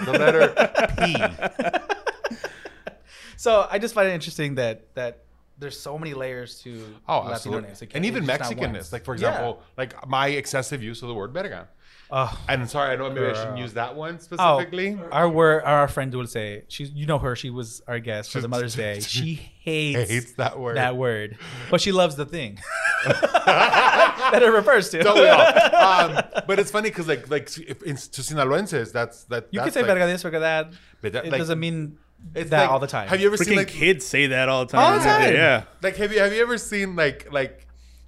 the 0.05 0.13
letter 0.13 0.53
P. 0.99 2.37
so 3.37 3.67
I 3.71 3.79
just 3.79 3.95
find 3.95 4.09
it 4.09 4.13
interesting 4.13 4.57
that 4.57 4.95
that 4.95 5.21
there's 5.59 5.79
so 5.79 5.97
many 5.97 6.15
layers 6.15 6.61
to 6.63 6.85
Oh, 7.09 7.19
Latino 7.19 7.33
absolutely. 7.35 7.67
names. 7.69 7.81
Can't- 7.81 7.95
And 7.95 8.05
even 8.07 8.25
it's 8.25 8.39
just 8.39 8.51
not 8.51 8.59
one. 8.59 8.73
Mexicanness. 8.75 8.93
Like, 8.93 9.05
for 9.05 9.15
Yeah. 9.15 9.29
example, 9.29 9.63
like 9.77 10.09
my 10.09 10.29
excessive 10.29 10.83
use 10.83 11.01
of 11.03 11.09
the 11.09 11.15
word 11.15 11.33
verga. 11.33 11.69
Oh. 12.11 12.39
And 12.49 12.69
sorry, 12.69 12.93
I 12.93 12.97
know 12.97 13.09
maybe 13.11 13.27
I 13.27 13.33
shouldn't 13.33 13.59
use 13.59 13.75
that 13.75 13.97
one 13.97 14.21
specifically. 14.21 14.99
Oh, 15.01 15.09
our 15.11 15.29
word, 15.29 15.65
our 15.65 15.89
friend 15.89 16.13
Dulce, 16.13 16.63
she's 16.69 16.91
you 16.91 17.07
know 17.07 17.19
her. 17.19 17.35
She 17.35 17.51
was 17.51 17.83
our 17.89 17.99
guest 17.99 18.31
for 18.31 18.41
the 18.41 18.49
Mother's 18.49 18.75
Day. 18.75 19.01
She 19.01 19.35
hates, 19.61 20.11
Hates 20.11 20.33
that 20.35 20.59
word. 20.61 20.77
that 20.77 20.97
word, 20.97 21.39
but 21.71 21.81
she 21.81 21.93
loves 21.93 22.15
the 22.17 22.27
thing 22.27 22.59
that 23.07 24.41
it 24.43 24.47
refers 24.53 24.91
to. 24.91 25.03
Don't 25.03 25.19
we 25.19 25.29
all? 25.29 25.41
Um, 25.75 26.23
but 26.47 26.59
it's 26.59 26.71
funny 26.71 26.91
because 26.91 27.09
like 27.09 27.29
like 27.31 27.49
if, 27.59 27.83
in, 27.83 27.97
to 27.97 28.21
Sinaloenses, 28.23 28.93
that's 28.93 29.25
that. 29.25 29.49
you 29.51 29.61
can 29.61 29.71
say 29.73 29.81
like, 29.81 29.89
verga 29.89 30.07
this, 30.07 30.23
verga 30.23 30.41
that. 30.41 30.73
But 31.01 31.13
that, 31.15 31.27
it 31.27 31.33
like, 31.33 31.39
doesn't 31.39 31.59
mean 31.59 31.99
it's 32.35 32.51
that 32.51 32.63
like- 32.63 32.71
all 32.71 32.79
the 32.79 32.87
time. 32.87 33.09
Have 33.09 33.21
you 33.21 33.27
ever 33.27 33.37
seen 33.37 33.57
like 33.57 33.69
kids 33.69 34.07
say 34.07 34.29
that 34.29 34.49
all 34.49 34.65
the 34.67 34.73
time. 34.73 34.93
All 34.93 34.99
the 34.99 35.05
time. 35.05 35.35
Yeah. 35.35 35.65
like 35.83 35.97
have 35.97 36.13
you 36.13 36.21
have 36.21 36.33
you 36.33 36.43
ever 36.43 36.59
seen 36.59 36.97
like 36.97 37.33
like 37.33 37.64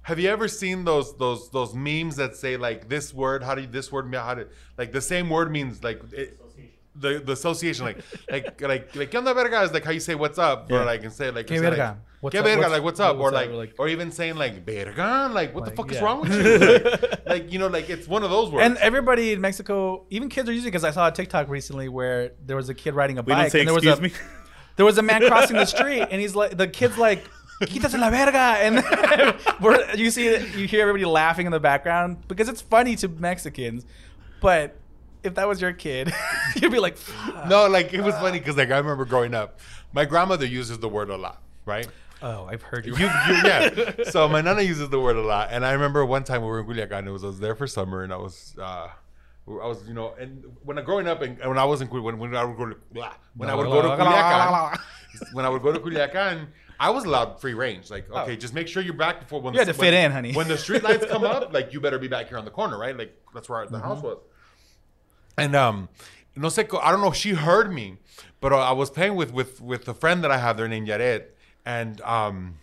have 0.07 0.19
you 0.19 0.29
ever 0.29 0.47
seen 0.47 0.85
those 0.85 1.07
those 1.17 1.49
those 1.51 1.73
memes 1.75 2.15
that 2.15 2.35
say 2.35 2.55
like 2.55 2.87
this 2.87 3.13
word 3.13 3.43
how 3.43 3.53
do 3.55 3.61
you 3.61 3.67
this 3.67 3.91
word 3.91 4.09
mean 4.09 4.21
how 4.21 4.33
to 4.33 4.47
like 4.77 4.91
the 4.93 5.01
same 5.01 5.29
word 5.29 5.51
means 5.51 5.83
like 5.83 5.99
it, 6.13 6.39
the 6.95 7.19
the 7.19 7.33
association 7.33 7.83
like 7.85 7.97
like 8.31 8.61
like 8.61 8.95
like 8.95 9.11
¿Qué 9.11 9.17
onda 9.21 9.33
verga 9.35 9.61
is 9.63 9.71
like 9.73 9.83
how 9.83 9.91
you 9.91 9.99
say 9.99 10.15
what's 10.15 10.39
up 10.39 10.71
Yeah. 10.71 10.77
or 10.77 10.85
like 10.85 11.03
and 11.03 11.11
say 11.11 11.29
like 11.29 11.45
¿Qué 11.47 11.59
verga? 11.59 11.77
like, 11.77 11.97
What's 12.21 12.35
¿Qué 12.35 12.39
up? 12.39 12.45
verga 12.45 12.59
What's- 12.61 12.71
like 12.71 12.83
what's 12.87 12.99
up 13.01 13.17
what's 13.17 13.33
or 13.33 13.37
up? 13.37 13.47
like, 13.47 13.51
Like- 13.51 13.73
or 13.79 13.87
even 13.89 14.11
saying 14.11 14.35
like 14.37 14.65
verga 14.65 15.29
like 15.31 15.53
what 15.53 15.65
Like, 15.65 15.69
the 15.71 15.75
fuck 15.75 15.91
is 15.91 16.01
wrong 16.01 16.21
with 16.21 16.31
you 16.33 16.57
like, 16.57 17.25
like 17.33 17.51
you 17.53 17.59
know 17.59 17.67
like 17.67 17.89
it's 17.89 18.07
one 18.07 18.23
of 18.23 18.29
those 18.31 18.49
words 18.49 18.65
and 18.65 18.77
everybody 18.77 19.33
in 19.33 19.41
Mexico, 19.41 20.05
even 20.09 20.29
kids 20.29 20.47
are 20.49 20.53
using 20.53 20.69
because 20.71 20.85
I 20.85 20.91
saw 20.91 21.07
a 21.09 21.11
TikTok 21.11 21.49
recently 21.49 21.89
where 21.89 22.31
there 22.45 22.55
was 22.55 22.69
a 22.69 22.73
kid 22.73 22.95
riding 22.95 23.17
a 23.19 23.21
We 23.23 23.33
bike 23.33 23.41
don't 23.43 23.51
say 23.51 23.59
and 23.59 23.67
there 23.67 23.75
was 23.75 23.85
a 23.85 24.01
me. 24.01 24.11
there 24.77 24.85
was 24.85 24.97
a 24.97 25.03
man 25.03 25.21
crossing 25.27 25.57
the 25.57 25.65
street 25.65 26.07
and 26.09 26.19
he's 26.21 26.33
like 26.35 26.55
the 26.57 26.67
kid's 26.69 26.97
like 26.97 27.23
quítate 27.61 27.97
la 27.99 28.09
verga 28.09 28.57
and 28.59 28.83
we're, 29.61 29.95
you 29.95 30.11
see 30.11 30.25
you 30.57 30.67
hear 30.67 30.81
everybody 30.81 31.05
laughing 31.05 31.45
in 31.45 31.51
the 31.51 31.59
background 31.59 32.17
because 32.27 32.47
it's 32.47 32.61
funny 32.61 32.95
to 32.95 33.07
Mexicans 33.07 33.85
but 34.41 34.75
if 35.23 35.33
that 35.35 35.47
was 35.47 35.59
your 35.59 35.73
kid 35.73 36.13
you'd 36.55 36.71
be 36.71 36.79
like 36.79 36.97
"Fuck." 36.97 37.47
no 37.47 37.67
like 37.67 37.93
it 37.93 38.01
was 38.01 38.13
funny 38.15 38.39
because 38.39 38.57
like 38.57 38.69
I 38.69 38.77
remember 38.77 39.05
growing 39.05 39.33
up 39.33 39.59
my 39.93 40.05
grandmother 40.05 40.45
uses 40.45 40.77
the 40.79 40.89
word 40.89 41.09
a 41.09 41.17
lot 41.17 41.41
right 41.65 41.87
oh 42.21 42.45
I've 42.45 42.61
heard 42.61 42.85
you, 42.85 42.95
You, 42.95 43.05
you, 43.05 43.09
yeah. 43.43 43.69
So 44.09 44.27
my 44.27 44.41
nana 44.41 44.61
uses 44.61 44.89
the 44.89 44.99
word 44.99 45.15
a 45.17 45.21
lot, 45.21 45.49
and 45.51 45.65
I 45.65 45.73
remember 45.73 46.05
one 46.05 46.23
time 46.23 46.41
we 46.41 46.47
were 46.47 46.59
in 46.61 46.65
Culiacan. 46.65 47.05
It 47.05 47.11
was 47.11 47.23
I 47.23 47.27
was 47.27 47.39
there 47.39 47.55
for 47.55 47.67
summer, 47.67 48.01
and 48.03 48.11
I 48.11 48.17
was, 48.17 48.55
uh, 48.59 48.87
I 49.47 49.67
was, 49.67 49.87
you 49.87 49.93
know, 49.93 50.15
and 50.19 50.43
when 50.63 50.79
I 50.79 50.81
growing 50.81 51.07
up, 51.07 51.21
and, 51.21 51.39
and 51.39 51.47
when 51.49 51.59
I 51.59 51.63
was 51.65 51.81
in 51.81 51.87
Cul- 51.87 52.01
when, 52.01 52.17
when 52.17 52.35
I 52.35 52.43
would 52.43 52.57
go 52.57 52.65
to 52.65 52.75
blah, 52.91 53.13
when 53.35 53.49
I 53.51 53.55
would 53.55 53.67
go 53.67 53.81
to 53.83 53.89
Culiacan, 53.89 54.79
when 55.33 55.45
I 55.45 55.49
would 55.49 55.61
go 55.61 55.71
to 55.71 55.79
Culiacan, 55.79 56.47
I 56.79 56.89
was 56.91 57.05
allowed 57.05 57.41
free 57.41 57.53
range. 57.53 57.89
Like, 57.89 58.09
okay, 58.11 58.33
Oh. 58.33 58.35
just 58.35 58.53
make 58.53 58.67
sure 58.67 58.83
you're 58.83 58.93
back 58.93 59.19
before 59.19 59.41
when 59.41 59.53
You 59.53 59.59
had 59.59 59.67
to 59.67 59.73
when- 59.73 59.79
fit 59.79 59.93
in, 59.93 60.11
honey. 60.11 60.33
When 60.33 60.47
the 60.47 60.57
street 60.57 60.83
lights 60.83 61.05
come 61.05 61.23
up, 61.23 61.51
like 61.57 61.73
you 61.73 61.79
better 61.81 61.97
be 61.99 62.07
back 62.07 62.27
here 62.29 62.37
on 62.37 62.45
the 62.45 62.51
corner, 62.51 62.77
right? 62.77 62.95
Like 62.97 63.15
that's 63.33 63.49
where 63.49 63.65
the 63.65 63.79
house 63.79 64.01
was. 64.03 64.17
And 65.37 65.55
um, 65.55 65.89
no 66.35 66.47
sé, 66.49 66.67
I 66.81 66.91
don't 66.91 67.01
know 67.01 67.11
she 67.11 67.31
heard 67.31 67.71
me, 67.73 67.97
but 68.41 68.53
uh, 68.53 68.57
I 68.57 68.71
was 68.71 68.89
playing 68.89 69.15
with 69.15 69.31
with 69.33 69.59
with 69.61 69.87
a 69.87 69.93
friend 69.93 70.23
that 70.23 70.31
I 70.31 70.37
have 70.37 70.57
there 70.57 70.67
named 70.67 70.87
Yaret, 70.87 71.25
and 71.65 71.99
um, 72.01 72.55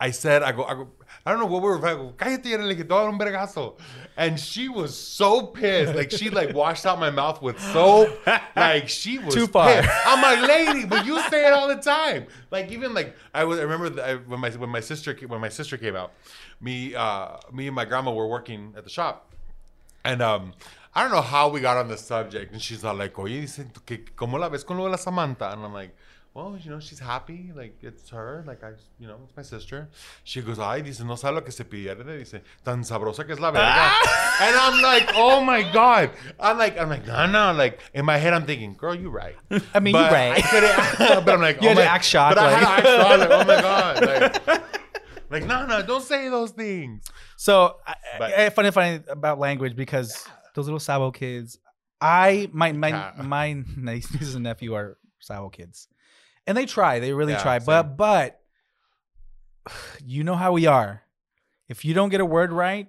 I 0.00 0.10
said, 0.10 0.42
I 0.42 0.52
go, 0.52 0.64
I 0.64 0.74
go, 0.74 0.88
I 1.24 1.30
don't 1.30 1.40
know 1.40 1.46
what 1.46 1.62
we 1.62 1.68
were. 1.68 1.78
I 1.86 1.94
go, 1.94 2.12
Cállate, 2.16 2.44
Yaret, 2.44 2.66
le 2.66 2.84
"Todo 2.84 3.08
un 3.08 3.18
vergazo," 3.18 3.76
and 4.16 4.38
she 4.38 4.68
was 4.68 4.96
so 4.96 5.42
pissed, 5.42 5.94
like 5.94 6.10
she 6.10 6.30
like 6.30 6.54
washed 6.62 6.86
out 6.86 6.98
my 7.00 7.10
mouth 7.10 7.42
with 7.42 7.58
soap, 7.60 8.08
like 8.54 8.88
she 8.88 9.18
was 9.24 9.34
Too 9.34 9.46
far. 9.46 9.68
pissed. 9.82 9.88
I'm 10.06 10.22
like, 10.22 10.48
lady, 10.48 10.86
but 10.86 11.04
you 11.04 11.20
say 11.30 11.46
it 11.46 11.52
all 11.52 11.68
the 11.68 11.76
time. 11.76 12.26
Like 12.50 12.70
even 12.70 12.94
like 12.94 13.16
I 13.34 13.44
was, 13.44 13.58
I 13.58 13.62
remember 13.62 13.88
that 13.90 14.04
I, 14.08 14.14
when 14.16 14.40
my 14.40 14.50
when 14.50 14.70
my 14.70 14.80
sister 14.80 15.16
when 15.26 15.40
my 15.40 15.48
sister 15.48 15.76
came 15.76 15.96
out, 15.96 16.12
me 16.60 16.94
uh 16.94 17.36
me 17.52 17.66
and 17.66 17.74
my 17.74 17.84
grandma 17.84 18.12
were 18.12 18.28
working 18.28 18.74
at 18.76 18.84
the 18.84 18.90
shop, 18.90 19.32
and 20.04 20.22
um, 20.22 20.52
I 20.94 21.02
don't 21.02 21.10
know 21.12 21.20
how 21.22 21.48
we 21.48 21.60
got 21.60 21.76
on 21.76 21.88
the 21.88 21.96
subject, 21.98 22.52
and 22.52 22.62
she's 22.62 22.84
all 22.84 22.94
like, 22.94 23.18
"Oye, 23.18 23.40
dicen 23.42 23.70
que 23.84 23.98
cómo 24.16 24.38
la 24.38 24.48
ves 24.48 24.62
con 24.62 24.78
lo 24.78 24.84
de 24.84 24.90
la 24.90 24.96
Samantha," 24.96 25.50
and 25.50 25.64
I'm 25.64 25.72
like, 25.72 25.94
well, 26.34 26.58
you 26.60 26.68
know, 26.70 26.80
she's 26.80 26.98
happy. 26.98 27.52
Like, 27.54 27.76
it's 27.80 28.10
her. 28.10 28.42
Like, 28.44 28.64
I, 28.64 28.72
you 28.98 29.06
know, 29.06 29.18
it's 29.24 29.36
my 29.36 29.42
sister. 29.44 29.88
She 30.24 30.42
goes, 30.42 30.58
ay, 30.58 30.80
dice, 30.80 31.00
no 31.04 31.14
sabe 31.14 31.34
lo 31.36 31.40
que 31.42 31.52
se 31.52 31.62
pierde. 31.64 32.04
Dice, 32.18 32.40
tan 32.64 32.82
sabrosa 32.82 33.24
que 33.24 33.34
es 33.34 33.38
la 33.40 33.52
verga. 33.52 33.62
and 34.40 34.56
I'm 34.56 34.82
like, 34.82 35.10
oh 35.14 35.40
my 35.40 35.62
God. 35.72 36.10
I'm 36.40 36.58
like, 36.58 36.76
I'm 36.78 36.88
like, 36.88 37.06
no, 37.06 37.26
no. 37.26 37.52
Like, 37.52 37.78
in 37.94 38.04
my 38.04 38.16
head, 38.16 38.32
I'm 38.34 38.46
thinking, 38.46 38.74
girl, 38.74 38.94
you 38.96 39.10
right. 39.10 39.36
I 39.72 39.78
mean, 39.78 39.92
But 39.92 40.10
you 40.10 40.16
right. 40.16 40.36
I 40.36 40.40
couldn't, 40.42 41.24
but 41.24 41.34
I'm 41.34 41.40
like, 41.40 41.62
You 41.62 41.68
oh 41.68 41.74
had 41.74 41.78
to 41.78 41.88
act 41.88 42.04
shocked, 42.04 42.34
But 42.36 42.46
I 42.46 42.50
had 42.52 42.60
to 42.60 42.68
act 42.68 42.86
shocked. 42.86 43.20
Like, 43.20 43.30
oh 43.30 43.44
my 43.44 43.60
God. 43.62 44.46
Like, 44.48 44.62
like, 45.30 45.44
no, 45.46 45.66
no, 45.66 45.82
don't 45.86 46.02
say 46.02 46.28
those 46.28 46.50
things. 46.50 47.04
So, 47.36 47.76
But- 48.18 48.34
I, 48.34 48.50
funny, 48.50 48.72
funny 48.72 49.00
about 49.08 49.38
language 49.38 49.76
because 49.76 50.26
those 50.56 50.66
little 50.66 50.80
Sabo 50.80 51.12
kids, 51.12 51.58
I 52.00 52.48
my 52.52 52.72
my 52.72 52.88
Yeah. 52.88 53.12
my 53.22 53.62
nieces 53.76 54.34
and 54.34 54.42
nephew 54.44 54.74
are 54.74 54.98
Sabo 55.20 55.48
kids, 55.48 55.88
and 56.46 56.56
they 56.56 56.66
try, 56.66 56.98
they 56.98 57.12
really 57.12 57.32
Yeah, 57.32 57.42
try, 57.42 57.58
same. 57.58 57.66
but 57.66 57.96
but 57.96 58.40
you 60.04 60.24
know 60.24 60.34
how 60.34 60.52
we 60.52 60.66
are. 60.66 61.02
If 61.68 61.84
you 61.84 61.94
don't 61.94 62.10
get 62.10 62.20
a 62.20 62.24
word 62.26 62.52
right, 62.52 62.88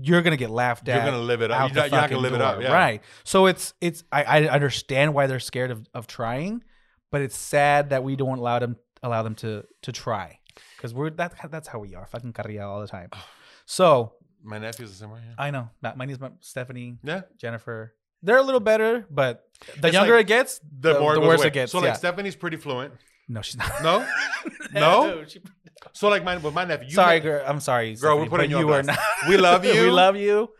you're 0.00 0.22
gonna 0.22 0.36
get 0.36 0.50
laughed 0.50 0.88
at. 0.88 1.02
You're 1.02 1.12
to 1.12 1.18
live 1.18 1.42
it 1.42 1.50
up. 1.50 1.60
out 1.60 1.70
You're 1.74 1.82
not, 1.82 1.90
you're 1.90 2.00
not 2.00 2.10
to 2.10 2.18
live 2.18 2.32
it 2.34 2.38
door, 2.38 2.46
up. 2.46 2.62
Yeah. 2.62 2.72
Right. 2.72 3.02
So 3.24 3.46
it's 3.46 3.74
it's 3.80 4.04
I, 4.10 4.22
I 4.24 4.48
understand 4.48 5.14
why 5.14 5.26
they're 5.26 5.40
scared 5.40 5.70
of, 5.70 5.86
of 5.94 6.06
trying, 6.06 6.62
but 7.10 7.20
it's 7.20 7.36
sad 7.36 7.90
that 7.90 8.02
we 8.04 8.16
don't 8.16 8.38
allow 8.38 8.58
them 8.58 8.76
allow 9.02 9.22
them 9.22 9.34
to 9.36 9.64
to 9.82 9.92
try 9.92 10.38
because 10.76 10.94
we're 10.94 11.10
that 11.10 11.34
that's 11.50 11.68
how 11.68 11.78
we 11.78 11.94
are 11.94 12.06
fucking 12.06 12.32
carrilla 12.32 12.66
all 12.66 12.80
the 12.80 12.88
time. 12.88 13.10
So 13.70 14.14
My 14.42 14.56
nephew's 14.56 14.88
the 14.92 14.96
same 14.96 15.10
way. 15.10 15.20
Yeah. 15.22 15.34
I 15.36 15.50
know 15.50 15.68
that 15.82 15.98
my 15.98 16.06
name's 16.06 16.20
Stephanie, 16.40 16.96
yeah. 17.02 17.20
Jennifer. 17.36 17.92
They're 18.22 18.38
a 18.38 18.42
little 18.42 18.60
better, 18.60 19.06
but 19.10 19.44
the 19.80 19.88
It's 19.88 19.94
younger 19.94 20.14
like 20.16 20.24
it 20.24 20.28
gets, 20.28 20.58
The, 20.58 20.94
the, 20.94 21.00
more 21.00 21.14
the 21.14 21.22
it 21.22 21.26
worse 21.26 21.40
away. 21.40 21.48
it 21.48 21.52
gets. 21.52 21.72
So, 21.72 21.78
like, 21.78 21.88
yeah. 21.88 21.92
Stephanie's 21.94 22.36
pretty 22.36 22.56
fluent. 22.56 22.94
no, 23.28 23.42
she's 23.42 23.56
not. 23.56 23.82
No? 23.82 24.06
No? 24.72 25.24
So, 25.92 26.08
like, 26.08 26.24
my, 26.24 26.36
with 26.36 26.52
my 26.54 26.64
nephew. 26.64 26.88
you 26.88 26.94
sorry, 26.94 27.16
met- 27.16 27.22
girl. 27.22 27.44
I'm 27.46 27.60
sorry, 27.60 27.94
Girl, 27.94 28.18
we're 28.18 28.26
putting 28.26 28.50
but 28.50 28.58
you 28.58 28.66
you 28.66 28.72
on 28.74 28.80
are 28.80 28.82
not. 28.82 28.98
We 29.28 29.36
love 29.36 29.64
you. 29.64 29.82
we 29.84 29.90
love 29.90 30.16
you, 30.16 30.50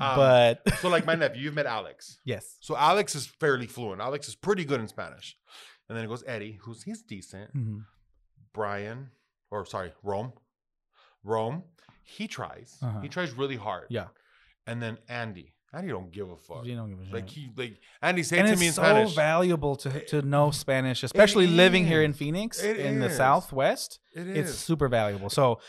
Um, 0.00 0.16
but 0.16 0.78
So, 0.80 0.88
like, 0.88 1.04
my 1.06 1.14
nephew, 1.14 1.42
you've 1.42 1.54
met 1.54 1.66
Alex. 1.66 2.18
yes. 2.24 2.56
So, 2.60 2.76
Alex 2.76 3.14
is 3.14 3.26
fairly 3.26 3.66
fluent. 3.66 4.00
Alex 4.02 4.28
is 4.28 4.34
pretty 4.36 4.64
good 4.64 4.80
in 4.80 4.86
Spanish. 4.88 5.36
And 5.88 5.96
then 5.96 6.04
it 6.04 6.08
goes 6.08 6.22
Eddie, 6.26 6.58
who's 6.62 6.82
he's 6.82 7.02
decent. 7.02 7.56
Mhm. 7.56 7.84
Brian, 8.52 9.10
or 9.50 9.64
sorry, 9.64 9.92
Rome. 10.02 10.32
Rome, 11.24 11.64
he 12.02 12.28
tries. 12.28 12.76
Uh-huh. 12.82 13.00
He 13.00 13.08
tries 13.08 13.32
really 13.32 13.56
hard. 13.56 13.86
Yeah. 13.88 14.08
And 14.66 14.82
then 14.82 14.98
Andy. 15.08 15.54
Andy 15.72 15.88
don't 15.88 16.10
give 16.10 16.30
a 16.30 16.36
fuck. 16.36 16.64
You 16.64 16.76
don't 16.76 16.88
give 16.88 17.00
a 17.00 17.04
shit. 17.04 17.14
Like 17.14 17.28
he 17.28 17.50
like 17.56 17.78
Andy 18.00 18.22
say 18.22 18.38
it 18.38 18.40
and 18.40 18.46
to 18.48 18.52
it's 18.52 18.60
me 18.60 18.68
in 18.68 18.72
so 18.72 18.82
Spanish. 18.82 19.14
valuable 19.14 19.76
to 19.76 20.00
to 20.06 20.22
know 20.22 20.50
Spanish, 20.50 21.02
especially 21.02 21.46
living 21.46 21.86
here 21.86 22.02
in. 22.02 22.12
Phoenix 22.14 22.62
It 22.62 22.78
in 22.78 23.00
the. 23.00 23.10
Southwest. 23.10 24.00
it 24.14 24.28
It's 24.28 24.54
super 24.54 24.88
valuable. 24.88 25.28
So, 25.28 25.60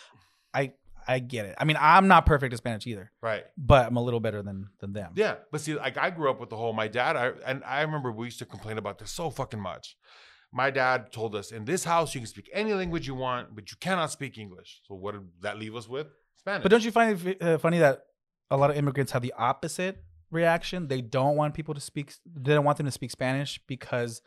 I 0.54 0.74
I 1.08 1.20
get 1.20 1.46
it. 1.46 1.56
I 1.58 1.66
mean, 1.66 1.78
I'm 1.80 2.08
not 2.08 2.26
perfect 2.26 2.54
at 2.54 2.58
Spanish 2.60 2.86
either, 2.86 3.12
right. 3.22 3.44
but 3.58 3.88
I'm 3.88 3.98
a 3.98 4.04
little 4.04 4.20
better 4.20 4.42
than 4.42 4.70
than 4.80 4.94
them. 4.94 5.14
Yeah, 5.16 5.36
but 5.52 5.60
see, 5.62 5.74
like 5.76 5.98
I 5.98 6.12
grew 6.12 6.30
up 6.30 6.40
with 6.40 6.50
the 6.50 6.56
whole 6.58 6.72
my 6.72 6.88
dad. 6.88 7.16
I 7.16 7.32
and 7.46 7.64
I 7.64 7.82
remember 7.82 8.12
we 8.12 8.28
used 8.28 8.40
to 8.40 8.46
complain 8.46 8.78
about 8.78 9.00
this 9.00 9.12
so 9.12 9.30
fucking 9.30 9.60
much. 9.60 9.98
My 10.52 10.72
dad 10.72 11.12
told 11.12 11.36
us 11.36 11.52
in 11.52 11.66
this 11.66 11.84
house 11.84 12.16
you 12.16 12.22
can 12.22 12.28
speak 12.28 12.50
any 12.54 12.74
language 12.74 13.06
you 13.06 13.16
want, 13.16 13.54
but 13.54 13.70
you 13.72 13.78
cannot 13.80 14.12
speak 14.12 14.38
English. 14.38 14.82
So 14.88 14.96
what 14.96 15.14
did 15.14 15.28
that 15.42 15.60
leave 15.60 15.76
us 15.76 15.88
with? 15.88 16.08
Spanish. 16.38 16.64
But 16.64 16.70
don't 16.70 16.84
you 16.84 16.92
find 16.92 17.28
it 17.28 17.42
uh, 17.42 17.58
funny 17.58 17.80
that 17.80 18.04
a 18.52 18.58
lot 18.58 18.70
of 18.70 18.78
immigrants 18.78 19.12
have 19.12 19.22
the 19.22 19.34
opposite 19.38 20.04
reaction? 20.32 20.88
They 20.88 21.02
don't 21.02 21.36
want 21.36 21.54
people 21.54 21.74
to 21.74 21.82
speak. 21.82 22.14
They 22.26 22.54
don't 22.54 22.66
want 22.66 22.78
them 22.78 22.86
to 22.86 22.92
speak 22.92 23.12
Spanish 23.12 23.60
because 23.68 24.22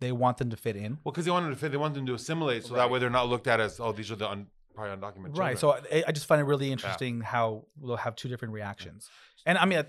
they 0.00 0.12
want 0.12 0.38
them 0.38 0.50
to 0.50 0.56
fit 0.56 0.76
in. 0.76 0.98
well, 1.04 1.12
because 1.12 1.24
they 1.24 1.30
want 1.30 1.44
them 1.44 1.54
to 1.54 1.58
fit, 1.58 1.70
they 1.72 1.76
want 1.76 1.94
them 1.94 2.06
to 2.06 2.14
assimilate, 2.14 2.64
so 2.64 2.74
that 2.74 2.90
way 2.90 2.98
they're 2.98 3.10
not 3.10 3.28
looked 3.28 3.46
at 3.46 3.60
as 3.60 3.80
oh 3.80 3.92
these 3.92 4.10
are 4.10 4.16
the 4.16 4.28
un, 4.28 4.46
probably 4.74 4.96
undocumented. 4.96 5.36
Right. 5.36 5.58
children. 5.58 5.84
So 5.90 5.96
I, 5.96 6.04
I 6.08 6.12
just 6.12 6.26
find 6.26 6.40
it 6.40 6.44
really 6.44 6.70
interesting 6.70 7.20
how 7.20 7.64
we'll 7.80 7.96
have 7.96 8.14
two 8.14 8.28
different 8.28 8.54
reactions. 8.54 9.10
And 9.44 9.58
I 9.58 9.64
mean, 9.64 9.82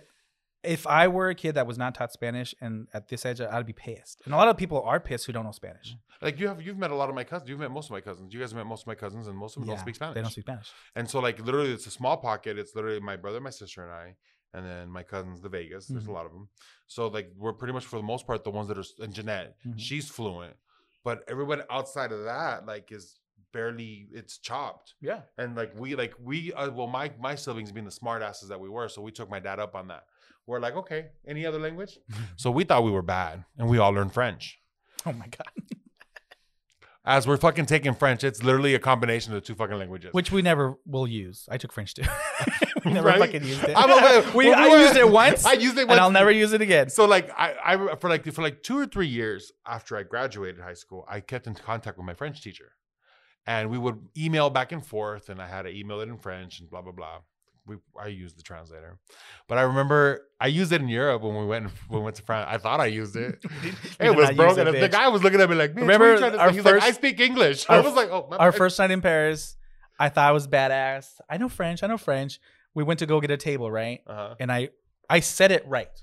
if 0.63 0.85
I 0.87 1.07
were 1.07 1.29
a 1.29 1.35
kid 1.35 1.55
that 1.55 1.65
was 1.67 1.77
not 1.77 1.95
taught 1.95 2.11
Spanish 2.11 2.53
and 2.59 2.87
at 2.93 3.07
this 3.07 3.25
age, 3.25 3.39
I'd 3.41 3.65
be 3.65 3.73
pissed. 3.73 4.21
And 4.25 4.33
a 4.33 4.37
lot 4.37 4.47
of 4.49 4.57
people 4.57 4.81
are 4.81 4.99
pissed 4.99 5.25
who 5.25 5.31
don't 5.33 5.45
know 5.45 5.51
Spanish. 5.51 5.95
like 6.21 6.39
you 6.39 6.47
have 6.47 6.61
you've 6.61 6.77
met 6.77 6.91
a 6.91 6.95
lot 6.95 7.09
of 7.09 7.15
my 7.15 7.23
cousins. 7.23 7.49
You've 7.49 7.59
met 7.59 7.71
most 7.71 7.85
of 7.85 7.91
my 7.91 8.01
cousins. 8.01 8.33
You 8.33 8.39
guys 8.39 8.51
have 8.51 8.57
met 8.57 8.65
most 8.65 8.81
of 8.83 8.87
my 8.87 8.95
cousins, 8.95 9.27
and 9.27 9.37
most 9.37 9.55
of 9.55 9.61
them 9.61 9.69
don't 9.69 9.79
speak 9.79 9.95
Spanish. 9.95 10.15
They 10.15 10.21
don't 10.21 10.31
speak 10.31 10.45
Spanish. 10.45 10.71
And 10.95 11.09
so 11.09 11.19
like 11.19 11.39
literally 11.39 11.71
it's 11.71 11.87
a 11.87 11.91
small 11.91 12.17
pocket. 12.17 12.57
It's 12.59 12.75
literally 12.75 12.99
my 12.99 13.15
brother, 13.15 13.39
my 13.39 13.49
sister, 13.51 13.83
and 13.83 13.91
I, 13.91 14.15
and 14.53 14.65
then 14.65 14.89
my 14.89 15.03
cousins, 15.03 15.39
the 15.41 15.49
Vegas. 15.49 15.87
There's 15.87 16.05
Mhm. 16.05 16.09
a 16.09 16.11
lot 16.11 16.25
of 16.25 16.33
them. 16.33 16.49
So 16.87 17.07
like 17.07 17.31
we're 17.37 17.53
pretty 17.53 17.73
much 17.73 17.85
for 17.85 17.95
the 17.97 18.03
most 18.03 18.27
part 18.27 18.43
the 18.43 18.51
ones 18.51 18.67
that 18.67 18.77
are 18.77 19.03
and 19.03 19.13
Jeanette, 19.13 19.55
Mhm. 19.65 19.75
she's 19.79 20.09
fluent, 20.09 20.55
but 21.05 21.23
everyone 21.29 21.63
outside 21.69 22.11
of 22.11 22.23
that 22.25 22.65
like 22.65 22.91
is 22.91 23.19
barely 23.53 24.07
it's 24.11 24.37
chopped. 24.37 24.93
Yeah. 25.01 25.21
And 25.37 25.55
like 25.55 25.71
we 25.75 25.95
like 25.95 26.13
we 26.21 26.51
uh, 26.53 26.69
well 26.71 26.87
my 26.87 27.11
my 27.19 27.35
siblings 27.35 27.71
being 27.71 27.85
the 27.85 27.91
smart 27.91 28.21
asses 28.21 28.49
that 28.49 28.59
we 28.59 28.69
were, 28.69 28.89
so 28.89 29.01
we 29.01 29.11
took 29.11 29.29
my 29.29 29.39
dad 29.39 29.59
up 29.59 29.73
on 29.73 29.87
that. 29.87 30.03
We're 30.47 30.59
like 30.59 30.75
okay, 30.75 31.07
any 31.27 31.45
other 31.45 31.59
language? 31.59 31.97
so 32.35 32.49
we 32.51 32.63
thought 32.63 32.83
we 32.83 32.91
were 32.91 33.01
bad, 33.03 33.45
and 33.57 33.69
we 33.69 33.77
all 33.77 33.91
learned 33.91 34.13
French. 34.13 34.59
Oh 35.05 35.13
my 35.13 35.27
God. 35.27 35.47
As 37.05 37.25
we're 37.25 37.37
fucking 37.37 37.65
taking 37.65 37.95
French, 37.95 38.23
it's 38.23 38.43
literally 38.43 38.75
a 38.75 38.79
combination 38.79 39.33
of 39.33 39.41
the 39.41 39.47
two 39.47 39.55
fucking 39.55 39.77
languages. 39.77 40.13
Which 40.13 40.31
we 40.31 40.41
never 40.41 40.75
will 40.85 41.07
use. 41.07 41.47
I 41.49 41.57
took 41.57 41.71
French 41.71 41.95
too. 41.95 42.03
we 42.85 42.91
never 42.91 43.07
Right? 43.07 43.19
fucking 43.19 43.43
used 43.45 43.63
it. 43.63 43.73
I'm 43.75 43.89
a- 43.89 44.31
we, 44.37 44.49
when 44.49 44.59
I 44.59 44.69
were- 44.69 44.77
used 44.79 44.95
it 44.97 45.09
once. 45.09 45.45
I 45.45 45.53
used 45.53 45.77
it 45.77 45.89
and 45.89 45.99
I'll 45.99 46.11
never 46.11 46.29
use 46.29 46.51
it 46.53 46.61
again. 46.61 46.89
So 46.89 47.05
like 47.05 47.31
I, 47.35 47.55
I 47.63 47.95
for 47.95 48.09
like 48.09 48.31
for 48.31 48.41
like 48.43 48.61
two 48.63 48.77
or 48.77 48.85
three 48.85 49.07
years 49.07 49.51
after 49.65 49.95
I 49.97 50.03
graduated 50.03 50.61
high 50.61 50.73
school, 50.75 51.05
I 51.09 51.21
kept 51.21 51.47
in 51.47 51.55
contact 51.55 51.97
with 51.97 52.05
my 52.05 52.13
French 52.13 52.43
teacher, 52.43 52.73
and 53.47 53.71
we 53.71 53.77
would 53.77 53.99
email 54.17 54.49
back 54.49 54.71
and 54.71 54.85
forth, 54.85 55.29
and 55.29 55.41
I 55.41 55.47
had 55.47 55.63
to 55.63 55.69
email 55.69 56.01
it 56.01 56.09
in 56.09 56.17
French 56.17 56.59
and 56.59 56.69
blah 56.69 56.81
blah 56.81 56.91
blah. 56.91 57.19
We 57.69 57.75
I 58.01 58.07
used 58.07 58.35
the 58.39 58.43
translator, 58.43 58.97
but 59.47 59.57
I 59.57 59.61
remember 59.61 60.27
I 60.41 60.47
used 60.47 60.71
it 60.73 60.81
in 60.81 60.89
Europe 60.89 61.21
when 61.21 61.35
we 61.35 61.45
went 61.45 61.65
when 61.87 61.99
we 62.01 62.03
went 62.05 62.15
to 62.17 62.23
France. 62.23 62.47
I 62.51 62.57
thought 62.57 62.79
I 62.79 62.87
used 62.87 63.15
it. 63.15 63.43
It 63.99 64.15
was 64.15 64.31
broken. 64.31 64.67
it, 64.67 64.79
the 64.79 64.89
guy 64.89 65.07
was 65.09 65.21
looking 65.23 65.39
at 65.41 65.49
me 65.49 65.55
like, 65.55 65.75
Remember 65.75 65.91
what 65.91 66.09
are 66.09 66.13
you 66.13 66.17
trying 66.19 66.31
to 66.33 66.39
our 66.39 66.49
say?" 66.49 66.55
He's 66.55 66.65
like, 66.65 66.83
"I 66.83 66.91
speak 66.91 67.19
English." 67.19 67.59
our- 67.69 67.77
I 67.81 67.81
was 67.81 67.93
like, 67.93 68.09
"Oh, 68.09 68.27
my, 68.29 68.37
Our 68.37 68.51
first 68.51 68.79
night 68.79 68.91
in 68.91 69.01
Paris, 69.01 69.55
I 69.99 70.09
thought 70.09 70.27
I 70.27 70.31
was 70.31 70.47
badass. 70.47 71.05
I 71.29 71.37
know 71.37 71.49
French. 71.49 71.83
I 71.83 71.87
know 71.87 71.97
French. 71.97 72.39
We 72.73 72.83
went 72.83 72.99
to 72.99 73.05
go 73.05 73.19
get 73.21 73.31
a 73.31 73.37
table, 73.37 73.69
right? 73.71 73.99
Uh-huh. 74.07 74.35
And 74.39 74.51
I 74.51 74.69
I 75.09 75.19
said 75.21 75.51
it 75.51 75.63
right, 75.67 75.95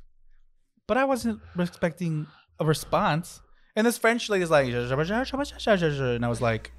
but 0.86 0.96
I 0.96 1.04
wasn't 1.04 1.40
expecting 1.58 2.26
a 2.60 2.64
response. 2.64 3.40
And 3.76 3.86
this 3.86 3.98
French 3.98 4.28
lady's 4.30 4.50
like, 4.50 4.66
and 4.68 6.24
I 6.24 6.28
was 6.28 6.40
like, 6.40 6.72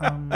um, 0.00 0.28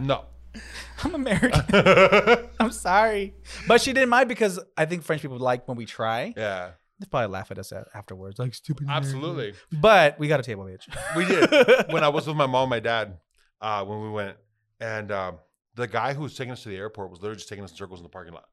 No. 0.00 0.24
I'm 1.04 1.14
American. 1.14 1.62
I'm 2.60 2.72
sorry, 2.72 3.34
but 3.68 3.80
she 3.80 3.92
didn't 3.92 4.08
mind 4.10 4.28
because 4.28 4.58
I 4.76 4.84
think 4.86 5.02
French 5.02 5.22
people 5.22 5.38
like 5.38 5.66
when 5.68 5.76
we 5.76 5.86
try. 5.86 6.34
yeah, 6.36 6.72
They 6.98 7.06
probably 7.10 7.28
laugh 7.28 7.50
at 7.50 7.58
us 7.58 7.72
afterwards, 7.94 8.38
like 8.38 8.54
stupid. 8.54 8.84
American." 8.84 9.06
absolutely. 9.06 9.54
But 9.72 10.18
we 10.18 10.28
got 10.28 10.40
a 10.40 10.42
table, 10.42 10.64
bitch. 10.64 10.86
We 11.16 11.24
did 11.24 11.48
when 11.92 12.04
I 12.04 12.08
was 12.08 12.26
with 12.26 12.36
my 12.36 12.46
mom, 12.46 12.64
and 12.64 12.70
my 12.70 12.80
dad, 12.80 13.18
uh, 13.60 13.84
when 13.84 14.02
we 14.02 14.10
went, 14.10 14.36
and 14.80 15.10
um, 15.12 15.38
the 15.74 15.86
guy 15.86 16.14
who 16.14 16.22
was 16.22 16.34
taking 16.36 16.52
us 16.52 16.62
to 16.64 16.68
the 16.68 16.76
airport 16.76 17.10
was 17.10 17.20
literally 17.20 17.36
just 17.38 17.48
taking 17.48 17.64
us 17.64 17.70
in 17.70 17.76
circles 17.76 18.00
in 18.00 18.04
the 18.04 18.08
parking 18.10 18.34
lot. 18.34 18.44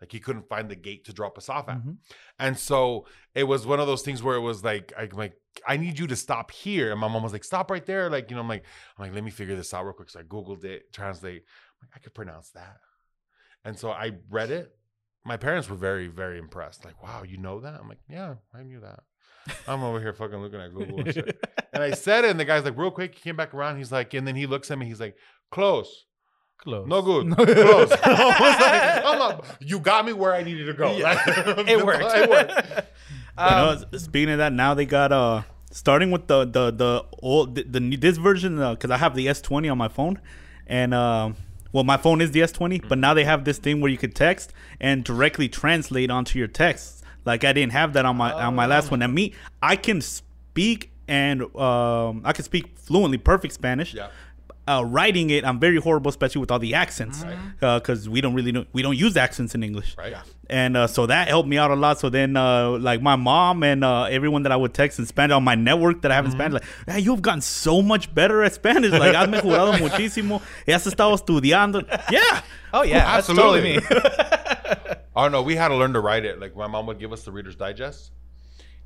Like 0.00 0.12
he 0.12 0.20
couldn't 0.20 0.48
find 0.48 0.68
the 0.70 0.76
gate 0.76 1.04
to 1.06 1.12
drop 1.12 1.38
us 1.38 1.48
off 1.48 1.68
at, 1.68 1.78
Mhm. 1.78 1.96
and 2.38 2.58
so 2.58 3.06
it 3.34 3.44
was 3.44 3.66
one 3.66 3.80
of 3.80 3.86
those 3.86 4.02
things 4.02 4.22
where 4.22 4.36
it 4.36 4.40
was 4.40 4.62
like, 4.64 4.92
I'm 4.98 5.08
like, 5.10 5.34
I 5.66 5.76
need 5.76 5.98
you 5.98 6.06
to 6.08 6.16
stop 6.16 6.50
here, 6.50 6.90
and 6.90 7.00
my 7.00 7.08
mom 7.08 7.22
was 7.22 7.32
like, 7.32 7.44
stop 7.44 7.70
right 7.70 7.84
there, 7.86 8.10
like 8.10 8.28
you 8.30 8.34
know, 8.36 8.42
I'm 8.42 8.48
like, 8.48 8.64
I'm 8.98 9.04
like, 9.06 9.14
let 9.14 9.24
me 9.24 9.30
figure 9.30 9.56
this 9.56 9.72
out 9.72 9.84
real 9.84 9.92
quick. 9.94 10.10
So 10.10 10.20
I 10.20 10.24
googled 10.24 10.64
it, 10.64 10.92
translate. 10.92 11.44
I'm 11.80 11.88
like, 11.88 11.90
I 11.96 11.98
could 12.00 12.12
pronounce 12.14 12.50
that, 12.50 12.78
and 13.64 13.78
so 13.78 13.90
I 13.90 14.12
read 14.30 14.50
it. 14.50 14.76
My 15.24 15.36
parents 15.38 15.70
were 15.70 15.76
very, 15.76 16.08
very 16.08 16.38
impressed. 16.38 16.84
Like, 16.84 17.02
wow, 17.02 17.22
you 17.22 17.38
know 17.38 17.60
that? 17.60 17.80
I'm 17.80 17.88
like, 17.88 18.00
yeah, 18.10 18.34
I 18.52 18.62
knew 18.62 18.80
that. 18.80 19.04
I'm 19.66 19.82
over 19.82 19.98
here 20.00 20.12
fucking 20.12 20.36
looking 20.38 20.60
at 20.60 20.74
Google 20.74 21.00
and 21.00 21.14
shit. 21.14 21.38
And 21.72 21.82
I 21.82 21.92
said 21.92 22.24
it, 22.24 22.30
and 22.30 22.38
the 22.40 22.44
guy's 22.44 22.64
like, 22.64 22.76
real 22.76 22.90
quick, 22.90 23.14
he 23.14 23.20
came 23.22 23.36
back 23.36 23.54
around. 23.54 23.78
He's 23.78 23.90
like, 23.92 24.12
and 24.12 24.26
then 24.28 24.36
he 24.36 24.46
looks 24.46 24.70
at 24.70 24.78
me, 24.78 24.84
he's 24.86 25.00
like, 25.00 25.16
close. 25.50 26.04
Close. 26.58 26.86
No 26.88 27.02
good. 27.02 27.32
Close. 27.36 27.92
I 28.04 29.00
like, 29.00 29.04
I'm 29.04 29.18
not, 29.18 29.44
you 29.60 29.78
got 29.80 30.06
me 30.06 30.12
where 30.12 30.32
I 30.34 30.42
needed 30.42 30.64
to 30.66 30.72
go. 30.72 30.96
Yeah. 30.96 31.12
Like, 31.14 31.26
it 31.68 31.84
worked. 31.84 32.04
it 32.04 32.30
worked. 32.30 32.52
You 33.38 33.44
know, 33.44 33.68
Um, 33.70 33.84
s- 33.92 34.02
speaking 34.02 34.30
of 34.30 34.38
that, 34.38 34.52
now 34.52 34.74
they 34.74 34.86
got 34.86 35.12
uh 35.12 35.42
starting 35.70 36.10
with 36.10 36.26
the 36.28 36.44
the 36.44 36.70
the 36.70 37.04
old 37.22 37.56
the, 37.56 37.64
the 37.64 37.96
this 37.96 38.16
version 38.16 38.56
because 38.70 38.90
I 38.90 38.96
have 38.96 39.14
the 39.14 39.26
S20 39.26 39.70
on 39.70 39.76
my 39.76 39.88
phone, 39.88 40.20
and 40.66 40.94
um 40.94 41.36
well 41.72 41.84
my 41.84 41.96
phone 41.96 42.20
is 42.20 42.30
the 42.30 42.40
S20, 42.40 42.88
but 42.88 42.96
now 42.98 43.12
they 43.12 43.24
have 43.24 43.44
this 43.44 43.58
thing 43.58 43.80
where 43.80 43.90
you 43.90 43.98
could 43.98 44.14
text 44.14 44.52
and 44.80 45.04
directly 45.04 45.48
translate 45.48 46.10
onto 46.10 46.38
your 46.38 46.48
text. 46.48 47.02
Like 47.26 47.44
I 47.44 47.52
didn't 47.52 47.72
have 47.72 47.92
that 47.94 48.06
on 48.06 48.16
my 48.16 48.32
on 48.32 48.54
my 48.54 48.66
last 48.66 48.90
one. 48.90 49.02
And 49.02 49.12
me, 49.12 49.34
I 49.60 49.76
can 49.76 50.00
speak 50.00 50.92
and 51.08 51.42
um 51.56 52.22
I 52.24 52.32
can 52.32 52.44
speak 52.44 52.78
fluently, 52.78 53.18
perfect 53.18 53.52
Spanish. 53.54 53.92
Yeah. 53.94 54.08
Uh, 54.66 54.84
writing 54.86 55.30
it, 55.30 55.44
I'm 55.44 55.60
very 55.60 55.76
horrible, 55.76 56.08
especially 56.08 56.40
with 56.40 56.50
all 56.50 56.58
the 56.58 56.74
accents, 56.74 57.24
because 57.60 58.08
we 58.08 58.20
don't 58.20 58.34
really 58.34 58.52
know 58.52 58.64
we 58.72 58.82
don't 58.82 58.96
use 58.96 59.16
accents 59.16 59.54
in 59.54 59.62
English. 59.62 59.96
Right. 59.96 60.14
And 60.50 60.76
uh, 60.76 60.86
so 60.86 61.06
that 61.06 61.28
helped 61.28 61.48
me 61.48 61.56
out 61.56 61.70
a 61.70 61.74
lot. 61.74 61.98
So 61.98 62.10
then, 62.10 62.36
uh, 62.36 62.72
like 62.72 63.00
my 63.00 63.16
mom 63.16 63.62
and 63.62 63.82
uh, 63.82 64.04
everyone 64.04 64.42
that 64.42 64.52
I 64.52 64.56
would 64.56 64.74
text 64.74 64.98
in 64.98 65.06
Spanish 65.06 65.34
on 65.34 65.42
my 65.42 65.54
network 65.54 66.02
that 66.02 66.10
I 66.10 66.14
have 66.16 66.26
in 66.26 66.32
Spanish, 66.32 66.54
like, 66.54 66.64
"Yeah, 66.86 66.96
you've 66.98 67.22
gotten 67.22 67.40
so 67.40 67.80
much 67.82 68.14
better 68.14 68.42
at 68.42 68.52
Spanish. 68.54 68.92
Like, 68.92 69.14
has 69.14 69.28
mejorado 69.28 69.72
muchísimo. 69.78 70.42
Ya 70.66 70.74
has 70.74 70.86
estado 70.86 71.16
estudiando. 71.16 71.82
Yeah. 72.10 72.42
Oh 72.72 72.82
yeah, 72.82 73.04
that's 73.04 73.26
totally 73.28 73.76
Absolutely. 73.76 73.98
me. 73.98 74.94
Oh 75.16 75.28
no, 75.28 75.42
we 75.42 75.54
had 75.54 75.68
to 75.68 75.76
learn 75.76 75.92
to 75.92 76.00
write 76.00 76.24
it. 76.24 76.40
Like 76.40 76.56
my 76.56 76.66
mom 76.66 76.86
would 76.86 76.98
give 76.98 77.12
us 77.12 77.22
the 77.22 77.30
Reader's 77.30 77.54
Digest, 77.54 78.10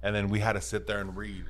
and 0.03 0.15
then 0.15 0.29
we 0.29 0.41
had 0.41 0.53
to 0.53 0.61
sit 0.61 0.87
there 0.87 0.99
and 1.01 1.17
read 1.17 1.45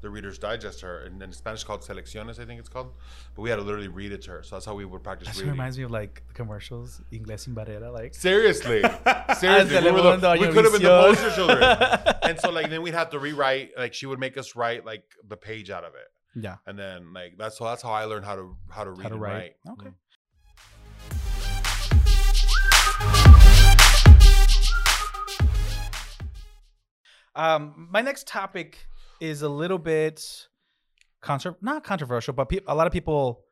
the 0.00 0.10
Reader's 0.10 0.38
Digest 0.38 0.80
to 0.80 0.86
her. 0.86 0.98
And 1.04 1.22
in 1.22 1.32
Spanish 1.32 1.64
called 1.64 1.82
Selecciones, 1.82 2.38
I 2.40 2.44
think 2.44 2.58
it's 2.60 2.68
called. 2.68 2.92
But 3.34 3.42
we 3.42 3.50
had 3.50 3.56
to 3.56 3.62
literally 3.62 3.88
read 3.88 4.12
it 4.12 4.22
to 4.22 4.30
her. 4.32 4.42
So 4.42 4.56
that's 4.56 4.64
how 4.66 4.74
we 4.74 4.84
would 4.84 5.02
practice 5.02 5.28
That 5.28 5.36
reading. 5.36 5.50
reminds 5.50 5.76
me 5.78 5.84
of 5.84 5.90
like 5.90 6.22
the 6.28 6.34
commercials, 6.34 7.00
Inglés 7.12 7.40
sin 7.40 7.54
barrera, 7.54 7.92
like. 7.92 8.14
Seriously, 8.14 8.82
seriously, 9.38 9.76
we, 9.92 10.00
the- 10.00 10.36
we 10.40 10.46
could 10.48 10.64
have 10.64 10.72
been 10.72 10.82
the 10.82 10.88
poster 10.88 11.30
children. 11.32 11.62
and 12.22 12.38
so 12.40 12.50
like 12.50 12.70
then 12.70 12.82
we'd 12.82 12.94
have 12.94 13.10
to 13.10 13.18
rewrite. 13.18 13.70
Like 13.76 13.94
she 13.94 14.06
would 14.06 14.18
make 14.18 14.36
us 14.38 14.56
write 14.56 14.84
like 14.86 15.04
the 15.28 15.36
page 15.36 15.70
out 15.70 15.84
of 15.84 15.94
it, 15.94 16.08
Yeah. 16.44 16.56
and 16.66 16.78
then 16.78 17.12
like 17.12 17.34
that's 17.38 17.58
so 17.58 17.64
that's 17.64 17.82
how 17.82 17.92
I 17.92 18.04
learned 18.04 18.24
how 18.24 18.36
to 18.36 18.56
how 18.70 18.84
to 18.84 18.90
read 18.90 19.02
How 19.02 19.08
to 19.08 19.14
and 19.14 19.22
write. 19.22 19.32
write. 19.66 19.72
Okay. 19.78 19.90
Um, 27.34 27.88
my 27.90 28.00
next 28.00 28.26
topic 28.26 28.86
is 29.20 29.42
a 29.42 29.48
little 29.48 29.78
bit 29.78 30.24
contro- 31.20 31.56
not 31.60 31.84
controversial, 31.84 32.32
but 32.34 32.46
peop 32.48 32.64
a 32.66 32.74
lot 32.74 32.86
of 32.86 32.92
people 32.92 33.44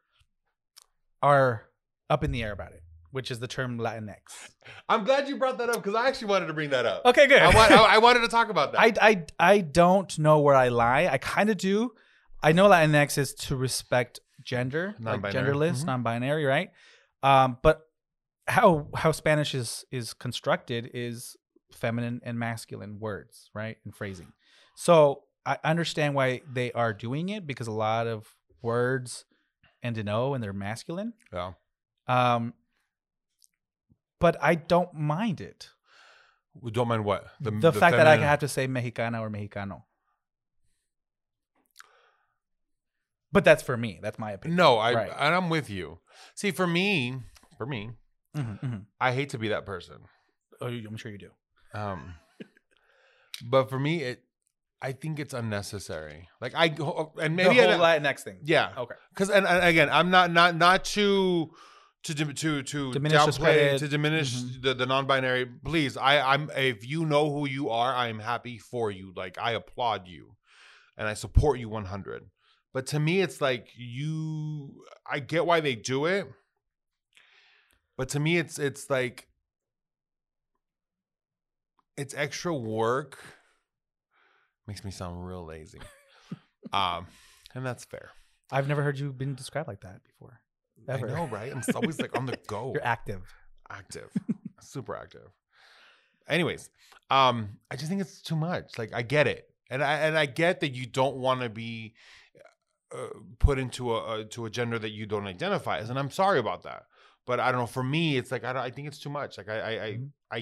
are 1.23 1.65
up 2.11 2.25
in 2.25 2.33
the 2.33 2.43
air 2.43 2.53
about 2.53 2.73
it, 2.73 2.83
which 3.11 3.31
is 3.31 3.39
the 3.39 3.49
term 3.49 3.79
Latinx. 3.79 4.17
I'm 4.89 5.05
glad 5.05 5.29
you 5.29 5.37
brought 5.37 5.59
that 5.59 5.69
up 5.69 5.77
because 5.77 5.95
I 5.95 6.09
actually 6.09 6.29
wanted 6.29 6.47
to 6.47 6.53
bring 6.55 6.71
that 6.71 6.87
up. 6.87 7.05
Okay, 7.05 7.27
good. 7.27 7.43
I, 7.43 7.55
want, 7.55 7.73
I, 7.73 7.77
I 7.95 7.99
wanted 7.99 8.21
to 8.21 8.29
talk 8.29 8.49
about 8.49 8.73
that. 8.73 8.81
I, 8.81 8.93
I, 9.11 9.25
I 9.39 9.59
don't 9.61 10.19
know 10.19 10.39
where 10.41 10.55
I 10.57 10.69
lie. 10.69 11.09
I 11.11 11.19
kind 11.19 11.51
of 11.51 11.57
do. 11.57 11.93
I 12.43 12.53
know 12.53 12.69
Latinx 12.69 13.19
is 13.19 13.35
to 13.35 13.57
respect 13.57 14.21
gender, 14.43 14.95
Non-binary. 14.99 15.33
genderless, 15.53 15.83
Mhm. 15.83 15.87
non-binary, 15.87 16.45
right? 16.45 16.71
Um, 17.23 17.59
but 17.63 17.83
how 18.47 18.89
how 18.95 19.11
Spanish 19.13 19.55
is 19.55 19.85
is 19.91 20.15
constructed 20.15 20.89
is 20.95 21.37
feminine 21.73 22.21
and 22.23 22.39
masculine 22.39 22.99
words, 23.01 23.51
right, 23.55 23.77
and 23.85 23.95
phrasing. 23.95 24.33
So 24.77 25.25
I 25.47 25.59
understand 25.65 26.15
why 26.15 26.43
they 26.51 26.73
are 26.73 26.93
doing 26.93 27.29
it 27.31 27.47
because 27.47 27.67
a 27.67 27.73
lot 27.73 28.07
of 28.07 28.27
words 28.63 29.25
end 29.83 29.97
in 29.99 30.09
o 30.09 30.35
and 30.35 30.43
they're 30.43 30.53
masculine. 30.53 31.15
yeah. 31.33 31.53
Um, 32.07 32.55
but 34.21 34.37
I 34.43 34.55
don't 34.57 34.93
mind 34.95 35.41
it. 35.41 35.71
We 36.61 36.71
Don't 36.71 36.89
mind 36.89 37.05
what 37.05 37.27
The, 37.41 37.73
fact 37.73 37.97
that 37.97 38.07
I 38.07 38.17
have 38.17 38.41
to 38.41 38.49
say 38.49 38.67
Mexicana 38.67 39.21
or 39.21 39.31
Mexicano. 39.31 39.83
But 43.31 43.45
that's 43.45 43.63
for 43.63 43.77
me. 43.77 44.01
That's 44.03 44.19
my 44.19 44.33
opinion. 44.33 44.57
No, 44.57 44.79
I 44.79 44.95
Right. 44.95 45.13
and 45.17 45.35
I'm 45.35 45.51
with 45.51 45.69
you. 45.71 46.01
See, 46.35 46.51
for 46.51 46.67
me, 46.67 47.21
for 47.57 47.67
me, 47.67 47.91
Mhm, 48.35 48.61
mhm. 48.61 48.87
I 49.01 49.13
hate 49.13 49.31
to 49.31 49.39
be 49.39 49.49
that 49.49 49.67
person. 49.67 50.09
Oh, 50.61 50.67
I'm 50.67 50.97
sure 50.97 51.13
you 51.13 51.19
do. 51.19 51.31
Um, 51.75 52.15
but 53.45 53.69
for 53.69 53.79
me, 53.79 54.03
it, 54.03 54.25
I 54.81 54.93
think 54.93 55.19
it's 55.19 55.35
unnecessary. 55.35 56.29
Like 56.41 56.55
I 56.55 56.69
go- 56.69 57.13
and 57.21 57.35
maybe 57.35 57.57
the 57.57 57.69
I- 57.69 57.73
whole 57.73 57.81
Latinx 57.85 58.21
thing. 58.21 58.39
yeah, 58.45 58.73
Okay. 58.77 58.95
because 59.11 59.29
and, 59.31 59.47
and 59.47 59.65
again, 59.65 59.89
I'm 59.91 60.11
not 60.11 60.31
not 60.33 60.57
not 60.57 60.85
to 60.97 61.51
to 62.05 62.15
to 62.15 62.63
to 62.63 62.93
Diminish, 62.93 63.19
downplay 63.19 63.79
to 63.79 63.89
diminish 63.89 64.35
Mhm. 64.37 64.63
the, 64.63 64.75
the 64.75 64.87
non-binary. 64.87 65.47
Please, 65.65 65.97
I 65.97 66.21
I'm 66.33 66.49
if 66.55 66.87
you 66.87 67.05
know 67.05 67.29
who 67.33 67.49
you 67.49 67.71
are, 67.71 67.93
I 67.93 68.07
am 68.09 68.21
happy 68.21 68.57
for 68.59 68.91
you. 68.93 69.13
Like 69.17 69.37
I 69.39 69.53
applaud 69.53 70.07
you, 70.07 70.37
and 70.97 71.09
I 71.09 71.15
support 71.15 71.59
you 71.59 71.69
100. 71.69 72.31
But 72.73 72.87
to 72.89 73.01
me, 73.01 73.21
it's 73.21 73.41
like 73.41 73.69
you. 73.77 74.85
I 75.11 75.19
get 75.19 75.45
why 75.45 75.59
they 75.61 75.75
do 75.75 76.07
it, 76.07 76.29
but 77.97 78.09
to 78.11 78.21
me, 78.21 78.39
it's 78.39 78.61
it's 78.61 78.89
like 78.89 79.27
it's 81.97 82.15
extra 82.15 82.55
work. 82.55 83.19
Makes 84.69 84.85
me 84.85 84.91
sound 84.93 85.27
real 85.27 85.45
lazy. 85.45 85.81
um, 86.73 87.07
and 87.55 87.65
that's 87.67 87.85
fair. 87.85 88.11
I've 88.53 88.69
never 88.69 88.83
heard 88.83 88.99
you 88.99 89.13
been 89.13 89.35
described 89.35 89.67
like 89.67 89.81
that 89.81 90.05
before. 90.05 90.41
Ever. 90.89 91.09
I 91.09 91.13
know, 91.13 91.27
right? 91.27 91.51
I'm 91.51 91.63
always 91.75 92.01
like 92.01 92.15
on 92.15 92.27
the 92.27 92.33
go, 92.47 92.73
You're 92.75 92.85
active. 92.85 93.23
active, 93.71 94.11
super 94.61 94.95
active. 94.95 95.31
Anyways, 96.29 96.69
um, 97.11 97.59
I 97.71 97.77
just 97.77 97.89
think 97.89 98.01
it's 98.03 98.21
too 98.21 98.37
much. 98.37 98.77
Like 98.79 98.93
I 98.95 99.03
get 99.03 99.27
it, 99.27 99.49
and 99.71 99.83
I 99.83 99.95
and 100.01 100.17
I 100.19 100.27
get 100.27 100.61
that 100.61 100.75
you 100.75 100.87
don't 100.87 101.17
want 101.17 101.41
to 101.41 101.49
be 101.49 101.95
uh, 102.95 103.07
put 103.39 103.59
into 103.59 103.95
a, 103.95 104.21
a 104.21 104.25
to 104.27 104.45
a 104.45 104.51
gender 104.51 104.79
that 104.79 104.91
you 104.91 105.07
don't 105.07 105.27
identify 105.27 105.79
as, 105.79 105.89
and 105.91 105.99
I'm 105.99 106.11
sorry 106.11 106.39
about 106.39 106.63
that. 106.65 106.85
But 107.27 107.41
I 107.41 107.51
don't 107.51 107.61
know. 107.63 107.67
For 107.67 107.83
me, 107.83 108.17
it's 108.19 108.31
like 108.31 108.45
I, 108.45 108.53
don't, 108.53 108.63
I 108.63 108.71
think 108.71 108.89
it's 108.89 108.99
too 108.99 109.11
much. 109.11 109.39
Like 109.39 109.49
I 109.49 109.61
I, 109.61 109.91
Mhm. 109.93 110.11
I 110.31 110.37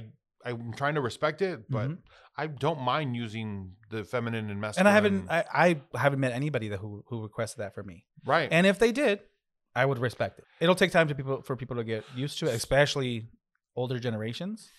I 0.45 0.51
I'm 0.51 0.73
trying 0.75 0.97
to 0.97 1.01
respect 1.01 1.43
it, 1.43 1.71
but 1.71 1.91
Mhm. 1.91 1.99
I 2.39 2.47
don't 2.49 2.81
mind 2.83 3.17
using 3.17 3.73
the 3.91 4.05
feminine 4.05 4.51
and 4.51 4.61
masculine. 4.61 4.87
And 4.87 4.89
I 4.89 4.93
haven't 4.93 5.31
I, 5.31 5.81
I 5.95 5.99
haven't 5.99 6.21
met 6.21 6.33
anybody 6.33 6.69
that 6.69 6.79
who 6.79 7.03
who 7.09 7.23
requested 7.23 7.61
that 7.63 7.75
for 7.75 7.83
me. 7.83 8.05
right. 8.27 8.49
And 8.51 8.67
if 8.67 8.79
they 8.79 8.93
did, 8.93 9.21
I 9.75 9.85
would 9.87 9.99
respect 9.99 10.39
it. 10.39 10.45
It'll 10.61 10.75
take 10.75 10.93
time 10.93 11.09
to 11.09 11.15
people 11.15 11.43
for 11.43 11.57
people 11.57 11.77
to 11.77 11.85
get 11.85 12.05
used 12.15 12.39
to 12.41 12.47
it, 12.47 12.55
especially 12.55 13.29
older 13.75 13.99
generations. 13.99 14.71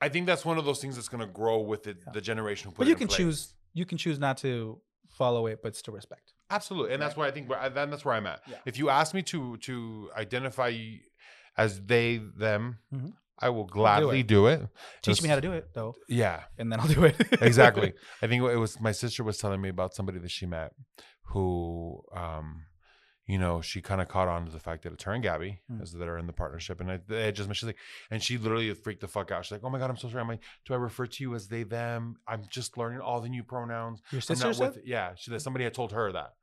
I 0.00 0.08
think 0.10 0.26
that's 0.26 0.44
one 0.44 0.58
of 0.58 0.64
those 0.64 0.80
things 0.80 0.94
that's 0.96 1.08
going 1.08 1.26
to 1.26 1.32
grow 1.32 1.58
with 1.60 1.84
the, 1.84 1.90
Yeah. 1.90 2.12
the 2.12 2.20
generation. 2.20 2.72
But 2.76 2.86
you 2.86 2.94
can 2.96 3.08
place. 3.08 3.16
choose 3.16 3.54
you 3.74 3.84
can 3.86 3.98
choose 3.98 4.18
not 4.18 4.38
to 4.38 4.80
follow 5.08 5.46
it, 5.46 5.60
but 5.62 5.74
still 5.76 5.94
respect. 5.94 6.32
Absolutely, 6.50 6.92
and 6.94 7.02
that's 7.02 7.16
where 7.16 7.26
I 7.26 7.30
think 7.30 7.48
where, 7.50 7.68
then 7.70 7.90
that's 7.90 8.04
where 8.04 8.14
I'm 8.14 8.26
at. 8.26 8.40
Yeah. 8.46 8.56
If 8.66 8.78
you 8.78 8.88
ask 8.90 9.14
me 9.14 9.22
to 9.32 9.56
to 9.68 10.10
identify 10.16 10.72
as 11.56 11.80
they 11.80 12.18
them, 12.18 12.78
Mhm. 12.94 13.12
I 13.38 13.50
will 13.50 13.64
gladly 13.66 14.20
it. 14.20 14.26
do 14.26 14.46
it. 14.46 14.66
Teach 15.02 15.22
me 15.22 15.28
how 15.28 15.34
to 15.34 15.40
do 15.40 15.52
it 15.52 15.68
though, 15.74 15.94
Yeah, 16.08 16.44
and 16.58 16.72
then 16.72 16.80
I'll 16.80 16.88
do 16.88 17.04
it. 17.04 17.16
exactly. 17.42 17.92
I 18.22 18.26
think 18.26 18.42
it 18.42 18.56
was 18.56 18.80
my 18.80 18.92
sister 18.92 19.22
was 19.24 19.38
telling 19.38 19.60
me 19.60 19.68
about 19.68 19.94
somebody 19.94 20.18
that 20.18 20.30
she 20.30 20.46
met 20.46 20.72
who, 21.30 22.02
um, 22.14 22.62
you 23.26 23.38
know, 23.38 23.60
she 23.60 23.82
kind 23.82 24.00
of 24.00 24.06
caught 24.08 24.28
on 24.28 24.46
to 24.46 24.52
the 24.52 24.60
fact 24.60 24.84
that 24.84 24.92
it's 24.92 25.02
her 25.04 25.12
and 25.12 25.22
Gabby 25.22 25.60
Mm. 25.70 25.82
as 25.82 25.92
that 25.92 26.06
are 26.08 26.16
in 26.16 26.26
the 26.28 26.32
partnership, 26.32 26.80
and 26.80 26.90
I, 26.92 27.00
I 27.26 27.30
just 27.32 27.52
she's 27.56 27.64
like, 27.64 27.76
and 28.10 28.22
she 28.22 28.38
literally 28.38 28.72
freaked 28.74 29.00
the 29.00 29.08
fuck 29.08 29.32
out. 29.32 29.44
She's 29.44 29.52
like, 29.52 29.64
"Oh 29.64 29.70
my 29.70 29.78
god, 29.80 29.90
I'm 29.90 29.96
so 29.96 30.08
sorry. 30.08 30.20
I'm 30.22 30.28
like, 30.28 30.42
do 30.64 30.74
I 30.74 30.76
refer 30.76 31.06
to 31.06 31.22
you 31.24 31.34
as 31.34 31.48
they 31.48 31.64
them? 31.64 32.16
I'm 32.28 32.44
just 32.48 32.78
learning 32.78 33.00
all 33.00 33.20
the 33.20 33.28
new 33.28 33.42
pronouns. 33.42 34.00
Your 34.12 34.20
sister 34.20 34.52
said? 34.54 34.74
with 34.76 34.78
yeah. 34.86 35.12
She 35.16 35.30
that 35.32 35.40
somebody 35.40 35.64
had 35.64 35.74
told 35.74 35.90
her 35.92 36.12
that. 36.12 36.34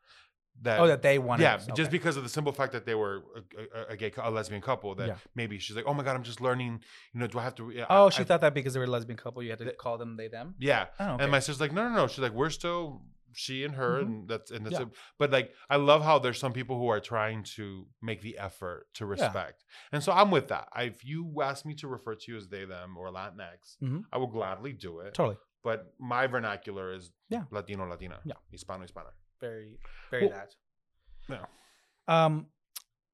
That 0.61 0.79
Oh, 0.79 0.87
that 0.87 1.01
they 1.01 1.19
wanted. 1.19 1.43
yeah, 1.43 1.55
us. 1.55 1.65
just 1.67 1.79
Okay. 1.81 1.89
because 1.89 2.15
of 2.15 2.23
the 2.23 2.29
simple 2.29 2.53
fact 2.53 2.71
that 2.73 2.85
they 2.85 2.95
were 2.95 3.23
a, 3.35 3.79
a, 3.79 3.85
a 3.93 3.97
gay, 3.97 4.13
a 4.17 4.31
lesbian 4.31 4.61
couple. 4.61 4.95
That 4.95 5.07
Yeah. 5.07 5.15
maybe 5.35 5.57
she's 5.59 5.75
like, 5.75 5.85
oh 5.85 5.93
my 5.93 6.03
god, 6.03 6.15
I'm 6.15 6.23
just 6.23 6.39
learning. 6.39 6.81
You 7.13 7.19
know, 7.19 7.27
do 7.27 7.37
I 7.39 7.43
have 7.43 7.55
to? 7.55 7.69
Yeah, 7.71 7.85
Oh, 7.89 8.05
I- 8.07 8.09
she 8.09 8.21
I- 8.21 8.25
thought 8.25 8.41
that 8.41 8.53
because 8.53 8.73
they 8.73 8.79
were 8.79 8.85
a 8.85 8.89
lesbian 8.89 9.17
couple, 9.17 9.43
you 9.43 9.49
had 9.49 9.59
to 9.59 9.73
call 9.73 9.97
them 9.97 10.15
they 10.15 10.27
them. 10.29 10.55
Yeah, 10.59 10.85
Oh, 10.99 11.13
okay. 11.15 11.23
and 11.23 11.31
my 11.31 11.39
sister's 11.39 11.59
like, 11.59 11.73
no, 11.73 11.89
no, 11.89 11.95
no. 11.95 12.07
She's 12.07 12.19
like, 12.19 12.31
we're 12.33 12.49
still 12.51 13.01
she 13.35 13.63
and 13.65 13.73
her, 13.73 13.95
Mhm. 13.99 14.05
and 14.05 14.27
that's 14.29 14.51
and 14.51 14.63
that's. 14.65 14.73
Yeah. 14.75 14.83
it. 14.83 14.89
But 15.17 15.31
like, 15.31 15.51
I 15.69 15.77
love 15.77 16.03
how 16.03 16.19
there's 16.19 16.37
some 16.39 16.53
people 16.53 16.77
who 16.77 16.87
are 16.89 16.99
trying 16.99 17.41
to 17.55 17.87
make 18.01 18.21
the 18.21 18.37
effort 18.37 18.85
to 18.93 19.07
respect, 19.07 19.65
and 19.91 20.03
so 20.03 20.11
I'm 20.13 20.29
with 20.29 20.49
that. 20.49 20.67
I, 20.71 20.83
if 20.83 21.03
you 21.03 21.41
ask 21.41 21.65
me 21.65 21.73
to 21.75 21.87
refer 21.87 22.13
to 22.13 22.31
you 22.31 22.37
as 22.37 22.47
they, 22.47 22.63
them, 22.65 22.95
or 22.95 23.09
Latinx, 23.11 23.77
Mhm. 23.81 24.03
I 24.13 24.17
will 24.17 24.27
gladly 24.27 24.71
do 24.71 24.99
it. 24.99 25.15
Totally. 25.15 25.37
But 25.63 25.93
my 25.97 26.27
vernacular 26.27 26.93
is 26.93 27.11
Yeah. 27.29 27.45
Latino, 27.49 27.85
Latina, 27.87 28.19
Yeah. 28.23 28.35
Hispano, 28.51 28.85
Hispana. 28.85 29.09
Very, 29.43 29.77
very 30.09 30.27
Well, 30.27 30.35
that. 30.37 30.55
Yeah. 31.29 31.45
Um, 32.25 32.47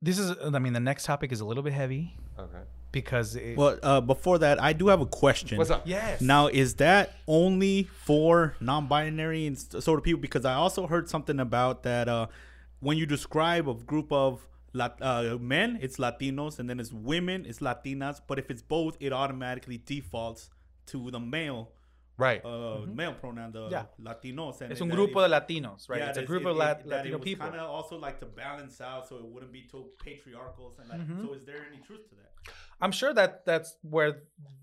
this 0.01 0.19
is. 0.19 0.35
I 0.43 0.59
mean, 0.59 0.73
the 0.73 0.79
next 0.79 1.05
topic 1.05 1.31
is 1.31 1.39
a 1.41 1.45
little 1.45 1.63
bit 1.63 1.73
heavy 1.73 2.15
Okay. 2.37 2.61
because 2.91 3.35
it, 3.35 3.57
Well, 3.57 3.79
uh, 3.81 3.99
before 4.01 4.37
that, 4.39 4.61
I 4.61 4.73
do 4.73 4.87
have 4.89 5.01
a 5.01 5.05
question. 5.07 5.57
What's 5.57 5.71
up? 5.71 5.83
yes. 5.87 6.21
Now, 6.21 6.47
is 6.47 6.75
that 6.75 7.15
only 7.27 7.83
for 7.83 8.55
non-binary 8.59 9.47
and 9.47 9.55
s- 9.57 9.83
sort 9.83 9.97
of 9.99 10.03
people? 10.03 10.21
Because 10.21 10.45
I 10.45 10.53
also 10.53 10.85
heard 10.87 11.09
something 11.09 11.39
about 11.39 11.81
that 11.83 12.07
uh, 12.07 12.27
when 12.79 12.97
you 12.99 13.05
describe 13.07 13.67
a 13.67 13.73
group 13.73 14.11
of 14.11 14.47
Lat- 14.73 14.99
uh, 15.01 15.37
men, 15.41 15.79
it's 15.81 15.97
Latinos, 15.97 16.59
and 16.59 16.69
then 16.69 16.79
it's 16.79 16.93
women, 16.93 17.43
it's 17.47 17.57
Latinas. 17.59 18.21
But 18.27 18.37
if 18.37 18.51
it's 18.51 18.61
both, 18.61 18.97
it 18.99 19.11
automatically 19.11 19.77
defaults 19.79 20.51
to 20.87 21.09
the 21.09 21.19
male 21.19 21.71
Right. 22.19 22.41
uh, 22.45 22.81
male 22.85 23.13
pronoun, 23.21 23.51
the 23.51 23.59
Mm-hmm. 23.59 23.71
Yeah. 23.71 23.85
Latinos. 24.13 24.61
And 24.61 24.71
it's 24.71 24.79
that 24.81 24.85
un 24.85 24.91
it- 24.91 25.13
de 25.13 25.29
Latinos, 25.29 25.89
right? 25.89 25.99
yeah, 26.01 26.09
it's 26.09 26.17
a 26.17 26.23
group 26.31 26.43
it- 26.43 26.47
of 26.49 26.55
it- 26.55 26.59
La- 26.59 26.65
that 26.73 26.85
Latino 26.87 27.15
it 27.15 27.19
was 27.19 27.23
people. 27.29 27.47
Kind 27.47 27.59
of 27.59 27.69
also 27.69 27.95
like 27.97 28.19
to 28.19 28.25
balance 28.25 28.81
out, 28.81 29.07
so 29.07 29.15
it 29.17 29.25
wouldn't 29.25 29.53
be 29.53 29.63
too 29.71 29.85
patriarchal. 30.03 30.75
And 30.79 30.89
like, 30.89 30.99
Mhm. 31.07 31.25
so 31.25 31.33
is 31.33 31.45
there 31.45 31.65
any 31.71 31.81
truth 31.87 32.03
to 32.09 32.15
that? 32.15 32.31
I'm 32.81 32.91
sure 32.91 33.13
that 33.13 33.45
that's 33.45 33.77
where 33.81 34.11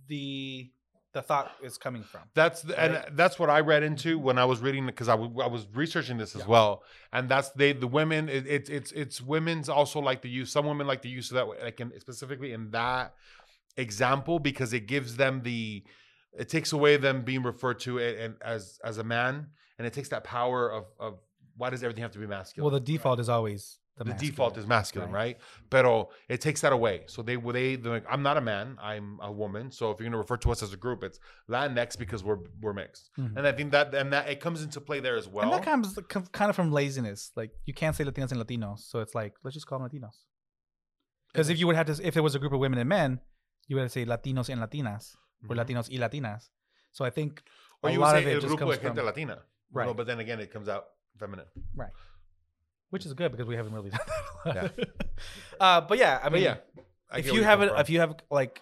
the 0.08 0.70
the 1.12 1.22
thought 1.22 1.50
is 1.62 1.78
coming 1.78 2.02
from. 2.02 2.20
That's 2.34 2.60
the, 2.60 2.78
and 2.78 3.16
that's 3.16 3.38
what 3.38 3.48
I 3.48 3.60
read 3.60 3.82
into 3.82 4.18
when 4.18 4.36
I 4.38 4.44
was 4.44 4.60
reading 4.60 4.84
because 4.84 5.08
I 5.08 5.14
I 5.14 5.48
was 5.56 5.66
researching 5.72 6.18
this 6.18 6.36
as 6.36 6.46
well, 6.46 6.82
and 7.10 7.26
that's 7.26 7.48
they 7.60 7.72
the 7.72 7.86
women 7.86 8.28
it, 8.28 8.46
it's 8.46 8.68
it's 8.68 8.92
it's 8.92 9.16
women's 9.22 9.70
also 9.70 9.98
like 10.00 10.20
the 10.20 10.28
use 10.28 10.52
some 10.52 10.66
women 10.66 10.86
like 10.86 11.00
the 11.00 11.08
use 11.08 11.30
of 11.30 11.36
that 11.36 11.46
like 11.64 11.80
in, 11.80 11.98
specifically 12.00 12.52
in 12.52 12.70
that 12.72 13.14
example 13.78 14.38
because 14.38 14.72
it 14.74 14.86
gives 14.86 15.16
them 15.16 15.42
the 15.42 15.84
it 16.38 16.48
takes 16.48 16.72
away 16.72 16.96
them 16.96 17.22
being 17.22 17.42
referred 17.42 17.80
to 17.80 17.98
a- 17.98 18.24
and 18.24 18.34
as 18.42 18.78
as 18.84 18.98
a 18.98 19.04
man 19.04 19.48
and 19.78 19.86
it 19.86 19.92
takes 19.92 20.08
that 20.10 20.24
power 20.24 20.70
of 20.70 20.84
of 20.98 21.18
why 21.56 21.70
does 21.70 21.82
everything 21.82 22.02
have 22.02 22.12
to 22.12 22.18
be 22.18 22.26
masculine? 22.26 22.70
Well, 22.70 22.78
the 22.78 22.84
default 22.84 23.18
is 23.18 23.28
always 23.28 23.78
the, 23.96 24.04
the 24.04 24.12
default 24.12 24.58
is 24.58 24.66
masculine, 24.66 25.10
right. 25.10 25.20
right? 25.20 25.38
Pero 25.70 26.10
it 26.28 26.42
takes 26.42 26.60
that 26.60 26.72
away. 26.72 27.04
So 27.06 27.22
they 27.22 27.36
they 27.36 27.76
they're 27.76 27.92
like, 27.92 28.04
I'm 28.10 28.22
not 28.22 28.36
a 28.36 28.42
man, 28.42 28.76
I'm 28.80 29.18
a 29.22 29.32
woman. 29.32 29.70
So 29.70 29.90
if 29.90 29.98
you're 29.98 30.06
gonna 30.08 30.18
refer 30.18 30.36
to 30.38 30.50
us 30.52 30.62
as 30.62 30.72
a 30.74 30.76
group, 30.76 31.02
it's 31.02 31.18
Latinx 31.48 31.98
because 31.98 32.22
we're 32.22 32.38
we're 32.60 32.74
mixed. 32.74 33.10
Mhm. 33.18 33.36
And 33.36 33.46
I 33.46 33.52
think 33.52 33.72
that 33.72 33.94
and 33.94 34.12
that 34.12 34.28
it 34.28 34.40
comes 34.40 34.62
into 34.62 34.80
play 34.80 35.00
there 35.00 35.16
as 35.16 35.28
well. 35.28 35.44
and 35.44 35.52
that 35.52 35.64
comes 35.64 35.96
kind 36.32 36.50
of 36.50 36.56
from 36.56 36.72
laziness. 36.72 37.32
Like 37.36 37.52
you 37.64 37.72
can't 37.72 37.96
say 37.96 38.04
Latinos 38.04 38.32
and 38.32 38.40
Latinos, 38.42 38.80
so 38.80 39.00
it's 39.00 39.14
like 39.14 39.34
let's 39.42 39.54
just 39.54 39.66
call 39.66 39.78
them 39.78 39.88
Latinos. 39.88 40.16
Because 41.32 41.48
if 41.48 41.58
you 41.58 41.66
would 41.66 41.76
have 41.76 41.86
to, 41.86 42.06
if 42.06 42.14
there 42.14 42.22
was 42.22 42.34
a 42.34 42.38
group 42.38 42.52
of 42.52 42.60
women 42.60 42.78
and 42.78 42.88
men, 42.88 43.20
you 43.66 43.76
would 43.76 43.82
have 43.82 43.92
to 43.92 44.00
say 44.00 44.06
Latinos 44.06 44.48
and 44.48 44.60
Latinas 44.60 45.16
or 45.48 45.54
Mhm. 45.54 45.58
Latinos 45.66 45.88
y 45.90 45.96
Latinas. 45.98 46.50
So 46.92 47.04
I 47.04 47.10
think 47.10 47.42
or 47.82 47.90
a 47.90 47.92
you 47.92 47.98
would 48.00 48.04
lot 48.06 48.12
say 48.12 48.22
of 48.22 48.26
it 48.28 48.34
el 48.34 48.40
just 48.40 48.54
grupo 48.54 48.58
comes 48.60 48.76
de 48.78 48.82
gente 48.82 48.96
from, 48.96 49.06
latina. 49.06 49.42
Right. 49.72 49.96
but 49.96 50.06
then 50.06 50.20
again, 50.20 50.40
it 50.40 50.50
comes 50.52 50.68
out 50.68 50.84
feminine. 51.18 51.46
Right? 51.74 51.90
Which 52.90 53.04
is 53.04 53.12
good 53.14 53.32
because 53.32 53.46
we 53.46 53.56
haven't 53.56 53.72
really 53.74 53.90
done 53.90 54.00
that. 54.06 54.54
a 54.54 54.62
lot. 54.62 54.72
Yeah. 54.78 54.84
uh, 55.60 55.80
but 55.82 55.98
yeah, 55.98 56.18
I 56.20 56.24
But 56.24 56.32
mean, 56.34 56.42
yeah, 56.44 56.56
I 57.10 57.18
if 57.18 57.32
you 57.32 57.42
have 57.42 57.60
it, 57.62 57.72
if 57.76 57.90
you 57.90 58.00
have 58.00 58.16
like, 58.30 58.60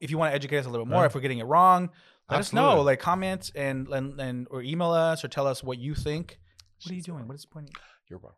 if 0.00 0.10
you 0.10 0.18
want 0.18 0.32
to 0.32 0.34
educate 0.34 0.58
us 0.58 0.66
a 0.66 0.70
little 0.70 0.86
more, 0.86 1.00
Huh? 1.00 1.06
if 1.06 1.14
we're 1.14 1.20
getting 1.20 1.38
it 1.38 1.44
wrong, 1.46 1.90
let 2.30 2.40
us 2.40 2.52
know. 2.52 2.82
Like 2.82 2.98
comment 3.00 3.50
and, 3.54 3.88
and 3.88 4.20
and 4.20 4.48
or 4.50 4.62
email 4.62 4.90
us 4.90 5.24
or 5.24 5.28
tell 5.28 5.46
us 5.46 5.62
what 5.62 5.78
you 5.78 5.94
think. 5.94 6.38
What 6.82 6.90
are 6.90 6.94
you 6.94 7.02
doing? 7.02 7.26
What 7.28 7.34
is 7.36 7.46
pointing? 7.46 7.74
you're 8.08 8.18
wrong. 8.18 8.34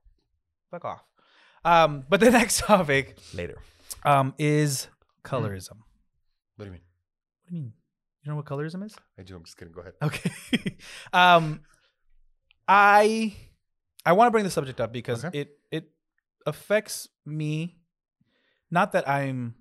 Fuck 0.71 0.85
off. 0.85 1.03
Um, 1.65 2.05
but 2.09 2.21
the 2.21 2.31
next 2.41 2.59
topic 2.59 3.17
Later. 3.33 3.57
um, 4.05 4.35
is 4.39 4.89
colorism. 5.25 5.79
What 6.57 6.65
do 6.65 6.67
you 6.67 6.73
mean? 6.73 6.81
What 7.45 7.51
do 7.51 7.57
you 7.57 7.63
mean? 7.63 7.73
You 8.23 8.31
know 8.31 8.37
what 8.37 8.47
colorism 8.47 8.85
is? 8.85 8.97
I 9.19 9.23
do. 9.23 9.37
I'm 9.37 9.45
just 9.45 9.57
kidding. 9.57 9.73
Go 9.73 9.83
ahead. 9.83 9.95
Okay. 10.03 10.77
um, 11.13 11.61
I 12.67 13.35
I 14.07 14.13
want 14.13 14.29
to 14.29 14.31
bring 14.31 14.45
the 14.45 14.51
subject 14.51 14.81
up 14.81 14.93
because 14.93 15.25
Okay. 15.25 15.39
it 15.41 15.59
it 15.71 15.91
affects 16.47 17.09
me. 17.27 17.77
Not 18.71 18.93
that 18.93 19.09
I'm 19.09 19.55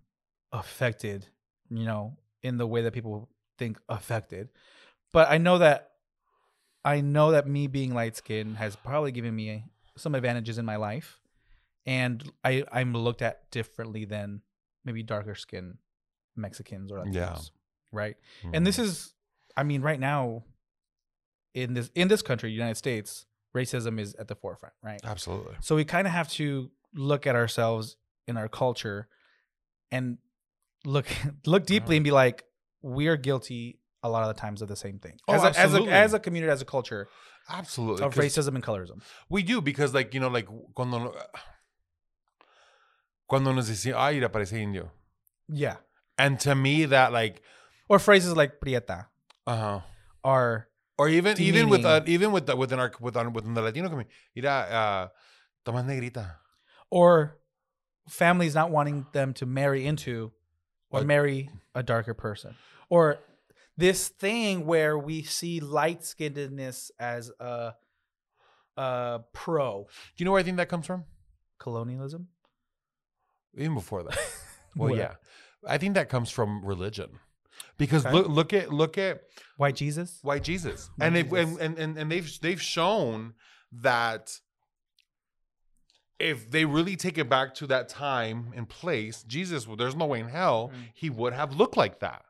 affected, 0.52 1.28
you 1.70 1.84
know, 1.86 2.18
in 2.42 2.58
the 2.58 2.66
way 2.66 2.82
that 2.84 2.94
people 2.94 3.30
think 3.58 3.78
affected, 3.90 4.50
but 5.12 5.30
I 5.30 5.38
know 5.38 5.58
that 5.60 5.90
I 6.86 7.02
know 7.02 7.32
that 7.32 7.48
me 7.48 7.68
being 7.68 7.94
light 7.94 8.16
skinned 8.16 8.58
has 8.58 8.76
probably 8.76 9.12
given 9.12 9.36
me 9.36 9.66
some 9.98 10.16
advantages 10.16 10.58
in 10.58 10.66
my 10.66 10.78
life, 10.78 11.20
and 11.86 12.24
I 12.44 12.64
I'm 12.72 12.94
looked 12.94 13.22
at 13.22 13.52
differently 13.52 14.06
than 14.06 14.42
maybe 14.86 15.04
darker 15.04 15.36
skinned 15.36 15.78
Mexicans 16.36 16.92
or 16.92 17.00
Latinos, 17.00 17.14
Yeah. 17.14 17.38
Right? 17.94 18.18
And 18.54 18.66
this 18.68 18.78
Mm. 18.78 18.84
is, 18.84 19.14
I 19.56 19.64
mean, 19.64 19.82
right 19.82 20.00
now 20.00 20.44
in 21.54 21.74
this 21.76 21.90
in 21.96 22.08
this 22.10 22.22
country, 22.22 22.52
United 22.52 22.76
States, 22.76 23.26
racism 23.56 24.00
is 24.00 24.16
at 24.16 24.28
the 24.28 24.36
forefront, 24.36 24.74
right? 24.82 25.00
absolutely. 25.04 25.56
So 25.62 25.76
we 25.76 25.86
kind 25.86 26.08
of 26.08 26.14
have 26.14 26.28
to 26.32 26.72
look 26.94 27.26
at 27.28 27.36
ourselves 27.36 27.96
in 28.28 28.36
our 28.38 28.50
culture 28.50 29.08
and 29.92 30.18
look 30.86 31.06
look 31.46 31.66
deeply 31.66 31.96
and 31.98 32.04
be 32.04 32.12
like, 32.12 32.44
we 32.82 33.08
are 33.08 33.16
guilty 33.18 33.80
a 34.02 34.10
lot 34.10 34.24
of 34.28 34.36
the 34.36 34.40
times 34.42 34.62
of 34.62 34.68
the 34.68 34.76
same 34.76 35.00
thing. 35.00 35.18
Oh, 35.28 35.34
as, 35.36 35.44
a, 35.44 35.48
as 35.48 35.56
a 35.56 35.60
absolutely. 35.62 35.94
as 35.94 36.14
a 36.14 36.20
community, 36.20 36.52
as 36.52 36.62
a 36.62 36.66
culture 36.66 37.08
Absolutely. 37.50 38.04
of 38.06 38.16
racism 38.16 38.56
and 38.56 38.64
colorism. 38.64 39.02
We 39.30 39.44
do 39.44 39.62
because, 39.62 39.94
like, 39.94 40.14
you 40.14 40.20
know, 40.20 40.30
like 40.30 40.48
cuando 40.76 41.14
cuando 43.28 43.52
nos 43.54 43.70
decían, 43.70 43.96
ay, 43.96 44.14
mira, 44.16 44.30
parece 44.30 44.54
indio. 44.62 44.92
Yeah. 45.48 45.78
And 46.18 46.40
to 46.42 46.56
me, 46.56 46.86
that 46.86 47.12
like, 47.12 47.42
Or 47.94 48.00
phrases 48.02 48.34
like 48.36 48.58
prieta 48.60 49.06
uh 49.46 49.58
huh. 49.64 49.80
are 50.24 50.68
Or 50.98 51.08
even 51.10 51.38
even 51.40 51.70
with 51.70 51.86
uh, 51.86 52.02
even 52.16 52.32
with 52.34 52.46
the, 52.50 52.56
within 52.58 52.80
our 52.82 52.90
within 53.00 53.30
within 53.38 53.54
the 53.54 53.62
Latino 53.62 53.88
community, 53.90 54.14
mira, 54.36 54.50
uh, 54.82 55.04
tomas 55.66 55.86
negrita. 55.86 56.26
or 56.90 57.38
families 58.10 58.54
not 58.56 58.70
wanting 58.78 59.06
them 59.14 59.34
to 59.40 59.46
marry 59.46 59.86
into 59.86 60.32
or 60.90 61.00
Like- 61.02 61.08
marry 61.14 61.40
a 61.76 61.84
darker 61.84 62.14
person 62.14 62.56
or 62.90 63.04
this 63.78 64.10
thing 64.10 64.66
where 64.66 64.96
we 64.98 65.24
see 65.24 65.60
light 65.60 66.02
skinnedness 66.02 66.92
as 67.00 67.32
a, 67.40 67.74
a 68.78 69.22
pro 69.34 69.86
Do 69.86 70.18
you 70.18 70.26
know 70.26 70.32
where 70.34 70.42
I 70.42 70.48
think 70.48 70.58
that 70.58 70.70
comes 70.70 70.86
from? 70.90 71.06
colonialism 71.60 72.28
Even 73.58 73.76
before 73.76 74.02
that. 74.04 74.18
well, 74.76 74.90
Where? 74.92 75.00
yeah, 75.00 75.14
I 75.74 75.78
think 75.78 75.94
that 75.96 76.10
comes 76.10 76.30
from 76.30 76.50
religion, 76.66 77.10
because 77.78 78.06
Okay. 78.06 78.14
look 78.14 78.28
look 78.28 78.54
at 78.54 78.72
look 78.74 78.98
at 78.98 79.22
white 79.58 79.76
jesus 79.76 80.20
white 80.22 80.44
Jesus, 80.44 80.90
White 80.98 81.06
and 81.08 81.16
they've 81.16 81.30
Jesus. 81.30 81.58
and, 81.60 81.78
and 81.80 81.98
and 81.98 82.12
they've 82.12 82.30
they've 82.42 82.62
shown 82.62 83.34
that 83.72 84.40
if 86.20 86.50
they 86.52 86.66
really 86.66 86.96
take 86.96 87.18
it 87.18 87.28
back 87.30 87.54
to 87.56 87.68
that 87.68 87.90
time 87.90 88.54
and 88.56 88.70
place, 88.70 89.24
Jesus, 89.24 89.68
well, 89.68 89.76
there's 89.76 89.96
no 89.96 90.06
way 90.06 90.20
in 90.20 90.28
hell 90.30 90.72
Mm. 90.74 90.90
he 90.94 91.10
would 91.10 91.34
have 91.34 91.56
looked 91.56 91.76
like 91.78 92.00
that. 92.00 92.24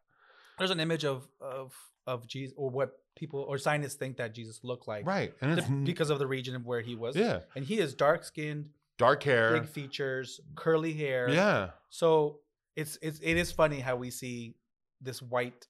there's 0.58 0.72
an 0.72 0.80
image 0.80 1.04
of 1.06 1.28
of 1.42 1.74
of 2.08 2.28
jesus 2.28 2.54
or 2.58 2.70
what 2.70 3.00
people 3.16 3.40
or 3.42 3.58
scientists 3.58 3.96
think 3.96 4.18
that 4.18 4.34
jesus 4.34 4.60
looked 4.64 4.88
like 4.88 5.06
Right, 5.06 5.34
and 5.42 5.58
it's 5.58 5.68
because 5.68 6.10
of 6.10 6.20
the 6.20 6.28
region 6.28 6.56
of 6.56 6.66
where 6.66 6.82
he 6.82 6.96
was 6.96 7.16
yeah, 7.16 7.40
and 7.56 7.64
he 7.66 7.80
is 7.80 7.94
dark 7.94 8.24
skinned 8.24 8.70
dark 8.98 9.24
hair. 9.24 9.50
big 9.60 9.68
features 9.68 10.40
curly 10.56 10.94
hair 10.94 11.30
Yeah, 11.30 11.70
so 11.90 12.40
it's 12.76 12.98
it's 13.02 13.20
it 13.20 13.36
is 13.38 13.52
funny 13.52 13.80
how 13.80 13.96
we 13.96 14.10
see 14.12 14.56
this 15.04 15.22
white 15.22 15.68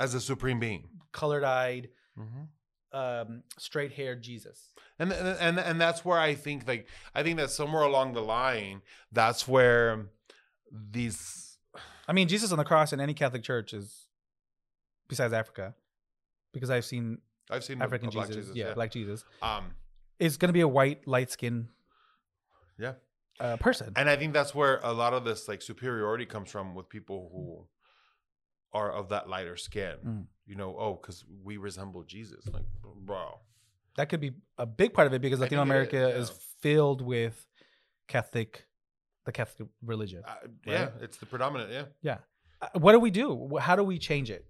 as 0.00 0.14
a 0.14 0.20
supreme 0.20 0.58
being. 0.60 0.88
colored 1.12 1.44
eyed, 1.44 1.90
Mhm. 2.18 2.48
um, 2.92 3.42
straight 3.58 3.92
haired 3.92 4.22
Jesus. 4.22 4.72
and 4.98 5.12
and 5.12 5.58
and 5.58 5.80
that's 5.80 6.04
where 6.04 6.18
I 6.18 6.34
think 6.34 6.66
like 6.68 6.86
I 7.14 7.22
think 7.22 7.36
that 7.38 7.50
somewhere 7.50 7.82
along 7.82 8.12
the 8.14 8.22
line 8.22 8.82
that's 9.10 9.46
where 9.48 10.06
these 10.70 11.58
I 12.08 12.12
mean, 12.12 12.28
Jesus 12.28 12.50
on 12.52 12.58
the 12.58 12.64
cross 12.64 12.92
in 12.92 13.00
any 13.00 13.14
Catholic 13.14 13.42
church 13.44 13.72
is, 13.72 14.08
besides 15.08 15.32
Africa, 15.32 15.74
because 16.52 16.68
I've 16.70 16.84
seen 16.84 17.18
I've 17.50 17.64
seen 17.64 17.80
African 17.80 18.10
Black 18.10 18.28
Jesus, 18.28 18.54
yeah, 18.56 18.74
Black 18.74 18.90
Jesus, 18.90 19.24
um 19.40 19.72
is 20.18 20.36
going 20.36 20.48
to 20.48 20.52
be 20.52 20.60
a 20.60 20.68
white, 20.68 21.06
light 21.06 21.30
skinned 21.30 21.68
yeah 22.78 22.94
uh, 23.40 23.56
person. 23.56 23.92
and 23.96 24.08
I 24.08 24.16
think 24.16 24.32
that's 24.32 24.54
where 24.54 24.78
a 24.82 24.92
lot 24.92 25.12
of 25.14 25.24
this 25.24 25.48
like 25.48 25.62
superiority 25.62 26.26
comes 26.26 26.50
from 26.50 26.74
with 26.74 26.88
people 26.88 27.28
who 27.32 27.66
are 28.72 28.90
of 28.92 29.08
that 29.10 29.28
lighter 29.28 29.56
skin 29.56 29.96
Mm. 30.04 30.26
you 30.46 30.54
know 30.56 30.74
oh 30.78 30.98
because 31.00 31.24
we 31.44 31.56
resemble 31.56 32.02
Jesus 32.04 32.46
like 32.52 32.64
bro 33.06 33.40
That 33.96 34.08
could 34.08 34.20
be 34.20 34.32
a 34.58 34.66
big 34.66 34.94
part 34.94 35.06
of 35.06 35.12
it 35.12 35.20
because 35.20 35.40
I 35.40 35.44
Latino 35.44 35.60
it 35.62 35.64
America 35.70 36.08
is, 36.08 36.30
filled 36.60 37.02
with 37.02 37.46
Catholic, 38.08 38.66
the 39.26 39.32
Catholic 39.32 39.68
religion. 39.82 40.22
uh, 40.26 40.34
yeah 40.66 40.88
it's 41.00 41.16
the 41.18 41.26
predominant 41.26 41.70
yeah 41.70 41.84
Yeah. 42.02 42.18
Uh, 42.60 42.68
What 42.78 42.92
do 42.92 43.00
we 43.00 43.10
do? 43.10 43.26
How 43.60 43.76
do 43.76 43.82
we 43.84 43.98
change 43.98 44.30
it? 44.30 44.46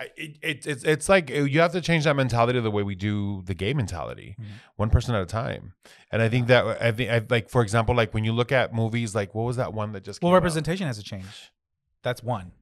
I, 0.00 0.04
it, 0.16 0.38
it, 0.42 0.66
it's 0.66 0.84
it's 0.84 1.08
like 1.08 1.28
uh, 1.30 1.42
you 1.52 1.58
have 1.60 1.72
to 1.72 1.80
change 1.80 2.04
that 2.04 2.14
mentality 2.14 2.60
the 2.60 2.70
way 2.70 2.84
we 2.84 2.94
do 2.94 3.42
the 3.50 3.54
gay 3.54 3.74
mentality, 3.74 4.36
Mhm. 4.40 4.44
one 4.76 4.90
person 4.90 5.14
at 5.16 5.22
a 5.22 5.26
time. 5.26 5.74
And 6.12 6.22
I 6.22 6.28
think 6.28 6.46
that 6.46 6.62
I 6.80 6.92
think 6.92 7.10
I, 7.10 7.18
like 7.28 7.50
for 7.50 7.62
example, 7.62 7.94
like 7.96 8.14
when 8.14 8.24
you 8.24 8.32
look 8.32 8.52
at 8.52 8.72
movies, 8.72 9.14
like 9.14 9.34
what 9.34 9.42
was 9.50 9.56
that 9.56 9.74
one 9.74 9.90
that 9.92 10.04
just 10.04 10.22
Well, 10.22 10.30
came 10.30 10.34
out? 10.36 10.40
representation 10.42 10.86
has 10.86 10.98
to 10.98 11.02
change. 11.02 11.50
That's 12.04 12.22
one. 12.22 12.52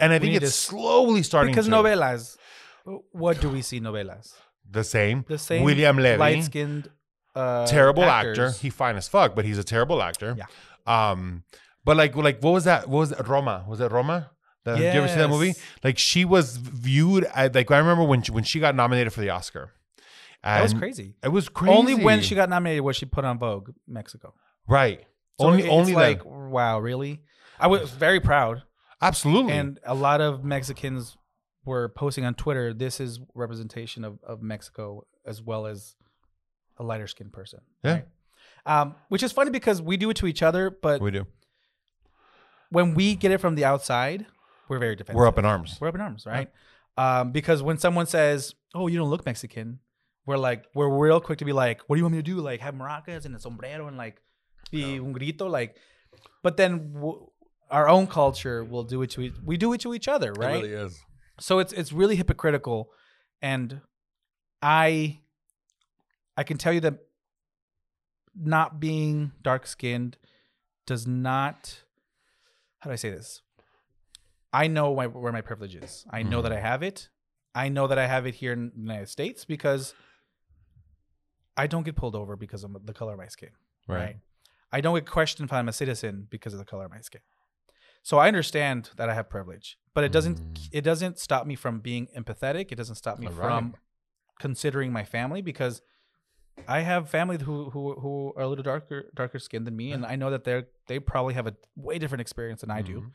And 0.00 0.12
I 0.12 0.18
think 0.18 0.34
it's 0.34 0.46
to- 0.46 0.50
slowly 0.52 1.22
starting 1.22 1.52
Because 1.52 1.66
to 1.66 1.72
novelas, 1.72 2.36
what 3.12 3.40
do 3.40 3.48
we 3.48 3.62
see 3.62 3.80
novelas? 3.80 4.32
the 4.70 4.84
same. 4.84 5.24
The 5.28 5.38
same 5.38 5.62
William 5.64 5.96
Levy, 5.96 6.18
light 6.18 6.44
skinned, 6.44 6.90
uh, 7.34 7.66
terrible 7.66 8.04
actor. 8.04 8.30
actors. 8.30 8.60
He 8.60 8.70
fine 8.70 8.96
as 8.96 9.08
fuck, 9.08 9.34
but 9.34 9.44
he's 9.44 9.58
a 9.58 9.64
terrible 9.64 10.02
actor. 10.02 10.36
Yeah. 10.36 10.46
Um, 10.86 11.44
but 11.84 11.96
like 11.96 12.14
like 12.16 12.40
what 12.42 12.52
was 12.52 12.64
that? 12.64 12.88
What 12.88 12.98
was 13.00 13.12
it? 13.12 13.26
Roma? 13.26 13.64
Was 13.68 13.80
it 13.80 13.90
Roma? 13.90 14.30
The- 14.64 14.76
Did 14.76 14.94
you 14.94 15.00
ever 15.00 15.08
see 15.08 15.14
that 15.16 15.28
movie? 15.28 15.54
Like 15.82 15.96
she 15.98 16.24
was 16.24 16.56
viewed 16.58 17.24
as, 17.34 17.54
like 17.54 17.70
I 17.70 17.78
remember 17.78 18.04
when 18.04 18.22
she, 18.22 18.32
when 18.32 18.44
she 18.44 18.60
got 18.60 18.74
nominated 18.74 19.12
for 19.12 19.20
the 19.22 19.30
Oscar. 19.30 19.72
That 20.44 20.62
was 20.62 20.72
crazy. 20.74 21.14
It 21.22 21.28
was 21.28 21.48
crazy. 21.48 21.74
Only 21.76 21.94
when 21.94 22.22
she 22.22 22.34
got 22.34 22.48
nominated 22.48 22.82
was 22.84 22.96
she 22.96 23.06
put 23.06 23.24
on 23.24 23.38
Vogue 23.38 23.70
Mexico. 23.86 24.34
right. 24.66 25.00
So 25.40 25.46
only 25.46 25.68
only 25.68 25.94
like 25.94 26.22
then. 26.24 26.50
wow, 26.50 26.78
really? 26.80 27.22
I 27.60 27.68
was 27.68 27.90
very 27.90 28.20
proud, 28.20 28.62
Absolutely. 29.00 29.52
and 29.52 29.78
a 29.84 29.94
lot 29.94 30.20
of 30.20 30.44
Mexicans 30.44 31.16
were 31.64 31.88
posting 31.90 32.24
on 32.24 32.34
Twitter. 32.34 32.72
This 32.74 32.98
is 33.00 33.20
representation 33.34 34.04
of, 34.04 34.18
of 34.24 34.42
Mexico 34.42 35.06
as 35.26 35.42
well 35.42 35.66
as 35.66 35.94
a 36.78 36.82
lighter 36.82 37.06
skinned 37.06 37.32
person. 37.32 37.60
Yeah. 37.84 38.02
Um, 38.66 38.94
which 39.08 39.22
is 39.22 39.32
funny 39.32 39.50
because 39.50 39.80
we 39.80 39.96
do 39.96 40.10
it 40.10 40.16
to 40.18 40.26
each 40.26 40.42
other, 40.42 40.70
but 40.70 41.00
we 41.00 41.10
do. 41.10 41.26
when 42.70 42.94
we 42.94 43.14
get 43.14 43.30
it 43.30 43.38
from 43.38 43.54
the 43.54 43.64
outside, 43.64 44.26
we're 44.68 44.78
very 44.78 44.96
defensive. 44.96 45.16
we're 45.16 45.26
up 45.26 45.38
in 45.38 45.44
arms. 45.44 45.78
We're 45.80 45.88
up 45.88 45.94
in 45.94 46.00
arms, 46.00 46.26
right? 46.26 46.50
Um, 46.96 47.32
because 47.32 47.62
when 47.62 47.78
someone 47.78 48.06
says, 48.06 48.54
"Oh, 48.74 48.86
you 48.88 48.98
don't 48.98 49.08
look 49.10 49.24
Mexican," 49.24 49.78
we're 50.26 50.36
like, 50.36 50.64
we're 50.74 50.88
real 50.90 51.20
quick 51.20 51.38
to 51.38 51.44
be 51.44 51.52
like, 51.52 51.80
"What 51.88 51.96
do 51.96 52.00
you 52.00 52.04
want 52.04 52.14
me 52.16 52.18
to 52.18 52.22
do? 52.22 52.36
Like 52.40 52.60
have 52.60 52.74
maracas 52.74 53.24
and 53.24 53.34
a 53.34 53.38
sombrero 53.38 53.86
and 53.86 53.96
like 53.96 54.20
be 54.70 54.98
un 54.98 55.12
grito?" 55.12 55.48
Like, 55.48 55.76
but 56.42 56.56
then 56.56 56.92
w- 56.94 57.30
our 57.70 57.88
own 57.88 58.06
culture 58.06 58.64
will 58.64 58.84
do 58.84 59.02
it 59.02 59.10
to 59.10 59.22
each. 59.22 59.34
We 59.44 59.56
do 59.56 59.72
it 59.72 59.80
to 59.82 59.94
each 59.94 60.08
other, 60.08 60.32
right? 60.32 60.56
It 60.56 60.68
really 60.68 60.72
is. 60.72 60.98
so 61.40 61.58
it's 61.58 61.72
it's 61.72 61.92
really 61.92 62.16
hypocritical 62.16 62.90
and 63.40 63.80
i 64.60 65.20
i 66.36 66.42
can 66.42 66.58
tell 66.58 66.72
you 66.72 66.80
that 66.80 66.98
not 68.34 68.80
being 68.80 69.30
dark 69.42 69.66
skinned 69.66 70.16
does 70.86 71.06
not 71.06 71.82
how 72.80 72.90
do 72.90 72.92
i 72.92 72.96
say 72.96 73.10
this 73.10 73.42
i 74.52 74.66
know 74.66 74.96
my, 74.96 75.06
where 75.06 75.32
my 75.32 75.40
privilege 75.40 75.76
is 75.76 76.04
i 76.10 76.22
know 76.24 76.38
mm-hmm. 76.38 76.48
that 76.48 76.52
i 76.52 76.60
have 76.60 76.82
it 76.82 77.08
i 77.54 77.68
know 77.68 77.86
that 77.86 77.98
i 77.98 78.06
have 78.08 78.26
it 78.26 78.34
here 78.34 78.52
in 78.52 78.72
the 78.74 78.80
united 78.80 79.08
states 79.08 79.44
because 79.44 79.94
i 81.56 81.68
don't 81.68 81.84
get 81.84 81.94
pulled 81.94 82.16
over 82.16 82.34
because 82.34 82.64
of 82.64 82.74
the 82.84 82.92
color 82.92 83.12
of 83.12 83.18
my 83.18 83.28
skin 83.28 83.50
Right. 83.86 83.96
right? 83.98 84.16
I 84.70 84.80
don't 84.82 84.94
get 84.94 85.06
questioned 85.06 85.48
if 85.48 85.52
I'm 85.52 85.68
a 85.68 85.72
citizen 85.72 86.26
because 86.28 86.52
of 86.52 86.58
the 86.58 86.64
color 86.66 86.84
of 86.84 86.90
my 86.90 87.00
skin. 87.00 87.22
So 88.08 88.16
I 88.16 88.28
understand 88.28 88.88
that 88.96 89.10
I 89.10 89.14
have 89.18 89.28
privilege, 89.28 89.76
but 89.92 90.02
it 90.02 90.12
doesn't 90.12 90.38
Mm. 90.40 90.68
it 90.72 90.80
doesn't 90.80 91.18
stop 91.18 91.46
me 91.46 91.54
from 91.56 91.80
being 91.80 92.06
empathetic. 92.16 92.72
It 92.72 92.76
doesn't 92.76 92.94
stop 92.94 93.18
me 93.18 93.26
Right. 93.26 93.36
from 93.36 93.74
considering 94.40 94.90
my 94.92 95.04
family 95.04 95.42
because 95.42 95.82
I 96.66 96.80
have 96.90 97.10
family 97.10 97.36
who 97.48 97.68
who 97.68 98.00
who 98.00 98.32
are 98.34 98.44
a 98.44 98.48
little 98.48 98.62
darker 98.72 99.10
darker 99.14 99.38
skinned 99.38 99.66
than 99.66 99.76
me, 99.76 99.92
and 99.92 100.06
I 100.06 100.16
know 100.16 100.30
that 100.30 100.44
they're 100.44 100.68
they 100.86 100.98
probably 101.00 101.34
have 101.34 101.46
a 101.46 101.54
way 101.76 101.98
different 101.98 102.22
experience 102.22 102.62
than 102.62 102.70
I 102.70 102.80
do. 102.80 102.96
Mhm. 103.02 103.12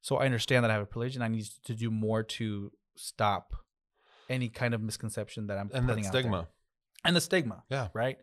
So 0.00 0.16
I 0.16 0.24
understand 0.24 0.64
that 0.64 0.72
I 0.72 0.74
have 0.74 0.82
a 0.82 0.86
privilege, 0.94 1.14
and 1.14 1.22
I 1.22 1.28
need 1.28 1.46
to 1.68 1.74
do 1.76 1.88
more 1.92 2.24
to 2.38 2.72
stop 2.96 3.54
any 4.28 4.48
kind 4.48 4.74
of 4.74 4.80
misconception 4.82 5.46
that 5.46 5.56
I'm 5.56 5.70
And 5.72 5.88
that 5.88 5.92
putting 5.92 6.06
out 6.06 6.12
there. 6.12 6.22
stigma. 6.22 6.48
and 7.04 7.14
the 7.14 7.20
stigma. 7.20 7.62
Yeah. 7.68 7.90
Right. 7.94 8.18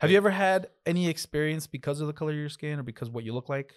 Have 0.00 0.10
you 0.10 0.16
ever 0.16 0.30
had 0.30 0.68
any 0.84 1.08
experience 1.08 1.68
because 1.68 2.00
of 2.00 2.08
the 2.08 2.12
color 2.12 2.32
of 2.32 2.38
your 2.38 2.48
skin 2.48 2.80
or 2.80 2.82
because 2.82 3.08
what 3.08 3.22
you 3.22 3.32
look 3.34 3.48
like, 3.48 3.70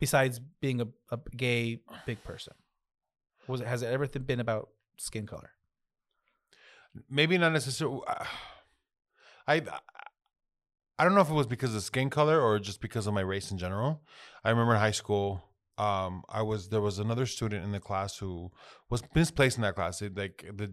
besides 0.00 0.40
being 0.60 0.80
a, 0.80 0.86
a 1.10 1.18
gay 1.36 1.80
big 2.06 2.22
person? 2.24 2.54
Was 3.46 3.60
it 3.60 3.66
has 3.66 3.82
it 3.82 3.86
ever 3.86 4.06
been 4.06 4.40
about 4.40 4.68
skin 4.98 5.26
color? 5.26 5.50
maybe 7.08 7.38
not 7.38 7.52
necessarily. 7.52 8.00
I 9.46 9.62
I 10.98 11.04
don't 11.04 11.14
know 11.14 11.20
if 11.20 11.30
it 11.30 11.34
was 11.34 11.46
because 11.46 11.74
of 11.74 11.82
skin 11.82 12.10
color 12.10 12.40
or 12.40 12.58
just 12.58 12.80
because 12.80 13.06
of 13.06 13.14
my 13.14 13.20
race 13.20 13.50
in 13.50 13.58
general. 13.58 14.02
I 14.44 14.50
remember 14.50 14.74
in 14.74 14.80
high 14.80 14.90
school, 14.90 15.44
um, 15.76 16.24
I 16.28 16.42
was 16.42 16.68
there 16.68 16.80
was 16.80 16.98
another 16.98 17.26
student 17.26 17.64
in 17.64 17.72
the 17.72 17.80
class 17.80 18.18
who 18.18 18.50
was 18.90 19.02
misplaced 19.14 19.56
in 19.56 19.62
that 19.62 19.74
class. 19.74 20.02
It, 20.02 20.16
like 20.16 20.44
the 20.54 20.72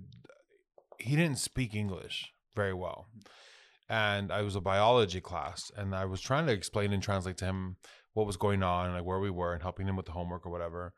he 1.00 1.16
didn't 1.16 1.40
speak 1.40 1.76
English 1.76 2.34
very 2.56 2.74
well, 2.74 3.08
and 3.90 4.32
I 4.32 4.42
was 4.42 4.56
a 4.56 4.62
biology 4.62 5.22
class, 5.22 5.72
and 5.76 5.96
I 5.96 6.06
was 6.06 6.22
trying 6.22 6.48
to 6.48 6.54
explain 6.54 6.94
and 6.94 7.04
translate 7.04 7.38
to 7.38 7.46
him 7.46 7.78
what 8.16 8.26
was 8.26 8.38
going 8.38 8.64
on, 8.64 8.92
like 8.94 9.06
where 9.06 9.20
we 9.20 9.30
were, 9.30 9.54
and 9.54 9.62
helping 9.62 9.86
them 9.86 9.96
with 9.96 10.08
the 10.08 10.14
homework 10.14 10.46
or 10.48 10.50
whatever, 10.50 10.94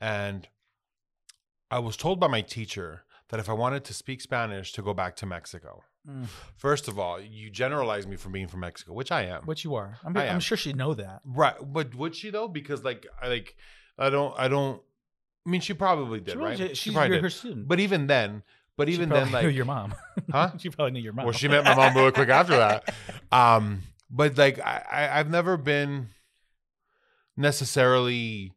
and 0.00 0.48
I 1.70 1.78
was 1.78 1.96
told 1.96 2.18
by 2.18 2.26
my 2.26 2.42
teacher 2.42 3.04
that 3.28 3.38
if 3.38 3.48
I 3.48 3.52
wanted 3.52 3.84
to 3.84 3.94
speak 3.94 4.20
Spanish, 4.20 4.72
to 4.72 4.82
go 4.82 4.92
back 4.92 5.16
to 5.16 5.26
Mexico. 5.26 5.84
First 6.56 6.88
of 6.88 6.98
all, 6.98 7.20
you 7.20 7.48
generalize 7.48 8.06
me 8.08 8.16
from 8.16 8.32
being 8.32 8.48
from 8.48 8.60
Mexico, 8.60 8.92
which 8.92 9.12
I 9.12 9.22
am. 9.22 9.42
Which 9.44 9.62
you 9.62 9.76
are? 9.76 9.98
I'm, 10.04 10.16
I 10.16 10.28
I'm 10.28 10.40
sure 10.40 10.56
she'd 10.56 10.76
know 10.76 10.94
that. 10.94 11.20
Right, 11.24 11.54
but 11.62 11.94
would 11.94 12.16
she 12.16 12.30
though? 12.30 12.48
Because 12.48 12.82
like, 12.82 13.06
I 13.22 13.28
like, 13.28 13.56
I 13.96 14.10
don't, 14.10 14.34
I 14.36 14.48
don't. 14.48 14.82
I 15.46 15.50
mean, 15.50 15.60
she 15.60 15.74
probably 15.74 16.20
did, 16.20 16.32
She 16.32 16.38
right? 16.38 16.76
she's 16.76 16.92
probably 16.92 17.10
your, 17.10 17.18
did. 17.18 17.22
her 17.22 17.30
student. 17.30 17.68
But 17.68 17.78
even 17.78 18.08
then, 18.08 18.42
but 18.76 18.88
even 18.88 19.08
then, 19.08 19.26
knew 19.32 19.32
like, 19.32 19.54
your 19.54 19.64
mom. 19.64 19.94
Huh? 20.30 20.50
she 20.58 20.70
probably 20.70 20.92
knew 20.92 21.00
your 21.00 21.12
mom. 21.12 21.26
well, 21.26 21.32
she 21.32 21.48
met 21.48 21.64
my 21.64 21.74
mom 21.74 21.94
really 21.96 22.12
quick 22.12 22.28
after 22.28 22.56
that. 22.56 22.94
Um, 23.32 23.80
but 24.10 24.36
like, 24.36 24.58
I, 24.58 24.84
I, 24.92 25.18
I've 25.18 25.30
never 25.30 25.56
been 25.56 26.08
necessarily. 27.36 28.52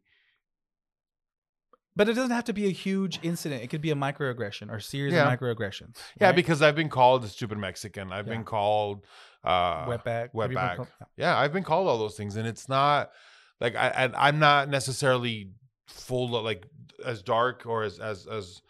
But 1.94 2.10
it 2.10 2.12
doesn't 2.12 2.30
have 2.32 2.44
to 2.44 2.52
be 2.52 2.66
a 2.66 2.70
huge 2.72 3.18
incident. 3.22 3.62
It 3.62 3.68
could 3.68 3.80
be 3.80 3.90
a 3.90 3.94
microaggression 3.94 4.70
or 4.70 4.80
series 4.80 5.14
Yeah. 5.14 5.32
of 5.32 5.38
microaggressions. 5.40 5.96
Yeah, 6.20 6.32
because 6.32 6.60
I've 6.60 6.74
been 6.76 6.90
called 6.90 7.24
a 7.24 7.28
stupid 7.28 7.56
Mexican. 7.56 8.12
I've 8.12 8.26
Yeah. 8.26 8.34
been 8.34 8.44
called 8.44 9.06
uh, 9.44 9.86
wetback, 9.86 10.04
have 10.04 10.30
you 10.34 10.40
been 10.48 10.56
wetback. 10.56 10.76
called- 10.76 10.88
Yeah, 11.16 11.38
I've 11.38 11.52
been 11.52 11.62
called 11.62 11.86
all 11.88 11.98
those 11.98 12.16
things, 12.16 12.34
and 12.36 12.46
it's 12.48 12.68
not 12.68 13.12
like 13.60 13.76
I, 13.76 13.88
I 14.12 14.28
I'm 14.28 14.38
not 14.40 14.68
necessarily 14.68 15.52
full 15.86 16.34
of 16.36 16.44
like 16.44 16.66
as 17.04 17.22
dark 17.22 17.64
or 17.64 17.84
as 17.84 17.98
as 18.00 18.26
as 18.26 18.60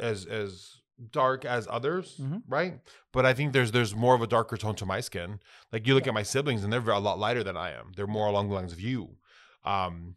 as 0.00 0.24
as 0.24 0.80
dark 1.10 1.44
as 1.44 1.68
others, 1.70 2.16
Mhm. 2.20 2.42
right? 2.48 2.80
But 3.12 3.26
I 3.26 3.34
think 3.34 3.52
there's 3.52 3.70
there's 3.72 3.94
more 3.94 4.14
of 4.14 4.22
a 4.22 4.26
darker 4.26 4.56
tone 4.56 4.74
to 4.76 4.86
my 4.86 5.00
skin. 5.00 5.40
Like 5.72 5.86
you 5.86 5.94
look 5.94 6.06
at 6.06 6.14
my 6.14 6.22
siblings, 6.22 6.64
and 6.64 6.72
they're 6.72 6.80
a 6.88 6.98
lot 6.98 7.18
lighter 7.18 7.44
than 7.44 7.56
I 7.58 7.70
am. 7.72 7.92
They're 7.94 8.06
more 8.06 8.26
along 8.26 8.48
the 8.48 8.54
lines 8.54 8.72
of 8.72 8.80
you. 8.80 9.18
Um, 9.64 10.16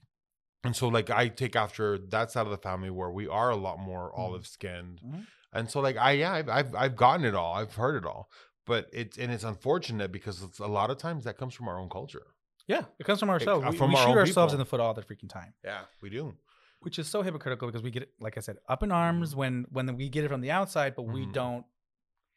and 0.64 0.76
so 0.76 0.88
like 0.88 1.10
I 1.10 1.28
take 1.30 1.56
after 1.56 1.98
that 1.98 2.32
side 2.32 2.45
of 2.45 2.52
the 2.52 2.57
family 2.57 2.90
where 2.90 3.10
we 3.11 3.28
are 3.28 3.49
a 3.49 3.56
lot 3.56 3.80
more 3.80 4.11
Mhm. 4.11 4.19
olive 4.19 4.48
skinned. 4.48 5.02
Mhm. 5.06 5.26
And 5.53 5.69
so 5.72 5.80
like 5.80 5.95
I 5.98 6.11
yeah, 6.14 6.34
I've, 6.34 6.49
I've 6.49 6.76
I've 6.76 6.95
gotten 6.95 7.26
it 7.26 7.36
all. 7.36 7.53
I've 7.53 7.76
heard 7.76 7.95
it 7.95 8.06
all. 8.06 8.30
But 8.65 8.90
it's 8.91 9.18
and 9.18 9.32
it's 9.32 9.45
unfortunate 9.45 10.11
because 10.11 10.44
it's 10.44 10.60
a 10.60 10.68
lot 10.68 10.90
of 10.90 10.98
times 10.98 11.24
that 11.24 11.38
comes 11.38 11.53
from 11.53 11.68
our 11.69 11.80
own 11.80 11.90
culture. 11.90 12.28
Yeah, 12.68 12.84
it 12.99 13.06
comes 13.06 13.19
from 13.22 13.30
ourselves. 13.30 13.65
uh, 13.65 13.69
we 13.72 13.78
from 13.78 13.91
we 13.91 13.95
our 13.95 14.06
shoot 14.07 14.18
ourselves 14.18 14.52
people. 14.52 14.56
in 14.56 14.60
the 14.60 14.65
foot 14.65 14.80
all 14.82 14.94
the 14.94 15.02
freaking 15.03 15.30
time, 15.30 15.53
Yeah, 15.64 15.86
we 16.02 16.10
do. 16.10 16.36
which 16.82 16.99
is 16.99 17.07
so 17.07 17.22
hypocritical 17.22 17.69
because 17.69 17.82
we 17.82 17.91
get 17.91 18.03
it, 18.03 18.11
like 18.19 18.36
I 18.36 18.41
said, 18.41 18.57
up 18.68 18.84
in 18.84 18.91
arms 18.91 19.38
when 19.38 19.65
when 19.69 19.95
we 19.95 20.10
get 20.10 20.26
it 20.26 20.28
from 20.28 20.41
the 20.41 20.52
outside, 20.52 20.95
but 20.95 21.03
we 21.03 21.26
Mhm. 21.26 21.32
don't 21.32 21.65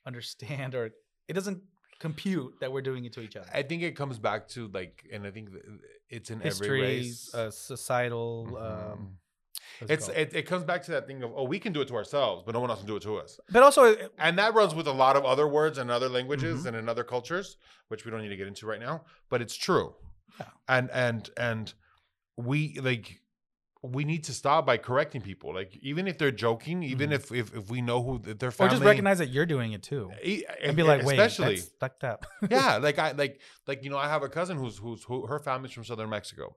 understand 0.07 0.75
or 0.77 0.91
it 1.29 1.33
doesn't 1.33 1.63
compute 2.01 2.59
that 2.61 2.73
we're 2.73 2.83
doing 2.83 3.05
it 3.05 3.13
to 3.13 3.21
each 3.21 3.37
other. 3.37 3.49
I 3.55 3.63
think 3.63 3.83
it 3.83 3.95
comes 3.95 4.19
back 4.19 4.49
to 4.49 4.67
like, 4.75 5.07
and 5.13 5.25
I 5.27 5.31
think 5.31 5.51
it's 6.09 6.31
in 6.31 6.39
every 6.39 6.49
History, 6.49 6.81
race. 6.83 7.33
uh, 7.35 7.51
societal. 7.53 8.57
Um, 8.59 9.19
what's 9.79 9.91
it 9.91 9.95
it's 9.95 10.09
it, 10.09 10.35
it 10.41 10.47
comes 10.47 10.65
back 10.65 10.83
to 10.85 10.91
that 10.93 11.07
thing 11.07 11.23
of 11.23 11.31
oh 11.37 11.45
we 11.45 11.59
can 11.61 11.73
do 11.73 11.81
it 11.83 11.89
to 11.89 11.95
ourselves, 11.95 12.43
but 12.45 12.53
no 12.55 12.61
one 12.61 12.71
else 12.71 12.81
can 12.81 12.89
do 12.89 12.97
it 12.97 13.03
to 13.03 13.17
us. 13.17 13.39
but 13.51 13.63
also 13.63 13.85
it- 13.85 14.13
And 14.19 14.39
that 14.39 14.55
runs 14.55 14.75
with 14.75 14.87
a 14.89 14.93
lot 14.93 15.15
of 15.17 15.25
other 15.25 15.47
words 15.47 15.79
and 15.79 15.91
other 15.91 16.09
languages 16.09 16.63
Mhm. 16.65 16.67
and 16.69 16.77
in 16.77 16.89
other 16.89 17.05
cultures, 17.05 17.57
which 17.89 18.05
we 18.05 18.11
don't 18.11 18.23
need 18.23 18.31
to 18.31 18.37
get 18.37 18.49
into 18.49 18.67
right 18.67 18.81
now. 18.81 19.05
But 19.29 19.41
it's 19.43 19.55
true. 19.57 19.95
Yeah. 20.39 20.47
And 20.69 20.91
and 20.91 21.31
and 21.37 21.75
we 22.37 22.79
like 22.81 23.20
we 23.83 24.05
need 24.05 24.25
to 24.25 24.33
stop 24.35 24.67
by 24.67 24.77
correcting 24.77 25.23
people. 25.23 25.55
Like 25.55 25.79
even 25.81 26.07
if 26.07 26.19
they're 26.19 26.31
joking, 26.31 26.83
even 26.83 27.11
Mhm. 27.11 27.15
if, 27.15 27.33
if 27.33 27.55
if 27.55 27.71
we 27.71 27.81
know 27.81 28.03
who 28.03 28.19
th- 28.19 28.39
their 28.39 28.51
or 28.51 28.53
family, 28.53 28.75
just 28.75 28.85
recognize 28.85 29.19
that 29.19 29.31
you're 29.31 29.47
doing 29.47 29.73
it 29.73 29.83
too, 29.83 30.11
and 30.63 30.77
be 30.77 30.83
like, 30.83 31.03
wait, 31.03 31.19
especially 31.19 31.57
that's 31.57 31.73
fucked 31.81 32.05
up. 32.05 32.27
yeah, 32.51 32.77
like 32.77 32.99
I 32.99 33.13
like 33.13 33.41
like 33.67 33.83
you 33.83 33.91
know 33.91 33.97
I 33.97 34.09
have 34.09 34.23
a 34.23 34.29
cousin 34.29 34.59
who's 34.59 34.79
who's 34.79 35.05
who 35.05 35.27
her 35.27 35.39
family's 35.39 35.73
from 35.73 35.85
southern 35.85 36.11
Mexico, 36.11 36.57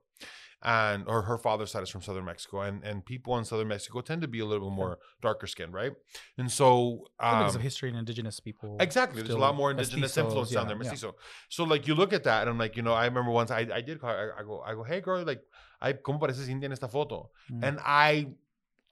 and 0.62 1.04
or 1.06 1.22
her 1.22 1.38
father's 1.38 1.70
side 1.70 1.82
is 1.82 1.88
from 1.88 2.02
southern 2.02 2.26
Mexico, 2.26 2.60
and 2.60 2.84
and 2.84 3.06
people 3.06 3.38
in 3.38 3.44
southern 3.46 3.68
Mexico 3.68 4.02
tend 4.02 4.20
to 4.20 4.28
be 4.28 4.40
a 4.40 4.44
little 4.46 4.68
bit 4.68 4.76
more 4.76 4.98
darker 5.22 5.46
skinned, 5.46 5.72
right? 5.72 5.92
And 6.36 6.52
so 6.52 7.06
because 7.18 7.54
um, 7.54 7.56
of 7.56 7.62
history 7.62 7.88
and 7.88 7.98
indigenous 7.98 8.38
people. 8.40 8.76
Exactly. 8.80 9.22
There's 9.22 9.34
a 9.34 9.38
lot 9.38 9.56
more 9.56 9.70
indigenous 9.70 10.12
mestizos, 10.12 10.24
influence 10.24 10.50
down 10.50 10.64
yeah, 10.64 10.68
there, 10.68 10.76
yeah. 10.76 10.90
mestizo. 10.90 11.14
So 11.48 11.64
like 11.64 11.86
you 11.86 11.94
look 11.94 12.12
at 12.12 12.24
that, 12.24 12.42
and 12.42 12.50
I'm 12.50 12.58
like, 12.58 12.76
you 12.76 12.82
know, 12.82 12.92
I 12.92 13.06
remember 13.06 13.30
once 13.30 13.50
I, 13.50 13.66
I 13.72 13.80
did 13.80 14.00
call 14.00 14.10
I, 14.10 14.40
I 14.40 14.42
go, 14.42 14.60
I 14.60 14.74
go, 14.74 14.82
hey 14.82 15.00
girl, 15.00 15.24
like, 15.24 15.40
I 15.88 15.92
como 15.94 16.18
pareces 16.18 16.48
india 16.48 16.66
en 16.66 16.72
esta 16.72 16.88
foto, 16.88 17.30
Mm. 17.50 17.64
and 17.64 17.78
I, 17.84 18.28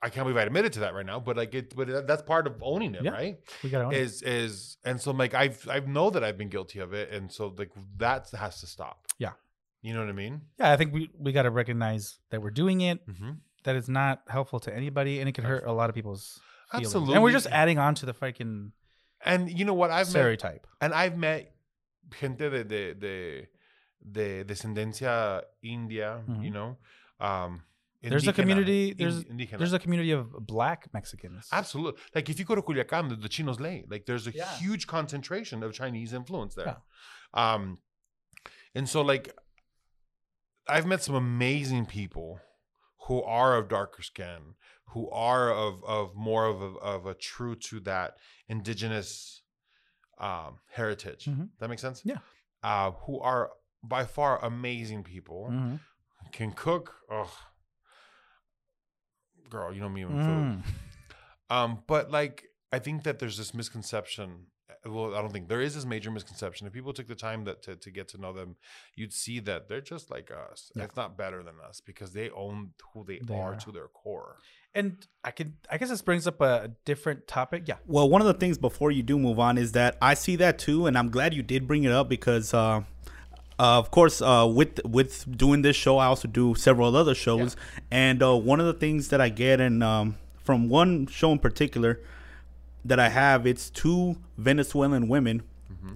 I 0.01 0.09
can't 0.09 0.25
believe 0.25 0.37
I 0.37 0.43
admitted 0.43 0.73
to 0.73 0.79
that 0.81 0.93
right 0.93 1.05
now, 1.05 1.19
but 1.19 1.35
like 1.37 1.53
it, 1.55 1.75
but 1.75 1.87
that's 2.07 2.21
part 2.23 2.45
of 2.47 2.53
owning 2.61 2.93
it, 2.95 3.03
Yeah. 3.03 3.11
right? 3.11 3.37
We 3.63 3.69
got 3.69 3.79
to 3.79 3.85
own 3.85 3.93
Is 3.93 4.21
is 4.21 4.77
and 4.83 4.99
so 4.99 5.11
like 5.11 5.33
I've 5.33 5.67
I 5.69 5.79
know 5.79 6.09
that 6.11 6.23
I've 6.23 6.37
been 6.37 6.49
guilty 6.49 6.79
of 6.79 6.93
it, 6.93 7.11
and 7.11 7.31
so 7.31 7.53
like 7.57 7.71
that 7.97 8.29
has 8.31 8.59
to 8.61 8.67
stop. 8.67 8.97
Yeah. 9.17 9.33
You 9.81 9.93
know 9.93 9.99
what 9.99 10.09
I 10.09 10.13
mean? 10.13 10.41
Yeah, 10.59 10.71
I 10.71 10.77
think 10.77 10.93
we, 10.93 11.09
we 11.19 11.31
got 11.33 11.43
to 11.43 11.51
recognize 11.51 12.19
that 12.29 12.41
we're 12.41 12.51
doing 12.63 12.81
it, 12.81 13.05
Mm-hmm. 13.07 13.31
that 13.65 13.75
it's 13.75 13.89
not 13.89 14.21
helpful 14.27 14.59
to 14.61 14.73
anybody, 14.73 15.19
and 15.19 15.27
it 15.29 15.33
could 15.33 15.43
hurt 15.45 15.65
a 15.65 15.73
lot 15.73 15.89
of 15.89 15.95
people's 15.95 16.39
feelings. 16.71 16.87
Absolutely. 16.87 17.15
And 17.15 17.23
we're 17.23 17.31
just 17.31 17.47
adding 17.47 17.77
on 17.79 17.93
to 17.95 18.05
the 18.05 18.13
freaking 18.13 18.71
And 19.25 19.49
you 19.49 19.65
know 19.65 19.73
what? 19.73 19.89
I've 19.91 20.07
met, 20.07 20.19
stereotype. 20.19 20.67
and 20.81 20.93
I've 20.93 21.17
met 21.17 21.51
gente 22.19 22.49
de 22.49 22.63
de 22.63 22.93
de, 22.93 23.47
de 24.11 24.43
descendencia 24.43 25.41
india, 25.61 26.23
Mhm. 26.27 26.43
you 26.43 26.51
know. 26.51 26.77
Um, 27.19 27.63
There's 28.01 28.27
a 28.27 28.33
community. 28.33 28.93
There's 28.93 29.23
indígena. 29.23 29.57
there's 29.59 29.71
a 29.73 29.79
community 29.79 30.11
of 30.11 30.31
black 30.45 30.89
Mexicans. 30.93 31.47
Absolutely. 31.53 32.01
Like 32.13 32.29
if 32.29 32.37
you 32.37 32.43
go 32.45 32.53
to 32.55 32.61
Culiacan, 32.61 33.07
the, 33.09 33.15
the 33.15 33.29
Chinos 33.29 33.59
lay. 33.61 33.85
like 33.89 34.05
there's 34.05 34.27
a 34.27 34.31
Yeah. 34.31 34.53
huge 34.57 34.87
concentration 34.87 35.63
of 35.63 35.71
Chinese 35.73 36.11
influence 36.11 36.53
there. 36.55 36.65
Yeah. 36.67 37.53
Um, 37.53 37.79
and 38.75 38.89
so 38.89 39.01
like 39.01 39.33
I've 40.67 40.85
met 40.85 41.01
some 41.03 41.15
amazing 41.15 41.85
people 41.85 42.39
who 43.07 43.21
are 43.23 43.55
of 43.57 43.67
darker 43.69 44.01
skin, 44.01 44.55
who 44.93 45.09
are 45.09 45.51
of 45.51 45.83
of 45.85 46.13
more 46.15 46.45
of 46.45 46.61
a, 46.61 46.71
of 46.93 47.05
a 47.05 47.13
true 47.13 47.55
to 47.55 47.79
that 47.81 48.17
indigenous 48.49 49.43
um, 50.19 50.59
heritage. 50.71 51.25
Mhm. 51.25 51.49
That 51.59 51.69
makes 51.69 51.81
sense. 51.81 52.01
Yeah. 52.05 52.19
Uh, 52.61 52.91
who 52.91 53.19
are 53.19 53.51
by 53.83 54.05
far 54.05 54.43
amazing 54.43 55.03
people 55.03 55.47
Mhm. 55.51 55.79
can 56.31 56.51
cook. 56.51 56.95
Oh, 57.09 57.31
girl, 59.49 59.73
you 59.73 59.81
know 59.81 59.89
me 59.89 60.01
and 60.03 60.11
Mm. 60.11 60.63
food. 60.63 60.73
Um, 61.49 61.83
but 61.87 62.11
like 62.11 62.45
I 62.71 62.79
think 62.79 63.03
that 63.03 63.19
there's 63.19 63.37
this 63.37 63.53
misconception. 63.53 64.47
Well, 64.83 65.13
I 65.15 65.21
don't 65.21 65.31
think 65.31 65.47
there 65.47 65.61
is 65.61 65.75
this 65.75 65.85
major 65.85 66.09
misconception. 66.09 66.65
If 66.65 66.73
people 66.73 66.91
took 66.91 67.07
the 67.07 67.13
time 67.15 67.43
that 67.45 67.61
to, 67.63 67.75
to 67.75 67.91
get 67.91 68.07
to 68.09 68.17
know 68.17 68.33
them, 68.33 68.55
you'd 68.95 69.13
see 69.13 69.39
that 69.41 69.67
they're 69.69 69.79
just 69.79 70.09
like 70.09 70.31
us. 70.31 70.71
Yeah. 70.75 70.85
If 70.85 70.95
not 70.95 71.15
better 71.15 71.43
than 71.43 71.53
us, 71.69 71.79
because 71.79 72.13
they 72.13 72.31
own 72.31 72.73
who 72.93 73.05
they, 73.05 73.19
They 73.19 73.35
are, 73.35 73.53
are. 73.53 73.59
to 73.59 73.71
their 73.71 73.87
core. 73.87 74.37
And 74.73 75.05
I 75.23 75.29
could, 75.31 75.53
I 75.69 75.77
guess 75.77 75.89
this 75.89 76.01
brings 76.01 76.25
up 76.25 76.41
a 76.41 76.71
different 76.83 77.27
topic. 77.27 77.63
Yeah. 77.67 77.77
Well, 77.85 78.09
one 78.09 78.19
of 78.21 78.27
the 78.27 78.33
things 78.33 78.57
before 78.57 78.89
you 78.89 79.03
do 79.03 79.19
move 79.19 79.37
on 79.39 79.57
is 79.59 79.73
that 79.73 79.95
I 80.01 80.15
see 80.15 80.35
that 80.37 80.57
too, 80.57 80.87
and 80.87 80.97
I'm 80.97 81.11
glad 81.11 81.33
you 81.35 81.43
did 81.43 81.67
bring 81.67 81.83
it 81.83 81.91
up 81.91 82.09
because, 82.09 82.53
uh, 82.55 82.81
uh, 83.63 83.79
of 83.79 83.91
course, 83.91 84.21
uh, 84.21 84.45
with 84.59 84.83
with 84.83 85.37
doing 85.37 85.61
this 85.61 85.77
show, 85.77 85.97
I 85.97 86.07
also 86.07 86.27
do 86.27 86.53
several 86.53 86.93
other 86.97 87.15
shows, 87.15 87.55
and 87.89 88.21
uh, 88.21 88.35
one 88.35 88.59
of 88.59 88.65
the 88.65 88.73
things 88.73 89.07
that 89.07 89.21
I 89.21 89.29
get, 89.29 89.61
and 89.61 89.81
um, 89.81 90.17
from 90.43 90.67
one 90.67 91.07
show 91.07 91.31
in 91.31 91.39
particular 91.39 92.01
that 92.83 92.99
I 92.99 93.07
have, 93.07 93.47
it's 93.47 93.69
two 93.69 94.17
Venezuelan 94.37 95.07
women, 95.07 95.43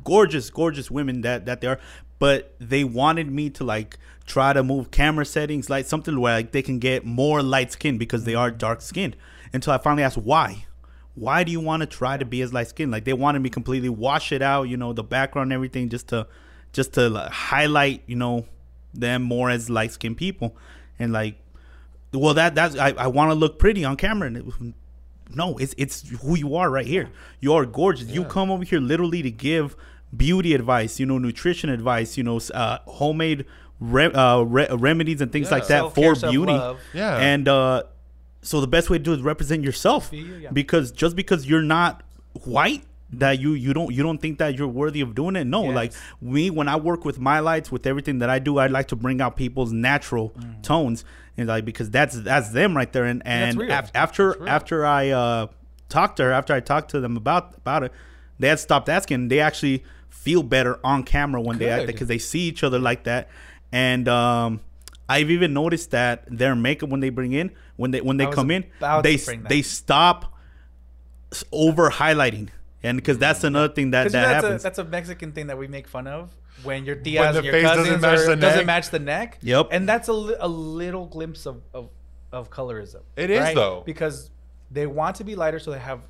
gorgeous, 0.05 0.49
gorgeous 0.49 0.89
women 0.89 1.21
that 1.21 1.45
that 1.45 1.59
they 1.59 1.67
are, 1.67 1.79
but 2.19 2.55
they 2.59 2.85
wanted 2.85 3.29
me 3.29 3.49
to 3.49 3.65
like 3.65 3.97
try 4.25 4.53
to 4.53 4.63
move 4.63 4.89
camera 4.89 5.25
settings, 5.25 5.69
like 5.69 5.85
something 5.85 6.17
where 6.21 6.35
like 6.35 6.53
they 6.53 6.61
can 6.61 6.79
get 6.79 7.05
more 7.05 7.43
light 7.43 7.73
skin 7.73 7.97
because 7.97 8.23
they 8.23 8.35
are 8.35 8.49
dark 8.49 8.81
skinned. 8.81 9.17
Until 9.51 9.73
I 9.73 9.77
finally 9.77 10.03
asked 10.03 10.17
why. 10.17 10.65
Why 11.15 11.43
do 11.43 11.51
you 11.51 11.59
want 11.59 11.81
to 11.81 11.87
try 11.87 12.15
to 12.15 12.25
be 12.25 12.41
as 12.43 12.53
light 12.53 12.67
skinned? 12.69 12.91
Like 12.91 13.03
they 13.03 13.13
wanted 13.13 13.41
me 13.41 13.49
completely 13.49 13.89
wash 13.89 14.31
it 14.31 14.41
out, 14.41 14.69
you 14.69 14.77
know, 14.77 14.93
the 14.93 15.03
background 15.03 15.47
and 15.47 15.53
everything, 15.53 15.89
just 15.89 16.07
to 16.09 16.27
just 16.73 16.93
to 16.93 17.09
like, 17.09 17.31
highlight, 17.31 18.03
you 18.07 18.15
know, 18.15 18.45
them 18.93 19.21
more 19.23 19.49
as 19.49 19.69
light 19.69 19.91
skinned 19.91 20.17
people, 20.17 20.55
and 20.99 21.11
like, 21.13 21.35
well, 22.13 22.33
that 22.33 22.55
that's 22.55 22.75
I, 22.77 22.89
I 22.91 23.07
want 23.07 23.31
to 23.31 23.35
look 23.35 23.59
pretty 23.59 23.83
on 23.85 23.97
camera, 23.97 24.27
and 24.27 24.37
it 24.37 24.45
no, 25.35 25.57
it's 25.57 25.75
it's 25.77 26.07
who 26.21 26.37
you 26.37 26.55
are 26.55 26.69
right 26.69 26.85
here. 26.85 27.09
You 27.41 27.53
are 27.53 27.65
gorgeous. 27.65 28.07
You 28.07 28.23
come 28.23 28.49
over 28.49 28.63
here 28.63 28.79
literally 28.79 29.21
to 29.21 29.29
give 29.31 29.75
beauty 30.15 30.53
advice, 30.53 30.99
you 30.99 31.05
know, 31.05 31.17
nutrition 31.17 31.69
advice, 31.69 32.17
you 32.17 32.23
know, 32.23 32.39
uh, 32.53 32.77
homemade 32.87 33.45
re- 33.81 34.05
uh, 34.13 34.39
re- 34.41 34.67
remedies 34.71 35.19
and 35.19 35.31
things 35.31 35.47
Yeah. 35.49 35.55
like 35.55 35.67
that 35.67 35.79
Self-care, 35.79 36.15
for 36.15 36.29
beauty. 36.31 36.53
self-love. 36.53 36.79
Yeah. 36.93 37.17
And 37.17 37.47
uh, 37.49 37.83
so 38.41 38.61
the 38.61 38.67
best 38.67 38.89
way 38.89 38.97
to 38.99 39.03
do 39.03 39.13
is 39.13 39.21
represent 39.21 39.63
yourself, 39.65 40.09
you, 40.13 40.25
yeah. 40.35 40.49
because 40.51 40.91
just 40.93 41.15
because 41.17 41.45
you're 41.45 41.61
not 41.61 42.03
white. 42.45 42.83
That 43.13 43.39
you 43.39 43.53
you 43.53 43.73
don't 43.73 43.93
you 43.93 44.03
don't 44.03 44.17
think 44.17 44.37
that 44.39 44.57
you're 44.57 44.67
worthy 44.67 44.99
of 45.01 45.15
doing 45.15 45.35
it? 45.37 45.45
No, 45.45 45.65
Yes. 45.67 45.75
like 45.75 45.93
me 46.21 46.49
when 46.49 46.67
I 46.67 46.75
work 46.75 47.05
with 47.05 47.19
my 47.19 47.39
lights 47.39 47.71
with 47.71 47.87
everything 47.87 48.19
that 48.19 48.29
I 48.29 48.39
do, 48.39 48.57
I 48.57 48.67
like 48.67 48.89
to 48.89 48.97
bring 48.97 49.21
out 49.21 49.37
people's 49.37 49.71
natural 49.71 50.31
Mm. 50.31 50.61
tones 50.61 51.05
and 51.37 51.47
like 51.47 51.63
because 51.63 51.89
that's 51.89 52.19
that's 52.21 52.49
them 52.49 52.75
right 52.75 52.91
there. 52.91 53.05
And 53.05 53.21
that's 53.25 53.55
and 53.55 53.71
af- 53.71 53.91
after 53.95 54.45
after 54.47 54.85
I 54.85 55.09
uh, 55.11 55.47
talked 55.87 56.17
to 56.17 56.23
her, 56.23 56.31
after 56.33 56.53
I 56.53 56.59
talked 56.59 56.91
to 56.91 56.99
them 56.99 57.15
about 57.15 57.55
about 57.55 57.83
it, 57.83 57.93
they 58.39 58.49
had 58.49 58.59
stopped 58.59 58.89
asking. 58.89 59.29
They 59.29 59.39
actually 59.39 59.85
feel 60.09 60.43
better 60.43 60.77
on 60.83 61.03
camera 61.03 61.39
when 61.39 61.59
they 61.59 61.67
Good. 61.67 61.87
because 61.87 62.07
they 62.09 62.17
see 62.17 62.41
each 62.41 62.61
other 62.61 62.77
like 62.79 63.05
that. 63.05 63.29
And 63.71 64.09
um, 64.09 64.59
I've 65.07 65.31
even 65.31 65.53
noticed 65.53 65.91
that 65.91 66.25
their 66.29 66.55
makeup 66.55 66.89
when 66.89 66.99
they 66.99 67.09
bring 67.09 67.31
in 67.31 67.51
when 67.77 67.91
they 67.91 68.01
when 68.01 68.17
they 68.17 68.25
come 68.27 68.51
in, 68.51 68.65
they 69.01 69.15
to 69.15 69.25
bring 69.25 69.43
that. 69.43 69.49
they 69.49 69.61
stop 69.61 70.33
over 71.53 71.89
highlighting. 71.89 72.49
And 72.83 72.97
because 72.97 73.17
that's 73.17 73.43
another 73.43 73.73
thing 73.73 73.91
that, 73.91 74.03
that 74.03 74.11
that's, 74.11 74.25
a, 74.43 74.47
happens. 74.47 74.63
that's 74.63 74.79
a 74.79 74.83
Mexican 74.83 75.31
thing 75.31 75.47
that 75.47 75.57
we 75.57 75.67
make 75.67 75.87
fun 75.87 76.07
of 76.07 76.35
when 76.63 76.85
your 76.85 76.95
the 76.95 77.15
tias 77.15 77.35
and 77.35 77.43
your 77.45 77.53
face 77.53 77.63
doesn't 77.63 77.83
cousins 77.85 78.01
match 78.01 78.19
are- 78.19 78.25
the 78.27 78.35
doesn't 78.35 78.57
neck. 78.59 78.65
match 78.65 78.89
the 78.89 78.99
neck. 78.99 79.37
Yep. 79.41 79.69
And 79.71 79.89
that's 79.89 80.07
a, 80.07 80.13
li- 80.13 80.35
a 80.39 80.47
little 80.47 81.05
glimpse 81.07 81.45
of, 81.45 81.61
of, 81.73 81.89
of 82.31 82.49
colorism. 82.51 83.01
It 83.15 83.29
is, 83.29 83.53
though. 83.55 83.83
Because 83.85 84.29
they 84.69 84.85
want 84.85 85.15
to 85.17 85.23
be 85.23 85.35
lighter, 85.35 85.59
so 85.59 85.71
they 85.71 85.79
have 85.79 86.01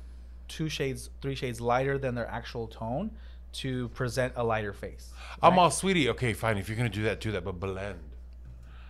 two 0.46 0.68
shades, 0.68 1.10
three 1.22 1.34
shades 1.34 1.60
lighter 1.60 1.98
than 1.98 2.14
their 2.14 2.26
actual 2.26 2.66
tone 2.66 3.10
to 3.52 3.88
present 3.90 4.34
a 4.36 4.44
lighter 4.44 4.72
face. 4.74 5.10
I'm 5.42 5.58
all 5.58 5.70
sweetie. 5.70 6.08
Okay, 6.10 6.32
fine. 6.34 6.58
If 6.58 6.68
you're 6.68 6.76
gonna 6.76 6.88
do 6.90 7.04
that, 7.04 7.20
do 7.20 7.32
that, 7.32 7.44
but 7.44 7.58
blend. 7.58 7.98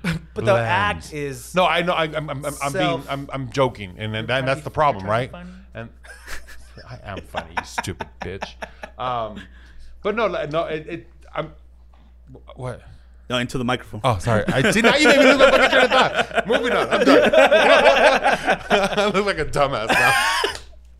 But 0.34 0.44
the 0.44 0.54
act 0.56 1.12
is 1.12 1.54
No, 1.54 1.64
I 1.66 1.82
know. 1.82 1.92
I, 1.92 2.04
I'm, 2.04 2.30
I'm, 2.30 2.44
I'm, 2.44 2.54
I'm 2.62 2.72
being, 2.72 3.02
I'm, 3.08 3.28
I'm 3.32 3.50
joking, 3.50 3.96
and, 3.98 4.14
then 4.14 4.26
that, 4.26 4.40
trying 4.40 4.42
to 4.42 4.46
that's 4.46 4.60
be- 4.60 4.64
the 4.64 4.70
problem, 4.70 5.06
right? 5.06 5.32
And 5.74 5.90
I 6.88 6.98
am 7.04 7.20
funny, 7.22 7.50
you 7.56 7.64
stupid 7.64 8.08
bitch. 8.20 8.54
Um, 8.98 9.42
but 10.02 10.16
no, 10.16 10.26
no, 10.46 10.64
it, 10.64 10.86
it 10.86 11.06
I'm 11.34 11.52
what? 12.56 12.82
no, 13.28 13.36
into 13.38 13.58
the 13.58 13.64
microphone. 13.64 14.00
Oh, 14.04 14.18
sorry. 14.18 14.44
I 14.48 14.62
did 14.72 14.84
not 14.84 14.98
even 15.00 15.18
lose 15.20 15.38
my 15.38 15.50
fucking 15.50 15.70
train 15.70 15.84
of 15.84 15.90
thought. 15.90 16.46
Moving 16.46 16.72
on. 16.72 16.88
I'm 16.88 17.04
done. 17.04 17.30
I 17.34 19.10
look 19.14 19.26
like 19.26 19.38
a 19.38 19.44
dumbass 19.44 19.88
now. 19.88 20.54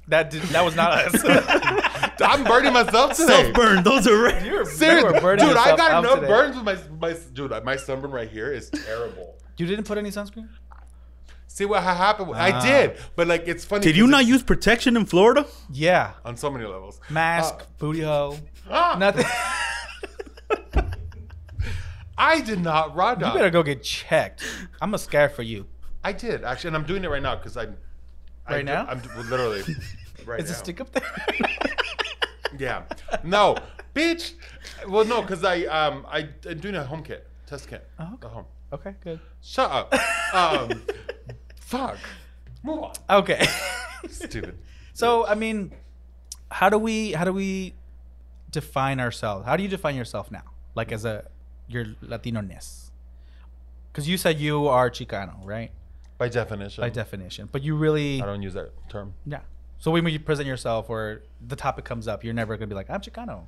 that. 0.09 0.31
Did, 0.31 0.43
that 0.43 0.65
was 0.65 0.77
not 0.77 0.93
us. 0.93 1.25
I'm 2.21 2.45
burning 2.45 2.73
myself 2.73 3.17
today. 3.17 3.43
Self 3.45 3.55
burn. 3.55 3.83
Those 3.83 4.07
are 4.07 4.21
right. 4.23 4.45
You're, 4.45 4.61
you 4.61 4.67
Seriously, 4.67 5.13
were 5.13 5.21
burning 5.21 5.47
dude, 5.47 5.57
I 5.57 5.77
got 5.77 5.91
out 5.91 6.05
enough 6.05 6.21
today. 6.21 6.27
burns 6.27 6.57
with 6.57 6.65
my, 6.65 6.77
my 7.01 7.17
dude. 7.33 7.65
My 7.65 7.77
sunburn 7.77 8.11
right 8.11 8.29
here 8.29 8.53
is 8.53 8.69
terrible. 8.71 9.37
You 9.57 9.67
didn't 9.67 9.87
put 9.87 9.99
any 9.99 10.11
sunscreen. 10.11 10.49
See 11.59 11.65
what 11.65 11.83
ha- 11.83 11.97
happened? 11.97 12.31
Ah. 12.37 12.39
I 12.39 12.65
did, 12.65 12.99
but 13.17 13.27
like 13.27 13.49
it's 13.49 13.65
funny. 13.65 13.83
Did 13.83 13.97
you 13.97 14.07
not 14.07 14.25
use 14.25 14.45
protection 14.45 14.97
in 14.97 15.07
Florida? 15.07 15.45
Yeah, 15.73 16.13
on 16.25 16.37
so 16.37 16.53
many 16.53 16.65
levels? 16.65 17.01
mask, 17.11 17.55
Uh, 17.63 17.65
booty 17.79 18.03
hole, 18.03 18.39
ah, 18.71 18.95
nothing. 18.97 19.27
I 22.17 22.41
did 22.43 22.61
not 22.61 22.95
raw 22.95 23.11
You 23.11 23.17
better 23.17 23.51
go 23.51 23.65
get 23.65 23.83
checked. 23.83 24.45
I'm 24.81 24.95
a 24.95 24.99
scared 24.99 25.33
for 25.33 25.43
you. 25.43 25.67
I 26.05 26.13
did 26.13 26.45
actually, 26.45 26.69
and 26.69 26.77
I'm 26.77 26.85
doing 26.85 27.03
it 27.03 27.11
right 27.11 27.21
now 27.21 27.35
because 27.35 27.57
I'm. 27.57 27.77
I 28.47 28.53
Right 28.53 28.65
now? 28.65 28.87
I'm 28.89 29.03
literally. 29.29 29.63
Right 30.27 30.39
now. 30.39 30.45
Is 30.45 30.51
now. 30.51 30.57
it 30.57 30.59
stick 30.61 30.81
up 30.81 30.93
there? 30.93 31.03
Yeah. 32.59 32.83
No, 33.25 33.57
bitch. 33.95 34.35
Well, 34.89 35.05
no, 35.05 35.23
because 35.23 35.43
I 35.43 35.63
um 35.65 36.07
I 36.09 36.29
I'm 36.49 36.61
doing 36.61 36.77
a 36.77 36.85
home 36.85 37.03
kit 37.03 37.27
test 37.47 37.67
kit. 37.69 37.85
Oh, 37.99 38.15
okay. 38.15 38.27
At 38.29 38.33
home. 38.33 38.45
okay, 38.73 38.95
good. 39.03 39.19
Shut 39.43 39.69
up. 39.71 39.93
Um, 40.33 40.83
fuck. 41.69 41.99
Move 42.63 42.79
on. 42.85 42.93
Okay. 43.11 43.47
Stupid. 44.09 44.59
so 44.95 45.27
I 45.27 45.35
mean, 45.35 45.73
how 46.51 46.69
do 46.69 46.79
we 46.79 47.13
how 47.13 47.25
do 47.25 47.33
we 47.33 47.75
define 48.51 49.01
ourselves? 49.01 49.47
How 49.47 49.57
do 49.57 49.63
you 49.63 49.69
define 49.69 49.97
yourself 49.97 50.31
now? 50.31 50.45
Like 50.75 50.93
as 50.93 51.05
a 51.05 51.29
your 51.69 51.85
Latino 52.01 52.41
ness? 52.41 52.91
Because 53.93 54.09
you 54.09 54.17
said 54.17 54.39
you 54.39 54.67
are 54.69 54.91
Chicano, 54.91 55.37
right? 55.45 55.71
By 56.17 56.29
definition. 56.29 56.83
By 56.83 56.91
definition, 56.91 57.49
but 57.53 57.63
you 57.63 57.77
really 57.77 58.23
I 58.23 58.27
don't 58.27 58.43
use 58.43 58.55
that 58.55 58.71
term. 58.89 59.15
yeah. 59.27 59.41
So 59.79 59.93
when 59.93 60.05
you 60.07 60.19
present 60.19 60.49
yourself 60.49 60.91
or 60.91 61.23
the 61.47 61.55
topic 61.55 61.85
comes 61.85 62.09
up, 62.09 62.25
you're 62.25 62.35
never 62.35 62.57
gonna 62.57 62.67
be 62.67 62.75
like 62.75 62.91
I'm 62.91 63.01
Chicano. 63.01 63.45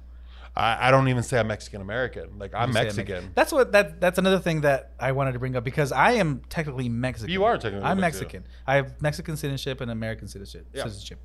I, 0.56 0.88
I 0.88 0.90
don't 0.90 1.08
even 1.08 1.22
say 1.22 1.38
I'm 1.38 1.46
Mexican 1.46 1.80
American. 1.80 2.38
Like 2.38 2.52
I'm 2.54 2.68
You 2.68 2.74
say 2.74 2.80
I'm 2.80 2.86
Mexican. 2.86 3.32
That's 3.34 3.52
what 3.52 3.72
that 3.72 4.00
that's 4.00 4.18
another 4.18 4.38
thing 4.40 4.62
that 4.62 4.92
I 4.98 5.12
wanted 5.12 5.32
to 5.32 5.38
bring 5.38 5.56
up 5.56 5.64
because 5.64 5.92
I 5.92 6.12
am 6.12 6.42
technically 6.48 6.88
Mexican. 6.88 7.30
You 7.32 7.44
are 7.44 7.56
technically 7.56 7.86
I'm 7.86 8.00
Mexican. 8.00 8.42
Mexican. 8.42 8.64
I 8.66 8.76
have 8.76 9.00
Mexican 9.00 9.36
citizenship 9.36 9.80
and 9.80 9.90
American 9.90 10.28
citizenship. 10.28 10.68
Yeah. 10.74 10.82
Citizenship. 10.84 11.20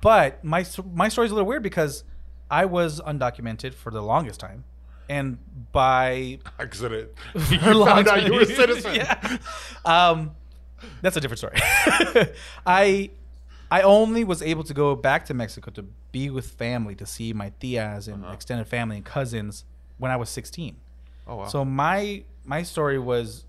But 0.00 0.44
my 0.44 0.64
my 0.92 1.08
story 1.08 1.26
is 1.26 1.30
a 1.30 1.34
little 1.34 1.48
weird 1.48 1.62
because 1.62 2.04
I 2.50 2.66
was 2.66 3.00
undocumented 3.00 3.74
for 3.74 3.90
the 3.90 4.02
longest 4.02 4.40
time, 4.40 4.64
and 5.08 5.38
by 5.72 6.38
Accident. 6.58 7.10
you 7.34 7.58
found 7.58 8.08
out 8.08 8.22
you 8.24 8.34
were 8.34 8.42
a 8.42 8.46
citizen. 8.46 8.94
yeah. 8.96 9.38
Um, 9.84 10.32
that's 11.00 11.16
a 11.16 11.20
different 11.20 11.38
story. 11.38 11.56
I 12.66 13.10
I 13.70 13.82
only 13.82 14.24
was 14.24 14.42
able 14.42 14.64
to 14.64 14.74
go 14.74 14.94
back 14.94 15.24
to 15.26 15.34
Mexico 15.34 15.70
to 15.72 15.86
be 16.18 16.30
with 16.30 16.46
family 16.64 16.94
to 17.02 17.06
see 17.06 17.32
my 17.42 17.50
tias 17.60 18.06
and 18.12 18.18
Uh-huh. 18.24 18.32
extended 18.36 18.66
family 18.76 18.96
and 19.00 19.04
cousins 19.04 19.64
when 19.98 20.10
I 20.14 20.16
was 20.22 20.28
16. 20.30 20.76
Oh 21.26 21.36
wow. 21.36 21.48
So 21.54 21.64
my 21.64 22.24
my 22.44 22.62
story 22.62 22.98
was 22.98 23.44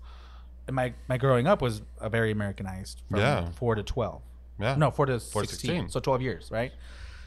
my 0.80 0.86
my 1.08 1.16
growing 1.24 1.46
up 1.46 1.58
was 1.62 1.82
a 2.00 2.08
very 2.16 2.30
Americanized 2.38 2.96
from 3.10 3.20
Yeah. 3.20 3.50
4 3.50 3.74
to 3.76 3.82
12. 3.82 4.22
yeah. 4.58 4.74
No, 4.76 4.90
4 4.90 5.06
to 5.06 5.20
Four 5.20 5.42
to 5.42 5.48
16. 5.48 5.68
16. 5.70 5.88
So 5.90 6.00
12 6.00 6.22
years, 6.22 6.50
right? 6.50 6.72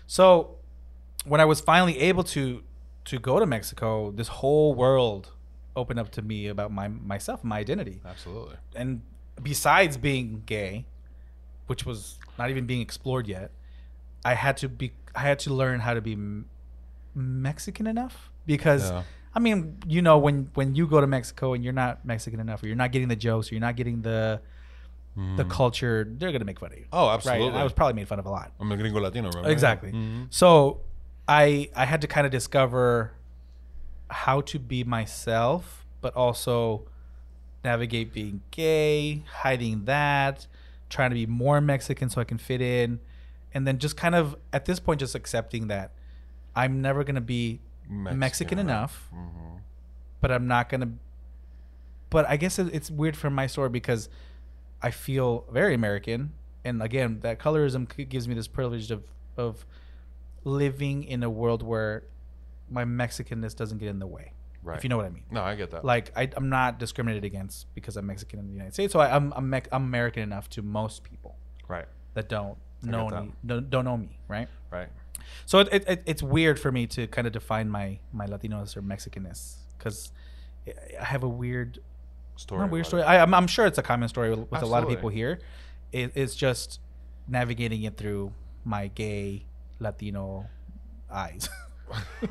So 0.07 0.57
when 1.31 1.39
I 1.41 1.45
was 1.45 1.59
finally 1.61 1.97
able 2.09 2.23
to 2.35 2.63
to 3.11 3.15
go 3.29 3.39
to 3.39 3.45
Mexico, 3.45 4.11
this 4.11 4.27
whole 4.41 4.73
world 4.83 5.23
opened 5.75 5.99
up 5.99 6.09
to 6.17 6.21
me 6.21 6.47
about 6.47 6.69
my 6.79 6.87
myself, 7.13 7.43
my 7.43 7.57
identity. 7.65 7.97
Absolutely. 8.13 8.57
And 8.75 9.01
besides 9.41 9.93
being 9.97 10.43
gay, 10.45 10.85
which 11.69 11.85
was 11.85 11.99
not 12.39 12.49
even 12.49 12.65
being 12.65 12.81
explored 12.81 13.25
yet, 13.27 13.49
I 14.25 14.33
had 14.45 14.55
to 14.57 14.67
be 14.81 14.91
I 15.15 15.21
had 15.21 15.39
to 15.39 15.53
learn 15.53 15.79
how 15.79 15.93
to 15.93 16.01
be 16.01 16.17
Mexican 17.15 17.87
enough 17.87 18.29
because 18.45 18.89
Yeah. 18.91 19.03
I 19.35 19.39
mean, 19.39 19.77
you 19.87 20.01
know, 20.01 20.17
when 20.17 20.49
when 20.55 20.75
you 20.75 20.87
go 20.87 20.99
to 21.01 21.07
Mexico 21.07 21.53
and 21.53 21.63
you're 21.63 21.73
not 21.73 22.03
Mexican 22.03 22.39
enough, 22.39 22.63
or 22.63 22.67
you're 22.67 22.75
not 22.75 22.91
getting 22.91 23.07
the 23.09 23.15
jokes, 23.15 23.51
or 23.51 23.55
you're 23.55 23.61
not 23.61 23.75
getting 23.75 24.01
the 24.01 24.41
the 25.35 25.43
culture, 25.43 26.07
they're 26.17 26.31
gonna 26.31 26.45
make 26.45 26.59
fun 26.59 26.71
of 26.71 26.77
you. 26.77 26.85
Mm-hmm. 26.85 26.95
Oh, 26.95 27.09
absolutely. 27.09 27.47
And 27.49 27.57
I 27.57 27.63
was 27.63 27.73
probably 27.73 27.93
made 27.93 28.07
fun 28.07 28.19
of 28.19 28.25
a 28.25 28.29
lot. 28.29 28.53
I'm 28.59 28.71
a 28.71 28.77
gringo 28.77 29.01
Latino, 29.01 29.29
right? 29.31 29.51
Exactly. 29.51 29.91
Mhm. 29.91 30.27
So 30.29 30.81
I 31.27 31.69
I 31.75 31.85
had 31.85 31.99
to 32.01 32.07
kind 32.07 32.25
of 32.25 32.31
discover 32.31 33.11
how 34.09 34.41
to 34.41 34.57
be 34.57 34.83
myself, 34.85 35.85
but 36.01 36.15
also 36.15 36.87
navigate 37.63 38.13
being 38.13 38.41
gay, 38.51 39.23
hiding 39.43 39.83
that, 39.85 40.47
trying 40.89 41.09
to 41.11 41.15
be 41.15 41.25
more 41.25 41.59
Mexican 41.59 42.09
so 42.09 42.21
I 42.21 42.23
can 42.23 42.37
fit 42.37 42.61
in, 42.61 42.99
and 43.53 43.67
then 43.67 43.79
just 43.79 43.97
kind 43.97 44.15
of 44.15 44.35
at 44.53 44.65
this 44.65 44.79
point 44.79 44.99
just 44.99 45.15
accepting 45.15 45.67
that 45.67 45.91
I'm 46.55 46.81
never 46.81 47.03
gonna 47.03 47.21
be 47.21 47.61
Mexican, 47.87 48.59
enough, 48.59 49.09
mm-hmm. 49.13 49.57
but 50.21 50.31
I'm 50.31 50.47
not 50.47 50.69
gonna. 50.69 50.91
But 52.09 52.27
I 52.27 52.37
guess 52.37 52.59
it- 52.59 52.73
it's 52.73 52.89
weird 52.91 53.15
for 53.15 53.29
my 53.29 53.47
story 53.47 53.69
because 53.69 54.09
I 54.81 54.91
feel 54.91 55.45
very 55.51 55.73
American, 55.73 56.33
and 56.63 56.81
again, 56.81 57.19
that 57.21 57.39
colorism 57.39 57.87
gives 58.09 58.27
me 58.27 58.35
this 58.35 58.47
privilege 58.47 58.91
of 58.91 59.03
of 59.37 59.65
living 60.43 61.03
in 61.03 61.23
a 61.23 61.29
world 61.29 61.63
where 61.63 62.03
my 62.69 62.85
Mexicanness 62.85 63.55
doesn't 63.55 63.79
get 63.79 63.89
in 63.89 63.99
the 63.99 64.07
way. 64.07 64.33
Right. 64.61 64.77
If 64.77 64.83
you 64.83 64.89
know 64.89 64.97
what 64.97 65.05
I 65.05 65.09
mean. 65.09 65.23
No, 65.31 65.41
I 65.41 65.55
get 65.55 65.71
that. 65.71 65.85
Like 65.85 66.11
I, 66.15 66.29
I'm 66.35 66.49
not 66.49 66.79
discriminated 66.79 67.23
against 67.23 67.73
because 67.73 67.95
I'm 67.97 68.05
Mexican 68.05 68.39
in 68.39 68.47
the 68.47 68.53
United 68.53 68.73
States, 68.73 68.93
so 68.93 68.99
I, 68.99 69.15
I'm 69.15 69.33
I'm, 69.33 69.53
I'm 69.53 69.83
American 69.83 70.21
enough 70.23 70.49
to 70.51 70.61
most 70.61 71.03
people 71.03 71.37
right. 71.67 71.85
that 72.13 72.27
don't 72.29 72.57
I 72.83 72.85
get 72.85 72.91
know 72.91 73.09
that. 73.09 73.25
me, 73.25 73.61
don't, 73.69 73.85
know 73.85 73.97
me, 73.97 74.17
right? 74.27 74.47
Right. 74.71 74.87
So 75.45 75.59
it, 75.59 75.69
it, 75.71 75.83
it, 75.87 76.03
it's 76.05 76.23
weird 76.23 76.59
for 76.59 76.71
me 76.71 76.87
to 76.87 77.07
kind 77.07 77.27
of 77.27 77.33
define 77.33 77.69
my 77.69 77.99
my 78.13 78.25
Latinos 78.25 78.75
or 78.77 78.81
Mexicanness 78.81 79.55
because 79.77 80.11
I 80.67 81.03
have 81.03 81.23
a 81.23 81.29
weird 81.29 81.79
Story. 82.39 82.61
not 82.61 82.71
weird 82.71 82.85
story. 82.85 83.01
it. 83.01 83.05
I, 83.05 83.19
I'm, 83.21 83.33
I'm 83.33 83.47
sure 83.47 83.65
it's 83.65 83.77
a 83.77 83.83
common 83.83 84.07
story 84.07 84.29
with, 84.29 84.49
with 84.49 84.61
a 84.61 84.65
lot 84.65 84.83
of 84.83 84.87
people 84.87 85.09
here. 85.09 85.41
It, 85.91 86.13
it's 86.15 86.35
just 86.35 86.79
navigating 87.27 87.83
it 87.83 87.97
through 87.97 88.31
my 88.63 88.87
gay 88.87 89.43
Latino 89.79 90.47
eyes. 91.11 91.49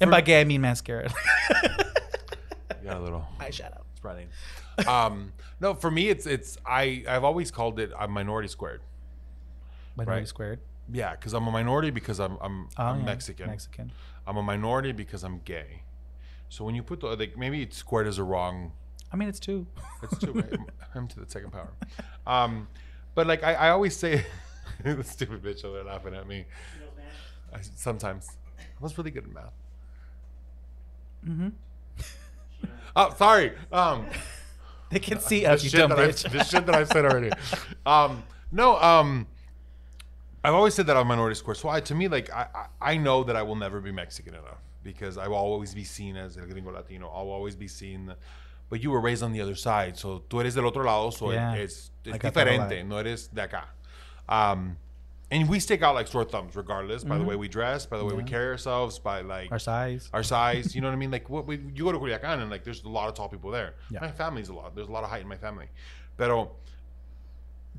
and 0.00 0.10
by 0.10 0.22
gay, 0.22 0.40
I 0.40 0.44
mean 0.44 0.60
mascara. 0.60 1.08
You 2.82 2.94
got 2.94 3.00
a 3.00 3.04
little 3.04 3.26
Eyeshadow. 3.38 3.82
spreading. 3.96 4.28
Um, 4.86 5.32
no, 5.60 5.74
for 5.74 5.90
me, 5.90 6.08
it's 6.08 6.26
it's 6.26 6.56
I 6.66 7.04
I've 7.08 7.24
always 7.24 7.50
called 7.50 7.78
it 7.80 7.90
a 7.98 8.06
minority 8.08 8.48
squared. 8.48 8.80
Minority 9.96 10.20
Right. 10.22 10.28
squared. 10.28 10.60
Yeah, 10.92 11.12
because 11.12 11.34
I'm 11.34 11.46
a 11.46 11.50
minority 11.50 11.90
because 11.90 12.18
I'm 12.20 12.38
I'm, 12.40 12.68
Oh, 12.78 12.84
I'm 12.84 13.00
yeah, 13.00 13.04
Mexican. 13.06 13.46
Mexican. 13.48 13.92
I'm 14.26 14.36
a 14.36 14.42
minority 14.42 14.92
because 14.92 15.22
I'm 15.24 15.40
gay. 15.44 15.82
So 16.48 16.64
when 16.64 16.74
you 16.74 16.82
put 16.82 17.00
the 17.00 17.08
like 17.08 17.36
maybe 17.36 17.62
it's 17.62 17.76
squared 17.76 18.06
is 18.06 18.18
a 18.18 18.24
wrong. 18.24 18.72
I 19.12 19.16
mean, 19.16 19.28
it's 19.28 19.40
two. 19.40 19.66
It's 20.02 20.18
two. 20.18 20.32
right? 20.32 20.58
I'm 20.94 21.08
to 21.14 21.20
the 21.20 21.28
second 21.30 21.50
power. 21.52 21.72
Um, 22.26 22.68
but 23.14 23.26
like 23.26 23.42
I, 23.42 23.54
I 23.54 23.70
always 23.70 23.96
say, 23.96 24.24
the 24.84 25.02
stupid 25.04 25.42
bitch 25.42 25.64
over 25.64 25.76
there 25.76 25.84
laughing 25.84 26.14
at 26.14 26.26
me. 26.28 26.44
I, 27.52 27.60
sometimes 27.62 28.28
I 28.58 28.62
was 28.80 28.96
really 28.98 29.10
good 29.10 29.24
at 29.24 29.32
math. 29.32 29.52
Mm-hmm. 31.26 31.48
Oh, 32.96 33.14
sorry. 33.16 33.52
Um, 33.72 34.06
They 34.90 34.98
can 34.98 35.20
see 35.20 35.40
the 35.40 35.52
us, 35.52 35.62
you 35.64 35.70
shit 35.70 35.80
dumb 35.80 35.90
bitch. 35.92 36.30
the 36.32 36.44
shit 36.44 36.66
that 36.66 36.74
I've 36.74 36.88
said 36.88 37.04
already. 37.04 37.30
Um, 37.86 38.22
no, 38.52 38.78
um, 38.80 39.26
I've 40.44 40.54
always 40.54 40.74
said 40.74 40.86
that 40.86 40.96
I'm 40.96 41.06
minority 41.06 41.34
square. 41.36 41.54
So 41.54 41.68
I, 41.68 41.80
to 41.80 41.94
me, 41.94 42.08
like 42.08 42.30
I, 42.32 42.46
I, 42.54 42.92
I 42.92 42.96
know 42.96 43.24
that 43.24 43.36
I 43.36 43.42
will 43.42 43.56
never 43.56 43.80
be 43.80 43.92
Mexican 43.92 44.34
enough 44.34 44.58
because 44.82 45.18
I 45.18 45.26
will 45.28 45.36
always 45.36 45.74
be 45.74 45.84
seen 45.84 46.16
as 46.16 46.36
el 46.36 46.46
gringo 46.46 46.70
latino. 46.70 47.08
I'll 47.08 47.30
always 47.30 47.56
be 47.56 47.68
seen. 47.68 48.14
But 48.70 48.82
you 48.82 48.90
were 48.90 49.00
raised 49.00 49.22
on 49.22 49.32
the 49.32 49.40
other 49.40 49.54
side, 49.54 49.96
so 49.96 50.22
tú 50.28 50.40
eres 50.40 50.54
del 50.54 50.66
otro 50.66 50.84
lado, 50.84 51.10
so 51.10 51.32
Yeah. 51.32 51.54
es, 51.54 51.90
es 52.04 52.14
I 52.14 52.18
got 52.18 52.34
that 52.34 52.46
a 52.46 52.50
diferente. 52.50 52.86
No 52.86 52.98
eres 52.98 53.28
de 53.28 53.40
acá. 53.48 53.64
Um, 54.28 54.76
and 55.30 55.48
we 55.48 55.60
stick 55.60 55.82
out 55.82 55.94
like 55.94 56.06
sore 56.06 56.24
thumbs, 56.24 56.56
regardless, 56.56 57.04
by 57.04 57.18
the 57.18 57.24
way 57.24 57.36
we 57.36 57.48
dress, 57.48 57.84
by 57.84 57.98
the 57.98 58.04
way 58.04 58.14
we 58.14 58.22
carry 58.24 58.46
ourselves, 58.48 58.98
by 58.98 59.20
like 59.20 59.46
Mm-hmm. 59.46 59.52
Our 59.54 59.58
size. 59.58 60.10
our 60.12 60.22
size. 60.22 60.74
You 60.74 60.80
know 60.80 60.88
what 60.88 60.94
I 60.94 60.96
mean? 61.04 61.10
Like 61.10 61.28
what 61.28 61.46
we, 61.46 61.56
you 61.74 61.84
go 61.84 61.92
to 61.92 61.98
Culiacan 61.98 62.40
and 62.40 62.50
like 62.50 62.64
there's 62.64 62.82
a 62.84 62.88
lot 62.88 63.08
of 63.08 63.14
tall 63.14 63.28
people 63.28 63.50
there. 63.50 63.74
Yeah. 63.90 64.00
My 64.00 64.10
family's 64.10 64.48
a 64.48 64.54
lot. 64.54 64.74
There's 64.74 64.88
a 64.88 64.92
lot 64.92 65.04
of 65.04 65.10
height 65.10 65.22
in 65.22 65.28
my 65.28 65.36
family. 65.36 65.68
Pero 66.16 66.52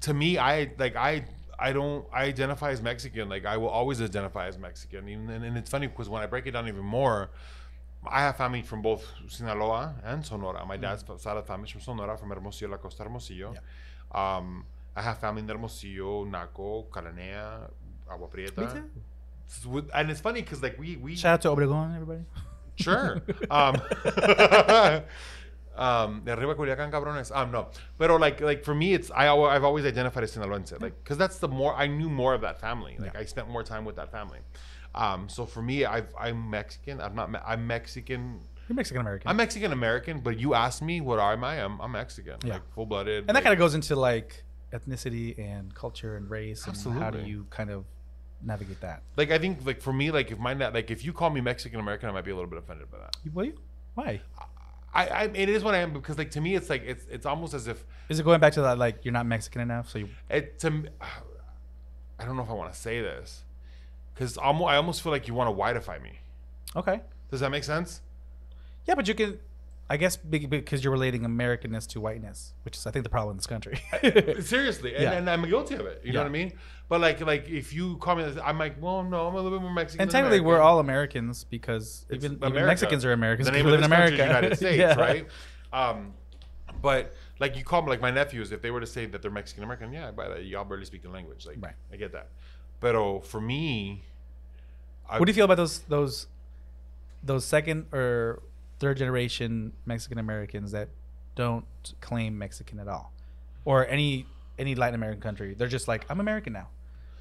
to 0.02 0.14
me, 0.14 0.38
I 0.38 0.72
like 0.78 0.96
I 0.96 1.26
I 1.58 1.74
don't 1.74 2.06
I 2.14 2.24
identify 2.26 2.70
as 2.72 2.82
Mexican. 2.82 3.28
Like 3.30 3.46
I 3.46 3.58
will 3.58 3.70
always 3.70 4.02
identify 4.02 4.48
as 4.48 4.58
Mexican. 4.58 5.10
Even 5.10 5.30
and, 5.30 5.44
and 5.44 5.58
it's 5.58 5.70
funny 5.70 5.88
because 5.88 6.08
when 6.08 6.22
I 6.22 6.28
break 6.28 6.46
it 6.48 6.52
down 6.52 6.68
even 6.68 6.86
more, 6.86 7.32
I 8.08 8.22
have 8.22 8.38
family 8.38 8.62
from 8.62 8.82
both 8.82 9.06
Sinaloa 9.28 9.96
and 10.06 10.26
Sonora. 10.26 10.66
My 10.66 10.78
dad's 10.78 11.04
side 11.22 11.36
of 11.36 11.44
the 11.46 11.48
family 11.52 11.66
is 11.66 11.72
from 11.72 11.82
Sonora, 11.82 12.18
from 12.18 12.30
Hermosillo, 12.30 12.72
La 12.72 12.78
Costa 12.78 13.04
Hermosillo. 13.04 13.56
Um, 14.14 14.66
I 15.00 15.02
have 15.02 15.18
family 15.20 15.42
in 15.44 15.48
Hermosillo, 15.48 16.26
Naco, 16.26 16.86
Cananea, 16.92 17.70
Agua 18.12 18.28
Prieta. 18.28 18.84
It's 19.48 19.66
with- 19.66 19.90
And 19.94 20.12
it's 20.12 20.20
funny 20.22 20.42
because 20.42 20.62
like 20.62 20.78
we 20.78 20.98
we 20.98 21.16
Shout 21.16 21.34
out 21.36 21.42
to 21.44 21.50
Obregon, 21.50 21.96
everybody. 21.96 22.24
Sure. 22.88 23.22
Um, 23.58 23.76
um, 25.76 26.22
de 26.26 26.32
arriba 26.34 26.56
Culiacán, 26.56 26.92
cabrones. 26.92 27.32
Um, 27.36 27.52
no, 27.52 27.68
pero 27.98 28.18
like, 28.18 28.42
like 28.42 28.64
for 28.64 28.76
me, 28.76 28.94
it's 28.94 29.12
I, 29.12 29.28
I've 29.30 29.64
always 29.64 29.86
identified 29.86 30.24
as 30.24 30.36
Sinaloense, 30.36 30.82
like, 30.82 30.96
because 31.04 31.18
that's 31.18 31.40
the 31.40 31.48
more 31.48 31.74
I 31.76 31.88
knew 31.88 32.10
more 32.10 32.34
of 32.34 32.42
that 32.42 32.60
family. 32.60 32.96
Like, 33.00 33.16
I 33.18 33.26
spent 33.26 33.50
more 33.50 33.64
time 33.64 33.86
with 33.86 33.96
that 33.98 34.12
family. 34.12 34.40
Um, 34.96 35.30
so 35.30 35.46
for 35.46 35.62
me, 35.62 35.86
I've, 35.86 36.14
I'm 36.20 36.50
Mexican. 36.50 37.00
I'm 37.00 37.16
not. 37.16 37.32
Me- 37.32 37.40
I'm 37.46 37.66
Mexican. 37.68 38.40
You're 38.68 38.76
Mexican 38.76 39.02
American. 39.02 39.30
I'm 39.30 39.38
Mexican 39.38 39.72
American. 39.72 40.20
But 40.20 40.40
you 40.40 40.54
asked 40.54 40.82
me, 40.82 41.02
what 41.02 41.20
am 41.20 41.44
I? 41.44 41.64
I'm, 41.64 41.80
I'm 41.80 41.92
Mexican. 41.92 42.38
Yeah. 42.44 42.54
Like 42.54 42.74
full 42.74 42.86
blooded. 42.86 43.26
and 43.28 43.36
that 43.36 43.44
kind 43.44 43.54
of 43.54 43.60
goes 43.60 43.76
into 43.76 43.96
like 43.96 44.44
ethnicity 44.74 45.38
and 45.40 45.74
culture 45.74 46.16
and 46.18 46.30
race 46.30 46.66
and 46.68 46.78
how 47.00 47.10
do 47.10 47.20
you 47.20 47.46
kind 47.50 47.70
of 47.70 47.86
navigate 48.42 48.80
that? 48.82 49.02
like 49.18 49.32
I 49.32 49.38
think 49.38 49.66
like 49.66 49.82
for 49.82 49.94
me, 49.94 50.12
like 50.12 50.32
if 50.32 50.40
my 50.40 50.54
like 50.54 50.92
if 50.92 51.04
you 51.04 51.14
call 51.14 51.30
me 51.30 51.42
Mexican 51.42 51.80
American, 51.80 52.10
I 52.10 52.12
might 52.12 52.26
be 52.26 52.32
a 52.32 52.36
little 52.36 52.50
bit 52.50 52.60
offended 52.60 52.90
by 52.92 53.00
that. 53.00 53.16
Will 53.34 53.46
you? 53.46 53.54
Why? 53.96 54.22
I, 54.94 55.08
I 55.08 55.24
it 55.34 55.50
is 55.50 55.64
what 55.64 55.76
I 55.76 55.80
am 55.80 55.94
because 55.94 56.18
like 56.18 56.32
to 56.32 56.42
me, 56.42 56.56
it's 56.56 56.70
like 56.70 56.84
it's 56.84 57.06
it's 57.10 57.26
almost 57.26 57.54
as 57.54 57.68
if 57.68 57.86
Is 58.10 58.20
it 58.20 58.24
going 58.24 58.40
back 58.40 58.54
to 58.54 58.62
that 58.62 58.78
like 58.78 59.04
you're 59.04 59.14
not 59.14 59.26
Mexican 59.26 59.62
enough? 59.62 59.90
So 59.90 60.00
you 60.00 60.10
it 60.30 60.60
to 60.60 60.86
I 62.20 62.26
don't 62.26 62.36
know 62.36 62.44
if 62.44 62.50
I 62.50 62.54
want 62.54 62.74
to 62.74 62.78
say 62.80 63.02
this 63.02 63.44
because 64.14 64.38
almost 64.38 64.70
I 64.70 64.76
almost 64.76 65.02
feel 65.02 65.12
like 65.12 65.28
you 65.28 65.34
want 65.34 65.56
to 65.56 65.62
whiteify 65.62 66.02
me. 66.02 66.20
okay? 66.76 67.02
Does 67.32 67.40
that 67.42 67.52
make 67.52 67.64
sense? 67.64 68.02
Yeah, 68.86 68.96
but 68.96 69.08
you 69.08 69.14
can. 69.14 69.40
I 69.92 69.98
guess 69.98 70.16
because 70.18 70.84
you're 70.84 70.94
relating 70.94 71.22
Americanness 71.24 71.88
to 71.90 72.00
whiteness, 72.02 72.54
which 72.64 72.78
is 72.78 72.86
I 72.86 72.92
think 72.92 73.04
the 73.04 73.10
problem 73.10 73.32
in 73.34 73.38
this 73.38 73.48
country. 73.48 73.82
Seriously, 74.42 74.94
and, 74.94 75.04
Yeah. 75.04 75.12
and 75.14 75.28
I'm 75.30 75.44
guilty 75.50 75.74
of 75.76 75.86
it. 75.88 76.02
You 76.04 76.14
know 76.14 76.20
what 76.20 76.28
I 76.28 76.30
mean? 76.30 76.54
But 76.90 77.02
like 77.02 77.22
like 77.22 77.50
if 77.50 77.74
you 77.74 77.98
call 77.98 78.16
me, 78.16 78.24
I'm 78.44 78.60
like, 78.60 78.76
well, 78.80 79.02
no, 79.04 79.28
I'm 79.28 79.34
a 79.34 79.38
little 79.42 79.58
bit 79.58 79.64
more 79.64 79.74
Mexican. 79.74 80.04
and 80.04 80.12
technically, 80.12 80.42
we're 80.42 80.60
all 80.60 80.80
Americans 80.80 81.44
because 81.44 82.06
even, 82.12 82.34
even 82.34 82.54
Mexicans 82.54 83.04
are 83.04 83.14
Americans. 83.14 83.48
The 83.48 83.52
name 83.54 83.66
of 83.66 83.72
live 83.72 83.80
in 83.80 83.86
America, 83.86 84.18
United 84.18 84.56
States, 84.58 84.78
Yeah. 84.78 84.94
right? 84.96 85.28
Um, 85.74 86.14
but 86.82 87.14
like 87.40 87.58
you 87.58 87.64
call 87.64 87.82
me 87.82 87.90
like 87.90 88.02
my 88.02 88.12
nephews, 88.12 88.52
if 88.52 88.62
they 88.62 88.70
were 88.72 88.80
to 88.82 88.88
say 88.88 89.08
that 89.08 89.22
they're 89.24 89.32
Mexican 89.32 89.64
American, 89.64 89.92
yeah, 89.92 90.12
buy 90.12 90.28
that. 90.30 90.46
Y'all 90.46 90.66
barely 90.66 90.86
speak 90.86 91.02
the 91.02 91.10
language, 91.10 91.46
like 91.48 91.58
Right. 91.60 91.74
I 91.92 91.96
get 91.96 92.12
that. 92.12 92.30
But 92.80 92.96
oh, 92.96 93.22
for 93.22 93.42
me, 93.42 94.04
I, 95.10 95.18
What 95.18 95.26
do 95.26 95.32
you 95.32 95.36
feel 95.36 95.46
about 95.46 95.58
those 95.58 95.80
those 95.80 96.28
those 97.24 97.44
second 97.44 97.88
or 97.92 98.42
third 98.80 98.98
generation 98.98 99.74
Mexican 99.86 100.18
Americans 100.18 100.72
that 100.72 100.90
don't 101.36 101.66
claim 102.02 102.38
Mexican 102.38 102.80
at 102.80 102.88
all, 102.88 103.14
or 103.66 103.88
any 103.88 104.26
any 104.58 104.76
Latin 104.76 104.96
American 104.96 105.22
country? 105.22 105.54
They're 105.54 105.68
just 105.68 105.88
like 105.88 106.06
I'm 106.10 106.20
American 106.20 106.54
now. 106.54 106.68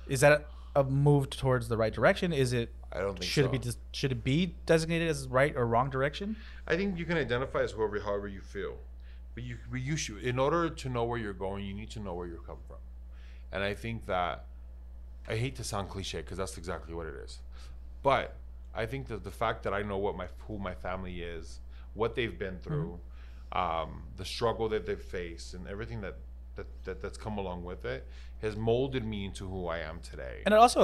Is 0.09 0.21
that 0.21 0.47
a 0.75 0.85
move 0.85 1.31
towards 1.31 1.69
the 1.69 1.77
right 1.77 1.93
direction? 1.93 2.33
Is 2.33 2.53
it 2.53 2.73
I 2.93 3.01
don't 3.01 3.19
think 3.19 3.25
should 3.25 3.47
so. 3.47 3.53
it 3.53 3.63
be 3.63 3.71
should 3.93 4.13
it 4.13 4.25
be 4.25 4.55
designated 4.67 5.09
as 5.09 5.29
right 5.29 5.55
or 5.57 5.67
wrong 5.67 5.91
direction? 5.91 6.37
I 6.67 6.77
think 6.77 6.99
you 6.99 7.05
can 7.05 7.17
identify 7.19 7.63
as 7.63 7.73
whoever, 7.73 8.01
however 8.01 8.29
you 8.29 8.41
feel, 8.41 8.77
but 9.35 9.45
you, 9.45 9.59
but 9.71 9.81
you 9.81 9.97
should. 9.97 10.23
In 10.23 10.39
order 10.39 10.71
to 10.71 10.89
know 10.89 11.05
where 11.05 11.19
you're 11.19 11.33
going, 11.33 11.65
you 11.65 11.75
need 11.75 11.91
to 11.91 12.01
know 12.01 12.15
where 12.15 12.27
you're 12.27 12.39
coming 12.39 12.63
from, 12.67 12.79
and 13.53 13.63
I 13.63 13.75
think 13.75 14.07
that 14.07 14.47
I 15.29 15.37
hate 15.37 15.57
to 15.57 15.65
sound 15.65 15.91
cliche 15.91 16.23
because 16.23 16.39
that's 16.39 16.57
exactly 16.57 16.95
what 16.95 17.07
it 17.07 17.15
is, 17.25 17.39
but 18.03 18.37
I 18.83 18.87
think 18.87 19.03
that 19.09 19.23
the 19.25 19.31
fact 19.43 19.59
that 19.65 19.73
I 19.81 19.83
know 19.83 19.99
what 20.07 20.15
my 20.23 20.29
who 20.47 20.55
my 20.71 20.75
family 20.87 21.17
is, 21.37 21.45
what 22.01 22.11
they've 22.17 22.39
been 22.47 22.59
through, 22.65 22.93
um, 23.63 23.91
the 24.21 24.25
struggle 24.25 24.67
that 24.75 24.83
they've 24.87 25.07
faced, 25.19 25.49
and 25.55 25.63
everything 25.75 26.01
that, 26.07 26.17
that 26.57 26.67
that 26.87 26.97
that's 27.03 27.19
come 27.27 27.37
along 27.43 27.61
with 27.71 27.83
it, 27.95 28.01
has 28.45 28.55
molded 28.57 29.05
me 29.13 29.19
into 29.29 29.43
who 29.53 29.67
I 29.67 29.79
am 29.91 29.97
today. 30.11 30.37
And 30.47 30.53
it 30.55 30.59
also 30.65 30.83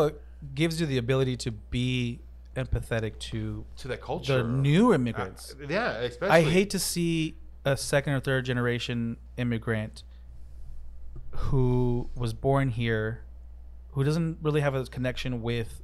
gives 0.60 0.74
you 0.80 0.86
the 0.86 0.98
ability 0.98 1.36
to 1.46 1.50
be 1.76 2.20
empathetic 2.56 3.14
to 3.30 3.64
to 3.82 3.88
that 3.88 4.00
culture, 4.10 4.42
the 4.42 4.48
new 4.48 4.90
Uh, 4.90 4.94
immigrants. 4.96 5.54
yeah, 5.68 5.90
especially 6.10 6.36
I 6.36 6.42
hate 6.56 6.70
to 6.70 6.78
see 6.78 7.36
a 7.64 7.76
second 7.76 8.12
or 8.16 8.20
third 8.20 8.44
generation 8.44 8.98
immigrant 9.36 10.02
who 11.48 12.08
was 12.14 12.32
born 12.32 12.68
here, 12.70 13.22
who 13.92 14.04
doesn't 14.04 14.38
really 14.42 14.60
have 14.60 14.74
a 14.74 14.84
connection 14.86 15.42
with 15.42 15.82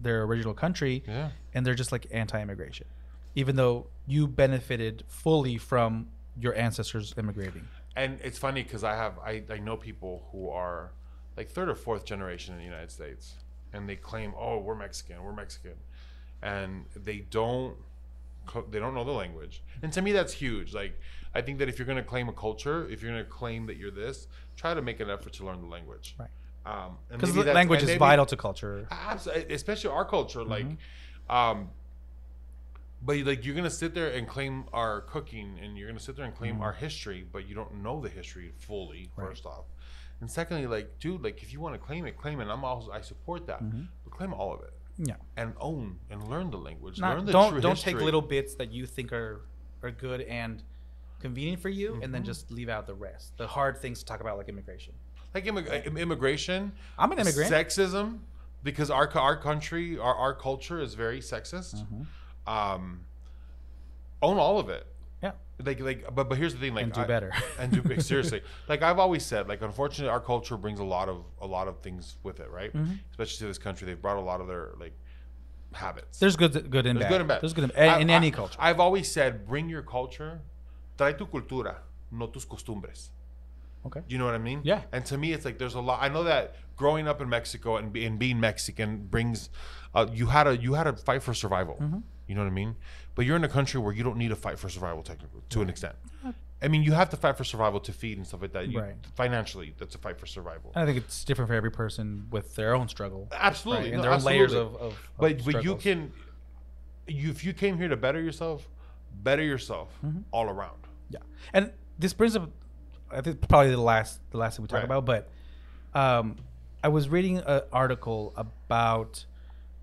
their 0.00 0.22
original 0.22 0.54
country, 0.54 1.02
Yeah. 1.06 1.30
and 1.54 1.66
they're 1.66 1.74
just 1.74 1.92
like 1.92 2.06
anti-immigration, 2.10 2.86
even 3.34 3.56
though 3.56 3.86
you 4.06 4.26
benefited 4.28 5.04
fully 5.08 5.58
from 5.58 6.08
your 6.40 6.54
ancestors 6.54 7.14
immigrating. 7.16 7.66
and 7.96 8.20
it's 8.22 8.38
funny 8.38 8.62
because 8.62 8.84
I 8.84 8.94
have 8.94 9.18
I, 9.18 9.42
I 9.50 9.58
know 9.58 9.76
people 9.76 10.28
who 10.30 10.48
are 10.50 10.92
like 11.36 11.48
third 11.50 11.68
or 11.68 11.74
fourth 11.74 12.04
generation 12.04 12.54
in 12.54 12.58
the 12.58 12.64
United 12.64 12.90
States, 12.92 13.34
and 13.72 13.88
they 13.88 13.96
claim, 13.96 14.34
"Oh, 14.38 14.58
we're 14.58 14.74
Mexican, 14.76 15.22
we're 15.22 15.32
Mexican," 15.32 15.74
and 16.42 16.84
they 16.94 17.18
don't 17.30 17.76
they 18.70 18.78
don't 18.78 18.94
know 18.94 19.04
the 19.04 19.10
language, 19.12 19.62
and 19.82 19.92
to 19.92 20.00
me 20.00 20.12
that's 20.12 20.32
huge. 20.32 20.72
Like 20.74 20.98
I 21.34 21.40
think 21.42 21.58
that 21.58 21.68
if 21.68 21.78
you're 21.78 21.86
going 21.86 21.98
to 21.98 22.04
claim 22.04 22.28
a 22.28 22.32
culture, 22.32 22.88
if 22.88 23.02
you're 23.02 23.12
going 23.12 23.24
to 23.24 23.30
claim 23.30 23.66
that 23.66 23.76
you're 23.76 23.90
this, 23.90 24.26
try 24.56 24.72
to 24.74 24.80
make 24.82 25.00
an 25.00 25.10
effort 25.10 25.32
to 25.34 25.44
learn 25.44 25.60
the 25.60 25.66
language. 25.66 26.14
Right. 26.18 26.30
Um, 26.68 26.98
and 27.10 27.18
Because 27.20 27.34
that's- 27.34 27.54
language 27.54 27.82
is 27.82 27.86
maybe- 27.88 27.98
vital 27.98 28.26
to 28.26 28.36
culture. 28.36 28.86
Absolutely, 28.90 29.54
especially 29.54 29.90
our 29.90 30.04
culture. 30.04 30.42
Like, 30.44 30.66
Mm-hmm. 30.66 31.34
um, 31.34 31.70
but 33.00 33.16
like 33.18 33.44
you're 33.44 33.54
gonna 33.54 33.70
sit 33.70 33.94
there 33.94 34.10
and 34.10 34.26
claim 34.28 34.64
our 34.72 35.02
cooking, 35.02 35.58
and 35.62 35.78
you're 35.78 35.88
gonna 35.88 36.00
sit 36.00 36.16
there 36.16 36.24
and 36.24 36.34
claim 36.34 36.60
our 36.60 36.72
history, 36.72 37.24
but 37.32 37.48
you 37.48 37.54
don't 37.54 37.82
know 37.82 38.00
the 38.00 38.08
history 38.08 38.52
fully. 38.58 39.02
Mm-hmm. 39.12 39.20
Right. 39.20 39.28
First 39.30 39.46
off, 39.46 39.64
and 40.20 40.30
secondly, 40.30 40.66
like, 40.66 40.98
dude, 40.98 41.22
like 41.22 41.42
if 41.42 41.52
you 41.52 41.60
want 41.60 41.74
to 41.74 41.78
claim 41.78 42.06
it, 42.06 42.16
claim 42.18 42.40
it. 42.40 42.48
I'm 42.48 42.64
also 42.64 42.90
I 42.90 43.00
support 43.00 43.46
that, 43.46 43.62
Mm-hmm. 43.62 43.82
but 44.04 44.10
claim 44.12 44.34
all 44.34 44.52
of 44.52 44.62
it 44.62 44.72
Yeah. 44.98 45.14
and 45.36 45.54
own 45.60 46.00
and 46.10 46.28
learn 46.28 46.50
the 46.50 46.58
language. 46.58 46.98
Not, 47.00 47.16
learn 47.16 47.24
the 47.26 47.32
don't 47.32 47.60
don't 47.62 47.78
take 47.78 47.96
little 48.00 48.20
bits 48.22 48.56
that 48.56 48.72
you 48.72 48.84
think 48.84 49.12
are 49.12 49.42
are 49.82 49.92
good 49.92 50.22
and 50.22 50.62
convenient 51.20 51.60
for 51.62 51.68
you, 51.68 52.00
and 52.02 52.12
then 52.14 52.24
just 52.24 52.50
leave 52.50 52.68
out 52.68 52.86
the 52.86 52.94
rest. 52.94 53.36
The 53.38 53.46
hard 53.46 53.78
things 53.78 54.00
to 54.00 54.04
talk 54.04 54.20
about, 54.20 54.36
like 54.38 54.48
immigration. 54.48 54.94
Like 55.34 55.44
immig- 55.44 55.96
immigration. 55.98 56.72
I'm 56.98 57.12
an 57.12 57.18
immigrant. 57.18 57.50
Sexism, 57.52 58.18
because 58.62 58.90
our 58.90 59.08
our 59.18 59.36
country, 59.36 59.98
our 59.98 60.14
our 60.14 60.34
culture 60.34 60.80
is 60.80 60.94
very 60.94 61.20
sexist. 61.20 61.76
Mm-hmm. 61.76 62.52
Um, 62.52 63.00
own 64.22 64.38
all 64.38 64.58
of 64.58 64.68
it. 64.68 64.86
Yeah. 65.22 65.32
like 65.64 65.80
like 65.80 66.14
but 66.14 66.28
but 66.28 66.38
here's 66.38 66.54
the 66.54 66.60
thing 66.60 66.74
like 66.74 66.84
And 66.84 66.92
do 66.92 67.00
I- 67.00 67.04
better. 67.04 67.32
and 67.58 67.72
do 67.72 68.00
seriously 68.00 68.40
like 68.68 68.82
i've 68.82 69.00
always 69.00 69.24
said 69.26 69.48
like 69.48 69.60
unfortunately 69.62 70.08
our 70.10 70.20
culture 70.20 70.56
brings 70.56 70.78
a 70.78 70.84
lot 70.84 71.08
of 71.08 71.24
a 71.40 71.46
lot 71.46 71.66
of 71.66 71.80
things 71.80 72.16
with 72.22 72.38
it 72.38 72.48
right 72.50 72.72
Mm-hmm. 72.72 72.92
especially 73.10 73.38
to 73.38 73.46
this 73.46 73.58
country 73.58 73.84
they've 73.88 74.00
brought 74.00 74.16
a 74.16 74.20
lot 74.32 74.40
of 74.40 74.46
their 74.46 74.74
like 74.78 74.92
habits 75.72 76.20
There's 76.20 76.36
good, 76.36 76.52
good 76.70 76.86
and 76.86 76.96
There's 77.00 77.04
bad. 77.06 77.10
good 77.10 77.20
and 77.22 77.28
bad 77.28 77.40
There's 77.42 77.52
good 77.52 77.64
and 77.64 77.72
bad 77.74 78.00
in 78.00 78.10
I- 78.10 78.14
any 78.14 78.28
I- 78.28 78.30
culture. 78.30 78.56
i've 78.60 78.78
always 78.78 79.10
said 79.10 79.44
bring 79.48 79.68
your 79.68 79.82
culture 79.82 80.40
trae 80.96 81.18
tu 81.18 81.26
cultura 81.26 81.74
no 82.12 82.26
tus 82.28 82.44
costumbres 82.44 83.10
Okay. 83.88 84.00
do 84.06 84.12
you 84.14 84.18
know 84.18 84.24
what 84.24 84.34
I 84.34 84.38
mean? 84.38 84.60
Yeah. 84.64 84.82
And 84.92 85.04
to 85.06 85.18
me, 85.18 85.32
it's 85.32 85.44
like 85.44 85.58
there's 85.58 85.74
a 85.74 85.80
lot. 85.80 85.98
I 86.02 86.08
know 86.08 86.22
that 86.24 86.54
growing 86.76 87.08
up 87.08 87.20
in 87.20 87.28
Mexico 87.28 87.76
and, 87.76 87.92
be, 87.92 88.04
and 88.06 88.18
being 88.18 88.38
Mexican 88.40 89.06
brings, 89.06 89.50
uh, 89.94 90.06
you 90.12 90.26
had 90.26 90.46
a 90.46 90.56
you 90.56 90.74
had 90.74 90.84
to 90.84 90.92
fight 90.94 91.22
for 91.22 91.34
survival. 91.34 91.74
Mm-hmm. 91.80 91.98
You 92.28 92.34
know 92.34 92.42
what 92.42 92.48
I 92.48 92.52
mean? 92.54 92.76
But 93.14 93.24
you're 93.26 93.36
in 93.36 93.44
a 93.44 93.48
country 93.48 93.80
where 93.80 93.92
you 93.92 94.02
don't 94.04 94.16
need 94.16 94.28
to 94.28 94.36
fight 94.36 94.58
for 94.58 94.68
survival 94.68 95.02
technically 95.02 95.42
to 95.50 95.62
an 95.62 95.68
extent. 95.68 95.94
I 96.60 96.66
mean, 96.66 96.82
you 96.82 96.90
have 96.92 97.08
to 97.10 97.16
fight 97.16 97.36
for 97.36 97.44
survival 97.44 97.78
to 97.78 97.92
feed 97.92 98.18
and 98.18 98.26
stuff 98.26 98.42
like 98.42 98.52
that. 98.52 98.68
You, 98.68 98.80
Right. 98.80 98.94
Financially, 99.14 99.74
that's 99.78 99.94
a 99.94 99.98
fight 99.98 100.18
for 100.18 100.26
survival. 100.26 100.72
I 100.74 100.84
think 100.86 100.96
it's 100.98 101.22
different 101.24 101.48
for 101.48 101.54
every 101.54 101.70
person 101.70 102.26
with 102.32 102.56
their 102.56 102.74
own 102.74 102.88
struggle. 102.88 103.28
Absolutely, 103.32 103.84
Right? 103.84 103.92
And 103.94 103.96
no, 103.98 104.02
their 104.02 104.12
own 104.12 104.24
layers 104.24 104.52
of, 104.54 104.74
of, 104.74 104.82
of 104.82 105.10
but 105.20 105.44
but 105.44 105.62
you 105.62 105.76
can, 105.76 106.10
you 107.06 107.30
if 107.30 107.44
you 107.44 107.52
came 107.52 107.78
here 107.78 107.86
to 107.88 107.96
better 107.96 108.20
yourself, 108.20 108.68
better 109.22 109.42
yourself 109.42 109.88
Mm-hmm. 110.04 110.20
all 110.32 110.48
around. 110.50 110.78
Yeah, 111.10 111.20
and 111.52 111.70
this 111.98 112.12
brings 112.12 112.34
up, 112.36 112.50
I 113.10 113.20
think 113.20 113.46
probably 113.48 113.70
the 113.70 113.80
last 113.80 114.20
the 114.30 114.38
last 114.38 114.56
thing 114.56 114.64
we 114.64 114.68
talk 114.68 114.76
Right. 114.76 114.84
about, 114.84 115.04
but 115.04 115.28
um, 115.94 116.36
I 116.84 116.88
was 116.88 117.08
reading 117.08 117.38
an 117.38 117.62
article 117.72 118.32
about 118.36 119.24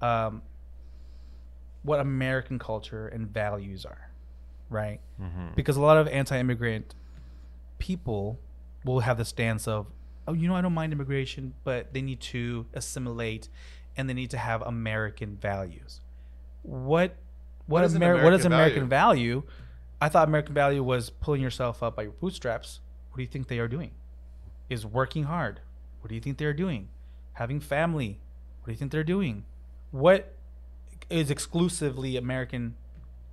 um, 0.01 0.41
what 1.83 1.99
American 1.99 2.59
culture 2.59 3.07
and 3.07 3.27
values 3.27 3.85
are, 3.85 4.09
right? 4.69 4.99
Because 5.55 5.77
a 5.77 5.81
lot 5.81 5.97
of 5.97 6.07
anti-immigrant 6.07 6.93
people 7.79 8.39
will 8.83 8.99
have 9.01 9.17
the 9.17 9.25
stance 9.25 9.67
of, 9.67 9.87
oh, 10.27 10.33
you 10.33 10.47
know, 10.47 10.55
I 10.55 10.61
don't 10.61 10.73
mind 10.73 10.93
immigration, 10.93 11.53
but 11.63 11.93
they 11.93 12.01
need 12.01 12.19
to 12.21 12.65
assimilate, 12.73 13.49
and 13.97 14.09
they 14.09 14.13
need 14.13 14.29
to 14.31 14.37
have 14.37 14.61
American 14.61 15.35
values. 15.37 16.01
What 16.63 17.15
what, 17.67 17.81
What 17.81 17.83
is 17.85 17.95
Ameri- 17.95 18.23
what 18.23 18.33
is 18.33 18.45
American 18.45 18.53
American 18.53 18.89
value? 18.89 19.43
I 19.99 20.09
thought 20.09 20.27
American 20.27 20.53
value 20.53 20.83
was 20.83 21.09
pulling 21.09 21.41
yourself 21.41 21.81
up 21.81 21.95
by 21.95 22.03
your 22.03 22.11
bootstraps. 22.11 22.79
What 23.15 23.19
do 23.19 23.23
you 23.23 23.29
think 23.29 23.47
they 23.47 23.59
are 23.59 23.69
doing? 23.69 23.91
Is 24.69 24.85
working 24.85 25.23
hard. 25.23 25.61
What 26.01 26.09
do 26.09 26.15
you 26.15 26.19
think 26.19 26.37
they're 26.37 26.53
doing? 26.53 26.89
Having 27.31 27.61
family. 27.61 28.19
What 28.59 28.65
do 28.65 28.71
you 28.73 28.77
think 28.77 28.91
they're 28.91 29.05
doing? 29.05 29.45
What 29.91 30.33
is 31.09 31.31
exclusively 31.31 32.17
American 32.17 32.75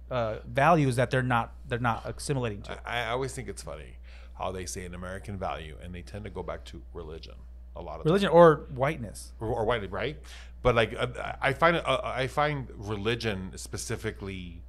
uh, 0.09 0.37
values 0.47 0.95
that 0.95 1.11
they're 1.11 1.21
not 1.21 1.55
they're 1.67 1.81
not 1.81 2.07
assimilating 2.07 2.63
to? 2.63 2.79
I, 2.89 3.07
I 3.07 3.09
always 3.09 3.33
think 3.33 3.49
it's 3.49 3.65
funny 3.65 3.97
how 4.39 4.53
they 4.53 4.67
say 4.67 4.85
an 4.85 4.95
American 4.95 5.37
value, 5.37 5.77
and 5.83 5.93
they 5.93 6.03
tend 6.03 6.23
to 6.27 6.31
go 6.31 6.45
back 6.45 6.65
to 6.67 6.81
religion 6.95 7.35
a 7.75 7.83
lot 7.83 7.99
of 7.99 8.07
Religion 8.07 8.29
or 8.29 8.67
whiteness. 8.77 9.33
or, 9.41 9.49
or 9.49 9.65
white, 9.65 9.91
right? 9.91 10.17
But 10.63 10.77
like, 10.77 10.95
uh, 10.97 11.09
I 11.41 11.55
find 11.55 11.77
uh, 11.77 12.01
I 12.05 12.29
find 12.29 12.69
religion 12.77 13.51
specifically 13.57 14.63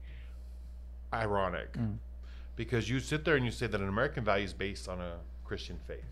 ironic 1.13 1.77
because 2.55 2.89
you 2.89 2.99
sit 2.99 3.25
there 3.25 3.35
and 3.35 3.45
you 3.45 3.51
say 3.51 3.67
that 3.67 3.79
an 3.81 3.89
American 3.89 4.23
value 4.23 4.45
is 4.45 4.53
based 4.53 4.87
on 4.87 4.99
a 4.99 5.17
Christian 5.43 5.79
faith, 5.87 6.03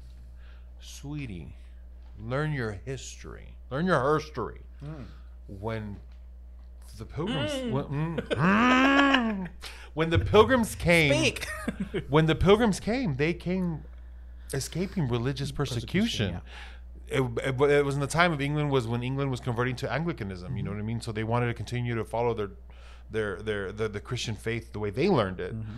sweetie. 0.79 1.55
Learn 2.19 2.51
your 2.51 2.71
history. 2.71 3.55
Learn 3.69 3.85
your 3.85 4.17
history. 4.19 4.61
Hmm. 4.79 5.03
When 5.47 5.97
the 6.97 7.05
pilgrims, 7.05 7.51
hmm. 7.53 7.71
when, 7.71 7.83
mm, 7.85 9.47
when 9.93 10.09
the 10.09 10.19
pilgrims 10.19 10.75
came, 10.75 11.35
when 12.09 12.25
the 12.25 12.35
pilgrims 12.35 12.79
came, 12.79 13.15
they 13.15 13.33
came 13.33 13.83
escaping 14.53 15.07
religious 15.07 15.51
persecution. 15.51 16.41
It, 17.07 17.21
it, 17.43 17.61
it 17.61 17.85
was 17.85 17.95
in 17.95 18.01
the 18.01 18.07
time 18.07 18.31
of 18.31 18.39
England 18.39 18.71
was 18.71 18.87
when 18.87 19.03
England 19.03 19.31
was 19.31 19.39
converting 19.39 19.75
to 19.77 19.91
Anglicanism. 19.91 20.55
You 20.55 20.63
know 20.63 20.69
mm-hmm. 20.69 20.79
what 20.79 20.83
I 20.83 20.85
mean? 20.85 21.01
So 21.01 21.11
they 21.11 21.23
wanted 21.23 21.47
to 21.47 21.53
continue 21.53 21.95
to 21.95 22.05
follow 22.05 22.33
their 22.33 22.51
their 23.09 23.41
their 23.41 23.71
the, 23.71 23.89
the 23.89 23.99
Christian 23.99 24.35
faith 24.35 24.71
the 24.71 24.79
way 24.79 24.89
they 24.89 25.09
learned 25.09 25.39
it. 25.39 25.53
Mm-hmm. 25.53 25.77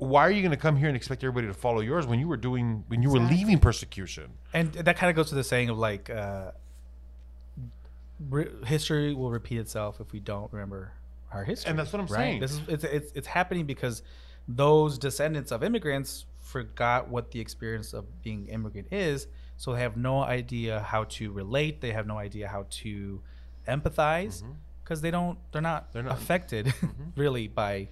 Why 0.00 0.22
are 0.22 0.30
you 0.30 0.40
going 0.40 0.50
to 0.50 0.56
come 0.56 0.76
here 0.76 0.88
and 0.88 0.96
expect 0.96 1.22
everybody 1.22 1.46
to 1.46 1.54
follow 1.54 1.80
yours 1.80 2.06
when 2.06 2.18
you 2.18 2.26
were 2.26 2.38
doing 2.38 2.84
when 2.88 3.02
you 3.02 3.10
were 3.10 3.20
leaving 3.20 3.58
persecution? 3.58 4.32
and 4.54 4.72
that 4.72 4.96
kind 4.96 5.10
of 5.10 5.16
goes 5.16 5.28
to 5.28 5.34
the 5.34 5.44
saying 5.44 5.68
of 5.68 5.78
like 5.78 6.08
uh, 6.08 6.52
re- 8.28 8.48
history 8.64 9.14
will 9.14 9.30
repeat 9.30 9.58
itself 9.58 10.00
if 10.00 10.10
we 10.12 10.20
don't 10.20 10.50
remember 10.52 10.92
our 11.32 11.44
history. 11.44 11.70
And 11.70 11.78
that's 11.78 11.92
what 11.92 12.00
I'm 12.00 12.06
right? 12.06 12.16
saying. 12.18 12.40
This 12.40 12.52
is 12.52 12.60
it's, 12.68 12.84
it's 12.84 13.12
it's 13.14 13.26
happening 13.26 13.66
because 13.66 14.02
those 14.48 14.98
descendants 14.98 15.52
of 15.52 15.62
immigrants 15.62 16.24
forgot 16.40 17.08
what 17.08 17.30
the 17.30 17.40
experience 17.40 17.92
of 17.92 18.22
being 18.22 18.48
immigrant 18.48 18.88
is, 18.92 19.26
so 19.58 19.74
they 19.74 19.80
have 19.80 19.96
no 19.96 20.22
idea 20.22 20.80
how 20.80 21.04
to 21.04 21.30
relate. 21.30 21.80
They 21.82 21.92
have 21.92 22.06
no 22.06 22.16
idea 22.18 22.48
how 22.48 22.66
to 22.70 23.22
empathize 23.68 24.42
because 24.82 25.02
they 25.02 25.10
don't. 25.10 25.38
They're 25.52 25.62
not. 25.62 25.84
Mm-hmm. 25.84 25.92
They're 25.92 26.02
not. 26.04 26.10
Mm-hmm. 26.16 26.22
affected 26.22 26.74
really 27.16 27.48
by 27.48 27.88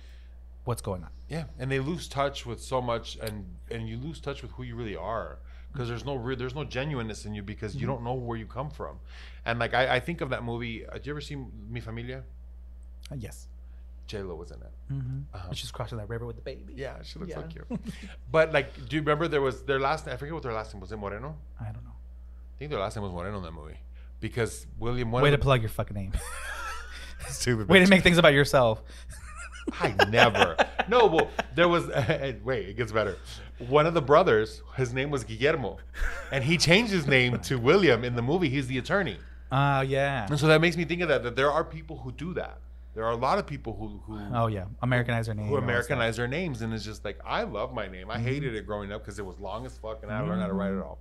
what's 0.65 0.83
going 0.83 1.05
on. 1.05 1.11
Yeah, 1.29 1.45
and 1.59 1.71
they 1.71 1.79
lose 1.81 2.09
touch 2.09 2.47
with 2.47 2.61
so 2.63 2.81
much, 2.81 3.17
and 3.21 3.45
and 3.71 3.89
you 3.89 3.97
lose 3.99 4.21
touch 4.21 4.43
with 4.43 4.51
who 4.53 4.63
you 4.63 4.75
really 4.77 4.97
are 4.97 5.39
because 5.73 5.89
there's 5.89 6.05
no 6.05 6.15
re- 6.15 6.35
there's 6.37 6.55
no 6.55 6.65
genuineness 6.65 7.27
in 7.27 7.35
you 7.35 7.43
because 7.43 7.77
you 7.77 7.87
don't 7.87 8.03
know 8.03 8.15
where 8.15 8.39
you 8.39 8.47
come 8.47 8.71
from, 8.71 8.99
and 9.45 9.59
like 9.59 9.75
I, 9.75 9.97
I 9.97 10.01
think 10.01 10.21
of 10.23 10.31
that 10.31 10.43
movie. 10.43 10.87
Uh, 10.87 10.95
did 10.95 11.07
you 11.07 11.13
ever 11.13 11.21
see 11.21 11.37
Mi 11.71 11.81
Familia? 11.81 12.23
Uh, 13.13 13.17
yes. 13.19 13.47
J 14.07 14.23
Lo 14.23 14.37
was 14.37 14.51
in 14.51 14.57
it. 14.63 14.73
Mm-hmm. 14.91 15.53
She's 15.53 15.71
crossing 15.71 15.99
that 15.99 16.09
river 16.09 16.25
with 16.25 16.37
the 16.37 16.43
baby. 16.43 16.73
Yeah, 16.75 16.95
she 17.03 17.19
looks 17.19 17.35
so 17.35 17.41
Yeah. 17.41 17.47
cute. 17.47 17.81
but 18.33 18.55
like, 18.55 18.73
do 18.89 18.97
you 18.97 19.03
remember 19.03 19.29
there 19.29 19.43
was 19.43 19.63
their 19.65 19.79
last? 19.79 20.09
I 20.09 20.17
forget 20.17 20.33
what 20.33 20.43
their 20.43 20.55
last 20.55 20.73
name 20.73 20.81
was. 20.81 20.91
It 20.93 20.97
Moreno? 20.97 21.37
I 21.61 21.65
don't 21.65 21.85
know. 21.85 21.93
I 21.93 22.59
think 22.59 22.71
their 22.71 22.81
last 22.81 22.97
name 22.97 23.03
was 23.03 23.13
Moreno 23.13 23.37
in 23.37 23.43
that 23.43 23.53
movie 23.53 23.77
because 24.21 24.67
William. 24.79 25.13
Way 25.13 25.31
to 25.31 25.37
plug 25.37 25.61
your 25.61 25.69
fucking 25.69 25.95
name. 25.95 26.13
Stupid 27.29 27.69
Way 27.69 27.81
to 27.81 27.87
make 27.87 28.03
things 28.03 28.17
about 28.17 28.33
yourself. 28.33 28.83
I 29.81 29.95
never. 30.09 30.57
No, 30.89 31.07
well, 31.07 31.31
there 31.55 31.69
was. 31.69 31.87
wait, 32.45 32.69
it 32.69 32.77
gets 32.77 32.93
better. 32.93 33.17
One 33.69 33.87
of 33.87 33.95
the 33.95 34.03
brothers, 34.03 34.63
his 34.77 34.93
name 34.95 35.11
was 35.11 35.25
Guillermo, 35.25 35.79
and 36.33 36.45
he 36.45 36.57
changed 36.57 36.93
his 36.93 37.07
name 37.07 37.39
to 37.41 37.57
William 37.59 38.05
in 38.05 38.15
the 38.17 38.23
movie. 38.23 38.49
He's 38.49 38.67
the 38.69 38.79
attorney, 38.79 39.19
Uh 39.51 39.85
yeah. 39.87 40.27
and 40.29 40.39
so 40.39 40.47
that 40.47 40.61
makes 40.61 40.77
me 40.77 40.85
think 40.85 41.03
of 41.03 41.09
that. 41.09 41.23
That 41.23 41.35
there 41.37 41.51
are 41.51 41.65
people 41.65 41.97
who 41.99 42.13
do 42.13 42.35
that. 42.35 42.59
There 42.95 43.05
are 43.05 43.13
a 43.13 43.17
lot 43.17 43.39
of 43.39 43.47
people 43.47 43.75
who 43.75 44.01
who, 44.07 44.21
Oh 44.35 44.47
yeah. 44.47 44.65
Americanize 44.83 45.27
their 45.27 45.35
name. 45.35 45.47
who 45.47 45.57
and 45.57 45.65
all 45.65 45.69
that 45.77 45.85
stuff. 45.85 45.91
Americanize 45.97 46.17
their 46.17 46.29
names, 46.29 46.63
and 46.63 46.73
it's 46.73 46.85
just 46.85 47.05
like 47.05 47.19
I 47.25 47.43
love 47.43 47.73
my 47.75 47.87
name. 47.89 48.11
I 48.11 48.19
hated 48.19 48.55
it 48.55 48.67
growing 48.67 48.93
up 48.93 49.03
because 49.03 49.19
it 49.19 49.27
was 49.27 49.39
long 49.41 49.67
as 49.67 49.77
fuck, 49.79 50.03
and 50.03 50.11
I 50.13 50.17
had 50.17 50.23
to 50.23 50.29
learn 50.29 50.41
how 50.41 50.47
to 50.47 50.53
write 50.53 50.73
it 50.73 50.81
all. 50.83 50.99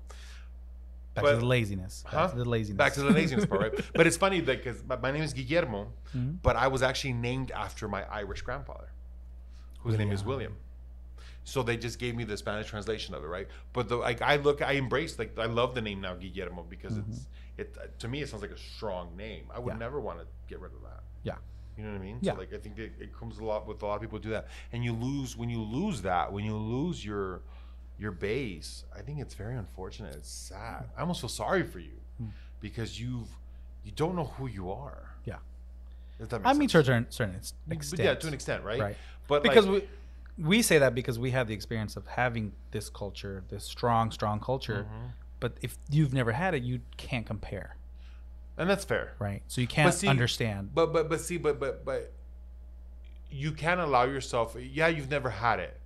Back 1.17 1.23
but- 1.25 1.31
to 1.33 1.39
the 1.39 1.45
laziness. 1.45 2.03
Back 2.03 2.13
Huh? 2.13 2.27
to 2.29 2.37
the 2.37 2.45
laziness. 2.55 2.77
Back 2.77 2.93
to 2.93 3.01
the 3.01 3.09
laziness 3.11 3.45
part, 3.45 3.61
right? 3.61 3.73
But 3.93 4.07
it's 4.07 4.17
funny 4.17 4.39
that 4.41 4.63
because 4.63 4.83
my, 4.89 4.95
my 4.97 5.11
name 5.11 5.23
is 5.23 5.33
Guillermo, 5.33 5.81
Mm-hmm. 6.15 6.35
but 6.47 6.55
I 6.55 6.67
was 6.67 6.81
actually 6.81 7.13
named 7.13 7.49
after 7.51 7.87
my 7.87 8.03
Irish 8.21 8.41
grandfather, 8.43 8.89
whose 9.81 9.97
name 9.97 10.11
is 10.11 10.23
William. 10.23 10.55
So 11.43 11.63
they 11.63 11.77
just 11.77 11.97
gave 11.97 12.13
me 12.15 12.23
the 12.25 12.35
Spanish 12.37 12.67
translation 12.67 13.13
of 13.15 13.23
it, 13.23 13.27
right? 13.27 13.47
But 13.73 13.87
the 13.89 13.95
like 13.97 14.21
I 14.21 14.35
look, 14.37 14.61
I 14.61 14.73
embrace 14.73 15.17
like 15.17 15.37
I 15.39 15.45
love 15.45 15.75
the 15.75 15.81
name 15.81 16.01
now 16.01 16.13
Guillermo 16.15 16.63
because 16.69 16.97
it's 16.97 17.27
it 17.57 17.75
to 17.99 18.07
me 18.07 18.21
it 18.21 18.27
sounds 18.29 18.41
like 18.41 18.51
a 18.51 18.57
strong 18.75 19.15
name. 19.17 19.45
I 19.49 19.59
would 19.59 19.73
Mm-hmm. 19.73 19.81
Yeah. 19.81 19.85
never 19.87 19.99
want 20.01 20.19
to 20.19 20.25
get 20.49 20.59
rid 20.59 20.73
of 20.73 20.81
that. 20.83 21.01
Yeah. 21.23 21.35
You 21.77 21.83
know 21.83 21.91
what 21.93 22.01
I 22.01 22.03
mean? 22.03 22.17
Yeah. 22.21 22.33
So 22.33 22.39
like 22.39 22.53
I 22.53 22.57
think 22.57 22.77
it, 22.79 22.91
it 22.99 23.17
comes 23.17 23.37
a 23.39 23.45
lot 23.45 23.65
with 23.67 23.81
a 23.81 23.85
lot 23.85 23.95
of 23.95 24.01
people 24.01 24.19
do 24.19 24.31
that, 24.31 24.47
and 24.73 24.83
you 24.83 24.93
lose 24.93 25.37
when 25.37 25.49
you 25.49 25.61
lose 25.61 26.01
that 26.01 26.31
when 26.33 26.43
you 26.43 26.55
lose 26.57 27.03
your 27.05 27.41
your 27.99 28.11
base. 28.11 28.83
I 28.95 29.01
think 29.01 29.19
it's 29.19 29.33
very 29.33 29.55
unfortunate. 29.55 30.15
It's 30.15 30.29
sad. 30.29 30.85
I 30.97 31.01
almost 31.01 31.21
feel 31.21 31.29
sorry 31.29 31.63
for 31.63 31.79
you 31.79 31.97
Hmm. 32.17 32.27
because 32.59 32.99
you've 32.99 33.29
you 33.83 33.91
don't 33.91 34.15
know 34.15 34.25
who 34.25 34.47
you 34.47 34.69
are. 34.71 35.15
Yeah. 35.25 35.37
If 36.19 36.29
that 36.29 36.41
I 36.43 36.53
mean, 36.53 36.67
to 36.69 36.79
a 36.79 36.83
certain, 36.83 37.05
certain 37.09 37.35
ex- 37.35 37.53
But 37.67 37.77
extent. 37.77 38.01
yeah, 38.03 38.15
to 38.15 38.27
an 38.27 38.33
extent, 38.33 38.63
right? 38.63 38.79
Right. 38.79 38.97
But 39.27 39.43
because 39.43 39.65
like, 39.67 39.87
we 40.37 40.43
we 40.45 40.61
say 40.61 40.77
that 40.79 40.93
because 40.93 41.17
we 41.17 41.31
have 41.31 41.47
the 41.47 41.53
experience 41.53 41.95
of 41.95 42.05
having 42.07 42.53
this 42.71 42.89
culture, 42.89 43.43
this 43.49 43.63
strong, 43.65 44.11
strong 44.11 44.39
culture. 44.39 44.85
Mm-hmm. 44.89 45.07
But 45.39 45.57
if 45.61 45.77
you've 45.89 46.13
never 46.13 46.31
had 46.33 46.53
it, 46.55 46.63
you 46.63 46.81
can't 46.97 47.25
compare, 47.25 47.77
and 48.57 48.69
that's 48.69 48.83
fair. 48.85 49.13
right? 49.19 49.41
So 49.47 49.61
you 49.61 49.67
can't 49.67 49.93
see- 49.93 50.07
understand. 50.07 50.71
But 50.73 50.91
but 50.93 51.07
but 51.09 51.21
see, 51.21 51.37
but 51.37 51.59
but 51.59 51.85
but 51.85 52.11
you 53.29 53.51
can 53.51 53.79
allow 53.79 54.03
yourself. 54.05 54.55
Yeah, 54.59 54.87
you've 54.87 55.09
never 55.09 55.29
had 55.29 55.59
it, 55.59 55.79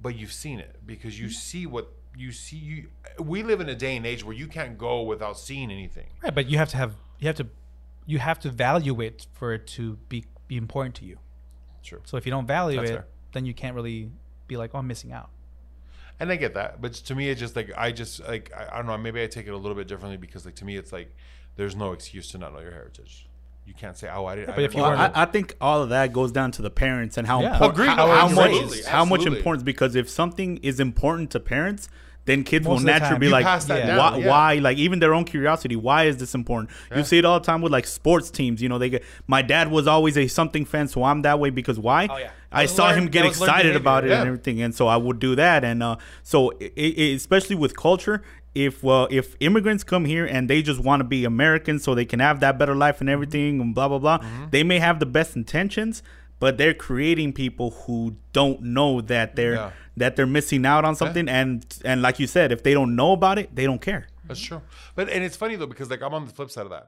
but 0.00 0.16
you've 0.16 0.32
seen 0.32 0.58
it 0.60 0.76
because 0.86 1.14
Mm-hmm. 1.14 1.24
you 1.24 1.30
see 1.30 1.66
what 1.66 1.92
you 2.16 2.32
see. 2.32 2.56
You 2.56 2.88
we 3.18 3.42
live 3.42 3.60
in 3.60 3.68
a 3.68 3.74
day 3.74 3.96
and 3.96 4.04
age 4.06 4.24
where 4.24 4.34
you 4.34 4.46
can't 4.48 4.76
go 4.78 5.02
without 5.02 5.38
seeing 5.38 5.70
anything. 5.70 6.06
Right, 6.22 6.34
but 6.34 6.48
you 6.48 6.58
have 6.58 6.68
to 6.70 6.76
have 6.76 6.94
you 7.18 7.26
have 7.28 7.36
to 7.36 7.46
you 8.06 8.18
have 8.18 8.38
to 8.40 8.50
value 8.50 9.00
it 9.00 9.26
for 9.32 9.52
it 9.52 9.66
to 9.68 9.96
be 10.08 10.24
be 10.46 10.56
important 10.56 10.94
to 10.96 11.04
you. 11.04 11.18
True. 11.82 12.00
So 12.04 12.16
if 12.16 12.26
you 12.26 12.30
don't 12.30 12.46
value 12.46 12.78
That's 12.78 12.90
it, 12.90 12.94
fair. 12.94 13.06
then 13.32 13.44
you 13.46 13.54
can't 13.54 13.74
really 13.74 14.10
be 14.46 14.56
like, 14.56 14.70
"Oh, 14.74 14.78
I'm 14.78 14.86
missing 14.86 15.12
out." 15.12 15.30
And 16.20 16.32
I 16.32 16.36
get 16.36 16.54
that, 16.54 16.80
but 16.80 16.94
to 16.94 17.14
me, 17.14 17.28
it's 17.28 17.38
just 17.38 17.54
like 17.54 17.70
I 17.76 17.92
just 17.92 18.26
like 18.26 18.50
I, 18.56 18.68
I 18.72 18.76
don't 18.78 18.86
know. 18.86 18.98
Maybe 18.98 19.22
I 19.22 19.26
take 19.28 19.46
it 19.46 19.50
a 19.50 19.56
little 19.56 19.76
bit 19.76 19.86
differently 19.86 20.16
because 20.16 20.44
like 20.44 20.56
to 20.56 20.64
me, 20.64 20.76
it's 20.76 20.92
like 20.92 21.14
there's 21.56 21.76
no 21.76 21.92
excuse 21.92 22.30
to 22.32 22.38
not 22.38 22.52
know 22.52 22.60
your 22.60 22.72
heritage. 22.72 23.27
You 23.68 23.74
can't 23.74 23.96
say, 23.98 24.08
"Oh, 24.10 24.24
I 24.24 24.34
didn't." 24.36 24.48
I 24.50 24.54
but 24.56 24.64
if 24.64 24.74
you 24.74 24.80
know. 24.80 24.86
I, 24.86 25.10
I 25.22 25.24
think 25.26 25.54
all 25.60 25.82
of 25.82 25.90
that 25.90 26.10
goes 26.14 26.32
down 26.32 26.52
to 26.52 26.62
the 26.62 26.70
parents 26.70 27.18
and 27.18 27.26
how 27.26 27.42
Yeah. 27.42 27.52
important, 27.52 27.88
how, 27.90 28.06
how 28.08 28.28
much 28.28 28.50
absolutely, 28.50 28.82
how 28.84 29.04
much 29.04 29.26
importance 29.26 29.62
because 29.62 29.94
if 29.94 30.08
something 30.08 30.56
is 30.62 30.80
important 30.80 31.30
to 31.32 31.40
parents 31.40 31.88
then 32.24 32.44
kids 32.44 32.66
Most 32.66 32.80
will 32.80 32.84
naturally 32.86 33.18
be 33.20 33.28
like 33.30 33.44
why, 33.46 33.76
yeah. 34.18 34.28
why 34.28 34.54
like 34.56 34.76
even 34.76 34.98
their 34.98 35.14
own 35.14 35.24
curiosity 35.24 35.76
why 35.76 36.04
is 36.04 36.18
this 36.18 36.34
important 36.34 36.68
you 36.94 37.02
see 37.02 37.16
it 37.16 37.24
all 37.24 37.40
the 37.40 37.46
time 37.46 37.62
with 37.62 37.72
like 37.72 37.86
sports 37.86 38.30
teams 38.30 38.60
you 38.60 38.68
know 38.68 38.76
they 38.76 38.90
get 38.90 39.02
my 39.26 39.40
dad 39.40 39.70
was 39.70 39.86
always 39.86 40.18
a 40.18 40.26
something 40.28 40.66
fan 40.66 40.86
so 40.88 41.04
i'm 41.04 41.22
that 41.22 41.40
way 41.40 41.48
because 41.48 41.78
why 41.78 42.06
Oh, 42.10 42.18
yeah. 42.18 42.30
i 42.52 42.66
saw 42.66 42.92
him 42.92 43.06
get 43.06 43.20
learned 43.22 43.30
excited 43.32 43.76
about 43.76 44.04
it 44.04 44.10
Yeah. 44.10 44.18
and 44.20 44.28
everything 44.28 44.60
and 44.60 44.74
so 44.74 44.88
i 44.88 44.96
would 44.98 45.18
do 45.20 45.36
that 45.36 45.64
and 45.64 45.82
uh 45.82 45.96
so 46.22 46.52
i 46.60 46.70
i 46.76 47.02
especially 47.16 47.56
with 47.56 47.74
culture 47.74 48.20
if 48.66 48.82
well 48.88 49.06
if 49.10 49.26
immigrants 49.48 49.82
come 49.92 50.04
here 50.14 50.26
and 50.34 50.42
they 50.50 50.60
just 50.70 50.80
want 50.88 51.00
to 51.00 51.08
be 51.16 51.20
americans 51.34 51.80
so 51.84 51.94
they 51.94 52.04
can 52.12 52.20
have 52.28 52.40
that 52.40 52.54
better 52.60 52.74
life 52.84 53.00
and 53.02 53.08
everything 53.16 53.60
and 53.62 53.74
blah 53.76 53.88
blah 53.88 53.98
blah 54.04 54.18
Mm-hmm. 54.18 54.44
they 54.54 54.62
may 54.70 54.78
have 54.88 54.96
the 55.04 55.10
best 55.18 55.36
intentions 55.42 56.02
but 56.40 56.56
they're 56.58 56.74
creating 56.88 57.32
people 57.32 57.68
who 57.82 57.98
don't 58.32 58.60
know 58.62 59.00
that 59.12 59.36
they're 59.36 59.54
Yeah. 59.60 59.70
that 60.02 60.16
they're 60.16 60.32
missing 60.38 60.64
out 60.74 60.84
on 60.88 60.94
something 61.02 61.26
and 61.28 61.64
and 61.90 61.98
like 62.06 62.16
you 62.22 62.26
said 62.36 62.52
if 62.56 62.60
they 62.66 62.74
don't 62.78 62.94
know 63.00 63.10
about 63.12 63.36
it 63.42 63.48
they 63.58 63.66
don't 63.70 63.82
care 63.90 64.02
That's 64.28 64.40
true. 64.48 64.60
But 64.96 65.04
and 65.14 65.20
it's 65.26 65.36
funny 65.42 65.56
though 65.56 65.66
because 65.74 65.88
like 65.94 66.02
I'm 66.06 66.14
on 66.18 66.24
the 66.28 66.32
flip 66.38 66.50
side 66.50 66.66
of 66.68 66.72
that. 66.76 66.86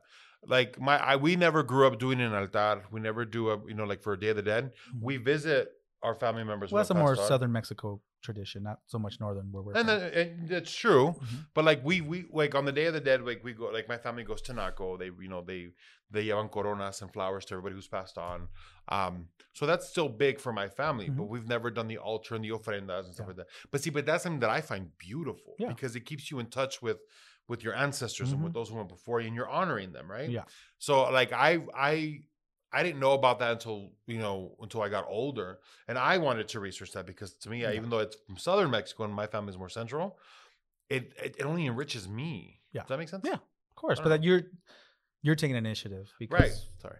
Like 0.54 0.70
my 0.88 0.96
I 1.10 1.16
we 1.16 1.36
never 1.46 1.60
grew 1.62 1.84
up 1.88 1.98
doing 1.98 2.20
an 2.20 2.32
altar. 2.34 2.82
We 2.94 2.98
never 3.08 3.22
do 3.36 3.50
a 3.52 3.54
you 3.68 3.74
know 3.78 3.84
like 3.92 4.00
for 4.06 4.12
a 4.16 4.20
Day 4.22 4.28
of 4.34 4.36
the 4.36 4.42
Dead. 4.52 4.64
We 5.08 5.16
visit 5.32 5.62
our 6.06 6.14
family 6.14 6.44
members. 6.44 6.68
Mm-hmm. 6.68 6.74
Well, 6.76 6.82
that's 6.84 6.90
a 6.90 7.02
more 7.06 7.16
southern 7.30 7.52
Mexico 7.52 8.00
tradition, 8.20 8.62
not 8.62 8.78
so 8.86 8.98
much 8.98 9.20
northern 9.20 9.50
where 9.52 9.62
we're 9.62 9.72
And, 9.74 9.88
from. 9.88 9.98
then, 10.00 10.12
and 10.12 10.48
that's 10.48 10.72
true, 10.72 11.08
Mm-hmm. 11.16 11.36
but 11.54 11.64
like 11.64 11.84
we 11.84 12.00
we 12.00 12.26
like 12.32 12.54
on 12.54 12.64
the 12.64 12.72
Day 12.72 12.86
of 12.86 12.94
the 12.94 13.00
Dead, 13.00 13.22
like 13.22 13.42
we 13.44 13.52
go 13.52 13.66
like 13.66 13.88
my 13.88 13.98
family 13.98 14.24
goes 14.24 14.42
to 14.42 14.52
Naco. 14.52 14.96
They 14.98 15.06
you 15.06 15.28
know 15.28 15.42
they 15.42 15.68
they 16.10 16.26
llevan 16.26 16.50
coronas 16.50 17.02
and 17.02 17.12
flowers 17.12 17.44
to 17.46 17.54
everybody 17.54 17.74
who's 17.76 17.88
passed 17.88 18.18
on. 18.18 18.48
Um, 18.88 19.28
so 19.52 19.66
that's 19.66 19.88
still 19.88 20.08
big 20.08 20.40
for 20.40 20.52
my 20.52 20.68
family, 20.68 21.08
but 21.08 21.24
we've 21.24 21.46
never 21.48 21.70
done 21.70 21.88
the 21.88 21.98
altar 21.98 22.34
and 22.34 22.44
the 22.44 22.50
ofrendas 22.50 23.04
and 23.06 23.14
stuff 23.14 23.26
Mm-hmm. 23.28 23.38
Yeah. 23.38 23.44
like 23.44 23.48
that. 23.62 23.68
But 23.70 23.82
see, 23.82 23.90
but 23.90 24.06
that's 24.06 24.22
something 24.24 24.40
that 24.40 24.50
I 24.50 24.60
find 24.60 24.88
beautiful 24.98 25.54
Yeah. 25.58 25.68
because 25.68 25.94
it 25.96 26.04
keeps 26.10 26.30
you 26.30 26.38
in 26.40 26.46
touch 26.46 26.82
with 26.82 26.98
with 27.48 27.64
your 27.64 27.74
ancestors 27.74 28.30
and 28.32 28.44
with 28.44 28.52
those 28.52 28.68
who 28.68 28.76
went 28.76 28.88
before 28.88 29.20
you, 29.20 29.26
and 29.26 29.34
you're 29.34 29.48
honoring 29.48 29.90
them, 29.92 30.08
right? 30.08 30.24
Mm-hmm. 30.24 30.34
Yeah. 30.34 30.44
So 30.78 31.10
like 31.10 31.32
I 31.32 31.50
I 31.74 32.20
I 32.72 32.82
didn't 32.82 33.00
know 33.00 33.12
about 33.12 33.38
that 33.40 33.52
until 33.52 33.90
you 34.06 34.18
know 34.18 34.54
until 34.60 34.82
I 34.82 34.88
got 34.88 35.06
older, 35.08 35.58
and 35.88 35.98
I 35.98 36.18
wanted 36.18 36.48
to 36.48 36.60
research 36.60 36.92
that 36.92 37.06
because 37.06 37.34
to 37.36 37.50
me, 37.50 37.64
I, 37.66 37.72
even 37.74 37.90
though 37.90 37.98
it's 37.98 38.16
from 38.26 38.36
southern 38.36 38.70
Mexico 38.70 39.04
and 39.04 39.12
my 39.14 39.26
family's 39.26 39.58
more 39.58 39.68
central, 39.68 40.18
it 40.88 41.12
it, 41.22 41.36
it 41.38 41.44
only 41.44 41.66
enriches 41.66 42.08
me. 42.08 42.60
Yeah. 42.72 42.82
Does 42.82 42.88
that 42.90 42.98
make 42.98 43.08
sense? 43.08 43.22
Yeah. 43.26 43.34
Of 43.34 43.74
course, 43.76 43.98
but 43.98 44.04
don't 44.04 44.10
that 44.20 44.24
you're 44.24 44.42
you're 45.22 45.34
taking 45.34 45.56
initiative 45.56 46.12
because 46.18 46.40
Right. 46.40 46.52
Sorry. 46.80 46.98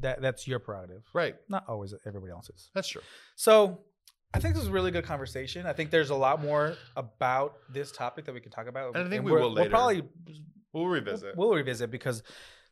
that 0.00 0.20
that's 0.20 0.46
your 0.46 0.58
prerogative, 0.58 1.02
Right. 1.14 1.36
not 1.48 1.64
always 1.68 1.94
everybody 2.06 2.32
else's. 2.32 2.70
That's 2.74 2.88
true. 2.88 3.02
So 3.36 3.80
I 4.34 4.38
think 4.40 4.54
this 4.54 4.64
is 4.64 4.68
a 4.68 4.72
really 4.72 4.90
good 4.90 5.04
conversation. 5.04 5.64
I 5.66 5.72
think 5.72 5.90
there's 5.90 6.10
a 6.10 6.14
lot 6.14 6.42
more 6.42 6.76
about 6.96 7.54
this 7.72 7.90
topic 7.90 8.26
that 8.26 8.34
we 8.34 8.40
can 8.40 8.50
talk 8.52 8.66
about. 8.66 8.96
And 8.96 9.06
I 9.06 9.08
think 9.10 9.24
we 9.24 9.30
we're- 9.32 9.42
will 9.42 9.48
We'll 9.50 9.56
later. 9.64 9.70
probably 9.70 10.02
We'll 10.72 10.86
revisit. 10.88 11.36
we'll 11.36 11.54
revisit 11.54 11.90
because 11.90 12.22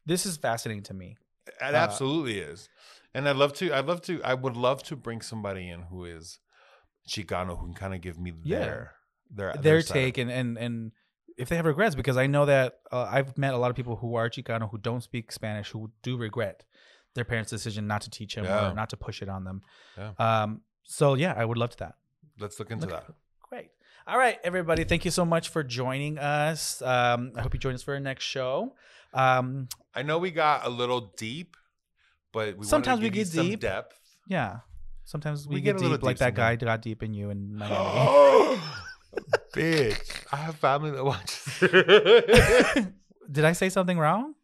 this 0.04 0.26
is 0.26 0.36
fascinating 0.36 0.82
to 0.84 0.94
me. 0.94 1.16
It 1.46 1.54
uh, 1.74 1.76
absolutely 1.76 2.38
is. 2.38 2.68
And 3.14 3.28
I'd 3.28 3.36
love 3.36 3.52
to. 3.54 3.72
I'd 3.72 3.86
love 3.86 4.02
to. 4.02 4.22
I 4.22 4.34
would 4.34 4.56
love 4.56 4.82
to 4.84 4.96
bring 4.96 5.20
somebody 5.20 5.68
in 5.68 5.82
who 5.82 6.04
is 6.04 6.40
Chicano 7.08 7.58
who 7.58 7.66
can 7.66 7.74
kind 7.74 7.94
of 7.94 8.00
give 8.00 8.18
me 8.18 8.32
Yeah. 8.42 8.58
their 8.58 8.92
their 9.30 9.54
Their 9.54 9.80
side. 9.82 9.94
take 9.94 10.18
and 10.18 10.30
and 10.30 10.58
and 10.58 10.92
if 11.36 11.48
they 11.48 11.56
have 11.56 11.64
regrets, 11.66 11.94
because 11.94 12.16
I 12.16 12.26
know 12.26 12.46
that 12.46 12.78
uh, 12.92 13.08
I've 13.10 13.36
met 13.36 13.54
a 13.54 13.56
lot 13.58 13.70
of 13.70 13.76
people 13.76 13.96
who 13.96 14.14
are 14.14 14.28
Chicano 14.30 14.70
who 14.70 14.78
don't 14.78 15.02
speak 15.02 15.32
Spanish 15.32 15.70
who 15.70 15.90
do 16.02 16.16
regret 16.16 16.64
their 17.14 17.24
parents' 17.24 17.50
decision 17.50 17.86
not 17.86 18.00
to 18.02 18.10
teach 18.10 18.34
them 18.34 18.44
Yeah. 18.44 18.70
or 18.70 18.74
not 18.74 18.90
to 18.90 18.96
push 18.96 19.22
it 19.22 19.28
on 19.28 19.44
them. 19.44 19.62
Yeah. 19.96 20.12
Um. 20.18 20.62
So 20.82 21.14
yeah, 21.14 21.34
I 21.36 21.44
would 21.44 21.58
love 21.58 21.70
to 21.70 21.78
that. 21.78 21.94
Let's 22.38 22.58
look 22.58 22.70
into 22.70 22.86
Look- 22.86 23.06
that. 23.06 23.14
Great. 23.48 23.70
All 24.06 24.18
right, 24.18 24.38
everybody. 24.44 24.84
Thank 24.84 25.04
you 25.04 25.10
so 25.10 25.24
much 25.24 25.48
for 25.50 25.62
joining 25.62 26.18
us. 26.18 26.82
Um, 26.82 27.32
I 27.36 27.42
hope 27.42 27.54
you 27.54 27.60
join 27.60 27.74
us 27.74 27.82
for 27.82 27.94
our 27.94 28.00
next 28.00 28.24
show. 28.24 28.74
Um, 29.12 29.68
I 29.94 30.02
know 30.02 30.18
we 30.18 30.30
got 30.30 30.66
a 30.66 30.68
little 30.70 31.12
deep, 31.16 31.56
but 32.32 32.56
we 32.56 32.66
Sometimes 32.66 33.00
we 33.00 33.10
get 33.10 33.30
deep. 33.32 33.60
depth. 33.60 33.98
yeah. 34.28 34.58
Sometimes 35.06 35.46
we, 35.46 35.56
We 35.56 35.60
get, 35.60 35.72
get 35.76 35.80
a 35.80 35.82
little 35.82 35.96
deep, 35.98 36.04
like 36.04 36.16
deep 36.16 36.20
that 36.20 36.34
guy 36.34 36.56
got 36.56 36.80
deep 36.80 37.02
in 37.02 37.12
you 37.12 37.28
in 37.30 37.54
Miami. 37.58 38.58
Bitch, 39.54 40.10
I 40.32 40.36
have 40.36 40.56
family 40.56 40.90
that 40.92 41.04
watches. 41.04 41.58
Did 43.30 43.44
I 43.44 43.52
say 43.52 43.68
something 43.68 43.98
wrong? 43.98 44.34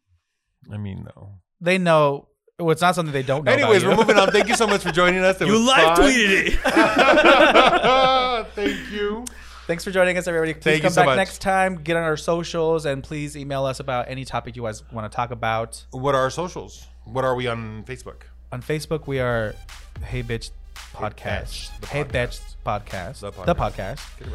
I 0.71 0.77
mean, 0.77 1.03
no. 1.15 1.39
They 1.59 1.77
know. 1.79 2.27
Well, 2.59 2.69
it's 2.71 2.81
not 2.81 2.93
something 2.95 3.11
they 3.11 3.23
don't 3.23 3.43
know. 3.43 3.51
Anyways, 3.51 3.83
we're 3.83 3.95
moving 3.95 4.17
on. 4.17 4.29
Thank 4.31 4.47
you 4.47 4.55
so 4.55 4.67
much 4.67 4.83
for 4.83 4.91
joining 5.01 5.21
us. 5.23 5.41
It 5.41 5.47
you 5.47 5.57
live 5.57 5.97
fun. 5.97 6.05
tweeted 6.05 6.47
it 6.47 6.59
Thank 8.55 8.91
you. 8.91 9.25
Thanks 9.71 9.85
for 9.85 9.91
joining 9.91 10.17
us, 10.17 10.27
everybody. 10.27 10.53
Please 10.53 10.63
Thank 10.63 10.81
come 10.83 10.91
so 10.91 10.99
back 10.99 11.05
much. 11.05 11.15
next 11.15 11.39
time. 11.39 11.75
Get 11.75 11.95
on 11.95 12.03
our 12.03 12.17
socials 12.17 12.85
and 12.85 13.01
please 13.01 13.37
email 13.37 13.63
us 13.63 13.79
about 13.79 14.09
any 14.09 14.25
topic 14.25 14.57
you 14.57 14.63
guys 14.63 14.83
want 14.91 15.09
to 15.09 15.15
talk 15.15 15.31
about. 15.31 15.85
What 15.91 16.13
are 16.13 16.19
our 16.23 16.29
socials? 16.29 16.87
What 17.05 17.23
are 17.23 17.35
we 17.35 17.47
on 17.47 17.85
Facebook? 17.85 18.23
On 18.51 18.61
Facebook, 18.61 19.07
we 19.07 19.21
are 19.21 19.55
Hey 20.03 20.23
Bitch 20.23 20.51
Podcast. 20.93 21.85
Hey. 21.85 22.03
Bitch 22.03 22.41
Podcast. 22.65 23.21
The 23.21 23.31
The 23.31 23.55
podcast. 23.55 23.71
podcast. 23.71 24.19
Get 24.19 24.27
it 24.27 24.33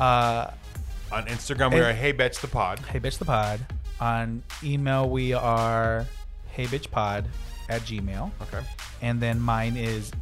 Uh, 0.00 0.50
On 1.14 1.26
Instagram, 1.26 1.74
we 1.74 1.80
are 1.80 1.92
Hey 1.92 2.14
Bitch 2.14 2.40
the 2.40 2.48
Pod. 2.48 2.78
Hey 2.78 2.98
Bitch 2.98 3.18
the 3.18 3.26
Pod. 3.26 3.60
On 4.00 4.42
email, 4.64 5.06
we 5.06 5.34
are 5.34 6.06
Hey 6.46 6.64
Bitch 6.64 6.90
Pod 6.90 7.26
at 7.68 7.82
Gmail. 7.82 8.30
Okay. 8.40 8.66
And 9.02 9.20
then 9.20 9.38
mine 9.38 9.76
is 9.76 10.12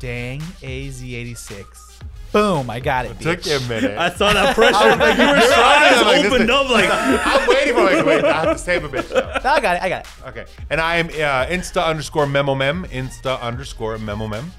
Dang 0.00 0.40
AZ86. 0.40 1.87
Boom, 2.32 2.68
I 2.68 2.78
got 2.80 3.06
it. 3.06 3.18
Took 3.20 3.40
bitch. 3.40 3.50
you 3.50 3.56
a 3.56 3.68
minute. 3.68 3.96
i 3.98 4.10
saw 4.10 4.32
that 4.32 4.54
pressure 4.54 4.72
like, 4.72 5.16
you 5.16 5.24
were 5.26 5.34
trying, 5.34 5.94
eyes 5.94 6.02
like, 6.02 6.22
this 6.22 6.32
opened 6.32 6.50
up 6.50 6.68
like 6.68 6.88
I'm 6.92 7.48
waiting 7.48 7.74
for 7.74 7.84
like, 7.84 8.04
wait, 8.04 8.24
I 8.24 8.44
have 8.44 8.56
to 8.56 8.58
save 8.58 8.84
a 8.84 8.88
bitch 8.88 9.14
now. 9.14 9.40
No, 9.42 9.50
I 9.50 9.60
got 9.60 9.76
it. 9.76 9.82
I 9.82 9.88
got 9.88 10.04
it. 10.06 10.28
Okay. 10.28 10.44
And 10.68 10.80
I 10.80 10.96
am 10.96 11.06
uh, 11.06 11.46
Insta 11.46 11.84
underscore 11.86 12.26
memo 12.26 12.54
mem. 12.54 12.84
Insta 12.86 13.40
underscore 13.40 13.96
memo 13.98 14.26
mem. 14.26 14.52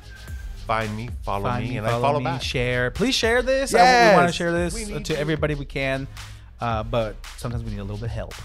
Find 0.65 0.95
me, 0.95 1.09
follow 1.23 1.43
Find 1.49 1.63
me, 1.63 1.71
me, 1.71 1.77
and 1.77 1.87
follow 1.87 1.97
I 1.99 2.01
follow 2.01 2.19
me, 2.19 2.25
back. 2.25 2.41
share. 2.41 2.91
Please 2.91 3.15
share 3.15 3.41
this. 3.41 3.73
I- 3.73 4.11
we 4.11 4.17
want 4.17 4.29
to 4.29 4.33
share 4.35 4.51
this 4.51 4.73
we 4.73 4.85
need 4.85 5.05
to 5.05 5.13
to. 5.13 5.19
everybody 5.19 5.55
we 5.55 5.65
can, 5.65 6.07
uh, 6.61 6.83
but 6.83 7.15
sometimes 7.37 7.63
we 7.63 7.71
need 7.71 7.79
a 7.79 7.83
little 7.83 7.97
bit 7.97 8.05
of 8.05 8.11
help. 8.11 8.35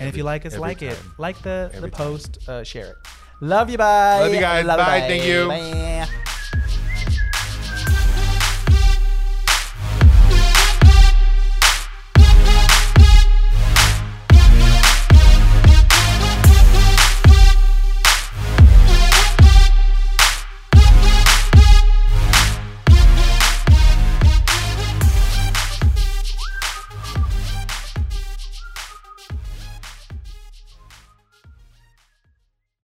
And 0.00 0.08
if 0.08 0.16
you 0.16 0.24
like 0.24 0.44
us, 0.44 0.54
every 0.54 0.60
like 0.60 0.82
it. 0.82 1.00
Like 1.18 1.36
the, 1.42 1.68
the 1.70 1.76
Every 1.76 1.90
time. 1.90 2.06
post, 2.06 2.48
uh, 2.48 2.64
share 2.64 2.86
it. 2.90 2.96
Love 3.40 3.70
you, 3.70 3.78
bye. 3.78 4.20
Love 4.20 4.34
you 4.34 4.40
guys. 4.40 4.66
Bye. 4.66 5.00
Thank 5.00 5.24
you. 5.24 5.48
Bye. 5.48 6.08